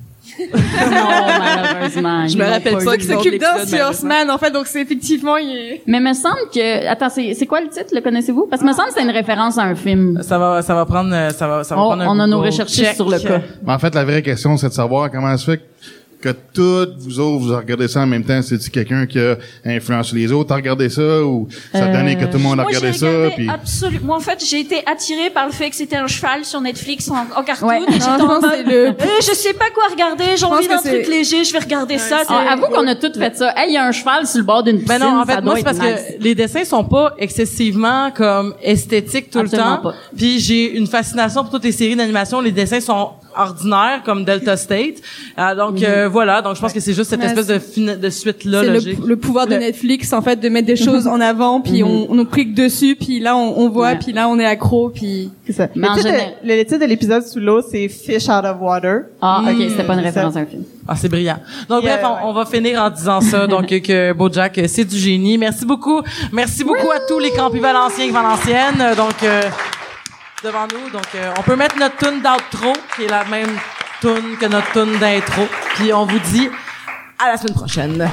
Non, 0.51 1.27
malheureusement. 1.39 2.29
Je 2.29 2.37
me 2.37 2.45
rappelle 2.45 2.85
pas. 2.85 2.97
Qui 2.97 3.07
s'occupe 3.07 3.41
d'un 3.41 3.65
Seahorseman 3.67 4.31
en 4.31 4.39
fait, 4.39 4.51
donc 4.51 4.67
c'est 4.67 4.81
effectivement 4.83 5.37
il 5.37 5.49
est... 5.57 5.83
Mais 5.87 6.01
me 6.01 6.13
semble 6.13 6.49
que... 6.53 6.87
Attends, 6.87 7.09
c'est 7.09 7.35
c'est 7.35 7.47
quoi 7.47 7.61
le 7.61 7.69
titre? 7.69 7.95
Le 7.95 8.01
connaissez-vous? 8.01 8.47
Parce 8.49 8.63
que 8.63 8.67
me 8.67 8.73
semble 8.73 8.89
que 8.89 8.95
c'est 8.95 9.03
une 9.03 9.11
référence 9.11 9.59
à 9.59 9.63
un 9.63 9.75
film. 9.75 10.21
Ça 10.23 10.39
va 10.39 10.63
ça 10.63 10.75
va 10.75 10.85
prendre 10.87 11.15
euh, 11.15 11.31
ça 11.31 11.47
va 11.47 11.65
ça 11.65 11.75
va 11.75 11.83
On, 11.83 11.87
prendre 11.89 12.03
un 12.03 12.17
on 12.17 12.21
a 12.21 12.27
nos 12.27 12.41
recherches 12.41 12.71
sur 12.95 13.09
le 13.09 13.19
cas. 13.19 13.41
Mais 13.65 13.73
en 13.73 13.79
fait, 13.79 13.95
la 13.95 14.05
vraie 14.05 14.23
question, 14.23 14.57
c'est 14.57 14.69
de 14.69 14.73
savoir 14.75 15.11
comment 15.11 15.31
ça 15.33 15.39
se 15.39 15.51
fait 15.51 15.57
que 15.59 15.63
toutes 16.31 16.95
vous 16.99 17.21
autres, 17.21 17.45
vous 17.45 17.57
regardez 17.57 17.89
ça 17.89 18.01
en 18.01 18.07
même 18.07 18.25
temps? 18.25 18.41
C'est-tu 18.43 18.71
quelqu'un 18.71 19.07
qui 19.07 19.19
a 19.19 19.37
influencé 19.65 20.15
les 20.17 20.31
autres 20.33 20.53
à 20.53 20.57
regarder 20.57 20.89
ça 20.89 21.23
ou 21.25 21.49
ça 21.73 21.85
Euh, 21.85 21.93
donnait 21.93 22.17
que 22.17 22.25
tout 22.25 22.39
le 22.39 22.43
monde 22.43 22.61
a 22.61 22.63
Moi, 22.63 22.73
j'ai 22.73 22.79
regardé 22.79 22.99
ça? 22.99 23.35
Puis... 23.37 23.49
absolument. 23.49 24.07
Moi, 24.07 24.17
en 24.17 24.21
fait, 24.21 24.45
j'ai 24.49 24.61
été 24.61 24.83
attirée 24.87 25.31
par 25.31 25.47
le 25.47 25.53
fait 25.53 25.71
que 25.71 25.77
c'était 25.77 25.97
un 25.97 26.07
cheval 26.07 26.45
sur 26.45 26.61
Netflix 26.61 27.11
en, 27.11 27.27
en 27.39 27.43
cartoon. 27.43 27.67
Ouais. 27.69 27.81
Et 27.89 27.93
j'étais 27.93 28.05
je 28.05 28.11
en 28.11 28.19
pense 28.27 28.43
mode, 28.43 28.51
que 28.51 28.57
c'est 28.59 28.63
le- 28.65 28.87
euh, 28.89 28.93
je 29.21 29.33
sais 29.35 29.53
pas 29.55 29.71
quoi 29.75 29.85
regarder. 29.91 30.25
J'ai 30.37 30.45
envie 30.47 30.67
que 30.67 30.73
d'un 30.73 30.79
c'est- 30.79 31.03
truc 31.03 31.09
léger. 31.09 31.45
Je 31.45 31.53
vais 31.53 31.59
regarder 31.61 31.99
ça. 31.99 32.19
c'est- 32.21 32.27
Ah, 32.29 32.53
avoue 32.53 32.67
qu'on 32.67 32.87
a 32.87 32.95
tous 32.95 33.19
fait 33.19 33.37
ça. 33.37 33.53
Hey, 33.57 33.71
il 33.71 33.75
y 33.75 33.77
a 33.77 33.85
un 33.87 33.93
cheval 33.93 34.27
sur 34.27 34.39
le 34.39 34.45
bord 34.45 34.63
d'une 34.63 34.79
piscine. 34.81 34.99
Ben 34.99 35.05
non, 35.05 35.21
en 35.21 35.25
fait, 35.27 35.41
moi, 35.41 35.55
c'est 35.57 35.63
parce 35.65 35.79
nice. 35.79 36.17
que 36.19 36.23
les 36.23 36.35
dessins 36.35 36.65
sont 36.65 36.85
pas 36.85 37.15
excessivement 37.19 38.11
comme 38.13 38.55
esthétiques 38.63 39.31
tout 39.31 39.39
Absolument 39.39 39.71
le 39.71 39.77
temps. 39.77 39.83
pas. 39.83 39.95
Puis 40.17 40.39
j'ai 40.41 40.77
une 40.77 40.87
fascination 40.87 41.43
pour 41.43 41.51
toutes 41.53 41.65
les 41.65 41.73
séries 41.73 41.97
d'animation. 41.97 42.41
Les 42.41 42.53
dessins 42.53 42.81
sont 42.81 43.11
ordinaires 43.37 44.03
comme 44.05 44.25
Delta 44.25 44.57
State. 44.57 44.97
Euh, 45.39 45.55
donc 45.55 45.83
euh, 45.83 46.09
voilà, 46.09 46.43
donc 46.43 46.57
je 46.57 46.61
pense 46.61 46.73
que 46.73 46.81
c'est 46.81 46.93
juste 46.93 47.11
cette 47.11 47.21
Ouais, 47.21 47.27
espèce 47.27 47.47
de, 47.47 48.11
suite 48.11 48.45
là 48.45 48.63
logique. 48.63 48.99
le, 49.01 49.07
le 49.09 49.17
pouvoir 49.17 49.47
de 49.47 49.55
Le- 49.55 49.61
Netflix, 49.61 50.13
en 50.13 50.23
fait, 50.23 50.37
de 50.37 50.49
mettre 50.49 50.67
des 50.67 50.77
choses 50.77 51.07
en 51.07 51.21
avant, 51.21 51.61
puis 51.61 51.83
on, 51.83 52.11
on 52.11 52.15
nous 52.15 52.25
clique 52.25 52.55
dessus, 52.55 52.97
puis 52.97 53.21
là, 53.21 53.37
on, 53.37 53.59
on 53.59 53.69
voit, 53.69 53.83
Ouais. 53.93 53.99
puis 53.99 54.13
là, 54.13 54.29
on 54.29 54.39
est 54.39 54.45
accro, 54.47 54.91
puis... 54.91 55.31
C'est 55.47 55.53
ça. 55.53 55.69
Mais 55.75 55.89
le, 55.89 55.95
titre 55.95 56.07
général- 56.09 56.33
de, 56.45 56.49
le 56.49 56.65
titre 56.65 56.81
de 56.81 56.85
l'épisode 56.87 57.23
sous 57.27 57.41
l'eau, 57.41 57.63
c'est 57.63 57.89
Fish 57.89 58.29
Out 58.29 58.45
of 58.45 58.57
Water. 58.61 59.03
Ah, 59.21 59.43
ok, 59.45 59.57
c'était 59.71 59.85
pas 59.85 59.95
une 59.95 60.01
référence 60.01 60.37
à 60.37 60.41
un 60.41 60.47
film. 60.47 60.63
Ah, 60.87 60.95
c'est 60.97 61.09
brillant. 61.09 61.39
Donc, 61.69 61.83
Yeah, 61.85 61.97
bref, 61.99 62.07
on, 62.11 62.15
ouais. 62.15 62.31
on 62.31 62.33
va 62.33 62.45
finir 62.47 62.81
en 62.83 62.91
disant 62.91 63.21
ça. 63.21 63.47
Donc, 63.49 63.67
que 63.67 64.13
Bojack, 64.13 64.61
c'est 64.67 64.85
du 64.85 64.97
génie. 64.97 65.39
Merci 65.39 65.65
beaucoup. 65.65 66.01
Merci 66.33 66.65
beaucoup 66.65 66.91
à 66.91 67.01
tous 67.09 67.19
les 67.19 67.31
campus 67.31 67.61
valenciens 67.61 68.05
et 68.07 68.11
valenciennes. 68.11 68.95
Donc, 68.97 69.15
euh, 69.23 69.43
devant 70.43 70.67
nous. 70.73 70.91
Donc, 70.91 71.07
euh, 71.15 71.33
on 71.39 71.43
peut 71.43 71.57
mettre 71.57 71.79
notre 71.79 71.97
tune 71.97 72.21
d'outro, 72.21 72.73
qui 72.97 73.05
est 73.05 73.09
la 73.09 73.25
même 73.25 73.59
tune 74.01 74.37
que 74.39 74.47
notre 74.47 74.73
tune 74.73 74.99
d'intro. 74.99 75.47
Puis 75.75 75.93
on 75.93 76.07
vous 76.07 76.19
dit 76.19 76.51
à 77.19 77.29
la 77.29 77.37
semaine 77.37 77.55
prochaine. 77.55 78.11